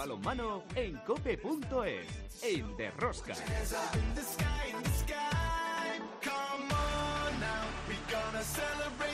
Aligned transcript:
balonmano 0.00 0.62
en 0.76 0.96
cope.es, 1.04 2.42
en 2.42 2.74
Derrosca. 2.78 3.34
Hola, 8.30 9.09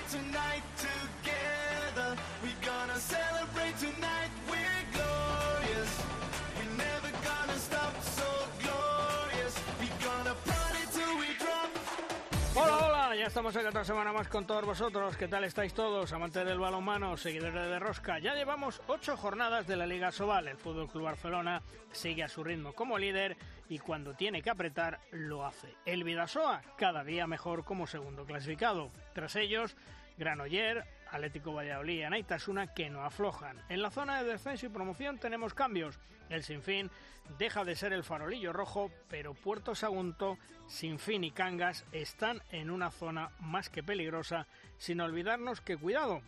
estamos 13.47 13.65
aquí 13.65 13.69
otra 13.69 13.85
semana 13.85 14.13
más 14.13 14.27
con 14.27 14.45
todos 14.45 14.65
vosotros. 14.65 15.17
¿Qué 15.17 15.29
tal 15.29 15.45
estáis 15.45 15.73
todos? 15.73 16.13
Amantes 16.13 16.45
del 16.45 16.59
balonmano, 16.59 17.17
seguidores 17.17 17.55
de 17.55 17.79
Rosca. 17.79 18.19
Ya 18.19 18.35
llevamos 18.35 18.83
ocho 18.89 19.17
jornadas 19.17 19.69
de 19.69 19.77
la 19.77 19.87
Liga 19.87 20.11
Sobal. 20.11 20.49
El 20.49 20.57
Fútbol 20.57 20.89
Club 20.89 21.05
Barcelona 21.05 21.63
sigue 21.93 22.25
a 22.25 22.29
su 22.29 22.43
ritmo 22.43 22.73
como 22.73 22.99
líder 22.99 23.37
y 23.69 23.79
cuando 23.79 24.15
tiene 24.15 24.43
que 24.43 24.51
apretar, 24.51 24.99
lo 25.13 25.47
hace. 25.47 25.77
El 25.85 26.03
Vidasoa, 26.03 26.61
cada 26.77 27.05
día 27.05 27.29
mejor 27.29 27.65
como 27.65 27.87
segundo 27.87 28.25
clasificado. 28.25 28.91
Tras 29.15 29.37
ellos, 29.37 29.77
Granoller, 30.19 30.85
Atlético 31.17 31.53
Valladolid 31.53 31.99
y 31.99 32.03
Anaitasuna 32.03 32.73
que 32.73 32.89
no 32.89 33.03
aflojan. 33.03 33.61
En 33.69 33.83
la 33.83 33.91
zona 33.91 34.23
de 34.23 34.31
descenso 34.31 34.67
y 34.67 34.71
promoción 34.71 35.19
tenemos 35.19 35.55
cambios. 35.55 35.99
El 36.29 36.43
Sinfín 36.43 36.91
deja 37.39 37.65
de 37.65 37.77
ser 37.77 37.93
el 37.93 38.05
farolillo 38.05 38.53
rojo, 38.53 38.91
pero 39.09 39.35
Puerto 39.35 39.75
Sagunto, 39.75 40.39
Sinfín 40.67 41.25
y 41.25 41.31
Cangas 41.31 41.85
están 41.93 42.43
en 42.51 42.71
una 42.71 42.91
zona 42.91 43.31
más 43.41 43.69
que 43.69 43.83
peligrosa, 43.83 44.47
sin 44.79 45.01
olvidarnos 45.01 45.61
que 45.61 45.77
cuidado, 45.77 46.23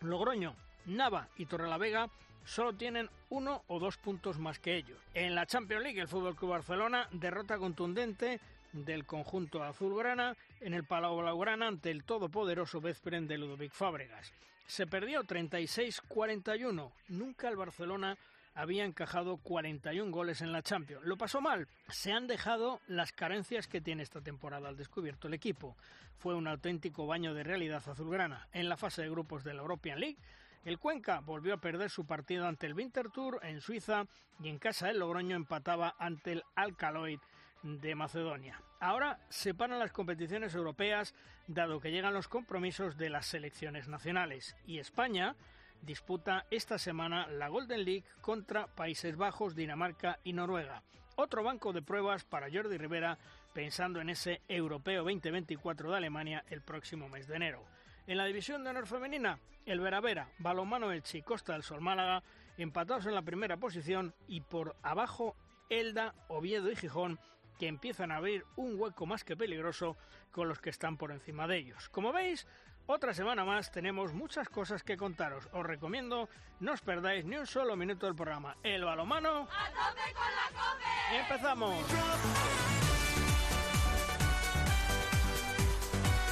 Logroño, 0.00 0.56
Nava 0.86 1.28
y 1.36 1.46
Torrelavega 1.46 2.10
solo 2.44 2.74
tienen 2.74 3.08
uno 3.30 3.62
o 3.68 3.78
dos 3.78 3.96
puntos 3.98 4.38
más 4.38 4.58
que 4.58 4.76
ellos. 4.76 4.98
En 5.14 5.34
la 5.34 5.46
Champions 5.46 5.84
League, 5.84 6.00
el 6.00 6.08
Fútbol 6.08 6.34
Club 6.34 6.50
Barcelona 6.50 7.08
derrota 7.12 7.58
contundente 7.58 8.40
del 8.72 9.04
conjunto 9.04 9.62
azulgrana 9.62 10.36
en 10.62 10.74
el 10.74 10.84
Palau 10.84 11.18
Blaugrana 11.18 11.66
ante 11.66 11.90
el 11.90 12.04
todopoderoso 12.04 12.80
Veszprem 12.80 13.26
de 13.26 13.38
Ludovic 13.38 13.72
Fábregas. 13.72 14.32
Se 14.66 14.86
perdió 14.86 15.22
36-41. 15.24 16.92
Nunca 17.08 17.48
el 17.48 17.56
Barcelona 17.56 18.16
había 18.54 18.84
encajado 18.84 19.38
41 19.38 20.10
goles 20.10 20.40
en 20.40 20.52
la 20.52 20.62
Champions. 20.62 21.04
Lo 21.04 21.16
pasó 21.16 21.40
mal. 21.40 21.68
Se 21.88 22.12
han 22.12 22.26
dejado 22.26 22.80
las 22.86 23.12
carencias 23.12 23.66
que 23.66 23.80
tiene 23.80 24.02
esta 24.02 24.20
temporada 24.20 24.68
al 24.68 24.76
descubierto 24.76 25.28
el 25.28 25.34
equipo. 25.34 25.76
Fue 26.18 26.34
un 26.34 26.46
auténtico 26.46 27.06
baño 27.06 27.34
de 27.34 27.42
realidad 27.42 27.82
azulgrana. 27.86 28.48
En 28.52 28.68
la 28.68 28.76
fase 28.76 29.02
de 29.02 29.10
grupos 29.10 29.44
de 29.44 29.54
la 29.54 29.62
European 29.62 30.00
League, 30.00 30.18
el 30.64 30.78
Cuenca 30.78 31.20
volvió 31.20 31.54
a 31.54 31.60
perder 31.60 31.90
su 31.90 32.06
partido 32.06 32.46
ante 32.46 32.66
el 32.66 32.74
Winterthur 32.74 33.40
en 33.42 33.60
Suiza 33.60 34.06
y 34.40 34.48
en 34.48 34.58
casa 34.58 34.90
el 34.90 35.00
Logroño 35.00 35.34
empataba 35.34 35.96
ante 35.98 36.32
el 36.32 36.44
Alcaloid 36.54 37.18
de 37.62 37.94
Macedonia. 37.94 38.60
Ahora 38.80 39.18
se 39.28 39.54
paran 39.54 39.78
las 39.78 39.92
competiciones 39.92 40.54
europeas 40.54 41.14
dado 41.46 41.80
que 41.80 41.90
llegan 41.90 42.14
los 42.14 42.28
compromisos 42.28 42.96
de 42.96 43.10
las 43.10 43.26
selecciones 43.26 43.88
nacionales 43.88 44.56
y 44.66 44.78
España 44.78 45.36
disputa 45.82 46.46
esta 46.50 46.78
semana 46.78 47.26
la 47.26 47.48
Golden 47.48 47.84
League 47.84 48.04
contra 48.20 48.66
Países 48.66 49.16
Bajos, 49.16 49.54
Dinamarca 49.54 50.18
y 50.24 50.32
Noruega. 50.32 50.82
Otro 51.16 51.42
banco 51.42 51.72
de 51.72 51.82
pruebas 51.82 52.24
para 52.24 52.50
Jordi 52.50 52.78
Rivera 52.78 53.18
pensando 53.52 54.00
en 54.00 54.10
ese 54.10 54.40
Europeo 54.48 55.02
2024 55.04 55.90
de 55.90 55.96
Alemania 55.96 56.44
el 56.48 56.62
próximo 56.62 57.08
mes 57.08 57.26
de 57.26 57.36
enero. 57.36 57.64
En 58.06 58.16
la 58.16 58.24
división 58.24 58.64
de 58.64 58.70
honor 58.70 58.86
femenina, 58.86 59.38
el 59.66 59.80
Veravera, 59.80 60.28
Balomano 60.38 60.90
Elche 60.90 61.22
Costa 61.22 61.52
del 61.52 61.62
Sol 61.62 61.80
Málaga 61.80 62.22
empatados 62.56 63.06
en 63.06 63.14
la 63.14 63.22
primera 63.22 63.56
posición 63.56 64.14
y 64.26 64.40
por 64.40 64.76
abajo 64.82 65.36
Elda, 65.68 66.14
Oviedo 66.28 66.70
y 66.70 66.76
Gijón 66.76 67.18
que 67.62 67.68
empiezan 67.68 68.10
a 68.10 68.16
abrir 68.16 68.44
un 68.56 68.74
hueco 68.76 69.06
más 69.06 69.22
que 69.22 69.36
peligroso 69.36 69.96
con 70.32 70.48
los 70.48 70.58
que 70.58 70.70
están 70.70 70.96
por 70.96 71.12
encima 71.12 71.46
de 71.46 71.58
ellos. 71.58 71.88
Como 71.90 72.12
veis, 72.12 72.44
otra 72.86 73.14
semana 73.14 73.44
más 73.44 73.70
tenemos 73.70 74.12
muchas 74.12 74.48
cosas 74.48 74.82
que 74.82 74.96
contaros. 74.96 75.48
Os 75.52 75.64
recomiendo 75.64 76.28
no 76.58 76.72
os 76.72 76.80
perdáis 76.80 77.24
ni 77.24 77.36
un 77.36 77.46
solo 77.46 77.76
minuto 77.76 78.06
del 78.06 78.16
programa. 78.16 78.56
El 78.64 78.82
balomano. 78.82 79.46
¡A 79.48 79.68
tope 79.68 80.12
con 80.12 80.26
la 80.34 80.48
cope! 80.58 81.18
¡Empezamos! 81.20 81.84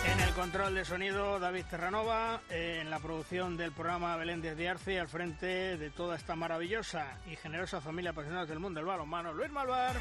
En 0.05 0.19
el 0.19 0.35
control 0.35 0.75
de 0.75 0.85
sonido, 0.85 1.39
David 1.39 1.67
Terranova. 1.71 2.41
En 2.51 2.91
la 2.91 2.99
producción 2.99 3.57
del 3.57 3.71
programa 3.71 4.17
Belén 4.17 4.43
de 4.43 4.69
Arce. 4.69 4.99
Al 4.99 5.07
frente 5.07 5.79
de 5.79 5.91
toda 5.91 6.17
esta 6.17 6.35
maravillosa 6.35 7.21
y 7.31 7.37
generosa 7.37 7.81
familia 7.81 8.11
apasionados 8.11 8.49
del 8.49 8.59
mundo 8.59 8.81
del 8.81 8.89
balonmano, 8.89 9.33
Luis 9.33 9.53
Malvar. 9.53 9.95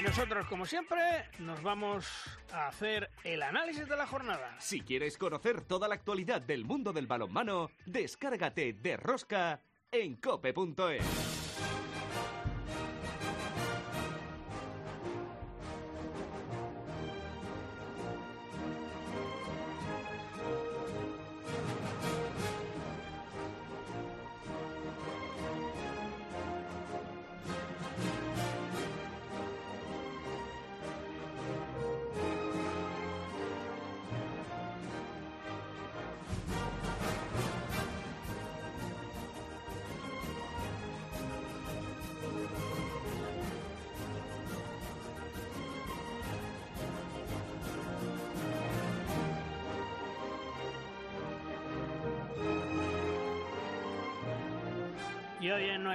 Y 0.00 0.02
nosotros, 0.02 0.46
como 0.46 0.64
siempre, 0.64 0.98
nos 1.40 1.62
vamos 1.62 2.06
a 2.54 2.68
hacer 2.68 3.10
el 3.22 3.42
análisis 3.42 3.86
de 3.86 3.96
la 3.98 4.06
jornada. 4.06 4.56
Si 4.58 4.80
quieres 4.80 5.18
conocer 5.18 5.60
toda 5.60 5.88
la 5.88 5.94
actualidad 5.94 6.40
del 6.40 6.64
mundo 6.64 6.94
del 6.94 7.06
balonmano, 7.06 7.70
descárgate 7.84 8.72
de 8.72 8.96
Rosca 8.96 9.60
en 9.92 10.16
cope.es. 10.16 11.39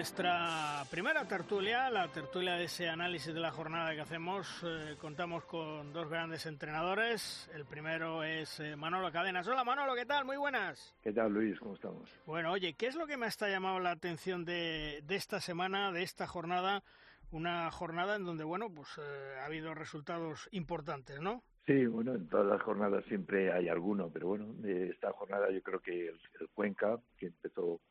nuestra 0.06 0.84
primera 0.92 1.28
tertulia, 1.28 1.90
la 1.90 2.08
tertulia 2.10 2.54
de 2.54 2.66
ese 2.66 2.88
análisis 2.88 3.34
de 3.34 3.40
la 3.40 3.50
jornada 3.50 3.96
que 3.96 4.02
hacemos, 4.02 4.64
eh, 4.64 4.96
contamos 5.02 5.46
con 5.46 5.92
dos 5.94 6.08
grandes 6.08 6.46
entrenadores. 6.46 7.50
El 7.56 7.66
primero 7.66 8.24
es 8.24 8.60
eh, 8.60 8.76
Manolo 8.76 9.12
Cadenas. 9.12 9.48
Hola 9.48 9.64
Manolo, 9.64 9.96
¿qué 9.96 10.06
tal? 10.06 10.24
Muy 10.24 10.38
buenas. 10.38 10.96
¿Qué 11.02 11.12
tal 11.12 11.34
Luis? 11.34 11.58
¿Cómo 11.58 11.74
estamos? 11.74 12.08
Bueno, 12.28 12.52
oye, 12.52 12.76
¿qué 12.76 12.86
es 12.86 12.94
lo 12.94 13.08
que 13.08 13.18
me 13.18 13.26
está 13.26 13.50
llamado 13.50 13.80
la 13.80 13.90
atención 13.90 14.46
de, 14.46 15.02
de 15.04 15.16
esta 15.16 15.40
semana, 15.40 15.92
de 15.92 16.04
esta 16.04 16.28
jornada? 16.28 16.84
Una 17.32 17.72
jornada 17.72 18.16
en 18.16 18.26
donde, 18.26 18.44
bueno, 18.44 18.70
pues 18.70 18.90
eh, 19.00 19.40
ha 19.42 19.46
habido 19.46 19.74
resultados 19.74 20.48
importantes, 20.52 21.20
¿no? 21.20 21.42
Sí, 21.66 21.88
bueno, 21.88 22.14
en 22.14 22.30
todas 22.30 22.46
las 22.46 22.62
jornadas 22.62 23.04
siempre 23.06 23.52
hay 23.52 23.70
alguno, 23.70 24.12
pero 24.14 24.28
bueno, 24.28 24.54
esta 24.68 25.12
jornada 25.14 25.50
yo 25.50 25.64
creo 25.64 25.80
que 25.80 26.10
el, 26.10 26.22
el 26.40 26.50
Cuenca, 26.54 27.00
que 27.18 27.26
empezó 27.26 27.82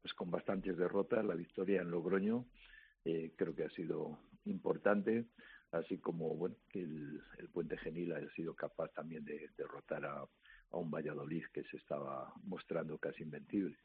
pues 0.00 0.14
con 0.14 0.30
bastantes 0.30 0.76
derrotas. 0.76 1.24
La 1.24 1.34
victoria 1.34 1.82
en 1.82 1.90
Logroño 1.90 2.46
eh, 3.04 3.32
creo 3.36 3.54
que 3.54 3.64
ha 3.64 3.70
sido 3.70 4.18
importante, 4.44 5.26
así 5.72 5.98
como 5.98 6.34
bueno 6.34 6.56
que 6.70 6.80
el, 6.80 7.22
el 7.38 7.48
Puente 7.48 7.76
Genil 7.76 8.12
ha 8.12 8.34
sido 8.34 8.54
capaz 8.54 8.88
también 8.92 9.24
de 9.24 9.50
derrotar 9.56 10.04
a, 10.04 10.20
a 10.20 10.76
un 10.76 10.90
Valladolid 10.90 11.44
que 11.52 11.64
se 11.64 11.76
estaba 11.76 12.32
mostrando 12.44 12.98
casi 12.98 13.22
invencible. 13.22 13.76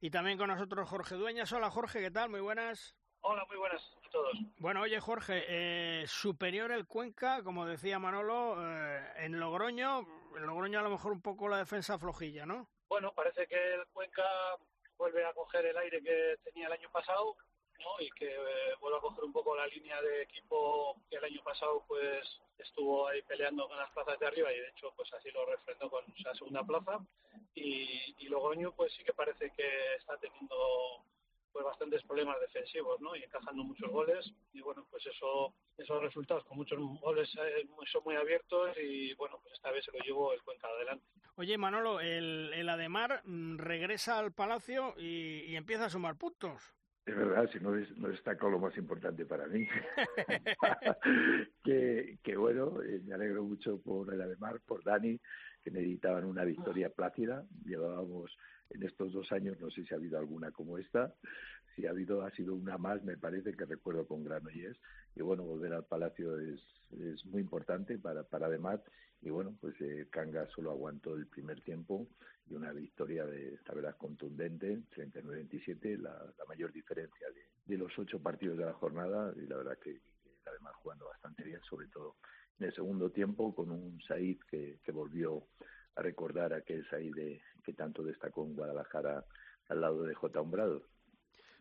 Y 0.00 0.10
también 0.10 0.38
con 0.38 0.48
nosotros 0.48 0.88
Jorge 0.88 1.14
Dueñas. 1.14 1.52
Hola 1.52 1.70
Jorge, 1.70 2.00
¿qué 2.00 2.10
tal? 2.10 2.30
Muy 2.30 2.40
buenas. 2.40 2.96
Hola, 3.20 3.44
muy 3.48 3.56
buenas 3.56 3.96
a 4.04 4.10
todos. 4.10 4.36
Bueno, 4.58 4.82
oye 4.82 5.00
Jorge, 5.00 5.44
eh, 5.48 6.04
superior 6.06 6.70
el 6.72 6.86
Cuenca, 6.86 7.42
como 7.42 7.66
decía 7.66 7.98
Manolo, 7.98 8.56
eh, 8.60 9.04
en 9.18 9.38
Logroño, 9.38 10.00
en 10.36 10.46
Logroño 10.46 10.80
a 10.80 10.82
lo 10.82 10.90
mejor 10.90 11.12
un 11.12 11.22
poco 11.22 11.48
la 11.48 11.58
defensa 11.58 11.98
flojilla, 11.98 12.46
¿no? 12.46 12.68
Bueno, 12.88 13.12
parece 13.14 13.46
que 13.46 13.74
el 13.74 13.86
Cuenca 13.92 14.22
vuelve 14.96 15.24
a 15.24 15.32
coger 15.32 15.66
el 15.66 15.76
aire 15.76 16.02
que 16.02 16.36
tenía 16.44 16.66
el 16.66 16.72
año 16.72 16.90
pasado 16.90 17.36
¿no? 17.78 18.00
y 18.00 18.10
que 18.10 18.26
eh, 18.26 18.72
a 18.72 19.00
coger 19.00 19.24
un 19.24 19.32
poco 19.32 19.56
la 19.56 19.66
línea 19.66 20.00
de 20.00 20.22
equipo 20.22 20.96
que 21.10 21.16
el 21.16 21.24
año 21.24 21.42
pasado 21.42 21.84
pues 21.86 22.40
estuvo 22.58 23.06
ahí 23.08 23.20
peleando 23.22 23.68
con 23.68 23.76
las 23.76 23.90
plazas 23.90 24.18
de 24.18 24.26
arriba 24.26 24.52
y 24.52 24.60
de 24.60 24.68
hecho 24.68 24.92
pues 24.96 25.12
así 25.12 25.30
lo 25.30 25.44
refrendó 25.46 25.90
con 25.90 26.04
la 26.24 26.34
segunda 26.34 26.64
plaza 26.64 26.98
y, 27.54 28.14
y 28.18 28.28
Logroño 28.28 28.72
pues 28.72 28.92
sí 28.94 29.04
que 29.04 29.12
parece 29.12 29.52
que 29.52 29.94
está 29.98 30.16
teniendo 30.18 30.56
pues 31.52 31.64
bastantes 31.64 32.02
problemas 32.04 32.40
defensivos 32.40 33.00
¿no? 33.00 33.16
y 33.16 33.22
encajando 33.22 33.64
muchos 33.64 33.90
goles 33.90 34.32
y 34.52 34.60
bueno 34.60 34.86
pues 34.90 35.04
eso 35.06 35.52
esos 35.76 36.02
resultados 36.02 36.44
con 36.44 36.58
muchos 36.58 36.78
goles 37.00 37.28
eh, 37.38 37.66
son 37.92 38.04
muy 38.04 38.16
abiertos 38.16 38.76
y 38.78 39.14
bueno 39.14 39.38
pues 39.42 39.54
esta 39.54 39.70
vez 39.70 39.84
se 39.84 39.92
lo 39.92 39.98
llevó 39.98 40.32
el 40.32 40.42
Cuenca 40.42 40.68
adelante 40.68 41.04
Oye, 41.36 41.58
Manolo, 41.58 42.00
el, 42.00 42.50
el 42.54 42.68
Ademar 42.68 43.20
mm, 43.24 43.58
regresa 43.58 44.18
al 44.18 44.32
Palacio 44.32 44.94
y, 44.96 45.44
y 45.46 45.56
empieza 45.56 45.84
a 45.84 45.90
sumar 45.90 46.16
puntos. 46.16 46.74
Es 47.04 47.14
verdad, 47.14 47.48
si 47.52 47.60
no, 47.60 47.70
no 47.70 48.08
destaca 48.08 48.48
lo 48.48 48.58
más 48.58 48.76
importante 48.78 49.24
para 49.26 49.46
mí. 49.46 49.68
que, 51.62 52.18
que, 52.22 52.36
bueno, 52.36 52.82
eh, 52.82 53.00
me 53.04 53.14
alegro 53.14 53.44
mucho 53.44 53.80
por 53.80 54.12
el 54.12 54.20
Ademar, 54.20 54.60
por 54.66 54.82
Dani, 54.82 55.20
que 55.62 55.70
necesitaban 55.70 56.24
una 56.24 56.44
victoria 56.44 56.88
plácida. 56.88 57.44
Llevábamos 57.64 58.36
en 58.70 58.82
estos 58.82 59.12
dos 59.12 59.30
años, 59.30 59.60
no 59.60 59.70
sé 59.70 59.84
si 59.84 59.94
ha 59.94 59.98
habido 59.98 60.18
alguna 60.18 60.50
como 60.50 60.78
esta, 60.78 61.14
si 61.76 61.86
ha 61.86 61.90
habido, 61.90 62.22
ha 62.22 62.30
sido 62.32 62.56
una 62.56 62.78
más, 62.78 63.04
me 63.04 63.16
parece 63.16 63.52
que 63.54 63.66
recuerdo 63.66 64.06
con 64.08 64.24
Granollers. 64.24 64.80
Y 65.14 65.22
bueno, 65.22 65.44
volver 65.44 65.74
al 65.74 65.84
Palacio 65.84 66.40
es, 66.40 66.60
es 66.98 67.24
muy 67.26 67.42
importante 67.42 67.98
para, 67.98 68.24
para 68.24 68.46
Ademar. 68.46 68.82
Y 69.22 69.30
bueno, 69.30 69.56
pues 69.60 69.74
eh, 69.80 70.06
Kanga 70.10 70.46
solo 70.48 70.70
aguantó 70.70 71.14
el 71.14 71.26
primer 71.26 71.60
tiempo 71.62 72.06
y 72.48 72.54
una 72.54 72.72
victoria 72.72 73.24
de 73.26 73.54
esta 73.54 73.74
verdad 73.74 73.96
contundente, 73.96 74.82
39-27, 74.94 75.98
la, 75.98 76.12
la 76.12 76.44
mayor 76.46 76.72
diferencia 76.72 77.26
de, 77.66 77.76
los 77.76 77.98
ocho 77.98 78.20
partidos 78.20 78.58
de 78.58 78.66
la 78.66 78.74
jornada. 78.74 79.32
Y 79.36 79.46
la 79.46 79.56
verdad 79.56 79.78
que, 79.78 79.94
que 79.94 80.48
además 80.48 80.74
jugando 80.76 81.06
bastante 81.06 81.42
bien, 81.42 81.60
sobre 81.68 81.88
todo 81.88 82.16
en 82.58 82.66
el 82.66 82.74
segundo 82.74 83.10
tiempo, 83.10 83.54
con 83.54 83.70
un 83.70 84.00
Said 84.02 84.38
que, 84.48 84.78
que 84.84 84.92
volvió 84.92 85.48
a 85.96 86.02
recordar 86.02 86.52
aquel 86.52 86.88
Said 86.88 87.14
de, 87.14 87.42
que 87.64 87.72
tanto 87.72 88.02
destacó 88.02 88.44
en 88.44 88.54
Guadalajara 88.54 89.24
al 89.68 89.80
lado 89.80 90.04
de 90.04 90.14
J. 90.14 90.40
Umbrado 90.40 90.84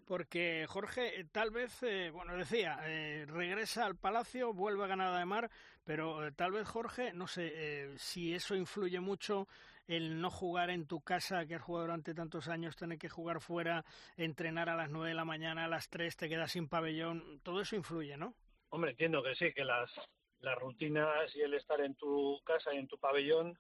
porque 0.06 0.66
Jorge 0.68 1.25
tal 1.31 1.52
vez, 1.52 1.81
eh, 1.84 2.12
bueno, 2.12 2.36
decía, 2.38 2.80
eh, 2.84 3.25
regresa 3.28 3.86
al 3.86 3.96
Palacio, 3.96 4.54
vuelve 4.54 4.84
a 4.84 4.88
ganar 4.88 5.18
de 5.18 5.25
mar, 5.25 5.50
pero 5.84 6.25
eh, 6.25 6.31
tal 6.31 6.52
vez 6.52 6.68
Jorge, 6.68 7.13
no 7.13 7.28
sé 7.28 7.52
eh, 7.54 7.94
si 7.98 8.34
eso 8.34 8.56
influye 8.56 9.00
mucho 9.00 9.48
el 9.88 10.19
no 10.19 10.31
jugar 10.31 10.72
en 10.72 10.88
tu 10.88 11.02
casa, 11.02 11.46
que 11.46 11.56
has 11.56 11.62
jugado 11.62 11.86
durante 11.86 12.16
tantos 12.16 12.48
años, 12.48 12.75
tener 12.75 12.98
que 12.98 13.10
jugar 13.10 13.40
fuera, 13.40 13.86
entrenar 14.18 14.69
a 14.69 14.75
las 14.75 14.90
nueve 14.90 15.10
de 15.10 15.16
la 15.16 15.25
mañana, 15.25 15.66
a 15.66 15.68
las 15.68 15.90
tres, 15.90 16.18
te 16.18 16.28
quedas 16.28 16.51
sin 16.51 16.68
pabellón, 16.68 17.40
todo 17.44 17.62
eso 17.62 17.75
influye, 17.75 18.18
¿no? 18.18 18.34
Hombre, 18.69 18.92
entiendo 18.92 19.22
que 19.22 19.36
sí, 19.36 19.54
que 19.54 19.63
las, 19.63 19.92
las 20.40 20.58
rutinas 20.58 21.36
y 21.36 21.42
el 21.42 21.54
estar 21.54 21.80
en 21.81 21.96
tu 21.96 22.42
casa 22.44 22.74
y 22.74 22.78
en 22.78 22.88
tu 22.88 22.98
pabellón, 22.98 23.58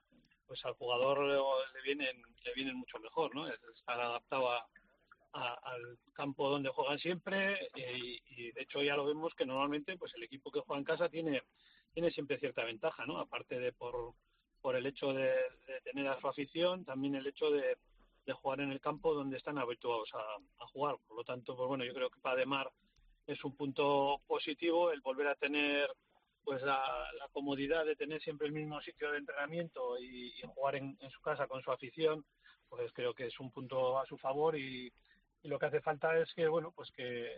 pues 0.47 0.65
al 0.65 0.73
jugador 0.73 1.19
le 1.19 1.81
vienen, 1.83 2.21
le 2.43 2.53
vienen 2.53 2.75
mucho 2.75 2.99
mejor, 2.99 3.33
¿no? 3.35 3.47
Estar 3.47 3.99
adaptado 3.99 4.51
a 4.51 4.67
a, 5.35 5.53
al 5.63 5.97
campo 6.13 6.49
donde 6.49 6.69
juegan 6.69 6.97
siempre 6.97 7.69
eh, 7.75 8.19
y, 8.29 8.51
de 8.51 8.61
hecho 8.61 8.81
ya 8.81 8.95
lo 8.95 9.05
vemos 9.05 9.33
que 9.35 9.45
normalmente 9.45 9.97
pues 9.97 10.13
el 10.15 10.23
equipo 10.23 10.49
que 10.49 10.61
juega 10.61 10.79
en 10.79 10.85
casa 10.85 11.09
tiene 11.09 11.43
tiene 11.93 12.09
siempre 12.11 12.39
cierta 12.39 12.63
ventaja 12.63 13.05
no 13.05 13.19
aparte 13.19 13.59
de 13.59 13.73
por 13.73 14.13
por 14.61 14.75
el 14.75 14.85
hecho 14.87 15.13
de, 15.13 15.31
tener 15.83 16.07
a 16.07 16.19
su 16.19 16.27
afición 16.27 16.85
también 16.85 17.15
el 17.15 17.27
hecho 17.27 17.51
de, 17.51 17.77
de 18.25 18.33
jugar 18.33 18.61
en 18.61 18.71
el 18.71 18.79
campo 18.79 19.13
donde 19.13 19.37
están 19.37 19.59
habituados 19.59 20.09
a, 20.15 20.65
jugar. 20.67 20.95
Por 21.07 21.17
lo 21.17 21.23
tanto 21.23 21.55
pues 21.55 21.67
bueno 21.67 21.85
yo 21.85 21.93
creo 21.93 22.09
que 22.09 22.19
para 22.19 22.37
Demar 22.37 22.71
es 23.27 23.43
un 23.43 23.55
punto 23.55 24.21
positivo 24.25 24.91
el 24.91 25.01
volver 25.01 25.27
a 25.27 25.35
tener 25.35 25.89
pues 26.43 26.61
la, 26.63 26.81
la 27.19 27.27
comodidad 27.31 27.85
de 27.85 27.95
tener 27.95 28.21
siempre 28.21 28.47
el 28.47 28.53
mismo 28.53 28.79
sitio 28.81 29.11
de 29.11 29.17
entrenamiento 29.17 29.99
y, 29.99 30.33
y 30.37 30.41
jugar 30.47 30.75
en, 30.77 30.97
en 30.99 31.09
su 31.11 31.19
casa 31.21 31.47
con 31.47 31.61
su 31.61 31.71
afición 31.71 32.25
pues 32.69 32.91
creo 32.93 33.13
que 33.13 33.27
es 33.27 33.39
un 33.39 33.51
punto 33.51 33.99
a 33.99 34.05
su 34.05 34.17
favor 34.17 34.57
y, 34.57 34.91
y 35.45 35.47
lo 35.47 35.59
que 35.59 35.67
hace 35.67 35.79
falta 35.79 36.17
es 36.17 36.33
que 36.33 36.47
bueno 36.47 36.73
pues 36.75 36.91
que 36.91 37.29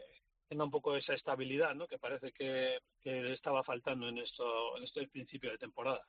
tenga 0.48 0.64
un 0.64 0.72
poco 0.72 0.96
esa 0.96 1.14
estabilidad 1.14 1.76
¿no? 1.76 1.88
que 1.88 2.00
parece 2.00 2.32
que, 2.32 2.80
que 3.02 3.34
estaba 3.34 3.64
faltando 3.64 4.08
en 4.08 4.18
esto 4.18 4.78
en 4.78 4.86
este 4.86 5.08
principio 5.10 5.52
de 5.52 5.58
temporada 5.58 6.02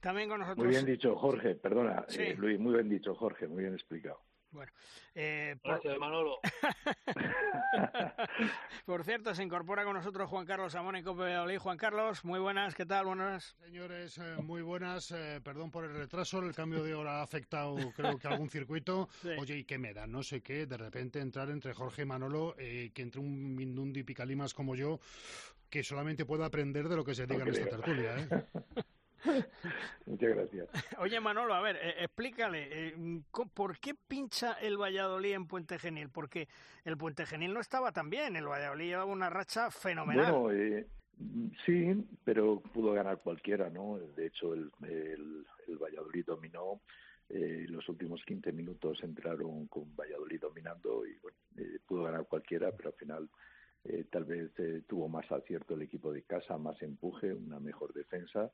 también 0.00 0.28
con 0.28 0.40
nosotros 0.40 0.64
muy 0.64 0.74
bien 0.74 0.84
dicho 0.84 1.14
Jorge 1.14 1.54
perdona 1.54 2.04
sí. 2.08 2.22
eh, 2.22 2.34
Luis 2.36 2.58
muy 2.58 2.74
bien 2.74 2.88
dicho 2.88 3.14
Jorge 3.14 3.46
muy 3.46 3.62
bien 3.62 3.74
explicado 3.74 4.20
bueno, 4.56 4.72
eh, 5.14 5.56
gracias 5.62 5.94
por... 5.94 6.00
Manolo. 6.00 6.38
por 8.86 9.04
cierto, 9.04 9.34
se 9.34 9.42
incorpora 9.42 9.84
con 9.84 9.94
nosotros 9.94 10.28
Juan 10.28 10.46
Carlos 10.46 10.74
Amón 10.74 10.96
en 10.96 11.04
Cope 11.04 11.22
Valladolid. 11.22 11.58
Juan 11.58 11.76
Carlos, 11.76 12.24
muy 12.24 12.40
buenas, 12.40 12.74
¿qué 12.74 12.86
tal? 12.86 13.06
Buenas. 13.06 13.56
Señores, 13.64 14.18
eh, 14.18 14.36
muy 14.42 14.62
buenas. 14.62 15.10
Eh, 15.12 15.40
perdón 15.44 15.70
por 15.70 15.84
el 15.84 15.94
retraso, 15.94 16.40
el 16.40 16.54
cambio 16.54 16.82
de 16.82 16.94
hora 16.94 17.20
ha 17.20 17.22
afectado, 17.22 17.76
creo 17.94 18.18
que 18.18 18.28
algún 18.28 18.50
circuito. 18.50 19.08
Sí. 19.22 19.30
Oye, 19.38 19.58
¿y 19.58 19.64
qué 19.64 19.78
me 19.78 19.94
da? 19.94 20.06
No 20.06 20.22
sé 20.22 20.42
qué, 20.42 20.66
de 20.66 20.76
repente 20.76 21.20
entrar 21.20 21.50
entre 21.50 21.74
Jorge 21.74 22.02
y 22.02 22.06
Manolo, 22.06 22.54
eh, 22.58 22.90
que 22.94 23.02
entre 23.02 23.20
un 23.20 23.54
Mindundi 23.54 24.02
Picalimas 24.02 24.54
como 24.54 24.74
yo, 24.74 25.00
que 25.70 25.82
solamente 25.82 26.24
pueda 26.24 26.46
aprender 26.46 26.88
de 26.88 26.96
lo 26.96 27.04
que 27.04 27.14
se 27.14 27.26
diga 27.26 27.44
no 27.44 27.50
en 27.50 27.54
esta 27.54 27.76
tertulia. 27.76 28.18
¿eh? 28.18 28.28
Muchas 30.06 30.36
gracias. 30.36 30.68
Oye, 30.98 31.20
Manolo, 31.20 31.54
a 31.54 31.60
ver, 31.60 31.76
eh, 31.76 31.94
explícale, 32.04 32.68
eh, 32.70 33.22
¿por 33.54 33.78
qué 33.78 33.94
pincha 33.94 34.54
el 34.54 34.76
Valladolid 34.80 35.32
en 35.32 35.46
Puente 35.46 35.78
Genil? 35.78 36.10
Porque 36.10 36.48
el 36.84 36.96
Puente 36.96 37.26
Genil 37.26 37.52
no 37.54 37.60
estaba 37.60 37.92
tan 37.92 38.10
bien, 38.10 38.36
el 38.36 38.46
Valladolid 38.46 38.86
llevaba 38.86 39.10
una 39.10 39.30
racha 39.30 39.70
fenomenal. 39.70 40.32
Bueno, 40.32 40.52
eh, 40.52 40.86
sí, 41.64 42.04
pero 42.24 42.60
pudo 42.60 42.92
ganar 42.92 43.18
cualquiera, 43.18 43.70
¿no? 43.70 43.98
De 43.98 44.26
hecho, 44.26 44.54
el, 44.54 44.70
el, 44.82 45.46
el 45.66 45.78
Valladolid 45.78 46.24
dominó. 46.24 46.80
Eh, 47.28 47.66
los 47.68 47.88
últimos 47.88 48.22
15 48.24 48.52
minutos 48.52 49.02
entraron 49.02 49.66
con 49.66 49.96
Valladolid 49.96 50.40
dominando 50.40 51.04
y 51.04 51.18
bueno, 51.18 51.36
eh, 51.56 51.80
pudo 51.84 52.04
ganar 52.04 52.24
cualquiera, 52.26 52.70
pero 52.70 52.90
al 52.90 52.94
final 52.94 53.28
eh, 53.82 54.04
tal 54.10 54.24
vez 54.24 54.52
eh, 54.58 54.82
tuvo 54.86 55.08
más 55.08 55.30
acierto 55.32 55.74
el 55.74 55.82
equipo 55.82 56.12
de 56.12 56.22
casa, 56.22 56.56
más 56.56 56.80
empuje, 56.82 57.34
una 57.34 57.58
mejor 57.58 57.92
defensa 57.92 58.52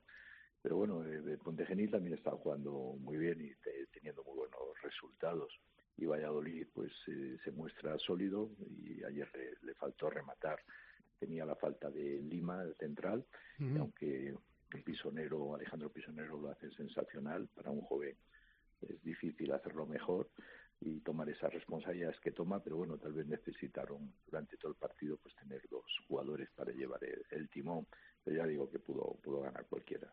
pero 0.63 0.77
bueno, 0.77 1.05
eh, 1.05 1.37
Ponte 1.43 1.65
Genil 1.65 1.91
también 1.91 2.15
está 2.15 2.31
jugando 2.31 2.95
muy 2.97 3.17
bien 3.17 3.41
y 3.41 3.53
te, 3.55 3.85
teniendo 3.87 4.23
muy 4.23 4.37
buenos 4.37 4.61
resultados. 4.81 5.53
Y 5.97 6.05
Valladolid 6.05 6.65
pues 6.73 6.91
eh, 7.07 7.37
se 7.43 7.51
muestra 7.51 7.99
sólido 7.99 8.49
y 8.81 9.03
ayer 9.03 9.29
le, 9.35 9.67
le, 9.67 9.73
faltó 9.75 10.09
rematar. 10.09 10.61
Tenía 11.19 11.45
la 11.45 11.55
falta 11.55 11.91
de 11.91 12.21
Lima, 12.21 12.63
el 12.63 12.75
central, 12.75 13.25
uh 13.59 13.63
-huh. 13.63 13.75
y 13.75 13.77
aunque 13.77 14.35
el 14.73 14.83
pisonero, 14.83 15.53
Alejandro 15.53 15.91
Pisonero 15.91 16.39
lo 16.39 16.49
hace 16.49 16.71
sensacional, 16.71 17.49
para 17.53 17.69
un 17.69 17.81
joven 17.81 18.15
es 18.81 19.01
difícil 19.03 19.51
hacerlo 19.51 19.85
mejor 19.85 20.29
y 20.79 21.01
tomar 21.01 21.29
esas 21.29 21.53
responsabilidades 21.53 22.19
que 22.21 22.31
toma, 22.31 22.61
pero 22.63 22.77
bueno, 22.77 22.97
tal 22.97 23.13
vez 23.13 23.27
necesitaron 23.27 24.13
durante 24.25 24.57
todo 24.57 24.71
el 24.71 24.77
partido 24.77 25.17
pues 25.17 25.35
tener 25.35 25.61
dos 25.69 25.85
jugadores 26.07 26.49
para 26.55 26.71
llevar 26.71 27.03
el, 27.03 27.23
el 27.29 27.49
timón, 27.49 27.85
pero 28.23 28.37
ya 28.37 28.45
digo 28.47 28.69
que 28.69 28.79
pudo, 28.79 29.17
pudo 29.21 29.41
ganar 29.41 29.65
cualquiera 29.67 30.11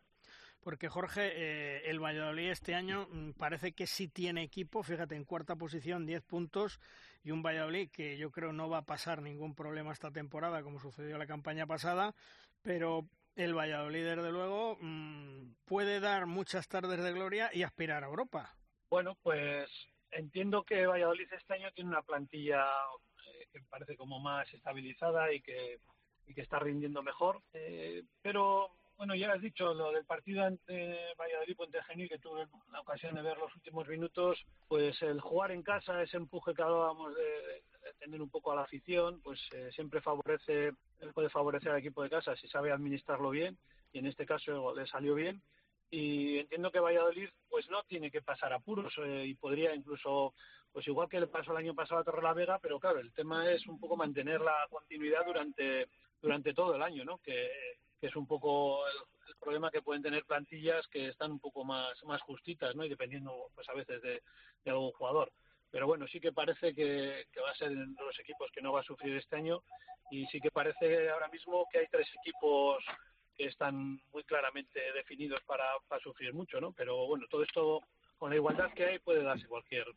porque 0.61 0.89
Jorge, 0.89 1.31
eh, 1.33 1.89
el 1.89 1.99
Valladolid 1.99 2.51
este 2.51 2.75
año 2.75 3.07
mmm, 3.11 3.31
parece 3.31 3.73
que 3.73 3.87
sí 3.87 4.07
tiene 4.07 4.43
equipo, 4.43 4.83
fíjate, 4.83 5.15
en 5.15 5.25
cuarta 5.25 5.55
posición, 5.55 6.05
10 6.05 6.21
puntos, 6.23 6.79
y 7.23 7.31
un 7.31 7.43
Valladolid 7.43 7.89
que 7.91 8.17
yo 8.17 8.31
creo 8.31 8.53
no 8.53 8.69
va 8.69 8.79
a 8.79 8.85
pasar 8.85 9.21
ningún 9.21 9.55
problema 9.55 9.91
esta 9.91 10.11
temporada, 10.11 10.63
como 10.63 10.79
sucedió 10.79 11.17
la 11.17 11.27
campaña 11.27 11.65
pasada, 11.65 12.13
pero 12.61 13.05
el 13.35 13.55
Valladolid, 13.55 14.03
desde 14.03 14.31
luego, 14.31 14.77
mmm, 14.79 15.53
puede 15.65 15.99
dar 15.99 16.25
muchas 16.25 16.67
tardes 16.67 17.01
de 17.03 17.13
gloria 17.13 17.49
y 17.53 17.63
aspirar 17.63 18.03
a 18.03 18.07
Europa. 18.07 18.55
Bueno, 18.89 19.17
pues 19.23 19.69
entiendo 20.11 20.63
que 20.63 20.85
Valladolid 20.85 21.31
este 21.31 21.53
año 21.53 21.71
tiene 21.71 21.89
una 21.89 22.01
plantilla 22.01 22.65
eh, 23.25 23.47
que 23.51 23.61
parece 23.69 23.95
como 23.95 24.19
más 24.19 24.53
estabilizada 24.53 25.33
y 25.33 25.41
que, 25.41 25.79
y 26.27 26.33
que 26.33 26.41
está 26.41 26.59
rindiendo 26.59 27.01
mejor, 27.01 27.41
eh, 27.53 28.03
pero 28.21 28.69
bueno, 29.01 29.15
ya 29.15 29.33
has 29.33 29.41
dicho 29.41 29.73
lo 29.73 29.91
del 29.91 30.05
partido 30.05 30.43
ante 30.43 30.95
Valladolid 31.17 31.55
Puente 31.55 31.81
Genil, 31.85 32.07
que 32.07 32.19
tuve 32.19 32.45
la 32.71 32.81
ocasión 32.81 33.15
de 33.15 33.23
ver 33.23 33.35
los 33.35 33.51
últimos 33.55 33.87
minutos, 33.87 34.45
pues 34.67 35.01
el 35.01 35.19
jugar 35.19 35.49
en 35.49 35.63
casa, 35.63 36.03
ese 36.03 36.17
empuje 36.17 36.53
que 36.53 36.61
hablábamos 36.61 37.15
de, 37.15 37.63
tener 37.97 38.21
un 38.21 38.29
poco 38.29 38.51
a 38.51 38.55
la 38.55 38.61
afición, 38.61 39.19
pues 39.23 39.39
eh, 39.53 39.71
siempre 39.73 40.01
favorece, 40.01 40.73
puede 41.15 41.31
favorecer 41.31 41.71
al 41.71 41.79
equipo 41.79 42.03
de 42.03 42.11
casa 42.11 42.35
si 42.35 42.47
sabe 42.47 42.71
administrarlo 42.71 43.31
bien, 43.31 43.57
y 43.91 43.97
en 43.97 44.05
este 44.05 44.23
caso 44.23 44.75
le 44.75 44.85
salió 44.85 45.15
bien. 45.15 45.41
Y 45.89 46.37
entiendo 46.37 46.69
que 46.71 46.79
Valladolid 46.79 47.29
pues 47.49 47.67
no 47.71 47.81
tiene 47.85 48.11
que 48.11 48.21
pasar 48.21 48.53
apuros 48.53 48.93
eh, 49.03 49.25
y 49.25 49.33
podría 49.33 49.73
incluso, 49.73 50.35
pues 50.71 50.87
igual 50.87 51.09
que 51.09 51.19
le 51.19 51.25
pasó 51.25 51.53
el 51.53 51.57
año 51.57 51.73
pasado 51.73 52.01
a 52.01 52.03
Torrelavega, 52.03 52.59
pero 52.59 52.79
claro, 52.79 52.99
el 52.99 53.11
tema 53.13 53.49
es 53.49 53.65
un 53.65 53.79
poco 53.79 53.97
mantener 53.97 54.41
la 54.41 54.67
continuidad 54.69 55.25
durante, 55.25 55.87
durante 56.21 56.53
todo 56.53 56.75
el 56.75 56.83
año, 56.83 57.03
¿no? 57.03 57.17
Que 57.17 57.49
que 58.01 58.07
es 58.07 58.15
un 58.15 58.25
poco 58.25 58.85
el, 58.87 59.35
problema 59.39 59.71
que 59.71 59.81
pueden 59.81 60.03
tener 60.03 60.23
plantillas 60.25 60.87
que 60.89 61.07
están 61.07 61.31
un 61.31 61.39
poco 61.39 61.63
más, 61.63 62.03
más 62.03 62.21
justitas, 62.21 62.75
¿no? 62.75 62.85
Y 62.85 62.89
dependiendo, 62.89 63.49
pues 63.55 63.67
a 63.69 63.73
veces 63.73 63.99
de, 64.03 64.21
algún 64.65 64.91
jugador. 64.91 65.31
Pero 65.71 65.87
bueno, 65.87 66.05
sí 66.07 66.19
que 66.19 66.31
parece 66.31 66.75
que, 66.75 67.25
va 67.43 67.49
a 67.49 67.55
ser 67.55 67.69
de 67.69 68.03
los 68.05 68.19
equipos 68.19 68.51
que 68.51 68.61
no 68.61 68.71
va 68.71 68.81
a 68.81 68.83
sufrir 68.83 69.15
este 69.15 69.37
año 69.37 69.63
y 70.11 70.27
sí 70.27 70.39
que 70.39 70.51
parece 70.51 71.09
ahora 71.09 71.27
mismo 71.29 71.65
que 71.71 71.79
hay 71.79 71.87
tres 71.89 72.07
equipos 72.19 72.83
que 73.35 73.45
están 73.45 73.99
muy 74.13 74.23
claramente 74.25 74.79
definidos 74.93 75.41
para, 75.47 75.65
para 75.87 76.03
sufrir 76.03 76.35
mucho, 76.35 76.61
¿no? 76.61 76.71
Pero 76.73 77.07
bueno, 77.07 77.25
todo 77.27 77.41
esto 77.41 77.81
con 78.19 78.29
la 78.29 78.35
igualdad 78.35 78.71
que 78.75 78.85
hay 78.85 78.99
puede 78.99 79.23
darse 79.23 79.47
cualquier 79.47 79.87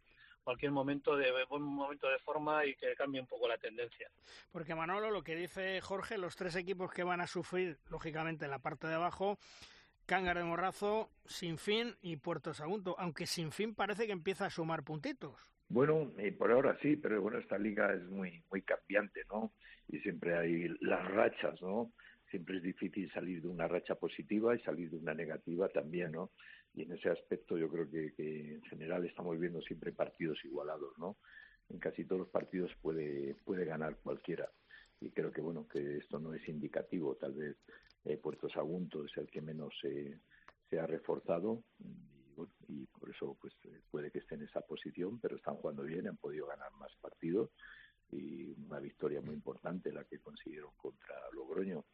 cualquier 0.44 0.70
momento 0.70 1.16
de 1.16 1.32
buen 1.48 1.62
momento 1.62 2.08
de 2.08 2.18
forma 2.18 2.64
y 2.64 2.74
que 2.74 2.94
cambie 2.94 3.20
un 3.20 3.26
poco 3.26 3.48
la 3.48 3.58
tendencia. 3.58 4.08
Porque 4.52 4.74
Manolo, 4.74 5.10
lo 5.10 5.24
que 5.24 5.34
dice 5.34 5.80
Jorge, 5.80 6.18
los 6.18 6.36
tres 6.36 6.54
equipos 6.54 6.92
que 6.92 7.02
van 7.02 7.20
a 7.20 7.26
sufrir, 7.26 7.78
lógicamente, 7.90 8.44
en 8.44 8.50
la 8.50 8.60
parte 8.60 8.86
de 8.86 8.94
abajo, 8.94 9.38
Cángar 10.06 10.36
de 10.36 10.44
Morrazo, 10.44 11.10
Sin 11.24 11.56
Fin 11.56 11.96
y 12.02 12.16
Puerto 12.16 12.52
Sagunto, 12.52 12.94
aunque 12.98 13.26
Sin 13.26 13.50
Fin 13.50 13.74
parece 13.74 14.06
que 14.06 14.12
empieza 14.12 14.46
a 14.46 14.50
sumar 14.50 14.84
puntitos. 14.84 15.34
Bueno, 15.68 16.12
eh, 16.18 16.30
por 16.30 16.52
ahora 16.52 16.76
sí, 16.82 16.96
pero 16.96 17.22
bueno, 17.22 17.38
esta 17.38 17.58
liga 17.58 17.92
es 17.94 18.04
muy 18.04 18.42
muy 18.50 18.62
cambiante, 18.62 19.22
¿no? 19.30 19.52
Y 19.88 19.98
siempre 20.00 20.36
hay 20.36 20.68
las 20.80 21.10
rachas, 21.10 21.60
¿no? 21.62 21.92
Siempre 22.30 22.58
es 22.58 22.62
difícil 22.62 23.10
salir 23.12 23.40
de 23.40 23.48
una 23.48 23.66
racha 23.66 23.94
positiva 23.94 24.54
y 24.54 24.60
salir 24.60 24.90
de 24.90 24.96
una 24.96 25.14
negativa 25.14 25.68
también, 25.68 26.12
¿no? 26.12 26.30
Y 26.74 26.82
en 26.82 26.92
ese 26.92 27.08
aspecto 27.10 27.56
yo 27.56 27.68
creo 27.68 27.88
que, 27.88 28.54
en 28.54 28.62
general 28.62 29.04
estamos 29.04 29.38
viendo 29.38 29.60
siempre 29.62 29.92
partidos 29.92 30.44
igualados, 30.44 30.98
¿no? 30.98 31.16
En 31.68 31.78
casi 31.78 32.04
todos 32.04 32.20
los 32.20 32.28
partidos 32.28 32.72
puede 32.82 33.34
puede 33.44 33.64
ganar 33.64 33.96
cualquiera 33.96 34.50
y 35.00 35.10
creo 35.10 35.32
que 35.32 35.40
bueno 35.40 35.66
que 35.66 35.96
esto 35.96 36.18
no 36.18 36.34
es 36.34 36.46
indicativo, 36.48 37.14
tal 37.16 37.32
vez 37.32 37.56
eh, 38.04 38.18
Puerto 38.18 38.48
Sagunto 38.50 39.04
es 39.04 39.16
el 39.16 39.28
que 39.30 39.40
menos 39.40 39.72
se 39.80 40.78
ha 40.78 40.86
reforzado 40.86 41.62
y, 42.68 42.86
por 42.86 43.10
eso 43.10 43.36
pues 43.40 43.54
eh, 43.64 43.80
puede 43.90 44.10
que 44.10 44.18
esté 44.18 44.34
en 44.34 44.42
esa 44.42 44.60
posición, 44.60 45.20
pero 45.20 45.36
están 45.36 45.56
jugando 45.56 45.82
bien, 45.82 46.08
han 46.08 46.16
podido 46.16 46.46
ganar 46.46 46.72
más 46.72 46.94
partidos 47.00 47.50
y 48.10 48.52
una 48.66 48.80
victoria 48.80 49.20
muy 49.20 49.34
importante 49.34 49.92
la 49.92 50.04
que 50.04 50.18
consiguieron 50.18 50.72
contra 50.76 51.14
Logroño, 51.32 51.84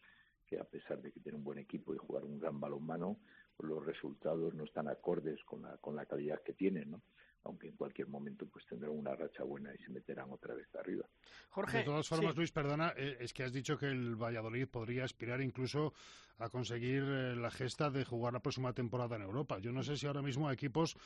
que 0.47 0.59
a 0.59 0.65
pesar 0.65 1.01
de 1.01 1.13
que 1.13 1.21
tiene 1.21 1.39
un 1.39 1.45
buen 1.45 1.59
equipo 1.59 1.95
y 1.95 1.99
jugar 1.99 2.25
un 2.25 2.39
gran 2.39 2.59
balonmano, 2.59 3.19
los 3.65 3.85
resultados 3.85 4.55
no 4.55 4.65
están 4.65 4.89
acordes 4.89 5.43
con 5.45 5.63
la, 5.63 5.77
con 5.79 5.97
la 5.97 6.07
calidad 6.07 6.43
que 6.43 6.55
tienen, 6.55 6.91
¿no? 6.91 7.03
Aunque 7.45 7.69
en 7.69 7.77
cualquier 7.77 8.09
momento 8.09 8.47
pues 8.47 8.67
tendrán 8.67 8.93
una 8.93 9.15
racha 9.15 9.43
buena 9.45 9.73
y 9.75 9.79
se 9.83 9.91
meterán 9.91 10.31
otra 10.31 10.55
vez 10.55 10.69
arriba. 10.75 11.07
Jorge, 11.51 11.79
de 11.79 11.85
todas 11.85 12.09
formas, 12.09 12.37
Luis, 12.37 12.53
perdona, 12.53 12.93
eh, 12.97 13.17
es 13.21 13.33
que 13.33 13.45
has 13.45 13.53
dicho 13.53 13.79
que 13.79 13.87
el 13.87 14.17
Valladolid 14.17 14.69
podría 14.69 15.05
aspirar 15.05 15.41
incluso 15.41 15.93
a 16.39 16.49
conseguir 16.49 17.03
eh, 17.03 17.37
la 17.37 17.51
gesta 17.51 17.91
de 17.91 18.05
jugar 18.05 18.33
la 18.33 18.41
próxima 18.41 18.73
temporada 18.73 19.17
en 19.17 19.23
Europa. 19.23 19.59
Yo 19.59 19.73
no 19.73 19.83
sé 19.83 19.97
si 19.97 20.07
ahora 20.07 20.23
mismo 20.23 20.51
equipos 20.51 20.97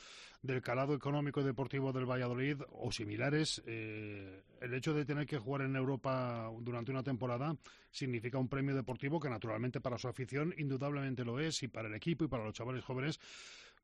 del 0.41 0.61
calado 0.61 0.93
económico 0.93 1.41
y 1.41 1.43
deportivo 1.43 1.91
del 1.91 2.09
Valladolid 2.09 2.61
o 2.69 2.91
similares, 2.91 3.61
eh, 3.65 4.43
el 4.61 4.73
hecho 4.73 4.93
de 4.93 5.05
tener 5.05 5.25
que 5.25 5.37
jugar 5.37 5.63
en 5.63 5.75
Europa 5.75 6.49
durante 6.61 6.91
una 6.91 7.03
temporada 7.03 7.55
significa 7.91 8.37
un 8.37 8.47
premio 8.47 8.75
deportivo 8.75 9.19
que 9.19 9.29
naturalmente 9.29 9.81
para 9.81 9.97
su 9.97 10.07
afición 10.07 10.53
indudablemente 10.57 11.25
lo 11.25 11.39
es 11.39 11.63
y 11.63 11.67
para 11.67 11.87
el 11.87 11.95
equipo 11.95 12.25
y 12.25 12.27
para 12.27 12.43
los 12.43 12.53
chavales 12.53 12.83
jóvenes 12.83 13.19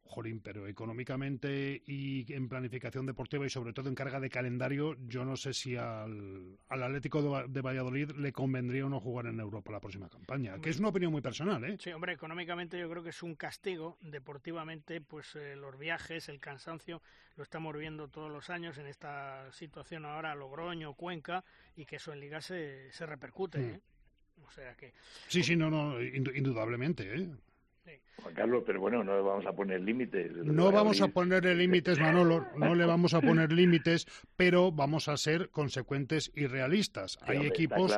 Jolín, 0.03 0.41
pero 0.41 0.67
económicamente 0.67 1.81
y 1.86 2.31
en 2.34 2.50
planificación 2.50 3.05
deportiva 3.05 3.46
y 3.46 3.50
sobre 3.50 3.72
todo 3.72 3.88
en 3.88 3.96
carga 3.96 4.20
de 4.20 4.29
calendario, 4.29 4.98
yo 5.08 5.24
no 5.24 5.38
sé 5.38 5.53
si 5.53 5.75
al, 5.77 6.58
Atlético 6.70 7.46
de, 7.48 7.62
Valladolid 7.62 8.12
le 8.12 8.34
convendría 8.34 8.86
o 8.86 8.89
no 8.89 9.00
jugar 9.00 9.27
en 9.27 9.39
Europa 9.39 9.72
la 9.72 9.79
próxima 9.79 10.10
campaña, 10.10 10.60
que 10.60 10.70
es 10.70 10.79
una 10.79 10.89
opinión 10.89 11.12
muy 11.12 11.22
personal, 11.22 11.63
¿eh? 11.63 11.77
Sí, 11.79 11.91
hombre, 11.91 12.13
económicamente 12.13 12.77
yo 12.77 12.89
creo 12.89 13.03
que 13.03 13.10
es 13.10 13.24
un 13.24 13.36
castigo, 13.36 13.98
deportivamente, 14.01 15.00
pues 15.00 15.36
eh, 15.36 15.55
los 15.55 15.77
viajes, 15.77 16.27
el 16.27 16.39
cansancio, 16.39 17.01
lo 17.38 17.43
estamos 17.43 17.75
viendo 17.77 18.10
todos 18.10 18.29
los 18.29 18.50
años 18.50 18.77
en 18.77 18.88
esta 18.88 19.51
situación 19.53 20.05
ahora, 20.05 20.36
Logroño, 20.36 20.93
Cuenca, 20.93 21.46
y 21.75 21.86
que 21.86 21.96
eso 21.96 22.12
en 22.12 22.20
Liga 22.20 22.41
se, 22.41 22.91
se 22.91 23.05
repercute, 23.05 23.60
mm. 23.60 23.70
¿eh? 23.75 23.81
O 24.46 24.51
sea 24.51 24.75
que... 24.75 24.93
Sí, 25.27 25.43
sí, 25.43 25.55
no, 25.55 25.70
no, 25.70 26.01
indudablemente, 26.01 27.15
¿eh? 27.15 27.29
Juan 28.21 28.35
Carlos, 28.35 28.63
pero 28.65 28.79
bueno, 28.79 29.03
no 29.03 29.15
le 29.15 29.21
vamos 29.21 29.45
a 29.45 29.53
poner 29.53 29.81
límites. 29.81 30.31
No 30.35 30.71
vamos 30.71 31.01
a 31.01 31.07
ponerle 31.07 31.55
límites, 31.55 32.00
Manolo, 32.00 32.45
no 32.55 32.75
le 32.75 32.85
vamos 32.85 33.13
a 33.13 33.21
poner 33.21 33.51
límites, 33.51 34.05
pero 34.35 34.71
vamos 34.71 35.07
a 35.07 35.17
ser 35.17 35.50
consecuentes 35.50 36.31
y 36.35 36.47
realistas. 36.47 37.17
hay 37.21 37.45
equipos... 37.45 37.91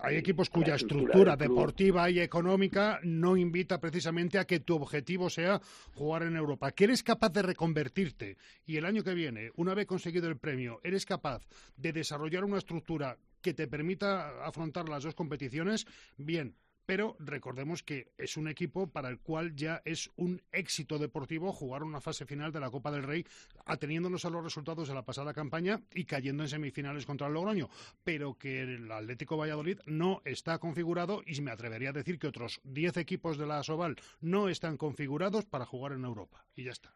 Hay 0.00 0.16
equipos 0.16 0.48
cuya 0.48 0.76
estructura, 0.76 1.34
deportiva 1.34 2.08
y 2.08 2.20
económica 2.20 3.00
no 3.02 3.36
invita 3.36 3.80
precisamente 3.80 4.38
a 4.38 4.44
que 4.44 4.60
tu 4.60 4.76
objetivo 4.76 5.28
sea 5.28 5.60
jugar 5.92 6.22
en 6.22 6.36
Europa. 6.36 6.70
Que 6.70 6.84
eres 6.84 7.02
capaz 7.02 7.30
de 7.30 7.42
reconvertirte 7.42 8.36
y 8.64 8.76
el 8.76 8.84
año 8.84 9.02
que 9.02 9.14
viene, 9.14 9.50
una 9.56 9.74
vez 9.74 9.86
conseguido 9.86 10.28
el 10.28 10.38
premio, 10.38 10.78
eres 10.84 11.04
capaz 11.04 11.48
de 11.76 11.92
desarrollar 11.92 12.44
una 12.44 12.58
estructura 12.58 13.18
que 13.42 13.54
te 13.54 13.66
permita 13.66 14.44
afrontar 14.46 14.88
las 14.88 15.02
dos 15.02 15.16
competiciones, 15.16 15.84
bien, 16.16 16.54
pero 16.88 17.16
recordemos 17.18 17.82
que 17.82 18.12
es 18.16 18.38
un 18.38 18.48
equipo 18.48 18.86
para 18.86 19.10
el 19.10 19.18
cual 19.18 19.54
ya 19.54 19.82
es 19.84 20.10
un 20.16 20.40
éxito 20.52 20.98
deportivo 20.98 21.52
jugar 21.52 21.82
una 21.82 22.00
fase 22.00 22.24
final 22.24 22.50
de 22.50 22.60
la 22.60 22.70
Copa 22.70 22.90
del 22.90 23.02
Rey, 23.02 23.26
ateniéndonos 23.66 24.24
a 24.24 24.30
los 24.30 24.42
resultados 24.42 24.88
de 24.88 24.94
la 24.94 25.04
pasada 25.04 25.34
campaña 25.34 25.82
y 25.92 26.06
cayendo 26.06 26.44
en 26.44 26.48
semifinales 26.48 27.04
contra 27.04 27.26
el 27.26 27.34
Logroño, 27.34 27.68
pero 28.02 28.38
que 28.38 28.62
el 28.62 28.90
Atlético 28.90 29.36
Valladolid 29.36 29.80
no 29.84 30.22
está 30.24 30.58
configurado 30.58 31.20
y 31.26 31.38
me 31.42 31.50
atrevería 31.50 31.90
a 31.90 31.92
decir 31.92 32.18
que 32.18 32.26
otros 32.26 32.58
10 32.64 32.96
equipos 32.96 33.36
de 33.36 33.46
la 33.46 33.58
Asobal 33.58 33.96
no 34.22 34.48
están 34.48 34.78
configurados 34.78 35.44
para 35.44 35.66
jugar 35.66 35.92
en 35.92 36.06
Europa. 36.06 36.46
Y 36.56 36.64
ya 36.64 36.70
está. 36.70 36.94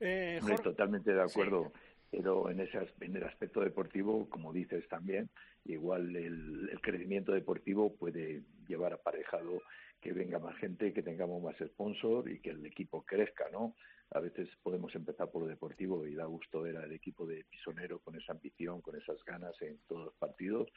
Eh, 0.00 0.40
totalmente 0.60 1.12
de 1.12 1.22
acuerdo 1.22 1.70
pero 2.10 2.50
en, 2.50 2.60
ese, 2.60 2.78
en 3.00 3.16
el 3.16 3.24
aspecto 3.24 3.60
deportivo, 3.60 4.28
como 4.28 4.52
dices 4.52 4.86
también, 4.88 5.30
igual 5.64 6.14
el, 6.16 6.78
crecimiento 6.82 7.32
deportivo 7.32 7.94
puede 7.94 8.42
llevar 8.66 8.92
aparejado 8.92 9.62
que 10.00 10.12
venga 10.12 10.38
más 10.38 10.56
gente, 10.56 10.92
que 10.92 11.02
tengamos 11.02 11.42
más 11.42 11.56
sponsor 11.58 12.30
y 12.30 12.40
que 12.40 12.50
el 12.50 12.64
equipo 12.64 13.02
crezca, 13.02 13.48
¿no? 13.52 13.74
A 14.12 14.20
veces 14.20 14.48
podemos 14.62 14.94
empezar 14.94 15.30
por 15.30 15.42
lo 15.42 15.48
deportivo 15.48 16.06
y 16.06 16.14
da 16.14 16.24
gusto 16.24 16.62
ver 16.62 16.78
al 16.78 16.90
equipo 16.92 17.26
de 17.26 17.44
Pisonero 17.44 18.00
con 18.00 18.16
esa 18.16 18.32
ambición, 18.32 18.80
con 18.80 18.96
esas 18.96 19.22
ganas 19.24 19.54
en 19.60 19.78
todos 19.86 20.06
los 20.06 20.14
partidos 20.14 20.68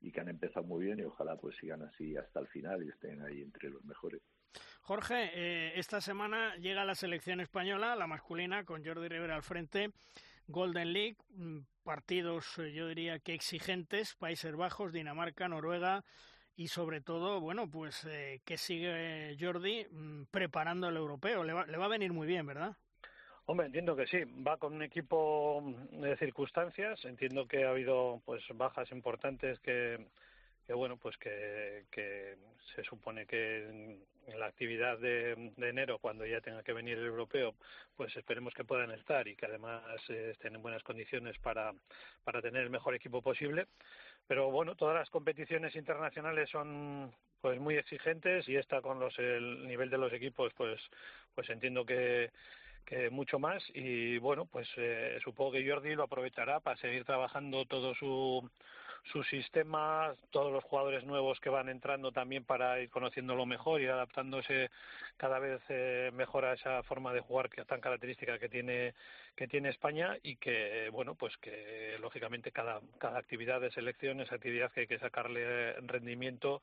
y 0.00 0.10
que 0.10 0.20
han 0.20 0.28
empezado 0.28 0.66
muy 0.66 0.84
bien 0.84 0.98
y 0.98 1.04
ojalá 1.04 1.36
pues 1.36 1.56
sigan 1.56 1.82
así 1.82 2.16
hasta 2.16 2.40
el 2.40 2.48
final 2.48 2.84
y 2.84 2.88
estén 2.88 3.22
ahí 3.22 3.40
entre 3.40 3.70
los 3.70 3.84
mejores. 3.84 4.20
Jorge, 4.82 5.30
eh, 5.32 5.72
esta 5.76 6.00
semana 6.00 6.56
llega 6.56 6.84
la 6.84 6.96
selección 6.96 7.40
española, 7.40 7.94
la 7.94 8.08
masculina, 8.08 8.64
con 8.64 8.84
Jordi 8.84 9.08
Rivera 9.08 9.36
al 9.36 9.44
frente. 9.44 9.92
Golden 10.46 10.92
League, 10.92 11.16
mm, 11.30 11.58
partidos 11.82 12.58
eh, 12.58 12.72
yo 12.72 12.88
diría 12.88 13.18
que 13.18 13.34
exigentes, 13.34 14.14
Países 14.14 14.54
Bajos, 14.56 14.92
Dinamarca, 14.92 15.48
Noruega 15.48 16.04
y 16.56 16.68
sobre 16.68 17.00
todo, 17.00 17.40
bueno, 17.40 17.70
pues 17.70 18.04
eh, 18.04 18.40
que 18.44 18.58
sigue 18.58 19.36
Jordi 19.40 19.86
mm, 19.90 20.24
preparando 20.30 20.88
el 20.88 20.96
europeo. 20.96 21.44
Le 21.44 21.52
va, 21.52 21.66
le 21.66 21.78
va 21.78 21.86
a 21.86 21.88
venir 21.88 22.12
muy 22.12 22.26
bien, 22.26 22.46
¿verdad? 22.46 22.76
Hombre, 23.46 23.66
entiendo 23.66 23.96
que 23.96 24.06
sí. 24.06 24.18
Va 24.46 24.56
con 24.56 24.74
un 24.74 24.82
equipo 24.82 25.62
de 25.90 26.16
circunstancias. 26.16 27.04
Entiendo 27.04 27.46
que 27.46 27.64
ha 27.64 27.70
habido 27.70 28.22
pues 28.24 28.42
bajas 28.54 28.90
importantes 28.92 29.58
que, 29.60 30.06
que 30.66 30.74
bueno, 30.74 30.96
pues 30.96 31.16
que, 31.18 31.84
se 32.74 32.84
supone 32.84 33.26
que 33.26 33.68
en, 34.26 34.38
la 34.38 34.46
actividad 34.46 34.98
de, 34.98 35.52
enero, 35.56 35.98
cuando 35.98 36.24
ya 36.24 36.40
tenga 36.40 36.62
que 36.62 36.72
venir 36.72 36.96
el 36.98 37.06
europeo, 37.06 37.54
pues 37.96 38.16
esperemos 38.16 38.54
que 38.54 38.64
puedan 38.64 38.92
estar 38.92 39.26
y 39.26 39.36
que 39.36 39.46
además 39.46 39.82
eh, 40.08 40.30
estén 40.32 40.54
en 40.54 40.62
buenas 40.62 40.82
condiciones 40.82 41.38
para, 41.38 41.72
para 42.24 42.40
tener 42.40 42.62
el 42.62 42.70
mejor 42.70 42.94
equipo 42.94 43.20
posible. 43.20 43.66
Pero 44.28 44.50
bueno, 44.50 44.76
todas 44.76 44.94
las 44.94 45.10
competiciones 45.10 45.74
internacionales 45.74 46.48
son 46.50 47.12
pues 47.40 47.58
muy 47.58 47.76
exigentes 47.76 48.48
y 48.48 48.56
esta 48.56 48.80
con 48.80 49.00
los 49.00 49.18
el 49.18 49.66
nivel 49.66 49.90
de 49.90 49.98
los 49.98 50.12
equipos 50.12 50.52
pues 50.56 50.80
pues 51.34 51.50
entiendo 51.50 51.84
que 51.84 52.30
que 52.86 53.10
mucho 53.10 53.38
más 53.38 53.62
y 53.74 54.18
bueno 54.18 54.46
pues 54.46 54.68
eh, 54.76 55.18
supongo 55.24 55.52
que 55.52 55.68
Jordi 55.68 55.94
lo 55.94 56.04
aprovechará 56.04 56.60
para 56.60 56.76
seguir 56.76 57.04
trabajando 57.04 57.64
todo 57.64 57.94
su 57.96 58.48
su 59.10 59.24
sistema, 59.24 60.14
todos 60.30 60.52
los 60.52 60.62
jugadores 60.64 61.04
nuevos 61.04 61.40
que 61.40 61.50
van 61.50 61.68
entrando 61.68 62.12
también 62.12 62.44
para 62.44 62.80
ir 62.80 62.88
conociéndolo 62.88 63.46
mejor 63.46 63.80
y 63.80 63.86
adaptándose 63.86 64.70
cada 65.16 65.38
vez 65.38 65.60
eh, 65.68 66.10
mejor 66.14 66.44
a 66.44 66.54
esa 66.54 66.82
forma 66.84 67.12
de 67.12 67.20
jugar 67.20 67.50
que 67.50 67.64
tan 67.64 67.80
característica 67.80 68.38
que 68.38 68.48
tiene 68.48 68.94
que 69.34 69.48
tiene 69.48 69.70
España 69.70 70.16
y 70.22 70.36
que 70.36 70.88
bueno 70.92 71.14
pues 71.14 71.36
que 71.38 71.96
lógicamente 72.00 72.52
cada 72.52 72.80
cada 72.98 73.18
actividad 73.18 73.60
de 73.60 73.70
selección 73.70 74.20
es 74.20 74.30
actividad 74.30 74.70
que 74.72 74.80
hay 74.80 74.86
que 74.86 74.98
sacarle 74.98 75.72
rendimiento 75.88 76.62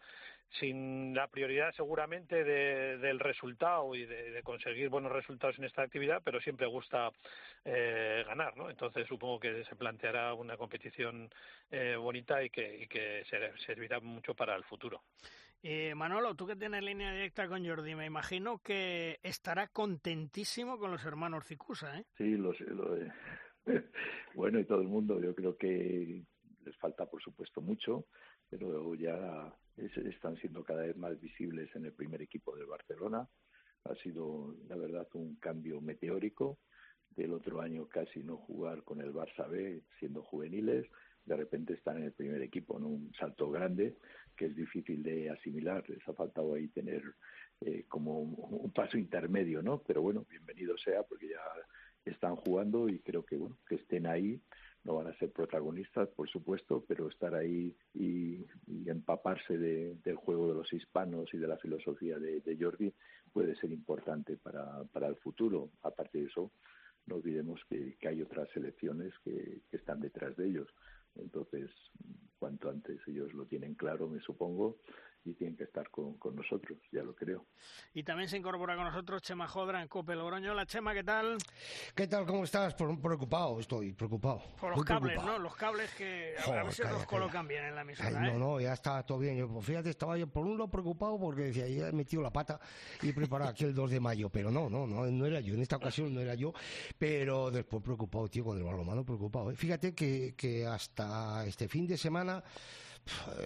sin 0.51 1.13
la 1.13 1.27
prioridad 1.27 1.73
seguramente 1.75 2.43
de, 2.43 2.97
del 2.97 3.19
resultado 3.19 3.93
y 3.95 4.05
de, 4.05 4.41
conseguir 4.43 4.89
buenos 4.89 5.11
resultados 5.11 5.57
en 5.59 5.65
esta 5.65 5.83
actividad, 5.83 6.21
pero 6.23 6.41
siempre 6.41 6.65
gusta 6.65 7.11
eh, 7.65 8.23
ganar, 8.25 8.57
¿no? 8.57 8.69
Entonces 8.69 9.07
supongo 9.07 9.39
que 9.39 9.63
se 9.65 9.75
planteará 9.75 10.33
una 10.33 10.57
competición 10.57 11.29
eh, 11.69 11.95
bonita 11.95 12.43
y 12.43 12.49
que, 12.49 12.83
y 12.83 12.87
que 12.87 13.23
servirá 13.65 13.99
mucho 13.99 14.33
para 14.33 14.55
el 14.55 14.63
futuro. 14.63 15.03
Eh, 15.61 15.93
Manolo, 15.93 16.35
tú 16.35 16.47
que 16.47 16.55
tienes 16.55 16.81
línea 16.81 17.11
directa 17.11 17.47
con 17.47 17.67
Jordi, 17.67 17.93
me 17.93 18.05
imagino 18.05 18.59
que 18.59 19.19
estará 19.23 19.67
contentísimo 19.67 20.79
con 20.79 20.91
los 20.91 21.05
hermanos 21.05 21.45
Cicusa, 21.45 21.99
¿eh? 21.99 22.05
Sí, 22.17 22.37
lo 22.37 22.53
sé. 22.53 22.63
Lo 22.65 22.95
bueno, 24.35 24.59
y 24.59 24.63
todo 24.63 24.81
el 24.81 24.87
mundo, 24.87 25.19
yo 25.19 25.35
creo 25.35 25.57
que 25.57 26.23
les 26.63 26.77
falta, 26.77 27.05
por 27.05 27.21
supuesto, 27.21 27.61
mucho, 27.61 28.05
pero 28.49 28.95
ya 28.95 29.53
están 29.86 30.36
siendo 30.38 30.63
cada 30.63 30.81
vez 30.81 30.95
más 30.98 31.19
visibles 31.19 31.74
en 31.75 31.86
el 31.86 31.93
primer 31.93 32.21
equipo 32.21 32.55
del 32.55 32.65
Barcelona. 32.65 33.27
Ha 33.86 33.95
sido, 33.95 34.55
la 34.67 34.75
verdad, 34.75 35.07
un 35.13 35.36
cambio 35.36 35.81
meteórico. 35.81 36.59
Del 37.09 37.33
otro 37.33 37.59
año 37.59 37.88
casi 37.88 38.24
no 38.24 38.38
jugar 38.38 38.83
con 38.83 39.01
el 39.01 39.12
Barça 39.12 39.50
B 39.50 39.81
siendo 40.00 40.21
juveniles, 40.21 40.86
de 41.25 41.36
repente 41.36 41.74
están 41.74 41.98
en 41.98 42.03
el 42.03 42.13
primer 42.13 42.41
equipo, 42.41 42.77
en 42.77 42.86
un 42.86 43.13
salto 43.13 43.50
grande 43.50 43.98
que 44.36 44.45
es 44.45 44.55
difícil 44.55 45.03
de 45.03 45.29
asimilar. 45.29 45.88
Les 45.89 46.07
ha 46.07 46.13
faltado 46.13 46.53
ahí 46.53 46.69
tener 46.69 47.03
eh, 47.62 47.86
como 47.88 48.19
un, 48.19 48.71
paso 48.71 48.98
intermedio, 48.98 49.62
¿no? 49.62 49.81
Pero 49.83 50.01
bueno, 50.01 50.25
bienvenido 50.29 50.77
sea 50.77 51.03
porque 51.03 51.29
ya 51.29 51.41
están 52.05 52.36
jugando 52.36 52.88
y 52.88 53.00
creo 53.00 53.25
que 53.25 53.38
bueno 53.38 53.57
que 53.67 53.75
estén 53.75 54.07
ahí 54.07 54.41
no 54.83 54.95
van 54.95 55.07
a 55.07 55.17
ser 55.17 55.31
protagonistas, 55.31 56.09
por 56.09 56.29
supuesto, 56.29 56.83
pero 56.88 57.09
estar 57.09 57.36
ahí 57.36 57.75
y, 57.93 58.45
empaparse 58.86 59.55
del 59.57 60.15
juego 60.15 60.48
de 60.48 60.55
los 60.55 60.74
hispanos 60.74 61.31
y 61.33 61.38
de 61.38 61.48
la 61.48 61.57
filosofía 61.57 62.17
de, 62.17 62.57
Jordi 62.59 62.91
puede 63.31 63.55
ser 63.57 63.71
importante 63.71 64.38
para, 64.38 64.83
para 64.86 65.07
el 65.07 65.15
futuro. 65.17 65.69
Aparte 65.83 66.19
de 66.19 66.25
eso, 66.25 66.51
no 67.05 67.15
olvidemos 67.15 67.62
que, 67.69 67.98
hay 68.07 68.21
otras 68.21 68.50
selecciones 68.50 69.13
que, 69.24 69.62
que 69.69 69.77
están 69.77 70.00
detrás 70.00 70.36
de 70.38 70.48
ellos. 70.48 70.67
Entonces, 71.15 71.69
cuanto 72.39 72.69
antes 72.69 73.00
ellos 73.07 73.33
lo 73.33 73.45
tienen 73.45 73.75
claro, 73.75 74.07
me 74.07 74.19
supongo, 74.21 74.77
y 75.25 75.33
tienen 75.33 75.57
que 75.57 75.65
estar 75.65 75.89
con, 75.89 76.17
nosotros, 76.33 76.79
ya 76.91 77.03
lo 77.03 77.13
creo. 77.13 77.45
Y 77.93 78.03
también 78.03 78.29
se 78.29 78.38
incorpora 78.38 78.75
con 78.75 78.85
nosotros 78.85 79.21
Chema 79.21 79.47
Jodra 79.47 79.81
en 79.81 79.88
Cope 79.88 80.15
Logroño. 80.15 80.53
La 80.53 80.65
Chema, 80.65 80.93
¿qué 80.93 81.03
tal? 81.03 81.38
¿Qué 81.95 82.07
tal? 82.07 82.25
¿Cómo 82.25 82.43
estás? 82.43 82.73
preocupado, 82.73 83.59
estoy 83.59 83.93
preocupado. 83.93 84.41
Por 84.59 84.75
los 84.75 84.85
cables, 84.85 85.23
¿no? 85.23 85.38
Los 85.38 85.55
cables 85.55 85.93
que 85.95 86.35
a 86.38 86.63
ver 86.63 86.73
si 86.73 86.83
los 86.83 87.05
colocan 87.05 87.47
bien 87.47 87.65
en 87.65 87.75
la 87.75 87.81
emisora. 87.81 88.09
no, 88.11 88.27
¿eh? 88.27 88.39
no, 88.39 88.59
ya 88.59 88.73
está 88.73 89.03
todo 89.03 89.19
bien. 89.19 89.38
Yo, 89.38 89.47
pues 89.49 89.65
fíjate, 89.65 89.89
estaba 89.89 90.17
yo 90.17 90.27
por 90.27 90.45
un 90.45 90.57
lado 90.57 90.69
preocupado 90.69 91.19
porque 91.19 91.43
decía, 91.43 91.67
ya 91.67 91.89
he 91.89 91.91
metido 91.91 92.21
la 92.21 92.31
pata 92.31 92.59
y 93.01 93.11
preparado 93.11 93.51
aquí 93.51 93.65
el 93.65 93.73
2 93.73 93.91
de 93.91 93.99
mayo, 93.99 94.29
pero 94.29 94.51
no, 94.51 94.69
no, 94.69 94.88
no, 94.88 95.05
no 95.05 95.25
era 95.25 95.39
yo. 95.39 95.53
En 95.53 95.61
esta 95.61 95.77
ocasión 95.77 96.13
no 96.13 96.21
era 96.21 96.35
yo, 96.35 96.53
pero 96.97 97.51
después 97.51 97.83
preocupado, 97.83 98.27
tío, 98.29 98.43
con 98.45 98.57
el 98.57 98.63
balonmano 98.63 99.03
preocupado. 99.03 99.51
¿eh? 99.51 99.55
Fíjate 99.55 99.93
que, 99.93 100.33
que 100.35 100.65
hasta 100.65 101.45
este 101.45 101.67
fin 101.67 101.88
de 101.88 101.97
semana 101.97 102.38
eh, 102.38 102.43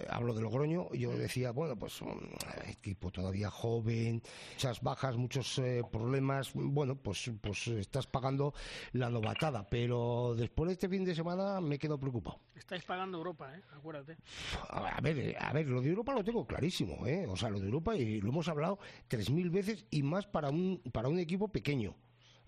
hablo 0.08 0.34
de 0.34 0.42
Logroño, 0.42 0.92
yo 0.92 1.12
mm. 1.12 1.16
decía, 1.16 1.52
bueno, 1.52 1.76
pues 1.76 2.00
un 2.02 2.20
equipo 2.66 3.10
todavía 3.10 3.50
joven, 3.50 4.22
muchas 4.52 4.80
bajas, 4.80 5.16
muchos 5.16 5.58
eh, 5.58 5.82
problemas, 5.90 6.52
bueno, 6.54 6.96
pues, 6.96 7.30
pues 7.40 7.68
estás 7.68 8.06
pagando 8.06 8.54
la 8.92 9.10
novatada, 9.10 9.68
pero 9.68 10.34
después 10.36 10.68
de 10.68 10.72
este 10.74 10.88
fin 10.88 11.04
de 11.04 11.14
semana 11.14 11.60
me 11.60 11.78
quedo 11.78 11.98
preocupado. 11.98 12.40
Estáis 12.54 12.84
pagando 12.84 13.18
Europa, 13.18 13.54
¿eh? 13.54 13.62
Acuérdate. 13.76 14.16
A 14.70 15.00
ver, 15.00 15.36
a 15.38 15.52
ver, 15.52 15.66
lo 15.66 15.80
de 15.80 15.90
Europa 15.90 16.14
lo 16.14 16.24
tengo 16.24 16.46
clarísimo, 16.46 17.06
¿eh? 17.06 17.26
O 17.26 17.36
sea, 17.36 17.50
lo 17.50 17.60
de 17.60 17.66
Europa, 17.66 17.96
y 17.96 18.20
lo 18.20 18.28
hemos 18.30 18.48
hablado 18.48 18.78
tres 19.08 19.30
mil 19.30 19.50
veces 19.50 19.86
y 19.90 20.02
más 20.02 20.26
para 20.26 20.50
un, 20.50 20.82
para 20.92 21.08
un 21.08 21.18
equipo 21.18 21.48
pequeño. 21.48 21.94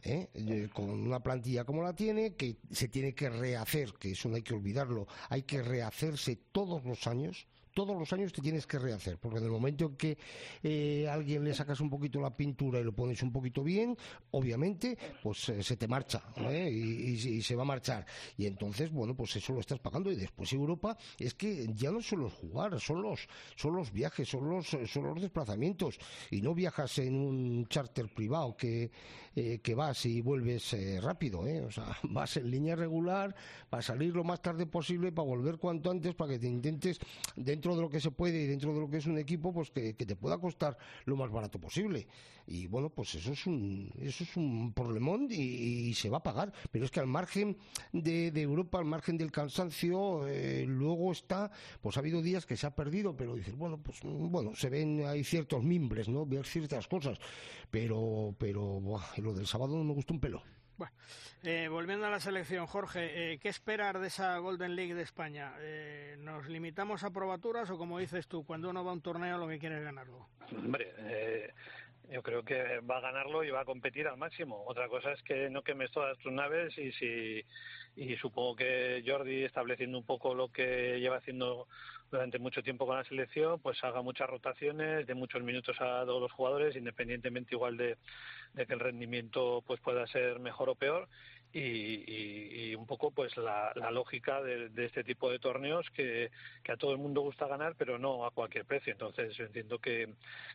¿Eh? 0.03 0.69
con 0.73 0.91
una 0.91 1.21
plantilla 1.21 1.65
como 1.65 1.83
la 1.83 1.95
tiene, 1.95 2.35
que 2.35 2.57
se 2.71 2.89
tiene 2.89 3.15
que 3.15 3.31
rehacer, 3.31 3.93
que 3.95 4.13
eso 4.13 4.29
no 4.29 4.37
hay 4.37 4.43
que 4.43 4.55
olvidarlo, 4.55 5.07
hay 5.29 5.43
que 5.43 5.63
rehacerse 5.63 6.37
todos 6.53 6.85
los 6.85 7.07
años 7.07 7.47
todos 7.77 7.95
los 7.95 8.11
años 8.15 8.33
te 8.33 8.41
tienes 8.41 8.67
que 8.67 8.79
rehacer, 8.79 9.19
porque 9.19 9.37
en 9.37 9.45
el 9.45 9.51
momento 9.51 9.85
en 9.85 9.97
que 9.97 10.17
eh, 10.63 11.07
alguien 11.11 11.45
le 11.45 11.53
sacas 11.53 11.79
un 11.81 11.91
poquito 11.91 12.19
la 12.23 12.35
pintura 12.35 12.81
y 12.81 12.85
lo 12.85 12.95
pones 12.95 13.23
un 13.23 13.31
poquito 13.31 13.63
bien, 13.63 13.95
obviamente, 14.31 14.97
pues 15.23 15.51
eh, 15.51 15.63
se 15.63 15.77
te 15.77 15.87
marcha 15.87 16.23
¿eh? 16.37 16.71
y, 16.71 17.43
se 17.43 17.55
va 17.55 17.65
a 17.65 17.67
marchar. 17.67 18.07
Y 18.39 18.47
entonces, 18.47 18.91
bueno, 18.91 19.15
pues 19.15 19.37
eso 19.37 19.53
lo 19.53 19.61
estás 19.61 19.79
pagando. 19.79 20.11
Y 20.11 20.17
después 20.17 20.51
Europa 20.55 20.97
es 21.19 21.35
que 21.35 21.69
ya 21.75 21.91
no 21.91 22.01
solo 22.01 22.29
es 22.29 22.33
jugar, 22.33 22.81
son 22.81 23.03
los, 23.03 23.29
son 23.57 23.77
los 23.77 23.93
viajes, 23.93 24.27
son 24.27 24.49
los, 24.49 24.69
son 24.69 25.05
los 25.05 25.21
desplazamientos. 25.21 25.99
Y 26.31 26.41
no 26.41 26.55
viajas 26.55 26.97
en 27.01 27.15
un 27.15 27.67
charter 27.69 28.09
privado 28.09 28.57
que, 28.57 28.91
que 29.35 29.75
vas 29.75 30.07
y 30.07 30.23
vuelves 30.23 30.75
rápido, 31.03 31.41
o 31.41 31.71
sea, 31.71 31.95
vas 32.05 32.39
en 32.39 32.51
línea 32.51 32.75
regular, 32.75 33.35
para 33.69 33.83
salir 33.83 34.15
lo 34.15 34.25
más 34.25 34.41
tarde 34.41 34.65
posible, 34.65 35.13
para 35.13 35.29
volver 35.29 35.59
cuanto 35.59 35.91
antes, 35.91 36.15
para 36.15 36.33
que 36.33 36.39
te 36.39 36.47
intentes 36.47 36.99
dentro 37.37 37.66
dentro 37.67 37.77
de 37.77 37.83
lo 37.83 37.91
que 37.91 38.01
se 38.01 38.13
puede 38.13 38.43
y 38.43 38.47
dentro 38.47 38.73
de 38.73 38.81
lo 38.81 38.89
que 38.89 38.99
es 38.99 39.07
un 39.07 39.19
equipo, 39.19 39.53
pues 39.53 39.71
que, 39.73 39.93
te 39.95 40.15
pueda 40.15 40.39
costar 40.39 40.77
lo 41.05 41.17
más 41.17 41.31
barato 41.31 41.59
posible. 41.59 42.07
Y 42.47 42.69
bueno, 42.69 42.91
pues 42.91 43.17
eso 43.17 43.33
es 43.33 43.45
un, 43.47 43.91
eso 43.99 44.23
es 44.23 44.37
un 44.37 44.73
problemón 44.73 45.27
y, 45.31 45.93
se 45.95 46.09
va 46.09 46.19
a 46.19 46.23
pagar. 46.23 46.53
Pero 46.71 46.85
es 46.85 46.93
que 46.93 47.01
al 47.01 47.09
margen 47.09 47.57
de, 47.93 48.29
Europa, 48.41 48.79
al 48.79 48.85
margen 48.85 49.17
del 49.17 49.33
cansancio, 49.33 50.29
eh, 50.29 50.65
luego 50.69 51.11
está, 51.11 51.51
pues 51.81 51.97
ha 51.97 52.01
habido 52.01 52.23
días 52.23 52.47
que 52.47 52.57
se 52.57 52.67
ha 52.67 52.75
perdido, 52.75 53.17
pero 53.17 53.35
dices, 53.35 53.57
bueno, 53.57 53.79
pues 53.83 53.99
bueno, 54.05 54.55
se 54.55 54.69
ven, 54.69 55.05
hay 55.05 55.25
ciertos 55.25 55.65
mimbres, 55.65 56.09
¿no? 56.09 56.25
Ver 56.25 56.47
ciertas 56.47 56.87
cosas. 56.87 57.19
Pero, 57.71 58.35
pero, 58.39 58.81
lo 59.17 59.35
del 59.35 59.47
sábado 59.47 59.77
no 59.77 59.83
me 59.83 59.95
gustó 59.95 60.15
un 60.15 60.21
pelo. 60.21 60.43
Bueno, 60.79 60.93
eh, 61.43 61.69
volviendo 61.69 62.07
a 62.07 62.11
la 62.11 62.21
selección, 62.21 62.67
Jorge, 62.67 63.33
eh, 63.33 63.39
¿qué 63.39 63.49
esperar 63.49 63.99
de 63.99 64.09
esa 64.09 64.37
Golden 64.39 64.77
League 64.77 64.95
de 64.95 65.03
España? 65.03 65.55
Eh, 65.61 66.17
¿Nos 66.19 66.49
limitamos 66.49 67.03
a 67.03 67.11
probaturas 67.11 67.71
o, 67.71 67.79
como 67.79 67.99
dices 67.99 68.27
tú, 68.27 68.45
cuando 68.45 68.69
uno 68.69 68.85
va 68.85 68.91
a 68.91 68.95
un 68.95 69.01
torneo 69.01 69.39
lo 69.39 69.49
que 69.49 69.59
quiere 69.59 69.79
es 69.79 69.85
ganarlo? 69.85 70.29
Hombre, 70.53 71.55
yo 72.11 72.23
creo 72.23 72.45
que 72.45 72.81
va 72.81 72.99
a 72.99 73.01
ganarlo 73.01 73.43
y 73.43 73.51
va 73.51 73.61
a 73.61 73.65
competir 73.65 74.07
al 74.07 74.17
máximo. 74.17 74.65
Otra 74.67 74.89
cosa 74.89 75.13
es 75.13 75.23
que 75.23 75.51
no 75.51 75.63
quemes 75.63 75.91
todas 75.91 76.17
tus 76.19 76.33
naves 76.33 76.77
y 76.79 76.93
si 76.93 77.45
y 77.97 78.15
supongo 78.17 78.57
que 78.57 79.03
Jordi 79.07 79.45
estableciendo 79.45 79.97
un 79.97 80.05
poco 80.05 80.35
lo 80.35 80.53
que 80.53 81.01
lleva 81.01 81.17
haciendo 81.17 81.67
durante 82.11 82.39
mucho 82.39 82.63
tiempo 82.63 82.87
con 82.87 82.97
la 82.97 83.05
selección, 83.05 83.59
pues 83.61 83.83
haga 83.83 84.03
muchas 84.03 84.29
rotaciones, 84.29 85.07
de 85.07 85.15
muchos 85.15 85.43
minutos 85.43 85.77
a 85.81 86.05
todos 86.05 86.21
los 86.21 86.33
jugadores, 86.33 86.77
independientemente 86.77 87.55
igual 87.55 87.79
de, 87.79 87.97
de 88.53 88.67
que 88.67 88.75
el 88.75 88.81
rendimiento 88.81 89.65
pues 89.67 89.81
pueda 89.81 90.07
ser 90.07 90.39
mejor 90.41 90.69
o 90.69 90.75
peor 90.75 91.09
y, 91.59 92.75
un 92.75 92.87
poco 92.87 93.11
pues 93.11 93.37
la, 93.37 93.73
lógica 93.91 94.43
de, 94.43 94.71
este 94.77 95.03
tipo 95.03 95.31
de 95.31 95.39
torneos 95.39 95.89
que, 95.91 96.31
a 96.69 96.77
todo 96.77 96.93
el 96.93 96.99
mundo 96.99 97.23
gusta 97.23 97.47
ganar 97.47 97.75
pero 97.77 97.99
no 97.99 98.27
a 98.27 98.31
cualquier 98.31 98.65
precio 98.65 98.93
entonces 98.93 99.35
yo 99.37 99.45
entiendo 99.45 99.79
que, 99.79 100.15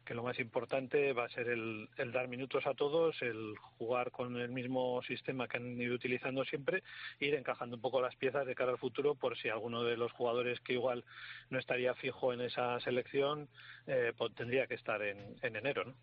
lo 0.09 0.23
más 0.23 0.39
importante 0.39 1.13
va 1.13 1.25
a 1.25 1.29
ser 1.29 1.47
el, 1.47 1.89
dar 2.11 2.27
minutos 2.27 2.67
a 2.67 2.73
todos 2.73 3.21
el 3.21 3.55
jugar 3.77 4.11
con 4.11 4.37
el 4.37 4.49
mismo 4.49 5.01
sistema 5.03 5.47
que 5.47 5.57
han 5.57 5.81
ido 5.81 5.95
utilizando 5.95 6.43
siempre 6.45 6.83
ir 7.19 7.33
encajando 7.33 7.77
un 7.77 7.81
poco 7.81 8.01
las 8.01 8.15
piezas 8.15 8.45
de 8.45 8.55
cara 8.55 8.71
al 8.71 8.77
futuro 8.77 9.15
por 9.15 9.37
si 9.37 9.49
alguno 9.49 9.83
de 9.83 9.97
los 9.97 10.11
jugadores 10.11 10.59
que 10.59 10.73
igual 10.73 11.03
no 11.49 11.57
estaría 11.57 11.95
fijo 11.95 12.33
en 12.33 12.41
esa 12.41 12.79
selección 12.81 13.47
eh, 13.87 14.13
pues 14.15 14.35
tendría 14.35 14.67
que 14.67 14.75
estar 14.75 15.01
en, 15.01 15.35
en 15.41 15.55
enero 15.55 15.85
¿no? 15.85 15.93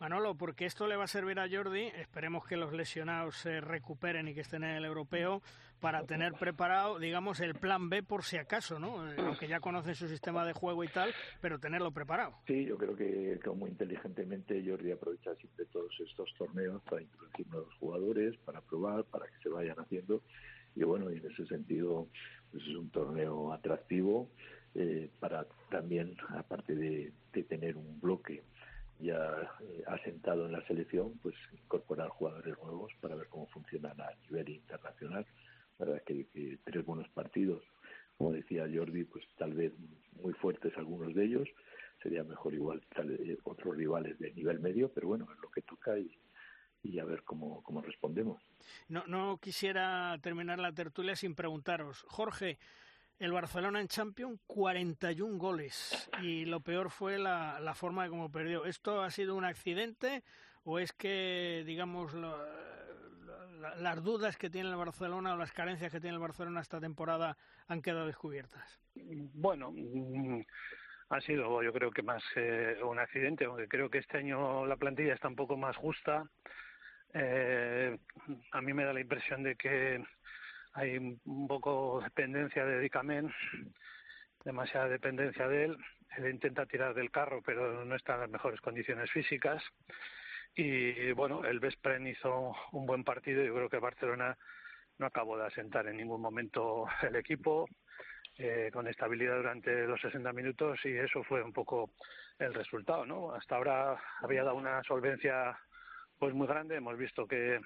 Manolo, 0.00 0.36
porque 0.36 0.64
esto 0.64 0.86
le 0.86 0.94
va 0.94 1.04
a 1.04 1.08
servir 1.08 1.40
a 1.40 1.48
Jordi, 1.50 1.86
esperemos 1.96 2.46
que 2.46 2.56
los 2.56 2.72
lesionados 2.72 3.36
se 3.36 3.60
recuperen 3.60 4.28
y 4.28 4.34
que 4.34 4.42
estén 4.42 4.62
en 4.62 4.76
el 4.76 4.84
europeo 4.84 5.42
para 5.80 6.04
tener 6.04 6.34
preparado, 6.34 7.00
digamos, 7.00 7.40
el 7.40 7.54
plan 7.54 7.88
B 7.88 8.04
por 8.04 8.22
si 8.22 8.36
acaso, 8.36 8.78
¿no? 8.78 9.10
Eh, 9.10 9.16
aunque 9.18 9.48
ya 9.48 9.58
conocen 9.58 9.96
su 9.96 10.06
sistema 10.06 10.46
de 10.46 10.52
juego 10.52 10.84
y 10.84 10.88
tal, 10.88 11.12
pero 11.40 11.58
tenerlo 11.58 11.90
preparado. 11.90 12.36
Sí, 12.46 12.64
yo 12.64 12.76
creo 12.76 12.94
que 12.94 13.40
como 13.44 13.66
inteligentemente 13.66 14.62
Jordi 14.64 14.92
aprovecha 14.92 15.34
siempre 15.34 15.66
todos 15.66 15.92
estos 15.98 16.32
torneos 16.34 16.80
para 16.82 17.02
introducir 17.02 17.48
nuevos 17.48 17.74
jugadores, 17.74 18.36
para 18.44 18.60
probar, 18.60 19.04
para 19.04 19.26
que 19.26 19.38
se 19.42 19.48
vayan 19.48 19.80
haciendo. 19.80 20.22
Y 20.76 20.84
bueno, 20.84 21.10
en 21.10 21.26
ese 21.26 21.44
sentido, 21.46 22.06
pues 22.52 22.62
es 22.62 22.76
un 22.76 22.90
torneo 22.90 23.52
atractivo 23.52 24.28
eh, 24.76 25.10
para 25.18 25.44
también, 25.70 26.16
aparte 26.28 26.76
de 26.76 27.12
tener 27.48 27.76
un 27.76 28.00
bloque 28.00 28.42
ya 29.00 29.50
eh, 29.60 29.82
asentado 29.86 30.46
en 30.46 30.52
la 30.52 30.66
selección, 30.66 31.18
pues 31.22 31.34
incorporar 31.52 32.08
jugadores 32.08 32.56
nuevos 32.62 32.92
para 33.00 33.14
ver 33.14 33.28
cómo 33.28 33.46
funcionan 33.48 34.00
a 34.00 34.14
nivel 34.22 34.48
internacional. 34.48 35.26
La 35.78 35.86
verdad 35.86 36.02
es 36.06 36.26
que, 36.32 36.58
tres 36.64 36.84
buenos 36.84 37.08
partidos, 37.10 37.62
como 38.16 38.32
decía 38.32 38.68
Jordi, 38.72 39.04
pues 39.04 39.24
tal 39.36 39.52
vez 39.52 39.72
muy 40.20 40.32
fuertes 40.34 40.76
algunos 40.76 41.14
de 41.14 41.24
ellos, 41.24 41.48
sería 42.02 42.24
mejor 42.24 42.54
igual 42.54 42.82
vez 42.96 43.38
otros 43.44 43.76
rivales 43.76 44.18
de 44.18 44.32
nivel 44.32 44.58
medio, 44.58 44.90
pero 44.92 45.08
bueno, 45.08 45.28
es 45.32 45.38
lo 45.40 45.50
que 45.50 45.62
toca 45.62 45.98
y, 45.98 46.10
y 46.82 46.98
a 46.98 47.04
ver 47.04 47.22
cómo, 47.22 47.62
cómo 47.62 47.80
respondemos. 47.80 48.42
No, 48.88 49.06
no 49.06 49.38
quisiera 49.38 50.18
terminar 50.20 50.58
la 50.58 50.72
tertulia 50.72 51.14
sin 51.14 51.34
preguntaros, 51.34 52.04
Jorge, 52.08 52.58
el 53.18 53.32
Barcelona 53.32 53.80
en 53.80 53.88
Champions 53.88 54.40
41 54.46 55.38
goles 55.38 56.10
y 56.22 56.44
lo 56.44 56.60
peor 56.60 56.90
fue 56.90 57.18
la, 57.18 57.58
la 57.60 57.74
forma 57.74 58.04
de 58.04 58.10
cómo 58.10 58.30
perdió. 58.30 58.64
¿Esto 58.64 59.02
ha 59.02 59.10
sido 59.10 59.34
un 59.34 59.44
accidente 59.44 60.22
o 60.64 60.78
es 60.78 60.92
que, 60.92 61.62
digamos, 61.66 62.14
las 63.78 64.02
dudas 64.02 64.36
que 64.36 64.50
tiene 64.50 64.68
el 64.68 64.76
Barcelona 64.76 65.34
o 65.34 65.36
las 65.36 65.52
carencias 65.52 65.90
que 65.90 66.00
tiene 66.00 66.14
el 66.14 66.22
Barcelona 66.22 66.60
esta 66.60 66.80
temporada 66.80 67.36
han 67.66 67.82
quedado 67.82 68.06
descubiertas? 68.06 68.78
Bueno, 68.94 69.72
mm, 69.72 70.42
ha 71.10 71.20
sido 71.22 71.62
yo 71.62 71.72
creo 71.72 71.90
que 71.90 72.02
más 72.02 72.22
un 72.84 72.98
accidente, 72.98 73.46
aunque 73.46 73.66
creo 73.66 73.90
que 73.90 73.98
este 73.98 74.18
año 74.18 74.66
la 74.66 74.76
plantilla 74.76 75.14
está 75.14 75.28
un 75.28 75.36
poco 75.36 75.56
más 75.56 75.76
justa. 75.76 76.28
Eh, 77.14 77.98
a 78.52 78.60
mí 78.60 78.74
me 78.74 78.84
da 78.84 78.92
la 78.92 79.00
impresión 79.00 79.42
de 79.42 79.56
que 79.56 80.04
hay 80.78 80.96
un 80.96 81.48
poco 81.48 82.00
dependencia 82.02 82.64
de 82.64 82.78
Dicamen, 82.78 83.32
demasiada 84.44 84.88
dependencia 84.88 85.48
de 85.48 85.64
él. 85.64 85.76
Él 86.16 86.30
intenta 86.30 86.66
tirar 86.66 86.94
del 86.94 87.10
carro, 87.10 87.42
pero 87.44 87.84
no 87.84 87.96
está 87.96 88.14
en 88.14 88.20
las 88.20 88.30
mejores 88.30 88.60
condiciones 88.60 89.10
físicas. 89.10 89.62
Y 90.54 91.12
bueno, 91.12 91.44
el 91.44 91.58
Vespren 91.58 92.06
hizo 92.06 92.54
un 92.72 92.86
buen 92.86 93.02
partido. 93.02 93.44
Yo 93.44 93.54
creo 93.54 93.68
que 93.68 93.78
Barcelona 93.78 94.38
no 94.98 95.06
acabó 95.06 95.36
de 95.36 95.46
asentar 95.46 95.86
en 95.88 95.96
ningún 95.96 96.20
momento 96.20 96.86
el 97.02 97.16
equipo. 97.16 97.66
eh, 98.40 98.70
con 98.72 98.86
estabilidad 98.86 99.36
durante 99.36 99.84
los 99.84 100.00
60 100.00 100.32
minutos 100.32 100.78
y 100.84 100.96
eso 100.96 101.24
fue 101.24 101.42
un 101.42 101.52
poco 101.52 101.90
el 102.38 102.54
resultado, 102.54 103.04
¿no? 103.04 103.34
Hasta 103.34 103.56
ahora 103.56 104.00
había 104.22 104.44
dado 104.44 104.54
una 104.54 104.80
solvencia 104.84 105.58
pues 106.20 106.32
muy 106.34 106.46
grande, 106.46 106.76
hemos 106.76 106.96
visto 106.96 107.26
que, 107.26 107.60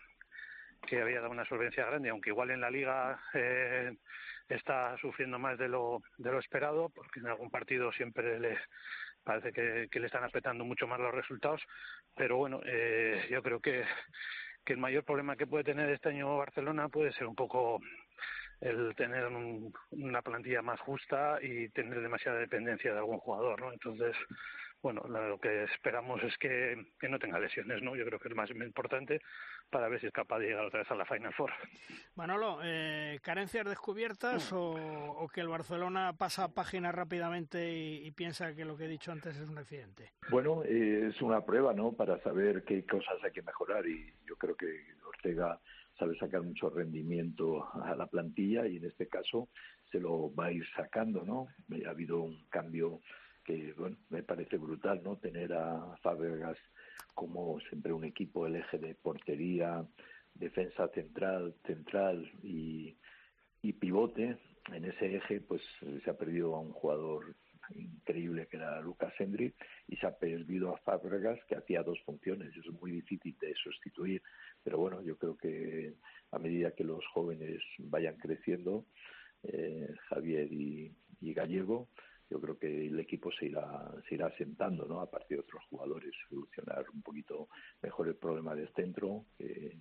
que 0.86 1.00
había 1.00 1.20
dado 1.20 1.30
una 1.30 1.44
solvencia 1.44 1.86
grande, 1.86 2.10
aunque 2.10 2.30
igual 2.30 2.50
en 2.50 2.60
la 2.60 2.70
liga 2.70 3.20
eh, 3.34 3.94
está 4.48 4.96
sufriendo 4.98 5.38
más 5.38 5.58
de 5.58 5.68
lo, 5.68 6.02
de 6.18 6.30
lo 6.30 6.38
esperado, 6.38 6.90
porque 6.90 7.20
en 7.20 7.26
algún 7.26 7.50
partido 7.50 7.92
siempre 7.92 8.38
le 8.38 8.58
parece 9.24 9.52
que, 9.52 10.00
le 10.00 10.06
están 10.06 10.24
apretando 10.24 10.64
mucho 10.64 10.86
más 10.86 10.98
los 10.98 11.14
resultados, 11.14 11.62
pero 12.16 12.36
bueno, 12.36 12.60
eh, 12.64 13.26
yo 13.30 13.42
creo 13.42 13.60
que, 13.60 13.84
que 14.64 14.72
el 14.72 14.78
mayor 14.78 15.04
problema 15.04 15.36
que 15.36 15.46
puede 15.46 15.64
tener 15.64 15.88
este 15.90 16.08
año 16.08 16.36
Barcelona 16.36 16.88
puede 16.88 17.12
ser 17.12 17.26
un 17.26 17.36
poco 17.36 17.80
el 18.60 18.94
tener 18.94 19.26
una 19.90 20.22
plantilla 20.22 20.62
más 20.62 20.80
justa 20.80 21.38
y 21.42 21.68
tener 21.70 22.00
demasiada 22.00 22.38
dependencia 22.38 22.92
de 22.92 22.98
algún 22.98 23.18
jugador, 23.18 23.60
¿no? 23.60 23.72
Entonces, 23.72 24.16
bueno, 24.82 25.02
lo 25.06 25.38
que 25.38 25.64
esperamos 25.64 26.22
es 26.24 26.36
que, 26.38 26.76
no 27.08 27.18
tenga 27.18 27.38
lesiones, 27.38 27.82
¿no? 27.82 27.94
Yo 27.94 28.04
creo 28.04 28.18
que 28.18 28.28
es 28.28 28.34
lo 28.34 28.36
más 28.36 28.50
importante 28.50 29.20
para 29.70 29.88
ver 29.88 30.00
si 30.00 30.08
es 30.08 30.12
capaz 30.12 30.40
de 30.40 30.48
llegar 30.48 30.64
otra 30.64 30.80
vez 30.80 30.90
a 30.90 30.96
la 30.96 31.06
Final 31.06 31.32
Four. 31.32 31.52
Manolo, 32.16 32.58
eh, 32.64 33.20
¿carencias 33.22 33.64
descubiertas 33.64 34.52
o, 34.52 35.28
que 35.32 35.40
el 35.40 35.48
Barcelona 35.48 36.14
pasa 36.18 36.52
página 36.52 36.90
rápidamente 36.90 37.72
y, 37.72 38.10
piensa 38.10 38.54
que 38.54 38.64
lo 38.64 38.76
que 38.76 38.84
he 38.84 38.88
dicho 38.88 39.12
antes 39.12 39.36
es 39.36 39.48
un 39.48 39.56
accidente? 39.56 40.12
Bueno, 40.28 40.62
eh, 40.64 41.08
es 41.08 41.22
una 41.22 41.44
prueba, 41.44 41.72
¿no? 41.72 41.92
Para 41.92 42.20
saber 42.22 42.64
qué 42.64 42.84
cosas 42.84 43.14
hay 43.22 43.30
que 43.30 43.42
mejorar 43.42 43.86
y 43.86 44.12
yo 44.26 44.36
creo 44.36 44.56
que 44.56 44.66
Ortega 45.06 45.58
sabe 45.98 46.18
sacar 46.18 46.42
mucho 46.42 46.68
rendimiento 46.70 47.68
a 47.82 47.94
la 47.94 48.06
plantilla 48.06 48.66
y 48.66 48.78
en 48.78 48.86
este 48.86 49.08
caso 49.08 49.48
se 49.90 50.00
lo 50.00 50.34
va 50.34 50.46
a 50.46 50.52
ir 50.52 50.66
sacando, 50.74 51.22
¿no? 51.24 51.46
Ha 51.86 51.90
habido 51.90 52.22
un 52.22 52.44
cambio 52.48 53.00
que, 53.44 53.72
bueno, 53.74 53.96
me 54.10 54.22
parece 54.22 54.56
brutal, 54.56 55.02
¿no? 55.02 55.16
Tener 55.16 55.52
a 55.52 55.96
Fábregas 56.02 56.58
como 57.14 57.60
siempre 57.68 57.92
un 57.92 58.04
equipo, 58.04 58.46
el 58.46 58.56
eje 58.56 58.78
de 58.78 58.94
portería, 58.94 59.84
defensa 60.34 60.88
central, 60.88 61.54
central 61.66 62.30
y, 62.42 62.96
y 63.62 63.72
pivote. 63.74 64.38
En 64.72 64.84
ese 64.84 65.16
eje, 65.16 65.40
pues 65.40 65.62
se 66.04 66.10
ha 66.10 66.16
perdido 66.16 66.54
a 66.54 66.60
un 66.60 66.72
jugador 66.72 67.34
increíble 67.74 68.46
que 68.48 68.56
era 68.56 68.80
Lucas 68.80 69.12
Hendry 69.18 69.54
y 69.88 69.96
se 69.96 70.06
ha 70.06 70.16
perdido 70.16 70.74
a 70.74 70.78
Fábregas 70.78 71.38
que 71.48 71.56
hacía 71.56 71.82
dos 71.82 72.00
funciones. 72.04 72.56
Es 72.56 72.66
muy 72.80 72.92
difícil 72.92 73.36
de 73.40 73.54
sustituir. 73.54 74.22
Pero 74.62 74.78
bueno, 74.78 75.02
yo 75.02 75.16
creo 75.16 75.36
que 75.36 75.94
a 76.30 76.38
medida 76.38 76.72
que 76.72 76.84
los 76.84 77.04
jóvenes 77.08 77.60
vayan 77.78 78.16
creciendo, 78.16 78.86
eh, 79.44 79.88
Javier 80.08 80.52
y, 80.52 80.94
Gallego, 81.20 81.88
yo 82.32 82.40
creo 82.40 82.58
que 82.58 82.86
el 82.86 82.98
equipo 82.98 83.30
se 83.30 83.46
irá, 83.46 83.92
se 84.08 84.14
irá 84.14 84.28
asentando 84.28 84.86
¿no? 84.86 85.00
a 85.00 85.10
partir 85.10 85.36
de 85.36 85.42
otros 85.42 85.62
jugadores, 85.68 86.14
solucionar 86.30 86.86
un 86.94 87.02
poquito 87.02 87.48
mejor 87.82 88.08
el 88.08 88.16
problema 88.16 88.54
del 88.54 88.72
centro, 88.72 89.26
que, 89.36 89.76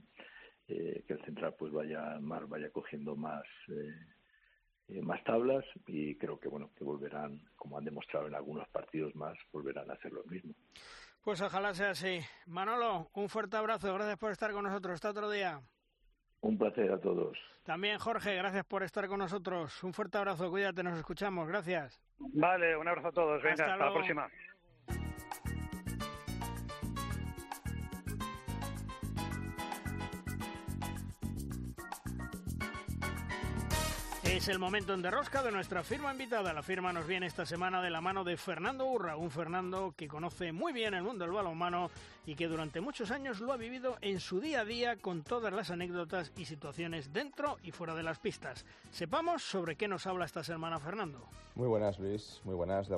eh, 0.68 1.04
que 1.08 1.14
el 1.14 1.24
central 1.24 1.56
pues 1.58 1.72
vaya 1.72 2.20
más 2.20 2.48
vaya 2.50 2.70
cogiendo 2.70 3.16
más 3.16 3.44
eh, 3.70 3.96
eh, 4.90 5.02
más 5.02 5.24
tablas 5.24 5.64
y 5.88 6.16
creo 6.16 6.38
que 6.38 6.50
bueno 6.50 6.72
que 6.78 6.84
volverán 6.84 7.42
como 7.56 7.78
han 7.78 7.86
demostrado 7.86 8.28
en 8.28 8.36
algunos 8.36 8.68
partidos 8.68 9.16
más 9.16 9.38
volverán 9.54 9.90
a 9.90 9.94
hacer 9.94 10.12
lo 10.12 10.24
mismo. 10.26 10.54
Pues 11.24 11.40
ojalá 11.42 11.74
sea 11.74 11.92
así. 11.92 12.20
Manolo 12.48 13.12
un 13.14 13.30
fuerte 13.30 13.56
abrazo. 13.56 13.94
Gracias 13.94 14.18
por 14.18 14.32
estar 14.32 14.52
con 14.52 14.64
nosotros. 14.64 14.96
Hasta 14.96 15.12
otro 15.12 15.30
día 15.30 15.62
un 16.42 16.58
placer 16.58 16.92
a 16.92 17.00
todos. 17.00 17.38
También 17.64 18.00
Jorge 18.00 18.36
gracias 18.36 18.66
por 18.66 18.84
estar 18.84 19.08
con 19.08 19.20
nosotros. 19.20 19.84
Un 19.84 19.94
fuerte 19.94 20.18
abrazo 20.18 20.50
cuídate 20.50 20.84
nos 20.84 20.98
escuchamos 20.98 21.48
gracias. 21.48 22.02
Vale 22.18 22.76
un 22.76 22.88
abrazo 22.88 23.10
a 23.10 23.12
todos 23.12 23.42
venga 23.42 23.66
hasta 23.66 23.78
la 23.78 23.94
próxima 23.94 24.30
Es 34.42 34.48
el 34.48 34.58
momento 34.58 34.96
en 34.96 35.04
derrosca 35.04 35.44
de 35.44 35.52
nuestra 35.52 35.84
firma 35.84 36.12
invitada. 36.12 36.52
La 36.52 36.64
firma 36.64 36.92
nos 36.92 37.06
viene 37.06 37.28
esta 37.28 37.46
semana 37.46 37.80
de 37.80 37.92
la 37.92 38.02
mano 38.02 38.24
de 38.24 38.38
Fernando 38.38 38.88
Urra, 38.88 39.16
un 39.16 39.30
Fernando 39.30 39.94
que 39.96 40.08
conoce 40.08 40.52
muy 40.52 40.74
bien 40.74 40.96
el 40.96 41.04
mundo 41.04 41.26
del 41.26 41.34
balonmano 41.36 41.92
y 42.26 42.34
que 42.34 42.48
durante 42.48 42.82
muchos 42.82 43.12
años 43.12 43.40
lo 43.40 43.54
ha 43.54 43.58
vivido 43.58 44.00
en 44.02 44.20
su 44.20 44.40
día 44.40 44.62
a 44.62 44.66
día 44.66 44.96
con 44.96 45.22
todas 45.22 45.54
las 45.54 45.70
anécdotas 45.70 46.32
y 46.38 46.46
situaciones 46.46 47.14
dentro 47.14 47.60
y 47.62 47.70
fuera 47.70 47.94
de 47.94 48.02
las 48.02 48.18
pistas. 48.18 48.66
Sepamos 48.90 49.44
sobre 49.44 49.76
qué 49.76 49.88
nos 49.88 50.08
habla 50.08 50.26
esta 50.26 50.44
semana 50.44 50.80
Fernando. 50.80 51.20
Muy 51.54 51.68
buenas 51.68 52.00
Luis, 52.00 52.42
muy 52.44 52.56
buenas 52.56 52.90
de 52.90 52.98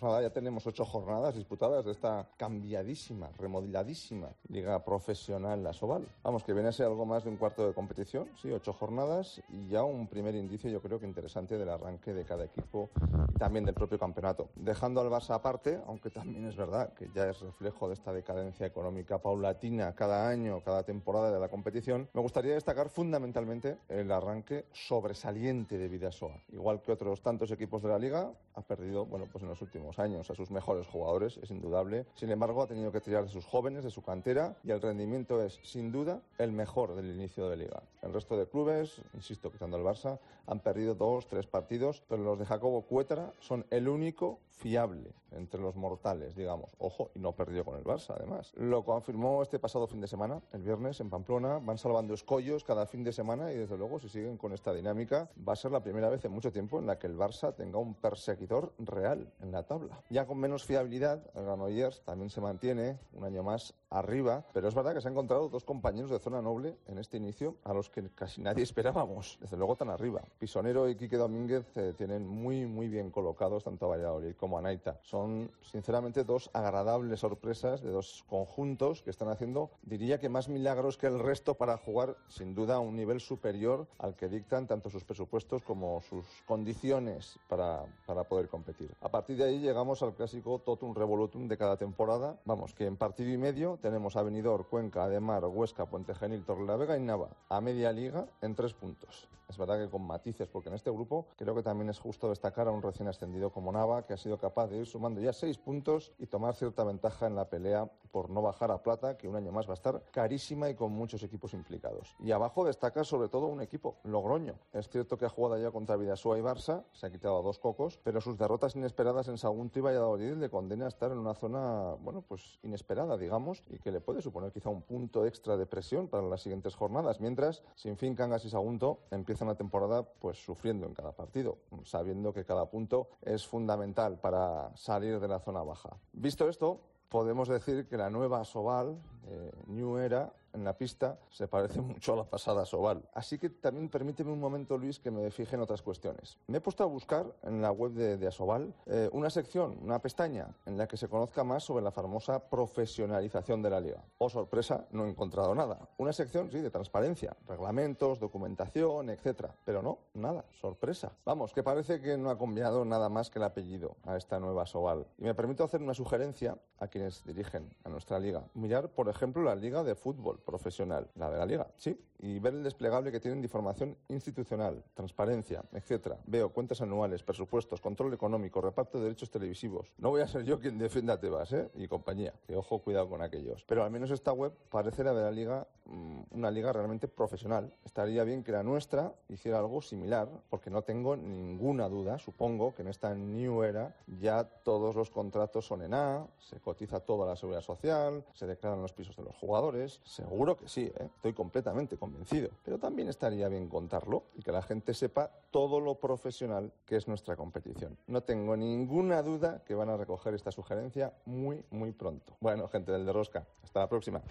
Rosca. 0.00 0.06
Pues 0.06 0.12
nada, 0.12 0.22
ya 0.22 0.30
tenemos 0.32 0.66
ocho 0.66 0.84
jornadas 0.84 1.34
disputadas 1.34 1.84
de 1.84 1.92
esta 1.92 2.26
cambiadísima, 2.36 3.30
remodeladísima 3.38 4.30
liga 4.48 4.82
profesional 4.84 5.62
La 5.62 5.72
Soval. 5.72 6.08
Vamos, 6.22 6.42
que 6.42 6.54
viene 6.54 6.68
a 6.70 6.72
ser 6.72 6.86
algo 6.86 7.04
más 7.04 7.24
de 7.24 7.30
un 7.30 7.36
cuarto 7.36 7.66
de 7.66 7.74
competición, 7.74 8.28
sí, 8.40 8.50
ocho 8.50 8.72
jornadas 8.72 9.42
y 9.50 9.68
ya 9.68 9.84
un 9.84 10.08
primer 10.08 10.34
indicio 10.34 10.70
yo 10.70 10.80
creo 10.80 10.98
que 10.98 11.06
interesante 11.06 11.58
del 11.58 11.68
arranque 11.68 12.14
de 12.14 12.24
cada 12.24 12.44
equipo 12.44 12.90
y 13.28 13.38
también 13.38 13.64
del 13.64 13.74
propio 13.74 13.98
campeonato. 13.98 14.48
Dejando 14.56 15.00
al 15.00 15.08
Barça 15.08 15.34
aparte, 15.34 15.80
aunque 15.86 16.10
también 16.10 16.46
es 16.46 16.56
verdad 16.56 16.92
que 16.94 17.10
ya 17.14 17.28
es 17.28 17.40
reflejo 17.40 17.88
de 17.88 17.94
esta 17.94 18.12
decadencia 18.12 18.66
económica 18.66 19.18
paulatina 19.18 19.94
cada 19.94 20.28
año, 20.28 20.62
cada 20.64 20.82
temporada 20.82 21.30
de 21.30 21.40
la 21.40 21.48
competición, 21.48 22.08
me 22.14 22.22
gustaría 22.22 22.54
destacar 22.54 22.88
fundamentalmente 22.88 23.78
el 23.88 24.10
arranque 24.10 24.64
sobresaliente 24.72 25.76
de 25.76 25.88
Vidasoa. 25.88 26.40
Igual 26.52 26.80
que 26.80 26.92
otros 26.92 27.20
tantos 27.20 27.50
equipos 27.50 27.82
de 27.82 27.88
la 27.88 27.98
liga, 27.98 28.32
ha 28.54 28.62
perdido, 28.62 29.06
bueno, 29.06 29.26
pues 29.30 29.42
en 29.42 29.50
los 29.50 29.60
últimos 29.62 29.89
años 29.98 30.30
a 30.30 30.34
sus 30.34 30.50
mejores 30.50 30.86
jugadores, 30.86 31.38
es 31.42 31.50
indudable. 31.50 32.06
Sin 32.14 32.30
embargo, 32.30 32.62
ha 32.62 32.66
tenido 32.66 32.92
que 32.92 33.00
tirar 33.00 33.24
de 33.24 33.30
sus 33.30 33.44
jóvenes, 33.44 33.84
de 33.84 33.90
su 33.90 34.02
cantera, 34.02 34.56
y 34.62 34.70
el 34.70 34.80
rendimiento 34.80 35.42
es, 35.42 35.58
sin 35.62 35.90
duda, 35.92 36.20
el 36.38 36.52
mejor 36.52 36.94
del 36.94 37.10
inicio 37.10 37.48
de 37.48 37.56
liga. 37.56 37.82
El 38.02 38.12
resto 38.12 38.36
de 38.36 38.46
clubes, 38.46 39.00
insisto, 39.14 39.50
quitando 39.50 39.76
el 39.76 39.84
Barça, 39.84 40.18
han 40.46 40.60
perdido 40.60 40.94
dos, 40.94 41.26
tres 41.26 41.46
partidos, 41.46 42.02
pero 42.08 42.22
los 42.22 42.38
de 42.38 42.46
Jacobo 42.46 42.82
Cuétara 42.82 43.32
son 43.40 43.66
el 43.70 43.88
único 43.88 44.38
fiable 44.60 45.14
entre 45.32 45.60
los 45.60 45.76
mortales, 45.76 46.36
digamos. 46.36 46.74
Ojo, 46.78 47.10
y 47.14 47.18
no 47.18 47.32
perdió 47.32 47.64
con 47.64 47.76
el 47.76 47.84
Barça, 47.84 48.14
además. 48.16 48.52
Lo 48.56 48.84
confirmó 48.84 49.42
este 49.42 49.58
pasado 49.58 49.86
fin 49.86 50.00
de 50.00 50.06
semana, 50.06 50.42
el 50.52 50.62
viernes, 50.62 51.00
en 51.00 51.08
Pamplona. 51.08 51.58
Van 51.58 51.78
salvando 51.78 52.14
escollos 52.14 52.64
cada 52.64 52.86
fin 52.86 53.02
de 53.02 53.12
semana 53.12 53.52
y, 53.52 53.56
desde 53.56 53.76
luego, 53.76 53.98
si 53.98 54.08
siguen 54.08 54.36
con 54.36 54.52
esta 54.52 54.72
dinámica, 54.72 55.30
va 55.48 55.54
a 55.54 55.56
ser 55.56 55.70
la 55.70 55.82
primera 55.82 56.08
vez 56.08 56.24
en 56.24 56.32
mucho 56.32 56.52
tiempo 56.52 56.78
en 56.78 56.86
la 56.86 56.98
que 56.98 57.06
el 57.06 57.16
Barça 57.16 57.54
tenga 57.54 57.78
un 57.78 57.94
perseguidor 57.94 58.72
real 58.78 59.32
en 59.40 59.52
la 59.52 59.62
tabla. 59.62 60.02
Ya 60.10 60.26
con 60.26 60.38
menos 60.38 60.64
fiabilidad, 60.64 61.24
el 61.34 61.44
Granollers 61.44 62.02
también 62.02 62.30
se 62.30 62.40
mantiene 62.40 62.98
un 63.12 63.24
año 63.24 63.42
más 63.42 63.74
arriba, 63.90 64.44
pero 64.52 64.68
es 64.68 64.74
verdad 64.74 64.94
que 64.94 65.00
se 65.00 65.08
han 65.08 65.14
encontrado 65.14 65.48
dos 65.48 65.64
compañeros 65.64 66.10
de 66.10 66.18
zona 66.18 66.40
noble 66.40 66.76
en 66.86 66.98
este 66.98 67.16
inicio 67.16 67.56
a 67.64 67.72
los 67.72 67.90
que 67.90 68.08
casi 68.14 68.40
nadie 68.40 68.62
esperábamos, 68.70 69.38
desde 69.40 69.56
luego 69.56 69.76
tan 69.76 69.90
arriba. 69.90 70.22
Pisonero 70.38 70.88
y 70.88 70.96
Quique 70.96 71.16
Domínguez 71.16 71.66
eh, 71.76 71.94
tienen 71.96 72.26
muy, 72.26 72.66
muy 72.66 72.88
bien 72.88 73.10
colocados 73.10 73.64
tanto 73.64 73.86
a 73.86 73.96
Valladolid 73.96 74.34
como 74.36 74.58
a 74.58 74.62
Naita. 74.62 74.98
Son, 75.02 75.50
sinceramente, 75.62 76.24
dos 76.24 76.50
agradables 76.52 77.20
sorpresas 77.20 77.82
de 77.82 77.90
dos 77.90 78.24
conjuntos 78.28 79.02
que 79.02 79.10
están 79.10 79.28
haciendo, 79.28 79.70
diría 79.82 80.18
que 80.18 80.28
más 80.28 80.48
milagros 80.48 80.96
que 80.96 81.06
el 81.06 81.18
resto 81.18 81.54
para 81.54 81.76
jugar, 81.76 82.16
sin 82.28 82.54
duda, 82.54 82.76
a 82.76 82.80
un 82.80 82.96
nivel 82.96 83.20
superior 83.20 83.86
al 83.98 84.16
que 84.16 84.28
dictan 84.28 84.66
tanto 84.66 84.90
sus 84.90 85.04
presupuestos 85.04 85.62
como 85.62 86.00
sus 86.02 86.24
condiciones 86.46 87.38
para, 87.48 87.84
para 88.06 88.24
poder 88.24 88.48
competir. 88.48 88.94
A 89.00 89.10
partir 89.10 89.36
de 89.36 89.44
ahí 89.44 89.58
llegamos 89.58 90.02
al 90.02 90.14
clásico 90.14 90.58
totum 90.60 90.94
revolutum 90.94 91.48
de 91.48 91.56
cada 91.56 91.76
temporada. 91.76 92.38
Vamos, 92.44 92.74
que 92.74 92.86
en 92.86 92.96
partido 92.96 93.30
y 93.30 93.38
medio 93.38 93.78
tenemos 93.80 94.16
a 94.16 94.22
Cuenca, 94.68 95.04
Ademar, 95.04 95.44
Huesca, 95.44 95.86
Puente 95.86 96.14
Genil, 96.14 96.44
Torrelavega 96.44 96.96
y 96.96 97.00
Nava 97.00 97.30
a 97.48 97.60
media 97.60 97.92
liga 97.92 98.26
en 98.40 98.54
tres 98.54 98.72
puntos. 98.74 99.28
Es 99.50 99.58
verdad 99.58 99.78
que 99.84 99.90
con 99.90 100.06
matices, 100.06 100.48
porque 100.48 100.68
en 100.68 100.76
este 100.76 100.92
grupo 100.92 101.26
creo 101.36 101.56
que 101.56 101.64
también 101.64 101.90
es 101.90 101.98
justo 101.98 102.28
destacar 102.28 102.68
a 102.68 102.70
un 102.70 102.82
recién 102.82 103.08
ascendido 103.08 103.50
como 103.50 103.72
Nava, 103.72 104.06
que 104.06 104.12
ha 104.12 104.16
sido 104.16 104.38
capaz 104.38 104.68
de 104.68 104.76
ir 104.76 104.86
sumando 104.86 105.20
ya 105.20 105.32
seis 105.32 105.58
puntos 105.58 106.12
y 106.20 106.26
tomar 106.26 106.54
cierta 106.54 106.84
ventaja 106.84 107.26
en 107.26 107.34
la 107.34 107.50
pelea 107.50 107.90
por 108.12 108.30
no 108.30 108.42
bajar 108.42 108.70
a 108.70 108.80
plata, 108.80 109.16
que 109.16 109.26
un 109.28 109.34
año 109.34 109.50
más 109.50 109.66
va 109.66 109.72
a 109.72 109.74
estar 109.74 110.04
carísima 110.12 110.70
y 110.70 110.76
con 110.76 110.92
muchos 110.92 111.24
equipos 111.24 111.52
implicados. 111.52 112.14
Y 112.20 112.30
abajo 112.30 112.64
destaca 112.64 113.02
sobre 113.02 113.28
todo 113.28 113.46
un 113.46 113.60
equipo, 113.60 113.96
Logroño. 114.04 114.54
Es 114.72 114.88
cierto 114.88 115.18
que 115.18 115.24
ha 115.24 115.28
jugado 115.28 115.60
ya 115.60 115.72
contra 115.72 115.96
Vidasoa 115.96 116.38
y 116.38 116.42
Barça, 116.42 116.84
se 116.92 117.06
ha 117.06 117.10
quitado 117.10 117.38
a 117.38 117.42
dos 117.42 117.58
cocos, 117.58 117.98
pero 118.04 118.20
sus 118.20 118.38
derrotas 118.38 118.76
inesperadas 118.76 119.26
en 119.26 119.36
Sagunto 119.36 119.80
y 119.80 119.82
Valladolid 119.82 120.34
le 120.34 120.48
condena 120.48 120.84
a 120.84 120.88
estar 120.88 121.10
en 121.10 121.18
una 121.18 121.34
zona, 121.34 121.96
bueno, 122.00 122.22
pues 122.22 122.60
inesperada, 122.62 123.16
digamos, 123.16 123.64
y 123.68 123.80
que 123.80 123.90
le 123.90 124.00
puede 124.00 124.22
suponer 124.22 124.52
quizá 124.52 124.70
un 124.70 124.82
punto 124.82 125.26
extra 125.26 125.56
de 125.56 125.66
presión 125.66 126.06
para 126.06 126.22
las 126.22 126.42
siguientes 126.42 126.76
jornadas, 126.76 127.20
mientras 127.20 127.64
sin 127.74 127.96
fin 127.96 128.14
Cangas 128.14 128.44
y 128.44 128.50
Sagunto 128.50 129.00
empiezan 129.10 129.39
la 129.48 129.54
temporada 129.54 130.02
pues 130.02 130.38
sufriendo 130.38 130.86
en 130.86 130.94
cada 130.94 131.12
partido, 131.12 131.58
sabiendo 131.84 132.32
que 132.32 132.44
cada 132.44 132.66
punto 132.70 133.08
es 133.22 133.46
fundamental 133.46 134.18
para 134.18 134.74
salir 134.76 135.20
de 135.20 135.28
la 135.28 135.40
zona 135.40 135.62
baja. 135.62 135.96
Visto 136.12 136.48
esto, 136.48 136.80
podemos 137.08 137.48
decir 137.48 137.86
que 137.88 137.96
la 137.96 138.10
nueva 138.10 138.44
Soval, 138.44 139.00
eh, 139.26 139.50
New 139.66 139.98
Era, 139.98 140.32
en 140.52 140.64
la 140.64 140.76
pista 140.76 141.18
se 141.30 141.48
parece 141.48 141.80
mucho 141.80 142.12
a 142.12 142.16
la 142.16 142.24
pasada 142.24 142.64
Soval. 142.64 143.02
Así 143.14 143.38
que 143.38 143.50
también 143.50 143.88
permíteme 143.88 144.32
un 144.32 144.40
momento, 144.40 144.76
Luis, 144.76 144.98
que 144.98 145.10
me 145.10 145.30
fije 145.30 145.56
en 145.56 145.62
otras 145.62 145.82
cuestiones. 145.82 146.38
Me 146.46 146.58
he 146.58 146.60
puesto 146.60 146.84
a 146.84 146.86
buscar 146.86 147.26
en 147.42 147.62
la 147.62 147.70
web 147.70 147.92
de, 147.92 148.26
Asobal 148.26 148.72
eh, 148.86 149.08
una 149.12 149.30
sección, 149.30 149.78
una 149.82 150.00
pestaña, 150.00 150.48
en 150.66 150.78
la 150.78 150.86
que 150.86 150.96
se 150.96 151.08
conozca 151.08 151.42
más 151.42 151.64
sobre 151.64 151.82
la 151.82 151.90
famosa 151.90 152.38
profesionalización 152.38 153.62
de 153.62 153.70
la 153.70 153.80
liga. 153.80 154.02
Oh, 154.18 154.28
sorpresa, 154.28 154.86
no 154.92 155.06
he 155.06 155.10
encontrado 155.10 155.54
nada. 155.54 155.88
Una 155.98 156.12
sección, 156.12 156.50
sí, 156.50 156.60
de 156.60 156.70
transparencia, 156.70 157.36
reglamentos, 157.48 158.20
documentación, 158.20 159.10
etcétera. 159.10 159.54
Pero 159.64 159.82
no, 159.82 159.98
nada, 160.14 160.44
sorpresa. 160.60 161.12
Vamos, 161.24 161.52
que 161.52 161.62
parece 161.62 162.00
que 162.00 162.16
no 162.16 162.30
ha 162.30 162.38
cambiado 162.38 162.84
nada 162.84 163.08
más 163.08 163.30
que 163.30 163.38
el 163.38 163.44
apellido 163.44 163.96
a 164.04 164.16
esta 164.16 164.38
nueva 164.38 164.62
Asobal. 164.62 165.06
Y 165.18 165.24
me 165.24 165.34
permito 165.34 165.64
hacer 165.64 165.82
una 165.82 165.94
sugerencia 165.94 166.56
a 166.78 166.88
quienes 166.88 167.24
dirigen 167.24 167.70
a 167.84 167.88
nuestra 167.88 168.18
liga. 168.18 168.44
Mirar, 168.54 168.88
por 168.88 169.08
ejemplo, 169.08 169.42
la 169.42 169.54
liga 169.54 169.82
de 169.82 169.94
fútbol 169.94 170.39
profesional, 170.40 171.10
la 171.14 171.30
de 171.30 171.38
la 171.38 171.46
liga, 171.46 171.68
sí, 171.76 171.98
y 172.22 172.38
ver 172.38 172.54
el 172.54 172.62
desplegable 172.62 173.10
que 173.10 173.20
tienen 173.20 173.40
de 173.40 173.46
información 173.46 173.96
institucional, 174.08 174.84
transparencia, 174.94 175.64
etcétera. 175.72 176.18
Veo 176.26 176.50
cuentas 176.50 176.80
anuales, 176.80 177.22
presupuestos, 177.22 177.80
control 177.80 178.12
económico, 178.12 178.60
reparto 178.60 178.98
de 178.98 179.04
derechos 179.04 179.30
televisivos. 179.30 179.90
No 179.98 180.10
voy 180.10 180.20
a 180.20 180.28
ser 180.28 180.44
yo 180.44 180.60
quien 180.60 180.78
defienda 180.78 181.18
Tebas, 181.18 181.52
¿eh? 181.52 181.70
Y 181.74 181.88
compañía, 181.88 182.34
que 182.46 182.56
ojo, 182.56 182.80
cuidado 182.80 183.08
con 183.08 183.22
aquellos. 183.22 183.64
Pero 183.64 183.84
al 183.84 183.90
menos 183.90 184.10
esta 184.10 184.32
web 184.32 184.52
parece 184.70 185.04
la 185.04 185.14
de 185.14 185.22
la 185.22 185.30
liga, 185.30 185.66
mm, 185.86 186.20
una 186.32 186.50
liga 186.50 186.72
realmente 186.72 187.08
profesional. 187.08 187.72
Estaría 187.84 188.24
bien 188.24 188.44
que 188.44 188.52
la 188.52 188.62
nuestra 188.62 189.14
hiciera 189.28 189.58
algo 189.58 189.80
similar, 189.80 190.28
porque 190.50 190.70
no 190.70 190.82
tengo 190.82 191.16
ninguna 191.16 191.88
duda, 191.88 192.18
supongo, 192.18 192.74
que 192.74 192.82
en 192.82 192.88
esta 192.88 193.14
new 193.14 193.62
era 193.62 193.94
ya 194.20 194.44
todos 194.44 194.94
los 194.94 195.10
contratos 195.10 195.66
son 195.66 195.82
en 195.82 195.94
A, 195.94 196.26
se 196.38 196.60
cotiza 196.60 197.00
toda 197.00 197.26
la 197.26 197.36
seguridad 197.36 197.62
social, 197.62 198.24
se 198.34 198.46
declaran 198.46 198.82
los 198.82 198.92
pisos 198.92 199.16
de 199.16 199.22
los 199.22 199.36
jugadores. 199.36 200.00
Seguro 200.30 200.56
que 200.56 200.68
sí, 200.68 200.82
¿eh? 200.82 201.10
estoy 201.16 201.32
completamente 201.32 201.96
convencido. 201.96 202.50
Pero 202.64 202.78
también 202.78 203.08
estaría 203.08 203.48
bien 203.48 203.68
contarlo 203.68 204.22
y 204.36 204.42
que 204.42 204.52
la 204.52 204.62
gente 204.62 204.94
sepa 204.94 205.28
todo 205.50 205.80
lo 205.80 205.96
profesional 205.96 206.70
que 206.86 206.94
es 206.94 207.08
nuestra 207.08 207.34
competición. 207.34 207.98
No 208.06 208.20
tengo 208.22 208.56
ninguna 208.56 209.24
duda 209.24 209.64
que 209.66 209.74
van 209.74 209.88
a 209.88 209.96
recoger 209.96 210.34
esta 210.34 210.52
sugerencia 210.52 211.12
muy, 211.24 211.64
muy 211.70 211.90
pronto. 211.90 212.36
Bueno, 212.38 212.68
gente 212.68 212.92
del 212.92 213.06
de 213.06 213.12
Rosca, 213.12 213.44
hasta 213.64 213.80
la 213.80 213.88
próxima. 213.88 214.22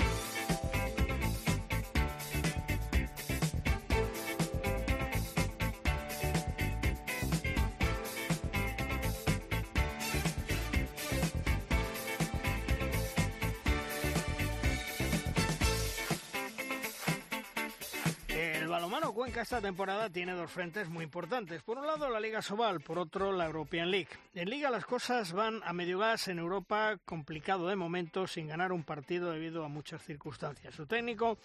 Esta 19.50 19.62
temporada 19.62 20.12
tiene 20.12 20.34
dos 20.34 20.52
frentes 20.52 20.90
muy 20.90 21.06
importantes. 21.06 21.64
Por 21.64 21.80
un 21.80 21.88
lado 21.88 22.08
la 22.08 22.20
Liga 22.20 22.40
Sobal, 22.40 22.82
por 22.82 23.00
otro 23.00 23.32
la 23.32 23.48
European 23.48 23.90
League. 23.90 24.10
En 24.36 24.48
Liga 24.48 24.70
las 24.70 24.86
cosas 24.86 25.34
van 25.34 25.62
a 25.66 25.74
medio 25.74 25.98
gas 25.98 26.28
en 26.28 26.38
Europa, 26.38 27.00
complicado 27.04 27.68
de 27.68 27.76
momento, 27.76 28.28
sin 28.28 28.48
ganar 28.48 28.72
un 28.72 28.84
partido 28.84 29.32
debido 29.32 29.66
a 29.66 29.68
muchas 29.68 30.04
circunstancias. 30.04 30.76
Su 30.76 30.86
técnico, 30.86 31.40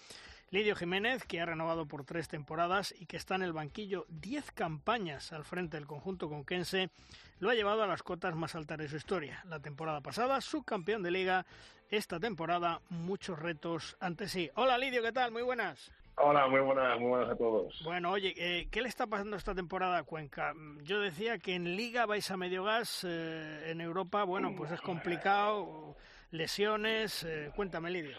Lidio 0.51 0.75
Jiménez, 0.75 1.25
que 1.25 1.41
ha 1.41 1.47
renovado 1.47 1.87
por 1.87 2.05
tres 2.05 2.27
temporadas 2.27 2.93
y 2.95 3.07
que 3.07 3.17
está 3.17 3.33
en 3.33 3.41
el 3.41 3.53
banquillo 3.53 4.05
diez 4.07 4.51
campañas 4.51 5.33
al 5.33 5.43
frente 5.43 5.77
del 5.77 5.87
conjunto 5.87 6.29
conquense, 6.29 6.91
lo 7.39 7.49
ha 7.49 7.55
llevado 7.55 7.81
a 7.81 7.87
las 7.87 8.03
cotas 8.03 8.35
más 8.35 8.53
altas 8.53 8.77
de 8.77 8.87
su 8.87 8.97
historia. 8.97 9.43
La 9.45 9.59
temporada 9.59 10.01
pasada, 10.01 10.41
subcampeón 10.41 11.01
de 11.01 11.09
Liga, 11.09 11.47
esta 11.89 12.19
temporada 12.19 12.81
muchos 12.89 13.39
retos 13.39 13.97
ante 13.99 14.29
sí. 14.29 14.51
Hola 14.53 14.77
Lidio, 14.77 15.01
¿qué 15.01 15.11
tal? 15.11 15.31
Muy 15.31 15.41
buenas. 15.41 15.91
Hola, 16.17 16.47
muy 16.47 16.61
buenas, 16.61 16.97
muy 16.99 17.09
buenas 17.09 17.29
a 17.29 17.35
todos. 17.35 17.81
Bueno, 17.83 18.11
oye, 18.11 18.33
eh, 18.37 18.67
¿qué 18.71 18.81
le 18.81 18.87
está 18.87 19.05
pasando 19.05 19.35
esta 19.35 19.53
temporada 19.53 19.97
a 19.97 20.03
Cuenca? 20.03 20.53
Yo 20.83 21.01
decía 21.01 21.39
que 21.39 21.55
en 21.55 21.75
Liga 21.75 22.05
vais 22.05 22.31
a 22.31 22.37
medio 22.37 22.63
gas, 22.63 23.05
eh, 23.07 23.69
en 23.69 23.81
Europa, 23.81 24.23
bueno, 24.23 24.53
pues 24.55 24.71
es 24.71 24.79
complicado, 24.79 25.97
lesiones, 26.31 27.23
eh, 27.25 27.51
cuéntame, 27.53 27.91
Lidio. 27.91 28.15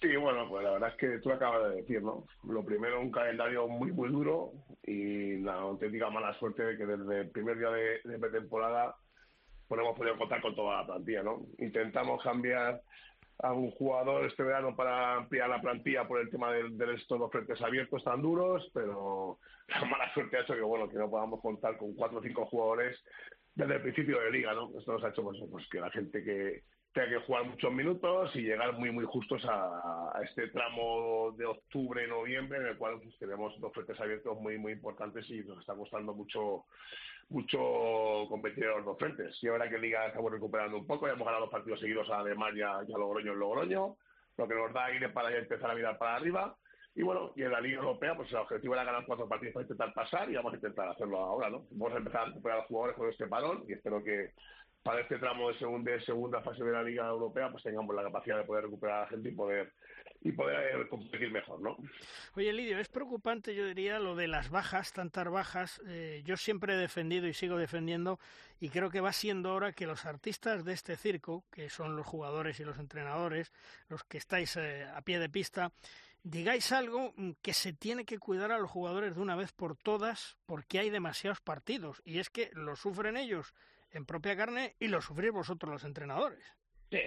Sí, 0.00 0.16
bueno, 0.16 0.48
pues 0.48 0.64
la 0.64 0.72
verdad 0.72 0.90
es 0.90 0.96
que 0.96 1.18
tú 1.18 1.30
acabas 1.30 1.70
de 1.70 1.76
decir, 1.76 2.02
¿no? 2.02 2.26
Lo 2.44 2.64
primero, 2.64 3.00
un 3.00 3.12
calendario 3.12 3.68
muy, 3.68 3.92
muy 3.92 4.08
duro 4.08 4.52
y 4.82 5.38
la 5.38 5.54
auténtica 5.54 6.10
mala 6.10 6.34
suerte 6.38 6.64
de 6.64 6.76
que 6.76 6.86
desde 6.86 7.20
el 7.20 7.30
primer 7.30 7.58
día 7.58 7.70
de, 7.70 8.00
de 8.04 8.18
pretemporada 8.18 8.96
pues 9.68 9.80
hemos 9.80 9.96
podido 9.96 10.18
contar 10.18 10.42
con 10.42 10.52
toda 10.56 10.78
la 10.78 10.86
plantilla, 10.86 11.22
¿no? 11.22 11.46
Intentamos 11.58 12.20
cambiar 12.24 12.82
a 13.42 13.52
un 13.52 13.70
jugador 13.72 14.24
este 14.26 14.42
verano 14.42 14.74
para 14.76 15.16
ampliar 15.16 15.48
la 15.48 15.60
plantilla 15.60 16.06
por 16.06 16.20
el 16.20 16.30
tema 16.30 16.52
de, 16.52 16.68
de 16.70 16.94
estos 16.94 17.18
dos 17.18 17.30
frentes 17.30 17.60
abiertos 17.62 18.04
tan 18.04 18.20
duros, 18.20 18.70
pero 18.74 19.38
la 19.68 19.84
mala 19.84 20.12
suerte 20.12 20.36
ha 20.36 20.42
hecho 20.42 20.54
que 20.54 20.60
bueno 20.60 20.88
que 20.88 20.98
no 20.98 21.10
podamos 21.10 21.40
contar 21.40 21.76
con 21.76 21.94
cuatro 21.94 22.18
o 22.18 22.22
cinco 22.22 22.46
jugadores 22.46 22.98
desde 23.54 23.76
el 23.76 23.82
principio 23.82 24.20
de 24.20 24.30
liga, 24.30 24.54
¿no? 24.54 24.70
Esto 24.78 24.92
nos 24.92 25.04
ha 25.04 25.08
hecho 25.08 25.22
pues, 25.22 25.38
pues 25.50 25.66
que 25.70 25.80
la 25.80 25.90
gente 25.90 26.22
que 26.22 26.62
tenga 26.92 27.08
que 27.08 27.26
jugar 27.26 27.44
muchos 27.44 27.72
minutos 27.72 28.34
y 28.34 28.42
llegar 28.42 28.72
muy 28.74 28.90
muy 28.90 29.04
justos 29.04 29.44
a, 29.44 30.10
a 30.14 30.22
este 30.22 30.48
tramo 30.48 31.32
de 31.36 31.46
octubre 31.46 32.06
noviembre 32.06 32.58
en 32.58 32.66
el 32.66 32.76
cual 32.76 33.00
pues, 33.00 33.16
tenemos 33.18 33.58
dos 33.60 33.72
frentes 33.72 33.98
abiertos 34.00 34.38
muy 34.40 34.58
muy 34.58 34.72
importantes 34.72 35.28
y 35.30 35.40
nos 35.44 35.60
está 35.60 35.74
costando 35.74 36.14
mucho 36.14 36.64
mucho 37.30 38.26
competir 38.28 38.64
en 38.64 38.84
los 38.84 38.98
frentes. 38.98 39.38
Y 39.42 39.48
ahora 39.48 39.68
que 39.68 39.78
Liga 39.78 40.06
estamos 40.06 40.30
recuperando 40.32 40.76
un 40.76 40.86
poco, 40.86 41.06
ya 41.06 41.14
hemos 41.14 41.24
ganado 41.24 41.44
dos 41.44 41.52
partidos 41.52 41.80
seguidos 41.80 42.10
a 42.10 42.18
Ademar 42.18 42.56
y 42.56 42.62
a, 42.62 42.82
Logroño 42.82 43.32
en 43.32 43.38
Logroño, 43.38 43.96
lo 44.36 44.48
que 44.48 44.54
nos 44.54 44.72
da 44.72 44.86
aire 44.86 45.08
para 45.08 45.36
empezar 45.36 45.70
a 45.70 45.74
mirar 45.74 45.96
para 45.96 46.16
arriba. 46.16 46.56
Y 46.94 47.02
bueno, 47.02 47.32
y 47.36 47.42
en 47.42 47.52
la 47.52 47.60
Liga 47.60 47.78
Europea, 47.78 48.16
pues 48.16 48.30
el 48.30 48.38
objetivo 48.38 48.74
era 48.74 48.84
ganar 48.84 49.06
cuatro 49.06 49.28
partidos 49.28 49.54
para 49.54 49.62
intentar 49.62 49.94
pasar 49.94 50.28
y 50.28 50.34
vamos 50.34 50.52
a 50.52 50.56
intentar 50.56 50.88
hacerlo 50.88 51.18
ahora, 51.18 51.48
¿no? 51.48 51.64
Vamos 51.70 51.94
a 51.94 51.98
empezar 51.98 52.22
a 52.22 52.24
recuperar 52.26 52.58
a 52.58 52.60
los 52.62 52.68
jugadores 52.68 52.96
con 52.96 53.08
este 53.08 53.26
parón 53.28 53.64
y 53.68 53.74
espero 53.74 54.02
que 54.02 54.32
para 54.82 55.00
este 55.00 55.18
tramo 55.18 55.48
de 55.48 55.58
segunda, 55.58 55.92
de 55.92 56.00
segunda 56.00 56.40
fase 56.40 56.64
de 56.64 56.72
la 56.72 56.82
Liga 56.82 57.06
Europea, 57.06 57.50
pues 57.50 57.62
tengamos 57.62 57.94
la 57.94 58.02
capacidad 58.02 58.38
de 58.38 58.44
poder 58.44 58.64
recuperar 58.64 58.96
a 58.96 59.00
la 59.02 59.08
gente 59.08 59.28
y 59.28 59.34
poder 59.34 59.72
y 60.22 60.32
poder 60.32 60.88
competir 60.88 61.30
mejor, 61.30 61.60
¿no? 61.60 61.76
Oye, 62.34 62.52
Lidio, 62.52 62.78
es 62.78 62.88
preocupante, 62.88 63.54
yo 63.54 63.64
diría, 63.66 63.98
lo 63.98 64.14
de 64.14 64.28
las 64.28 64.50
bajas, 64.50 64.92
tantas 64.92 65.28
bajas. 65.30 65.80
Eh, 65.86 66.22
yo 66.24 66.36
siempre 66.36 66.74
he 66.74 66.76
defendido 66.76 67.26
y 67.26 67.32
sigo 67.32 67.56
defendiendo 67.56 68.18
y 68.60 68.68
creo 68.68 68.90
que 68.90 69.00
va 69.00 69.12
siendo 69.12 69.54
hora 69.54 69.72
que 69.72 69.86
los 69.86 70.04
artistas 70.04 70.64
de 70.64 70.74
este 70.74 70.96
circo, 70.96 71.44
que 71.50 71.70
son 71.70 71.96
los 71.96 72.06
jugadores 72.06 72.60
y 72.60 72.64
los 72.64 72.78
entrenadores, 72.78 73.52
los 73.88 74.04
que 74.04 74.18
estáis 74.18 74.56
eh, 74.56 74.86
a 74.94 75.00
pie 75.02 75.18
de 75.18 75.30
pista, 75.30 75.72
digáis 76.22 76.70
algo 76.72 77.14
mm, 77.16 77.30
que 77.40 77.54
se 77.54 77.72
tiene 77.72 78.04
que 78.04 78.18
cuidar 78.18 78.52
a 78.52 78.58
los 78.58 78.70
jugadores 78.70 79.14
de 79.14 79.22
una 79.22 79.36
vez 79.36 79.52
por 79.52 79.76
todas 79.76 80.36
porque 80.44 80.78
hay 80.78 80.90
demasiados 80.90 81.40
partidos 81.40 82.02
y 82.04 82.18
es 82.18 82.28
que 82.28 82.50
lo 82.52 82.76
sufren 82.76 83.16
ellos 83.16 83.54
en 83.90 84.04
propia 84.04 84.36
carne 84.36 84.76
y 84.78 84.88
lo 84.88 85.00
sufrís 85.00 85.32
vosotros 85.32 85.72
los 85.72 85.84
entrenadores. 85.84 86.44
Sí. 86.90 86.98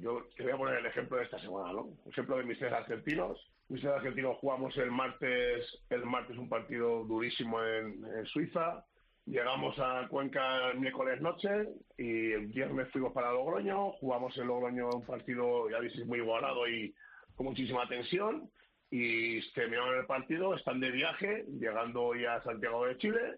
Yo 0.00 0.24
te 0.36 0.44
voy 0.44 0.52
a 0.52 0.56
poner 0.56 0.78
el 0.78 0.86
ejemplo 0.86 1.16
de 1.16 1.24
esta 1.24 1.38
semana, 1.40 1.72
¿no? 1.72 1.88
El 2.04 2.12
ejemplo 2.12 2.36
de 2.36 2.44
mis 2.44 2.58
tres 2.58 2.72
argentinos. 2.72 3.38
Mis 3.68 3.80
tres 3.80 3.92
argentinos 3.92 4.36
jugamos 4.38 4.76
el 4.76 4.90
martes, 4.90 5.82
el 5.90 6.04
martes 6.04 6.38
un 6.38 6.48
partido 6.48 7.04
durísimo 7.04 7.62
en, 7.62 8.24
Suiza. 8.26 8.84
Llegamos 9.26 9.76
a 9.78 10.06
Cuenca 10.08 10.70
el 10.70 10.80
miércoles 10.80 11.20
noche 11.20 11.48
y 11.98 12.32
el 12.32 12.46
viernes 12.46 12.88
fuimos 12.92 13.12
para 13.12 13.32
Logroño. 13.32 13.92
Jugamos 13.92 14.36
en 14.38 14.46
Logroño 14.46 14.88
un 14.90 15.04
partido, 15.04 15.68
ya 15.68 15.80
dices, 15.80 16.06
muy 16.06 16.20
igualado 16.20 16.68
y 16.68 16.94
con 17.34 17.46
muchísima 17.46 17.88
tensión. 17.88 18.48
Y 18.90 19.40
terminaron 19.52 19.98
el 19.98 20.06
partido, 20.06 20.54
están 20.54 20.80
de 20.80 20.90
viaje, 20.90 21.44
llegando 21.58 22.04
hoy 22.04 22.24
a 22.24 22.40
Santiago 22.42 22.86
de 22.86 22.96
Chile 22.96 23.34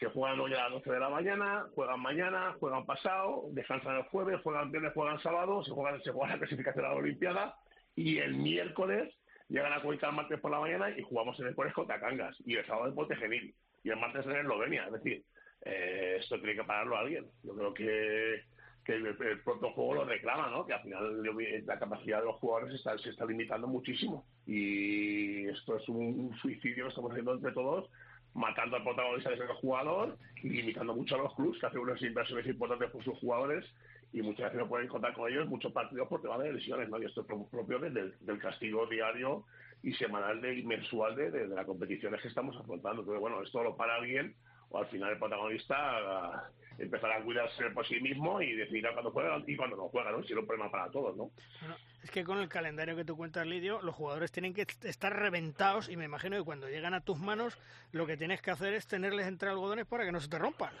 que 0.00 0.08
juegan 0.08 0.40
hoy 0.40 0.54
a 0.54 0.62
las 0.62 0.72
12 0.72 0.92
de 0.92 0.98
la 0.98 1.10
mañana, 1.10 1.66
juegan 1.74 2.00
mañana, 2.00 2.56
juegan 2.58 2.86
pasado, 2.86 3.44
descansan 3.50 3.98
el 3.98 4.04
jueves, 4.04 4.40
juegan 4.42 4.72
viernes, 4.72 4.94
juegan 4.94 5.20
sábado, 5.20 5.62
se 5.62 5.70
juegan, 5.72 6.02
se 6.02 6.10
juega 6.10 6.32
la 6.32 6.38
clasificación 6.38 6.86
a 6.86 6.88
la 6.88 6.94
Olimpiada 6.94 7.54
y 7.94 8.16
el 8.16 8.34
miércoles 8.34 9.14
llegan 9.48 9.74
a 9.74 9.82
Cuenca 9.82 10.08
el 10.08 10.14
martes 10.14 10.40
por 10.40 10.52
la 10.52 10.60
mañana 10.60 10.88
y 10.90 11.02
jugamos 11.02 11.38
en 11.38 11.48
el 11.48 11.54
jueves 11.54 11.74
contra 11.74 12.00
Cangas 12.00 12.34
y 12.46 12.56
el 12.56 12.66
sábado 12.66 12.88
en 12.88 12.94
Ponte 12.94 13.14
Genil 13.14 13.54
y 13.84 13.90
el 13.90 13.98
martes 13.98 14.24
en 14.24 14.36
Eslovenia. 14.36 14.86
Es 14.86 14.92
decir, 14.92 15.22
eh, 15.66 16.16
esto 16.18 16.38
tiene 16.38 16.56
que 16.56 16.64
pararlo 16.64 16.96
alguien. 16.96 17.26
Yo 17.42 17.54
creo 17.54 17.74
que, 17.74 18.44
que 18.82 18.94
el, 18.94 19.42
propio 19.44 19.70
juego 19.72 19.96
lo 19.96 20.04
reclama, 20.06 20.48
¿no? 20.48 20.64
Que 20.64 20.72
al 20.72 20.82
final 20.82 21.22
la 21.66 21.78
capacidad 21.78 22.20
de 22.20 22.24
los 22.24 22.36
jugadores 22.36 22.74
está, 22.74 22.96
se 22.96 23.10
está 23.10 23.26
limitando 23.26 23.66
muchísimo 23.66 24.24
y 24.46 25.46
esto 25.48 25.76
es 25.76 25.86
un 25.90 26.34
suicidio 26.40 26.84
que 26.84 26.88
estamos 26.88 27.10
haciendo 27.10 27.34
entre 27.34 27.52
todos 27.52 27.90
matando 28.34 28.76
al 28.76 28.84
protagonista 28.84 29.30
de 29.30 29.36
el 29.36 29.48
jugador 29.48 30.16
y 30.42 30.50
limitando 30.50 30.94
mucho 30.94 31.16
a 31.16 31.18
los 31.18 31.34
clubes 31.34 31.60
que 31.60 31.66
hacen 31.66 31.80
unas 31.80 32.00
inversiones 32.02 32.46
importantes 32.46 32.90
por 32.90 33.02
sus 33.04 33.18
jugadores 33.18 33.64
y 34.12 34.22
muchas 34.22 34.46
veces 34.46 34.60
no 34.60 34.68
pueden 34.68 34.88
contar 34.88 35.12
con 35.14 35.30
ellos 35.30 35.48
muchos 35.48 35.72
partidos 35.72 36.08
por 36.08 36.20
tema 36.20 36.38
de 36.38 36.52
lesiones, 36.52 36.88
¿no? 36.88 37.00
Y 37.00 37.06
esto 37.06 37.20
es 37.20 37.26
propio 37.50 37.78
del, 37.78 38.14
del 38.20 38.38
castigo 38.38 38.86
diario 38.86 39.44
y 39.82 39.92
semanal 39.94 40.44
y 40.44 40.62
mensual 40.62 41.16
de, 41.16 41.30
de, 41.30 41.46
las 41.48 41.64
competiciones 41.64 42.20
que 42.20 42.28
estamos 42.28 42.56
afrontando. 42.56 43.02
Entonces, 43.02 43.20
bueno, 43.20 43.42
esto 43.42 43.62
lo 43.62 43.76
para 43.76 43.96
alguien 43.96 44.34
o 44.70 44.78
al 44.78 44.86
final 44.86 45.12
el 45.12 45.18
protagonista 45.18 46.50
empezar 46.78 47.12
a 47.12 47.22
cuidarse 47.22 47.70
por 47.70 47.86
sí 47.86 48.00
mismo 48.00 48.40
y 48.40 48.54
decidir 48.54 48.88
cuando 48.92 49.10
juega 49.10 49.42
y 49.46 49.56
cuando 49.56 49.76
no 49.76 49.88
juega, 49.88 50.12
¿no? 50.12 50.22
Si 50.22 50.32
es 50.32 50.38
un 50.38 50.46
problema 50.46 50.70
para 50.70 50.90
todos, 50.90 51.14
¿no? 51.16 51.30
Bueno, 51.60 51.76
es 52.02 52.10
que 52.10 52.24
con 52.24 52.38
el 52.38 52.48
calendario 52.48 52.96
que 52.96 53.04
tú 53.04 53.16
cuentas, 53.16 53.46
Lidio, 53.46 53.82
los 53.82 53.94
jugadores 53.94 54.32
tienen 54.32 54.54
que 54.54 54.66
estar 54.84 55.14
reventados 55.14 55.90
y 55.90 55.96
me 55.96 56.06
imagino 56.06 56.36
que 56.36 56.44
cuando 56.44 56.68
llegan 56.68 56.94
a 56.94 57.02
tus 57.02 57.18
manos 57.18 57.58
lo 57.92 58.06
que 58.06 58.16
tienes 58.16 58.40
que 58.40 58.50
hacer 58.50 58.72
es 58.72 58.86
tenerles 58.86 59.26
entre 59.26 59.50
algodones 59.50 59.86
para 59.86 60.04
que 60.04 60.12
no 60.12 60.20
se 60.20 60.28
te 60.28 60.38
rompan. 60.38 60.72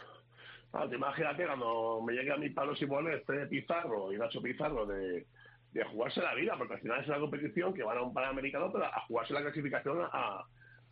Ah, 0.72 0.86
imagínate 0.90 1.46
cuando 1.46 2.00
me 2.00 2.14
llegue 2.14 2.32
a 2.32 2.36
mi 2.36 2.48
Pablo 2.48 2.74
Simón, 2.76 3.12
este 3.12 3.46
Pizarro 3.46 4.12
y 4.12 4.16
Nacho 4.16 4.40
Pizarro 4.40 4.86
de, 4.86 5.26
de 5.72 5.84
jugarse 5.84 6.22
la 6.22 6.34
vida, 6.34 6.54
porque 6.56 6.74
al 6.74 6.80
final 6.80 7.00
es 7.00 7.08
una 7.08 7.18
competición 7.18 7.74
que 7.74 7.82
van 7.82 7.98
a 7.98 8.02
un 8.02 8.14
Panamericano, 8.14 8.72
pero 8.72 8.86
a 8.86 9.00
jugarse 9.06 9.34
la 9.34 9.42
clasificación 9.42 10.08
a, 10.12 10.44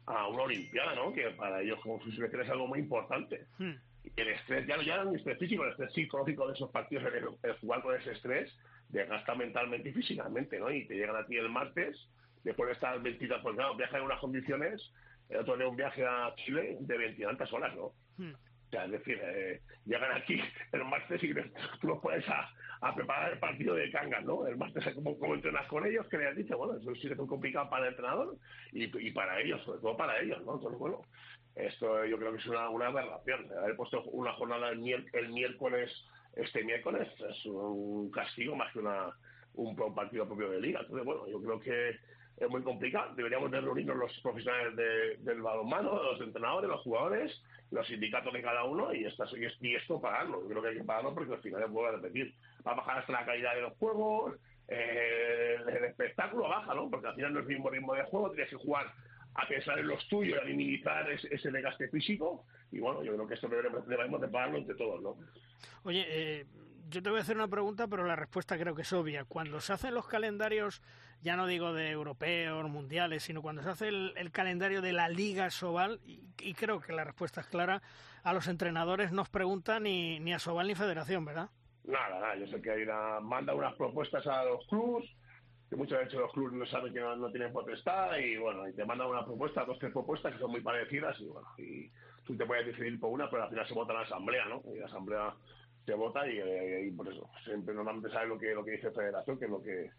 a 0.08 0.26
una 0.28 0.42
Olimpiada, 0.44 0.94
¿no? 0.94 1.12
Que 1.12 1.30
para 1.30 1.60
ellos 1.60 1.78
como 1.80 2.00
su 2.00 2.10
es 2.10 2.50
algo 2.50 2.66
muy 2.66 2.78
importante. 2.80 3.46
Hmm. 3.58 3.74
Y 4.04 4.20
el 4.20 4.28
estrés, 4.28 4.66
ya 4.66 4.76
no 4.76 4.82
ya 4.82 5.02
el 5.02 5.14
estrés 5.14 5.38
físico, 5.38 5.64
el 5.64 5.70
estrés 5.70 5.92
psicológico 5.92 6.46
de 6.46 6.54
esos 6.54 6.70
partidos, 6.70 7.04
el, 7.12 7.52
jugar 7.60 7.82
con 7.82 7.94
ese 7.94 8.12
estrés, 8.12 8.50
desgasta 8.88 9.34
mentalmente 9.34 9.90
y 9.90 9.92
físicamente, 9.92 10.58
¿no? 10.58 10.70
Y 10.70 10.86
te 10.86 10.94
llegan 10.94 11.16
a 11.16 11.26
ti 11.26 11.36
el 11.36 11.50
martes, 11.50 11.96
después 12.42 12.68
de 12.68 12.72
estar 12.74 13.00
20, 13.00 13.28
pues 13.42 13.54
claro, 13.54 13.76
viaja 13.76 13.98
en 13.98 14.04
unas 14.04 14.20
condiciones, 14.20 14.92
el 15.28 15.38
otro 15.38 15.56
día 15.56 15.68
un 15.68 15.76
viaje 15.76 16.06
a 16.06 16.34
Chile 16.36 16.78
de 16.80 16.98
20 16.98 17.22
tantas 17.22 17.52
horas, 17.52 17.76
¿no? 17.76 17.92
Hmm. 18.16 18.32
O 18.68 18.70
sea, 18.70 18.84
es 18.84 18.90
decir, 18.90 19.18
eh, 19.22 19.62
llegan 19.86 20.12
aquí 20.12 20.38
el 20.72 20.84
martes 20.84 21.22
y 21.22 21.32
tú 21.80 21.86
los 21.86 22.00
puedes 22.00 22.28
a, 22.28 22.50
a, 22.82 22.94
preparar 22.94 23.32
el 23.32 23.38
partido 23.38 23.74
de 23.74 23.90
Cangas, 23.90 24.24
¿no? 24.24 24.46
El 24.46 24.58
martes, 24.58 24.84
¿cómo, 24.94 25.18
cómo 25.18 25.34
entrenas 25.34 25.66
con 25.68 25.86
ellos? 25.86 26.06
Que 26.08 26.18
le 26.18 26.28
has 26.28 26.36
dicho, 26.36 26.58
bueno, 26.58 26.76
eso 26.76 26.94
sí 26.96 27.08
es 27.08 27.16
muy 27.16 27.26
complicado 27.26 27.70
para 27.70 27.84
el 27.86 27.92
entrenador 27.92 28.36
y, 28.72 28.84
y, 28.84 29.10
para 29.12 29.40
ellos, 29.40 29.62
sobre 29.64 29.80
todo 29.80 29.96
para 29.96 30.20
ellos, 30.20 30.44
¿no? 30.44 30.56
Entonces, 30.56 30.78
bueno, 30.78 31.00
esto 31.56 32.04
yo 32.04 32.18
creo 32.18 32.32
que 32.32 32.38
es 32.38 32.46
una, 32.46 32.68
una 32.68 32.88
aberración. 32.88 33.50
Haber 33.58 33.76
puesto 33.76 34.02
una 34.04 34.32
jornada 34.34 34.68
el, 34.68 35.06
el 35.12 35.28
miércoles, 35.30 35.90
este 36.36 36.62
miércoles, 36.64 37.08
es 37.30 37.46
un 37.46 38.10
castigo 38.10 38.54
más 38.54 38.70
que 38.74 38.80
una, 38.80 39.16
un, 39.54 39.80
un 39.80 39.94
partido 39.94 40.26
propio 40.26 40.50
de 40.50 40.60
liga. 40.60 40.80
Entonces, 40.80 41.06
bueno, 41.06 41.26
yo 41.26 41.40
creo 41.40 41.58
que 41.58 41.98
es 42.40 42.48
muy 42.48 42.62
complicado. 42.62 43.14
Deberíamos 43.14 43.50
de 43.50 43.60
reunirnos 43.60 43.96
los 43.96 44.20
profesionales 44.20 44.76
del 45.24 45.42
balonmano, 45.42 46.02
los 46.02 46.20
entrenadores, 46.20 46.70
los 46.70 46.82
jugadores, 46.82 47.42
los 47.70 47.86
sindicatos 47.86 48.32
de 48.32 48.42
cada 48.42 48.64
uno 48.64 48.92
y, 48.94 49.04
esto, 49.04 49.24
y 49.36 49.74
esto 49.74 50.00
pagarlo. 50.00 50.42
Yo 50.42 50.48
creo 50.48 50.62
que 50.62 50.68
hay 50.68 50.78
que 50.78 50.84
pagarlo 50.84 51.14
porque 51.14 51.34
al 51.34 51.42
final, 51.42 51.66
vuelvo 51.68 51.88
a 51.88 52.00
repetir, 52.00 52.34
va 52.66 52.72
a 52.72 52.76
bajar 52.76 52.98
hasta 52.98 53.12
la 53.12 53.26
calidad 53.26 53.54
de 53.54 53.62
los 53.62 53.74
juegos, 53.74 54.36
eh, 54.68 55.56
el 55.66 55.84
espectáculo 55.84 56.48
baja, 56.48 56.74
¿no? 56.74 56.88
Porque 56.90 57.08
al 57.08 57.14
final 57.14 57.34
no 57.34 57.40
es 57.40 57.46
el 57.46 57.54
mismo 57.54 57.70
ritmo 57.70 57.94
de 57.94 58.04
juego, 58.04 58.30
tienes 58.30 58.50
que 58.50 58.56
jugar 58.56 58.92
a 59.34 59.46
pensar 59.46 59.78
en 59.78 59.88
los 59.88 60.06
tuyos 60.08 60.40
a 60.40 60.44
minimizar 60.44 61.10
ese, 61.10 61.34
ese 61.34 61.50
desgaste 61.50 61.88
físico. 61.88 62.44
Y 62.70 62.80
bueno, 62.80 63.02
yo 63.02 63.14
creo 63.14 63.26
que 63.26 63.34
esto 63.34 63.48
debemos 63.48 64.20
de 64.20 64.28
pagarlo 64.28 64.58
entre 64.58 64.74
todos, 64.74 65.00
¿no? 65.00 65.16
Oye, 65.84 66.04
eh, 66.08 66.46
yo 66.90 67.02
te 67.02 67.10
voy 67.10 67.18
a 67.18 67.22
hacer 67.22 67.36
una 67.36 67.48
pregunta, 67.48 67.86
pero 67.86 68.06
la 68.06 68.16
respuesta 68.16 68.58
creo 68.58 68.74
que 68.74 68.82
es 68.82 68.92
obvia. 68.92 69.24
Cuando 69.24 69.60
se 69.60 69.72
hacen 69.72 69.94
los 69.94 70.06
calendarios 70.06 70.82
ya 71.22 71.36
no 71.36 71.46
digo 71.46 71.72
de 71.72 71.90
europeos, 71.90 72.68
mundiales, 72.68 73.22
sino 73.22 73.42
cuando 73.42 73.62
se 73.62 73.70
hace 73.70 73.88
el, 73.88 74.30
calendario 74.32 74.82
de 74.82 74.92
la 74.92 75.08
Liga 75.08 75.50
Sobal, 75.50 76.00
y, 76.04 76.54
creo 76.54 76.80
que 76.80 76.92
la 76.92 77.04
respuesta 77.04 77.40
es 77.40 77.46
clara, 77.46 77.82
a 78.22 78.32
los 78.32 78.48
entrenadores 78.48 79.12
no 79.12 79.22
os 79.22 79.28
preguntan 79.28 79.84
ni, 79.84 80.20
ni 80.20 80.32
a 80.32 80.38
Sobal 80.38 80.68
ni 80.68 80.74
Federación, 80.74 81.24
¿verdad? 81.24 81.50
Nada, 81.84 82.20
nada, 82.20 82.36
yo 82.36 82.46
sé 82.46 82.60
que 82.60 82.70
hay 82.70 82.82
una, 82.82 83.20
manda 83.20 83.54
unas 83.54 83.74
propuestas 83.74 84.26
a 84.26 84.44
los 84.44 84.66
clubes, 84.66 85.08
que 85.68 85.76
muchas 85.76 85.98
veces 86.00 86.14
los 86.14 86.32
clubes 86.32 86.52
no 86.52 86.66
saben 86.66 86.92
que 86.92 87.00
no, 87.00 87.30
tienen 87.30 87.52
potestad, 87.52 88.16
y 88.18 88.36
bueno, 88.36 88.68
y 88.68 88.72
te 88.74 88.84
mandan 88.84 89.08
una 89.08 89.24
propuesta, 89.24 89.64
dos, 89.64 89.78
tres 89.78 89.92
propuestas 89.92 90.34
que 90.34 90.38
son 90.38 90.50
muy 90.50 90.60
parecidas, 90.60 91.18
y 91.20 91.26
bueno, 91.26 91.48
y 91.58 91.90
tú 92.24 92.36
te 92.36 92.46
puedes 92.46 92.66
decidir 92.66 93.00
por 93.00 93.10
una, 93.10 93.28
pero 93.30 93.44
al 93.44 93.50
final 93.50 93.66
se 93.66 93.74
vota 93.74 93.92
en 93.92 93.98
la 93.98 94.04
asamblea, 94.04 94.44
¿no? 94.46 94.62
Y 94.72 94.78
la 94.78 94.86
asamblea 94.86 95.34
se 95.88 95.94
vota 95.94 96.20
y, 96.28 96.90
por 96.90 97.10
eso 97.10 97.30
siempre 97.44 97.74
normalmente 97.74 98.10
sabe 98.10 98.28
lo 98.28 98.38
que 98.38 98.52
lo 98.52 98.62
que 98.62 98.72
dice 98.72 98.90
Federación, 98.90 99.38
que 99.38 99.46
es 99.46 99.50
lo 99.50 99.62
que 99.62 99.90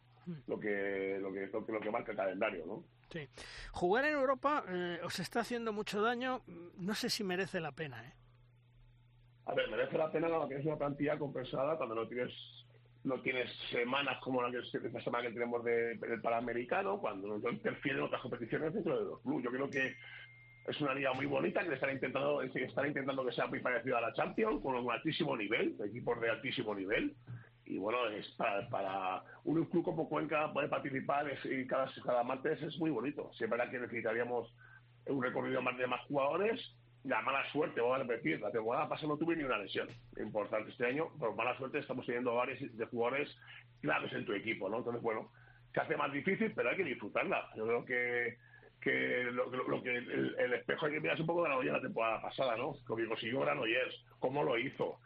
lo 0.48 0.60
que, 0.60 1.18
lo 1.22 1.32
que, 1.32 1.48
lo 1.48 1.80
que, 1.80 1.92
marca 1.92 2.12
el 2.12 2.18
calendario, 2.18 2.66
¿no? 2.66 2.84
Sí. 3.12 3.28
Jugar 3.72 4.06
en 4.06 4.14
Europa 4.14 4.64
eh, 4.68 5.00
os 5.04 5.20
está 5.20 5.42
haciendo 5.42 5.74
mucho 5.74 6.02
daño. 6.02 6.42
No 6.78 6.94
sé 6.96 7.10
si 7.10 7.24
merece 7.24 7.60
la 7.60 7.72
pena, 7.72 8.06
¿eh? 8.06 8.14
A 9.46 9.56
ver, 9.56 9.70
merece 9.70 9.98
la 9.98 10.12
pena 10.12 10.30
lo 10.30 10.48
que 10.48 10.58
es 10.58 10.66
una 10.66 10.78
plantilla 10.78 11.18
compensada 11.18 11.76
cuando 11.76 11.96
no 11.96 12.08
tienes 12.08 12.32
no 13.04 13.22
tienes 13.22 13.50
semanas 13.72 14.20
como 14.22 14.42
la 14.42 14.52
que 14.52 14.58
esta 14.60 15.02
semana 15.02 15.28
que 15.28 15.34
tenemos 15.34 15.64
de, 15.64 15.96
del 15.96 16.22
Panamericano, 16.22 17.00
cuando 17.00 17.40
no 17.40 17.50
interfieren 17.50 18.04
otras 18.04 18.22
competiciones 18.22 18.74
dentro 18.74 19.00
de 19.00 19.06
los 19.06 19.22
clubes. 19.22 19.46
Yo 19.46 19.52
creo 19.52 19.70
que 19.70 19.96
es 20.68 20.82
una 20.82 20.94
liga 20.94 21.14
muy 21.14 21.26
bonita 21.26 21.64
que 21.64 21.74
están 21.74 21.92
intentando, 21.92 22.42
están 22.42 22.88
intentando 22.88 23.26
que 23.26 23.32
sea 23.32 23.48
muy 23.48 23.60
parecida 23.60 23.98
a 23.98 24.02
la 24.02 24.14
Champions, 24.14 24.62
con 24.62 24.76
un 24.76 24.92
altísimo 24.92 25.36
nivel, 25.36 25.76
equipos 25.84 26.20
de 26.20 26.30
altísimo 26.30 26.76
nivel 26.76 27.16
y 27.70 27.78
bueno, 27.78 28.08
es 28.08 28.28
para, 28.70 29.24
un 29.44 29.64
club 29.66 29.84
como 29.84 30.10
Cuenca 30.10 30.52
poder 30.52 30.72
participar 30.72 31.32
cada, 31.68 31.88
cada 32.04 32.24
martes 32.24 32.60
es 32.64 32.78
muy 32.80 32.90
bonito. 32.90 33.32
Si 33.38 33.44
es 33.44 33.50
que 33.50 33.80
necesitaríamos 33.80 34.52
un 35.06 35.24
recorrido 35.24 35.62
más 35.62 35.78
de 35.78 35.86
más 35.86 36.02
jugadores, 36.06 36.60
la 37.04 37.22
mala 37.22 37.50
suerte, 37.52 37.80
voy 37.80 37.94
a 37.94 38.04
repetir, 38.04 38.42
la 38.42 38.52
temporada 38.52 38.90
pasada 38.90 39.10
no 39.10 39.18
tuve 39.18 39.36
ni 39.36 39.44
una 39.44 39.60
lesión 39.60 39.88
importante 40.18 40.72
este 40.72 40.88
año, 40.88 41.10
por 41.20 41.36
mala 41.36 41.56
suerte 41.58 41.78
estamos 41.78 42.08
teniendo 42.08 42.34
varios 42.34 42.60
de 42.76 42.86
jugadores 42.88 43.30
claves 43.82 44.12
en 44.14 44.26
tu 44.26 44.34
equipo, 44.34 44.68
¿no? 44.68 44.80
Entonces, 44.80 45.04
bueno, 45.04 45.32
se 45.72 45.80
hace 45.80 45.96
más 45.96 46.12
difícil, 46.12 46.52
pero 46.56 46.72
hay 46.72 46.76
que 46.76 46.84
disfrutarla. 46.84 47.50
Yo 47.56 47.68
creo 47.68 47.86
que 47.86 48.38
que 48.82 49.26
lo, 49.32 49.84
que 49.84 49.98
el, 49.98 50.54
espejo 50.54 50.86
hay 50.86 50.94
que 50.94 51.02
mirar 51.02 51.20
un 51.20 51.28
poco 51.28 51.44
de 51.44 51.66
la 51.66 51.82
temporada 51.82 52.22
pasada, 52.22 52.56
¿no? 52.56 52.76
Lo 52.88 52.96
que 52.96 53.08
consiguió 53.08 53.42
Granollers, 53.42 54.06
cómo 54.20 54.42
lo 54.42 54.58
hizo, 54.58 55.00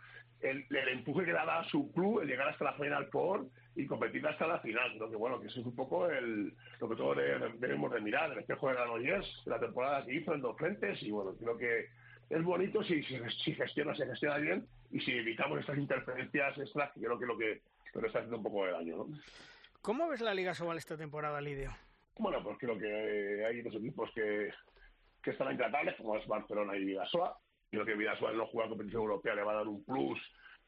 el, 0.43 0.65
empuje 0.89 1.25
que 1.25 1.31
le 1.31 1.37
daba 1.37 1.59
a 1.59 1.69
su 1.69 1.91
club, 1.91 2.21
el 2.21 2.27
llegar 2.27 2.49
hasta 2.49 2.65
la 2.65 2.73
final 2.73 3.07
por 3.07 3.47
y 3.75 3.87
competir 3.87 4.25
hasta 4.27 4.45
la 4.45 4.59
final. 4.59 4.97
Lo 4.97 5.09
que 5.09 5.15
bueno, 5.15 5.39
que 5.39 5.47
eso 5.47 5.61
es 5.61 5.65
un 5.65 5.75
poco 5.75 6.09
el, 6.09 6.53
lo 6.79 6.89
que 6.89 6.95
todos 6.95 7.17
debemos 7.59 7.91
de 7.91 8.01
mirar, 8.01 8.31
el 8.31 8.39
espejo 8.39 8.67
de 8.67 8.75
Granollers, 8.75 9.41
la 9.45 9.59
temporada 9.59 10.05
que 10.05 10.13
hizo 10.13 10.33
en 10.33 10.41
dos 10.41 10.57
frentes, 10.57 11.01
y 11.01 11.11
bueno, 11.11 11.33
creo 11.39 11.57
que 11.57 11.87
es 12.29 12.43
bonito 12.43 12.83
si, 12.83 13.03
si, 13.03 13.53
gestiona, 13.53 13.95
se 13.95 14.05
gestiona 14.05 14.37
bien, 14.37 14.67
y 14.91 14.99
si 14.99 15.11
evitamos 15.11 15.59
estas 15.59 15.77
interferencias 15.77 16.57
extras, 16.57 16.91
que 16.93 17.01
creo 17.01 17.17
que 17.17 17.25
lo 17.25 17.37
que 17.37 17.61
está 17.93 18.19
haciendo 18.19 18.37
un 18.37 18.43
poco 18.43 18.65
de 18.65 18.71
daño, 18.71 18.97
¿no? 18.97 19.07
¿Cómo 19.81 20.07
ves 20.07 20.21
la 20.21 20.33
Liga 20.33 20.53
Sobal 20.53 20.77
esta 20.77 20.95
temporada, 20.95 21.41
Lidio? 21.41 21.75
Bueno, 22.17 22.41
pues 22.43 22.57
creo 22.57 22.77
que 22.77 23.45
hay 23.45 23.61
dos 23.61 23.75
equipos 23.75 24.09
que, 24.15 24.49
que 25.21 25.31
están 25.31 25.51
intratables, 25.51 25.95
como 25.95 26.15
es 26.17 26.25
Barcelona 26.25 26.77
y 26.77 26.85
Vidasoa, 26.85 27.37
Creo 27.73 27.85
que 27.85 27.95
Vidasoa 27.95 28.31
no 28.33 28.45
jugar 28.45 28.69
competición 28.69 29.01
europea 29.01 29.33
le 29.33 29.41
va 29.41 29.53
a 29.53 29.55
dar 29.55 29.67
un 29.67 29.83
plus, 29.83 30.19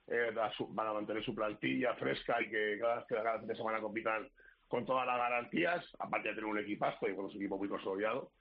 eh, 0.07 0.31
van 0.69 0.87
a 0.87 0.93
mantener 0.93 1.23
su 1.23 1.35
plantilla 1.35 1.93
fresca 1.93 2.41
y 2.41 2.49
que 2.49 2.79
cada, 2.79 3.05
cada 3.05 3.37
fin 3.37 3.47
de 3.47 3.55
semana 3.55 3.79
compitan 3.79 4.27
con 4.67 4.87
todas 4.87 5.05
las 5.05 5.15
garantías, 5.15 5.85
aparte 5.99 6.29
de 6.29 6.33
tener 6.33 6.49
un 6.49 6.57
equipazo 6.57 7.07
y 7.07 7.15
con 7.15 7.29
su 7.29 7.37
equipo 7.37 7.59
muy 7.59 7.69
consolidado. 7.69 8.31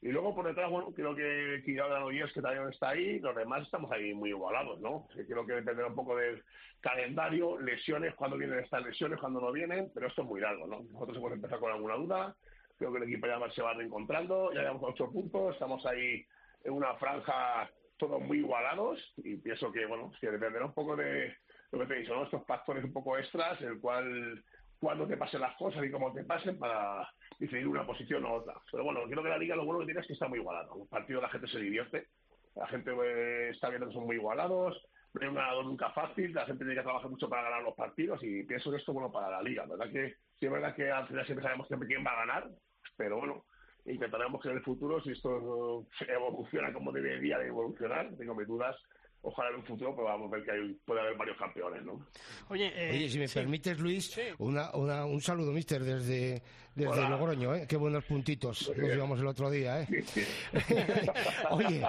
Y 0.00 0.10
luego 0.10 0.36
por 0.36 0.46
detrás, 0.46 0.70
bueno, 0.70 0.92
creo 0.94 1.16
que 1.16 1.62
Quirado 1.64 2.08
de 2.08 2.30
que 2.32 2.40
también 2.40 2.68
está 2.68 2.90
ahí, 2.90 3.18
los 3.18 3.34
demás 3.34 3.64
estamos 3.64 3.90
ahí 3.90 4.14
muy 4.14 4.28
igualados, 4.28 4.80
¿no? 4.80 5.08
Creo 5.26 5.44
que 5.44 5.54
dependerá 5.54 5.88
un 5.88 5.96
poco 5.96 6.14
del 6.14 6.44
calendario, 6.80 7.58
lesiones, 7.58 8.14
cuando 8.14 8.36
vienen 8.36 8.60
estas 8.60 8.84
lesiones, 8.84 9.18
cuando 9.18 9.40
no 9.40 9.50
vienen, 9.50 9.90
pero 9.92 10.06
esto 10.06 10.22
es 10.22 10.28
muy 10.28 10.40
largo, 10.40 10.68
¿no? 10.68 10.84
Nosotros 10.92 11.16
hemos 11.18 11.32
empezado 11.32 11.60
con 11.60 11.72
alguna 11.72 11.96
duda, 11.96 12.36
creo 12.78 12.92
que 12.92 12.98
el 12.98 13.04
equipo 13.04 13.26
ya 13.26 13.50
se 13.50 13.62
va 13.62 13.74
reencontrando, 13.74 14.52
ya 14.52 14.60
llevamos 14.60 14.84
ocho 14.84 15.10
puntos, 15.10 15.54
estamos 15.54 15.84
ahí 15.86 16.24
en 16.62 16.72
una 16.72 16.94
franja 16.94 17.68
todos 18.08 18.22
muy 18.22 18.38
igualados 18.38 18.98
y 19.18 19.36
pienso 19.36 19.70
que, 19.72 19.86
bueno, 19.86 20.12
que 20.20 20.30
dependerá 20.30 20.66
un 20.66 20.74
poco 20.74 20.96
de 20.96 21.36
lo 21.70 21.78
que 21.78 21.86
te 21.86 22.00
he 22.00 22.08
¿no? 22.08 22.24
Estos 22.24 22.44
factores 22.46 22.84
un 22.84 22.92
poco 22.92 23.16
extras, 23.16 23.60
el 23.62 23.80
cual, 23.80 24.42
cuando 24.78 25.06
te 25.06 25.16
pasen 25.16 25.40
las 25.40 25.56
cosas 25.56 25.84
y 25.84 25.90
cómo 25.90 26.12
te 26.12 26.24
pasen 26.24 26.58
para 26.58 27.08
decidir 27.38 27.68
una 27.68 27.86
posición 27.86 28.24
u 28.24 28.32
otra. 28.32 28.54
Pero 28.70 28.84
bueno, 28.84 29.00
creo 29.08 29.22
que 29.22 29.28
la 29.28 29.38
liga 29.38 29.56
lo 29.56 29.64
bueno 29.64 29.80
que 29.80 29.86
tiene 29.86 30.00
es 30.00 30.06
que 30.06 30.12
está 30.14 30.28
muy 30.28 30.40
igualado. 30.40 30.76
Los 30.76 30.88
partidos 30.88 31.22
la 31.22 31.28
gente 31.28 31.46
se 31.46 31.58
divierte, 31.58 32.08
la 32.56 32.66
gente 32.66 32.90
eh, 32.90 33.50
está 33.50 33.68
viendo 33.68 33.88
que 33.88 33.94
son 33.94 34.06
muy 34.06 34.16
igualados, 34.16 34.80
no 35.14 35.20
hay 35.20 35.28
un 35.28 35.34
ganador 35.34 35.64
nunca 35.66 35.90
fácil, 35.90 36.32
la 36.32 36.46
gente 36.46 36.64
tiene 36.64 36.80
que 36.80 36.84
trabajar 36.84 37.10
mucho 37.10 37.28
para 37.28 37.42
ganar 37.42 37.62
los 37.62 37.74
partidos 37.74 38.22
y 38.22 38.42
pienso 38.44 38.70
que 38.70 38.78
esto 38.78 38.92
es 38.92 38.94
bueno 38.94 39.12
para 39.12 39.30
la 39.30 39.42
liga. 39.42 39.64
¿Verdad 39.66 39.90
que 39.90 40.16
sí 40.38 40.46
es 40.46 40.52
verdad 40.52 40.74
que 40.74 40.90
al 40.90 41.06
final 41.06 41.24
siempre 41.26 41.44
sabemos 41.44 41.68
quién 41.68 42.04
va 42.04 42.12
a 42.12 42.26
ganar, 42.26 42.50
pero 42.96 43.18
bueno, 43.18 43.44
intentaremos 43.86 44.40
que 44.40 44.48
en 44.48 44.56
el 44.56 44.62
futuro, 44.62 45.00
si 45.02 45.12
esto 45.12 45.86
evoluciona 46.08 46.72
como 46.72 46.92
debería 46.92 47.38
de 47.38 47.48
evolucionar, 47.48 48.10
tengo 48.16 48.34
mis 48.34 48.46
dudas, 48.46 48.76
ojalá 49.22 49.50
en 49.50 49.56
un 49.56 49.64
futuro 49.64 49.94
podamos 49.94 50.30
ver 50.30 50.44
que 50.44 50.50
hay, 50.50 50.72
puede 50.84 51.00
haber 51.00 51.16
varios 51.16 51.36
campeones, 51.36 51.84
¿no? 51.84 52.04
Oye, 52.48 52.72
eh, 52.74 53.08
si 53.08 53.18
me 53.18 53.28
permites, 53.28 53.78
Luis, 53.78 54.18
una, 54.38 54.74
una, 54.74 55.04
un 55.04 55.20
saludo, 55.20 55.52
mister, 55.52 55.82
desde, 55.82 56.42
desde 56.74 57.08
Logroño, 57.08 57.54
¿eh? 57.54 57.66
Qué 57.68 57.76
buenos 57.76 58.04
puntitos 58.04 58.72
nos 58.76 58.88
llevamos 58.88 59.20
el 59.20 59.26
otro 59.26 59.50
día, 59.50 59.82
¿eh? 59.82 60.04
Oye, 61.50 61.82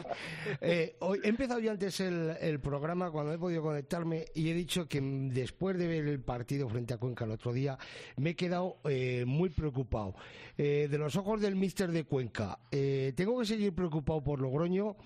eh, 0.60 0.96
hoy, 1.00 1.20
he 1.24 1.28
empezado 1.28 1.58
ya 1.58 1.72
antes 1.72 1.98
el, 2.00 2.36
el, 2.40 2.60
programa 2.60 3.10
cuando 3.10 3.32
he 3.32 3.38
podido 3.38 3.62
conectarme 3.62 4.26
y 4.34 4.50
he 4.50 4.54
dicho 4.54 4.88
que 4.88 5.00
después 5.00 5.76
de 5.78 5.88
ver 5.88 6.06
el 6.06 6.20
partido 6.20 6.68
frente 6.68 6.94
a 6.94 6.98
Cuenca 6.98 7.24
el 7.24 7.32
otro 7.32 7.52
día, 7.52 7.76
me 8.16 8.30
he 8.30 8.36
quedado 8.36 8.78
eh, 8.84 9.24
muy 9.26 9.50
preocupado. 9.50 10.14
Eh, 10.56 10.88
de 10.90 10.98
los 10.98 11.16
ojos 11.16 11.40
del 11.40 11.56
mister 11.56 11.90
de 11.90 12.04
Cuenca, 12.04 12.58
¿tengo 12.70 13.38
que 13.40 13.46
seguir 13.46 13.74
preocupado 13.74 14.22
por 14.22 14.40
Logroño 14.40 14.96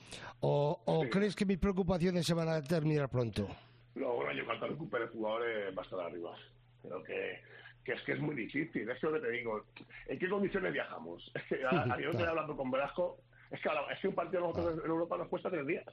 o, 0.41 0.83
o 0.85 1.09
crees 1.09 1.35
que 1.35 1.47
mi 1.47 1.57
preocupaciones 1.65 2.27
se 2.27 2.35
van 2.35 2.49
a 2.51 2.63
terminar 2.63 3.09
pronto? 3.09 3.49
Logroño, 3.95 4.45
cuando 4.45 4.67
recupere 4.67 5.07
jugadores, 5.07 5.75
va 5.75 5.81
a 5.81 5.85
estar 5.85 6.01
arriba. 6.01 6.37
Creo 6.83 7.03
que, 7.03 7.41
que 7.83 7.93
es 7.93 8.03
que 8.03 8.13
es 8.13 8.21
muy 8.21 8.35
difícil. 8.35 8.87
Es 8.91 9.03
lo 9.03 9.15
que 9.15 9.21
te 9.21 9.31
digo. 9.31 9.65
¿En 10.07 10.19
qué 10.19 10.29
condiciones 10.29 10.75
viajamos? 10.75 11.33
Que 11.49 11.65
ayer 11.65 12.11
estoy 12.11 12.27
hablando 12.27 12.55
con 12.55 12.71
Velasco. 12.71 13.17
Es 13.51 13.63
que, 13.63 13.71
es 13.93 13.99
que 13.99 14.09
un 14.09 14.15
partido 14.15 14.43
nosotros 14.43 14.85
en 14.85 14.91
Europa 14.91 15.17
nos 15.17 15.29
cuesta 15.29 15.49
tres 15.49 15.67
días. 15.67 15.87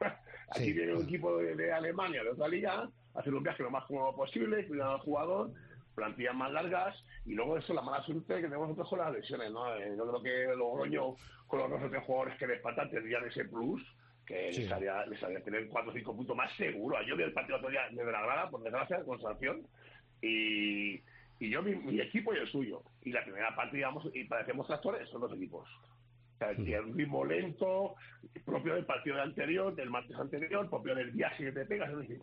Aquí 0.56 0.72
viene 0.72 0.94
un 0.94 1.02
equipo 1.02 1.36
de, 1.36 1.72
Alemania, 1.74 2.22
de 2.22 2.30
otra 2.30 2.48
liga, 2.48 2.88
hacer 3.14 3.34
un 3.34 3.42
viaje 3.42 3.62
lo 3.62 3.70
más 3.70 3.84
cómodo 3.84 4.16
posible, 4.16 4.66
cuidar 4.66 4.92
al 4.92 5.00
jugador, 5.00 5.50
plantillas 5.94 6.34
más 6.34 6.52
largas 6.52 6.96
y 7.26 7.34
luego 7.34 7.58
eso, 7.58 7.74
la 7.74 7.82
mala 7.82 8.02
suerte 8.02 8.36
que 8.36 8.42
tenemos 8.42 8.68
nosotros 8.68 8.88
con 8.88 9.00
las 9.00 9.12
lesiones. 9.12 9.50
¿no? 9.50 9.74
Eh, 9.76 9.94
yo 9.94 10.08
creo 10.08 10.22
que 10.22 10.56
Logroño, 10.56 11.16
con 11.46 11.58
los 11.58 11.70
dos 11.70 11.82
o 11.82 11.90
tres 11.90 12.02
jugadores 12.04 12.38
que 12.38 12.46
les 12.46 12.62
faltan, 12.62 12.88
tendrían 12.88 13.26
ese 13.26 13.44
plus 13.44 13.82
que 14.28 14.52
les, 14.52 14.70
haría, 14.70 15.06
les 15.06 15.22
haría 15.22 15.42
tener 15.42 15.68
cuatro 15.68 15.90
o 15.90 15.94
cinco 15.94 16.14
puntos 16.14 16.36
más 16.36 16.54
seguro. 16.56 17.02
Yo 17.06 17.16
vi 17.16 17.22
el 17.22 17.32
partido 17.32 17.56
otro 17.56 17.70
día 17.70 17.88
de 17.90 18.04
grada, 18.04 18.50
por 18.50 18.62
desgracia, 18.62 19.02
con 19.02 19.18
sanción, 19.22 19.66
y, 20.20 21.00
y 21.40 21.50
yo 21.50 21.62
mi, 21.62 21.98
equipo 21.98 22.34
y 22.34 22.36
el 22.36 22.46
suyo. 22.46 22.82
Y 23.02 23.10
la 23.10 23.24
primera 23.24 23.56
parte, 23.56 23.76
digamos, 23.76 24.06
y 24.12 24.24
parecemos 24.24 24.66
tractores, 24.66 25.08
son 25.08 25.22
dos 25.22 25.32
equipos. 25.32 25.66
O 26.34 26.38
sea, 26.38 26.50
el 26.50 26.84
un 26.84 26.98
ritmo 26.98 27.24
lento, 27.24 27.94
propio 28.44 28.74
del 28.74 28.84
partido 28.84 29.20
anterior, 29.20 29.74
del 29.74 29.88
martes 29.88 30.16
anterior, 30.18 30.68
propio 30.68 30.94
del 30.94 31.10
viaje 31.10 31.44
que 31.44 31.52
te 31.52 31.64
pegas. 31.64 31.90
Es 31.90 31.98
decir, 31.98 32.20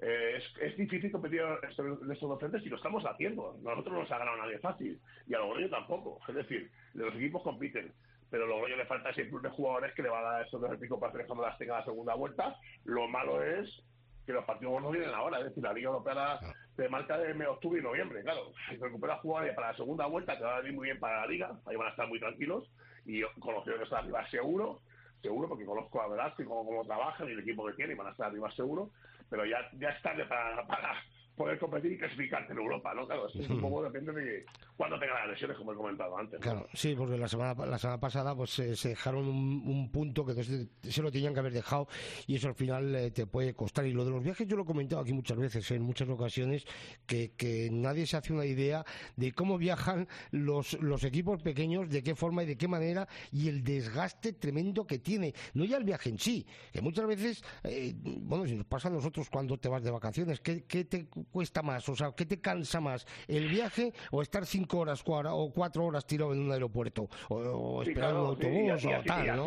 eh, 0.00 0.40
es, 0.60 0.76
difícil 0.76 1.10
competir 1.10 1.40
en 1.40 1.68
estos, 2.12 2.28
dos 2.28 2.38
frentes 2.38 2.64
y 2.64 2.68
lo 2.68 2.76
estamos 2.76 3.04
haciendo. 3.04 3.58
Nosotros 3.62 3.94
no 3.94 4.00
nos 4.02 4.12
ha 4.12 4.18
ganado 4.18 4.36
nadie 4.36 4.60
fácil 4.60 5.00
y 5.26 5.34
a 5.34 5.38
Logroño 5.38 5.68
tampoco. 5.70 6.20
Es 6.28 6.36
decir, 6.36 6.70
los 6.94 7.12
equipos 7.16 7.42
compiten 7.42 7.92
pero 8.30 8.46
luego 8.46 8.68
yo 8.68 8.76
le 8.76 8.86
falta 8.86 9.10
ese 9.10 9.28
club 9.28 9.42
de 9.42 9.50
jugadores 9.50 9.94
que 9.94 10.02
le 10.02 10.08
va 10.08 10.20
a 10.20 10.32
dar 10.32 10.46
esos 10.46 10.60
dos 10.60 10.76
pico 10.78 11.00
para 11.00 11.26
cuando 11.26 11.44
las 11.44 11.58
tenga 11.58 11.78
la 11.78 11.84
segunda 11.84 12.14
vuelta. 12.14 12.56
Lo 12.84 13.08
malo 13.08 13.42
es 13.42 13.82
que 14.26 14.32
los 14.32 14.44
partidos 14.44 14.82
no 14.82 14.90
vienen 14.90 15.14
ahora, 15.14 15.38
es 15.38 15.46
decir, 15.46 15.62
la 15.62 15.72
Liga 15.72 15.88
Europea 15.88 16.38
se 16.76 16.88
marca 16.88 17.16
de 17.16 17.46
octubre 17.46 17.80
y 17.80 17.82
noviembre, 17.82 18.22
claro. 18.22 18.52
Si 18.68 18.76
recupera 18.76 19.16
jugadores 19.16 19.54
para 19.54 19.70
la 19.70 19.76
segunda 19.76 20.06
vuelta, 20.06 20.36
te 20.36 20.44
va 20.44 20.56
a 20.56 20.60
venir 20.60 20.74
muy 20.74 20.84
bien 20.88 21.00
para 21.00 21.22
la 21.22 21.26
Liga, 21.26 21.58
ahí 21.64 21.76
van 21.76 21.88
a 21.88 21.90
estar 21.90 22.06
muy 22.06 22.20
tranquilos 22.20 22.70
y 23.06 23.22
conocido 23.40 23.78
que 23.78 23.84
está 23.84 23.98
arriba 23.98 24.28
seguro, 24.28 24.82
seguro, 25.22 25.48
porque 25.48 25.64
conozco 25.64 26.02
a 26.02 26.34
y 26.38 26.44
cómo, 26.44 26.66
cómo 26.66 26.84
trabajan 26.84 27.26
y 27.28 27.32
el 27.32 27.40
equipo 27.40 27.66
que 27.66 27.72
tiene 27.72 27.94
y 27.94 27.96
van 27.96 28.08
a 28.08 28.10
estar 28.10 28.26
arriba 28.26 28.50
seguro, 28.52 28.90
pero 29.30 29.46
ya, 29.46 29.66
ya 29.78 29.88
es 29.88 30.02
tarde 30.02 30.26
para, 30.26 30.66
para 30.66 31.02
poder 31.38 31.58
competir 31.58 31.92
y 31.92 31.98
clasificarte 31.98 32.52
en 32.52 32.58
Europa, 32.58 32.92
¿no? 32.92 33.06
Claro, 33.06 33.28
es 33.28 33.48
un 33.48 33.60
poco 33.62 33.82
depende 33.84 34.12
de 34.12 34.44
cuándo 34.76 34.98
tenga 34.98 35.14
las 35.14 35.28
lesiones, 35.28 35.56
como 35.56 35.72
he 35.72 35.76
comentado 35.76 36.18
antes. 36.18 36.40
Claro, 36.40 36.66
sí, 36.74 36.94
porque 36.94 37.16
la 37.16 37.28
semana, 37.28 37.54
la 37.64 37.78
semana 37.78 37.98
pasada 37.98 38.34
pues 38.34 38.50
se 38.50 38.88
dejaron 38.88 39.26
un, 39.26 39.88
punto 39.90 40.26
que 40.26 40.42
se 40.42 41.02
lo 41.02 41.10
tenían 41.10 41.32
que 41.32 41.40
haber 41.40 41.52
dejado 41.52 41.88
y 42.26 42.36
eso 42.36 42.48
al 42.48 42.54
final 42.54 42.94
eh, 42.94 43.10
te 43.10 43.26
puede 43.26 43.54
costar. 43.54 43.86
Y 43.86 43.92
lo 43.92 44.04
de 44.04 44.10
los 44.10 44.22
viajes 44.22 44.46
yo 44.46 44.56
lo 44.56 44.64
he 44.64 44.66
comentado 44.66 45.00
aquí 45.00 45.12
muchas 45.12 45.38
veces, 45.38 45.70
en 45.70 45.82
muchas 45.82 46.08
ocasiones, 46.08 46.66
que, 47.06 47.32
que 47.36 47.70
nadie 47.72 48.06
se 48.06 48.16
hace 48.16 48.32
una 48.32 48.44
idea 48.44 48.84
de 49.16 49.32
cómo 49.32 49.56
viajan 49.56 50.08
los, 50.30 50.74
los 50.82 51.04
equipos 51.04 51.40
pequeños, 51.42 51.88
de 51.88 52.02
qué 52.02 52.14
forma 52.14 52.42
y 52.42 52.46
de 52.46 52.58
qué 52.58 52.68
manera 52.68 53.08
y 53.32 53.48
el 53.48 53.62
desgaste 53.62 54.32
tremendo 54.32 54.86
que 54.86 54.98
tiene. 54.98 55.34
No 55.54 55.64
ya 55.64 55.76
el 55.76 55.84
viaje 55.84 56.10
en 56.10 56.18
sí, 56.18 56.46
que 56.72 56.80
muchas 56.80 57.06
veces, 57.06 57.42
eh, 57.64 57.94
bueno, 58.02 58.46
si 58.46 58.54
nos 58.54 58.66
pasa 58.66 58.88
a 58.88 58.90
nosotros 58.90 59.30
cuando 59.30 59.56
te 59.58 59.68
vas 59.68 59.82
de 59.82 59.90
vacaciones, 59.90 60.40
¿qué, 60.40 60.64
qué 60.64 60.84
te 60.84 61.08
cuesta 61.28 61.62
más? 61.62 61.88
O 61.88 61.96
sea, 61.96 62.12
¿qué 62.16 62.26
te 62.26 62.40
cansa 62.40 62.80
más? 62.80 63.06
¿El 63.26 63.48
viaje 63.48 63.92
o 64.10 64.22
estar 64.22 64.46
cinco 64.46 64.78
horas 64.78 65.02
o 65.06 65.52
cuatro 65.54 65.84
horas 65.84 66.06
tirado 66.06 66.32
en 66.32 66.40
un 66.40 66.52
aeropuerto? 66.52 67.08
O, 67.28 67.82
esperar 67.82 68.14
un 68.14 68.26
autobús 68.26 68.84
o 68.84 69.02
tal, 69.04 69.36
¿no? 69.36 69.46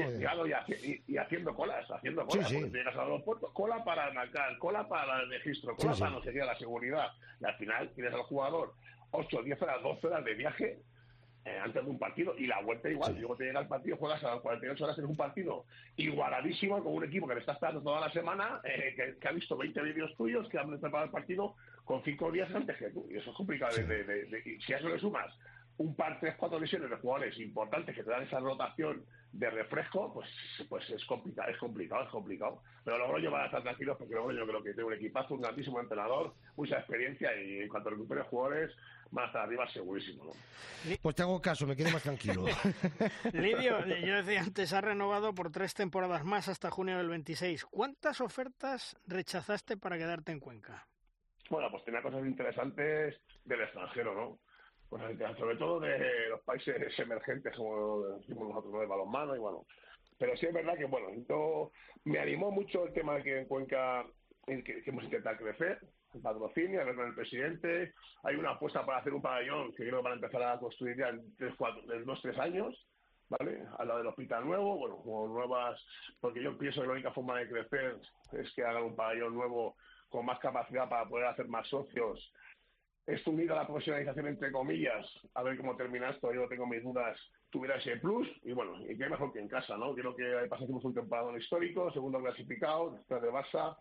Y, 1.08 1.18
haciendo 1.18 1.56
colas, 1.56 1.90
haciendo 1.90 2.26
colas. 2.26 2.50
Sí, 2.50 2.60
llegas 2.60 2.96
al 2.96 3.02
aeropuerto, 3.02 3.52
cola 3.54 3.84
para 3.84 4.12
marcar, 4.14 4.58
cola 4.58 4.88
para 4.88 5.22
el 5.22 5.30
registro, 5.30 5.76
cola 5.76 5.96
para 5.96 6.12
no 6.12 6.22
sé 6.22 6.32
la 6.34 6.58
seguridad. 6.58 7.08
Y 7.40 7.46
al 7.46 7.56
final 7.58 7.92
tienes 7.94 8.14
al 8.14 8.24
jugador 8.24 8.74
8, 9.12 9.44
10 9.44 9.62
horas, 9.62 9.84
12 9.84 10.08
horas 10.08 10.26
de 10.26 10.34
viaje 10.34 10.80
eh, 11.44 11.58
antes 11.58 11.84
de 11.84 11.90
un 11.90 11.98
partido 11.98 12.36
y 12.38 12.46
la 12.46 12.62
vuelta 12.62 12.90
igual. 12.90 13.18
Luego 13.18 13.36
te 13.36 13.46
llega 13.46 13.62
el 13.62 13.68
partido, 13.68 13.98
juegas 13.98 14.24
a 14.24 14.36
las 14.36 14.42
48 14.42 14.84
horas 14.84 14.98
en 15.00 15.06
un 15.06 15.16
partido 15.16 15.66
igualadísimo 15.98 16.84
con 16.84 16.94
un 16.94 17.04
equipo 17.04 17.28
que 17.28 17.34
le 17.34 17.40
está 17.40 17.54
esperando 17.54 17.82
toda 17.82 18.00
la 18.00 18.12
semana, 18.12 18.62
eh, 18.64 19.16
que, 19.20 19.28
ha 19.28 19.32
visto 19.32 19.58
20 19.58 19.82
vídeos 19.82 20.16
tuyos, 20.16 20.48
que 20.50 20.60
han 20.60 20.70
preparado 20.70 21.06
el 21.06 21.12
partido 21.12 21.56
con 21.92 22.04
5 22.04 22.32
días 22.32 22.50
antes 22.56 22.78
que 22.78 22.90
tú. 22.90 23.06
Y 23.12 23.18
eso 23.18 23.32
es 23.32 23.36
complicado. 23.36 23.76
De, 23.76 24.60
si 24.66 24.74
a 24.74 24.78
eso 24.78 24.88
le 24.88 24.98
sumas 24.98 25.30
un 25.76 25.94
par, 25.94 26.20
tres, 26.22 26.36
cuatro 26.38 26.58
lesiones 26.58 26.90
de 26.90 26.96
jugadores 26.96 27.38
importantes 27.40 27.94
que 27.94 28.04
te 28.04 28.10
dan 28.10 28.24
esa 28.24 28.40
rotación 28.40 29.04
de 29.34 29.50
refresco, 29.50 30.14
pues 30.14 30.30
pues 30.70 30.90
es 30.90 31.04
complicado, 31.06 31.52
es 31.52 31.58
complicado, 31.58 32.04
es 32.04 32.10
complicado. 32.10 32.62
Pero 32.86 32.98
Logroño 32.98 33.30
van 33.30 33.42
a 33.42 33.46
estar 33.48 33.62
tranquilos 33.62 33.98
porque 33.98 34.14
luego 34.14 34.32
yo 34.32 34.48
creo 34.48 34.64
que 34.64 34.74
tiene 34.74 34.88
un 34.88 34.94
equipazo, 34.94 35.34
un 35.34 35.42
grandísimo 35.42 35.82
entrenador, 35.82 36.34
mucha 36.56 36.78
experiencia 36.78 37.30
y 37.42 37.60
en 37.60 37.68
cuanto 37.68 37.90
recupere 37.90 38.22
jugadores 38.24 38.72
más 39.12 39.26
hasta 39.28 39.44
arriba 39.44 39.68
segurísimo. 39.72 40.24
¿no? 40.26 40.32
Pues 41.02 41.16
te 41.16 41.24
hago 41.24 41.42
caso, 41.42 41.68
me 41.68 41.76
quedo 41.76 41.92
más 41.92 42.04
tranquilo. 42.04 42.46
Lidio, 43.34 43.86
yo 43.86 44.16
decía 44.24 44.42
antes, 44.42 44.72
ha 44.72 44.80
renovado 44.80 45.36
por 45.36 45.52
tres 45.52 45.74
temporadas 45.74 46.24
más 46.24 46.48
hasta 46.48 46.72
junio 46.72 46.98
del 46.98 47.10
26. 47.10 47.66
¿Cuántas 47.66 48.22
ofertas 48.22 48.96
rechazaste 49.08 49.76
para 49.76 49.98
quedarte 49.98 50.32
en 50.32 50.40
Cuenca? 50.40 50.88
Bueno, 51.52 51.70
pues 51.70 51.84
tenía 51.84 52.02
cosas 52.02 52.26
interesantes 52.26 53.22
del 53.44 53.62
extranjero, 53.62 54.16
¿no? 54.16 54.40
Pues 54.90 55.04
sobre 55.38 55.58
todo 55.58 55.82
de 55.82 56.30
los 56.30 56.42
países 56.44 56.98
emergentes, 56.98 57.54
como 57.58 58.04
decimos 58.20 58.48
nosotros, 58.48 58.80
de 58.80 58.88
balonmano 58.88 59.36
y 59.36 59.40
bueno. 59.40 59.66
Pero 60.18 60.38
sí 60.38 60.46
es 60.46 60.54
verdad 60.54 60.78
que, 60.78 60.86
bueno, 60.86 61.10
yo, 61.28 61.72
me 62.06 62.20
animó 62.20 62.52
mucho 62.52 62.86
el 62.86 62.94
tema 62.94 63.16
de 63.16 63.24
que 63.24 63.40
en 63.40 63.48
Cuenca 63.48 64.06
que, 64.46 64.82
hemos 64.86 65.04
intentado 65.04 65.36
crecer, 65.40 65.80
el 66.14 66.22
patrocinio, 66.22 66.80
hablar 66.80 66.96
con 66.96 67.08
el 67.08 67.16
presidente. 67.16 67.94
Hay 68.24 68.36
una 68.36 68.52
apuesta 68.52 68.86
para 68.86 69.00
hacer 69.00 69.14
un 69.14 69.22
pabellón 69.22 69.72
que 69.72 69.84
creo 69.84 69.98
que 69.98 70.04
van 70.04 70.14
a 70.14 70.16
empezar 70.16 70.44
a 70.44 70.58
construir 70.58 70.96
ya 70.98 71.10
en 71.10 71.36
tres, 71.36 71.54
cuatro, 71.58 71.82
en 71.94 72.06
dos, 72.06 72.22
tres 72.22 72.40
años, 72.40 72.88
¿vale? 73.28 73.62
Al 73.78 73.90
lado 73.90 74.00
del 74.00 74.08
hospital 74.08 74.46
nuevo, 74.46 74.78
bueno, 74.78 75.28
nuevas, 75.28 75.86
porque 76.22 76.42
yo 76.42 76.58
pienso 76.58 76.80
que 76.80 76.88
la 76.88 76.94
única 76.94 77.12
forma 77.12 77.40
de 77.40 77.50
crecer 77.50 77.98
es 78.32 78.54
que 78.56 78.64
hagan 78.64 78.84
un 78.84 78.96
pabellón 78.96 79.34
nuevo 79.34 79.76
con 80.12 80.26
más 80.26 80.38
capacidad 80.40 80.88
para 80.88 81.08
poder 81.08 81.28
hacer 81.28 81.48
más 81.48 81.68
socios. 81.68 82.32
Esto 83.08 83.32
unido 83.32 83.54
a 83.56 83.62
la 83.62 83.68
profesionalización, 83.68 84.28
entre 84.28 84.52
comillas, 84.52 85.06
a 85.34 85.42
ver 85.42 85.58
cómo 85.58 85.76
termina 85.76 86.12
esto, 86.12 86.32
yo 86.32 86.48
tengo 86.48 86.68
mis 86.68 86.84
dudas, 86.84 87.18
tuviera 87.50 87.78
ese 87.78 87.98
plus, 87.98 88.28
y 88.44 88.52
bueno, 88.52 88.74
y 88.88 88.96
qué 88.96 89.10
mejor 89.10 89.34
que 89.34 89.40
en 89.40 89.48
casa, 89.48 89.76
¿no? 89.76 89.96
Creo 89.96 90.16
que 90.16 90.24
pasamos 90.48 90.84
un 90.86 90.94
temporada 90.94 91.36
histórico, 91.38 91.92
segundo 91.92 92.22
clasificado, 92.22 92.92
después 92.92 93.22
de 93.24 93.32
Barça, 93.32 93.76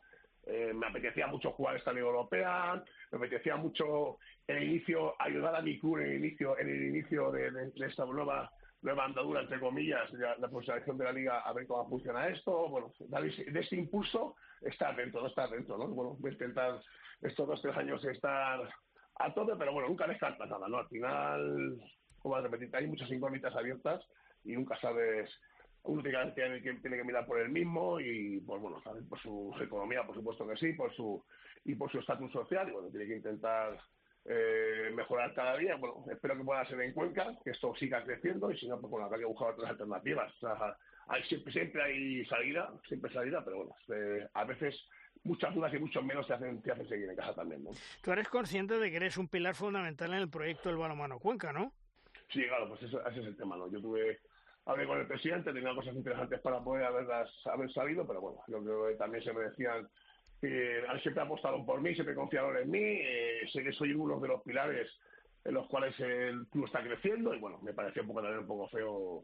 eh, 0.46 0.72
me 0.74 0.86
apetecía 0.86 1.26
mucho 1.26 1.52
jugar 1.52 1.76
esta 1.76 1.92
Liga 1.92 2.06
Europea, 2.06 2.82
me 3.10 3.18
apetecía 3.18 3.56
mucho 3.56 4.18
el 4.46 4.62
inicio 4.62 5.14
ayudar 5.20 5.54
a 5.54 5.60
mi 5.60 5.78
club 5.78 5.98
en 5.98 6.06
el 6.06 6.24
inicio, 6.24 6.58
en 6.58 6.68
el 6.68 6.82
inicio 6.84 7.30
de, 7.30 7.70
esta 7.86 8.06
nueva 8.06 8.50
nueva 8.82 9.04
andadura, 9.04 9.42
entre 9.42 9.60
comillas, 9.60 10.10
la, 10.12 10.48
profesionalización 10.48 10.98
de 10.98 11.04
la 11.04 11.12
liga, 11.12 11.40
a 11.40 11.52
ver 11.52 11.66
cómo 11.66 11.88
funciona 11.88 12.28
esto, 12.28 12.68
bueno, 12.68 12.92
de 12.98 13.60
ese 13.60 13.76
impulso, 13.76 14.36
estar 14.62 14.96
dentro, 14.96 15.20
no 15.20 15.28
estar 15.28 15.50
dentro, 15.50 15.76
¿no? 15.76 15.88
Bueno, 15.88 16.16
voy 16.18 16.32
intentar 16.32 16.80
estos 17.20 17.46
dos, 17.46 17.60
tres 17.60 17.76
años 17.76 18.04
estar 18.04 18.60
a 19.16 19.34
tope, 19.34 19.52
pero 19.58 19.72
bueno, 19.72 19.88
nunca 19.88 20.06
descartas 20.06 20.48
nada, 20.48 20.66
¿no? 20.68 20.78
Al 20.78 20.88
final, 20.88 21.78
como 22.18 22.36
a 22.36 22.40
repetir, 22.40 22.74
hay 22.74 22.86
muchas 22.86 23.10
incógnitas 23.10 23.54
abiertas 23.54 24.02
y 24.44 24.52
nunca 24.52 24.78
sabes 24.80 25.30
uno 25.82 26.02
tiene 26.02 26.62
que, 26.62 26.74
tiene 26.74 26.96
que 26.96 27.04
mirar 27.04 27.26
por 27.26 27.38
él 27.40 27.48
mismo 27.48 28.00
y 28.00 28.40
pues 28.40 28.60
bueno 28.60 28.82
por 29.08 29.18
su 29.20 29.54
economía 29.60 30.04
por 30.04 30.14
supuesto 30.14 30.46
que 30.46 30.56
sí 30.56 30.72
por 30.74 30.94
su 30.94 31.24
y 31.64 31.74
por 31.74 31.90
su 31.90 32.00
estatus 32.00 32.30
social 32.32 32.68
y 32.68 32.72
bueno 32.72 32.90
tiene 32.90 33.06
que 33.06 33.16
intentar 33.16 33.78
eh, 34.24 34.90
mejorar 34.94 35.34
cada 35.34 35.56
día 35.56 35.76
bueno 35.76 36.04
espero 36.10 36.36
que 36.36 36.44
pueda 36.44 36.64
ser 36.66 36.80
en 36.82 36.92
Cuenca 36.92 37.34
que 37.42 37.50
esto 37.50 37.74
siga 37.76 38.04
creciendo 38.04 38.50
y 38.50 38.58
si 38.58 38.68
no 38.68 38.80
pues 38.80 38.90
bueno 38.90 39.08
hay 39.10 39.20
que 39.20 39.24
buscar 39.24 39.52
otras 39.52 39.70
alternativas 39.70 40.32
o 40.34 40.38
sea, 40.40 40.76
hay 41.08 41.22
siempre 41.24 41.52
siempre 41.52 41.82
hay 41.82 42.24
salida 42.26 42.70
siempre 42.86 43.12
salida 43.12 43.42
pero 43.44 43.58
bueno 43.58 43.74
eh, 43.94 44.28
a 44.34 44.44
veces 44.44 44.78
muchas 45.24 45.54
dudas 45.54 45.72
y 45.74 45.78
muchos 45.78 46.04
menos 46.04 46.26
te 46.26 46.34
hacen, 46.34 46.62
te 46.62 46.72
hacen 46.72 46.88
seguir 46.88 47.08
en 47.08 47.16
casa 47.16 47.34
también 47.34 47.64
¿no? 47.64 47.70
tú 48.02 48.12
eres 48.12 48.28
consciente 48.28 48.78
de 48.78 48.90
que 48.90 48.96
eres 48.96 49.16
un 49.16 49.28
pilar 49.28 49.54
fundamental 49.54 50.12
en 50.12 50.20
el 50.20 50.30
proyecto 50.30 50.68
del 50.68 50.78
balonmano 50.78 51.18
Cuenca 51.18 51.52
¿no? 51.52 51.72
sí 52.28 52.46
claro 52.46 52.68
pues 52.68 52.82
eso, 52.82 53.00
ese 53.06 53.20
es 53.20 53.26
el 53.26 53.36
tema 53.36 53.56
no 53.56 53.70
yo 53.70 53.80
tuve 53.80 54.20
hablé 54.66 54.86
con 54.86 54.98
el 54.98 55.06
presidente, 55.06 55.52
tenía 55.52 55.74
cosas 55.74 55.94
interesantes 55.94 56.40
para 56.40 56.62
poder 56.62 56.84
haberlas 56.84 57.28
haber 57.46 57.72
salido, 57.72 58.06
pero 58.06 58.20
bueno, 58.20 58.40
yo 58.48 58.62
creo 58.62 58.88
que 58.88 58.94
también 58.94 59.24
se 59.24 59.32
me 59.32 59.44
que 60.41 60.82
siempre 61.03 61.22
apostaron 61.22 61.66
por 61.66 61.80
mí, 61.80 61.95
siempre 61.95 62.14
confiaron 62.14 62.57
en 62.57 62.70
mí, 62.70 62.80
eh, 62.80 63.41
sé 63.53 63.62
que 63.62 63.72
soy 63.72 63.93
uno 63.93 64.18
de 64.20 64.28
los 64.28 64.43
pilares 64.43 64.88
en 65.45 65.55
los 65.55 65.66
cuales 65.68 65.99
el 66.01 66.47
club 66.49 66.66
está 66.66 66.82
creciendo 66.82 67.34
y 67.34 67.38
bueno, 67.38 67.59
me 67.62 67.72
pareció 67.72 68.03
un 68.03 68.09
poco 68.09 68.22
también 68.22 68.41
un 68.41 68.47
poco 68.47 68.68
feo 68.68 69.22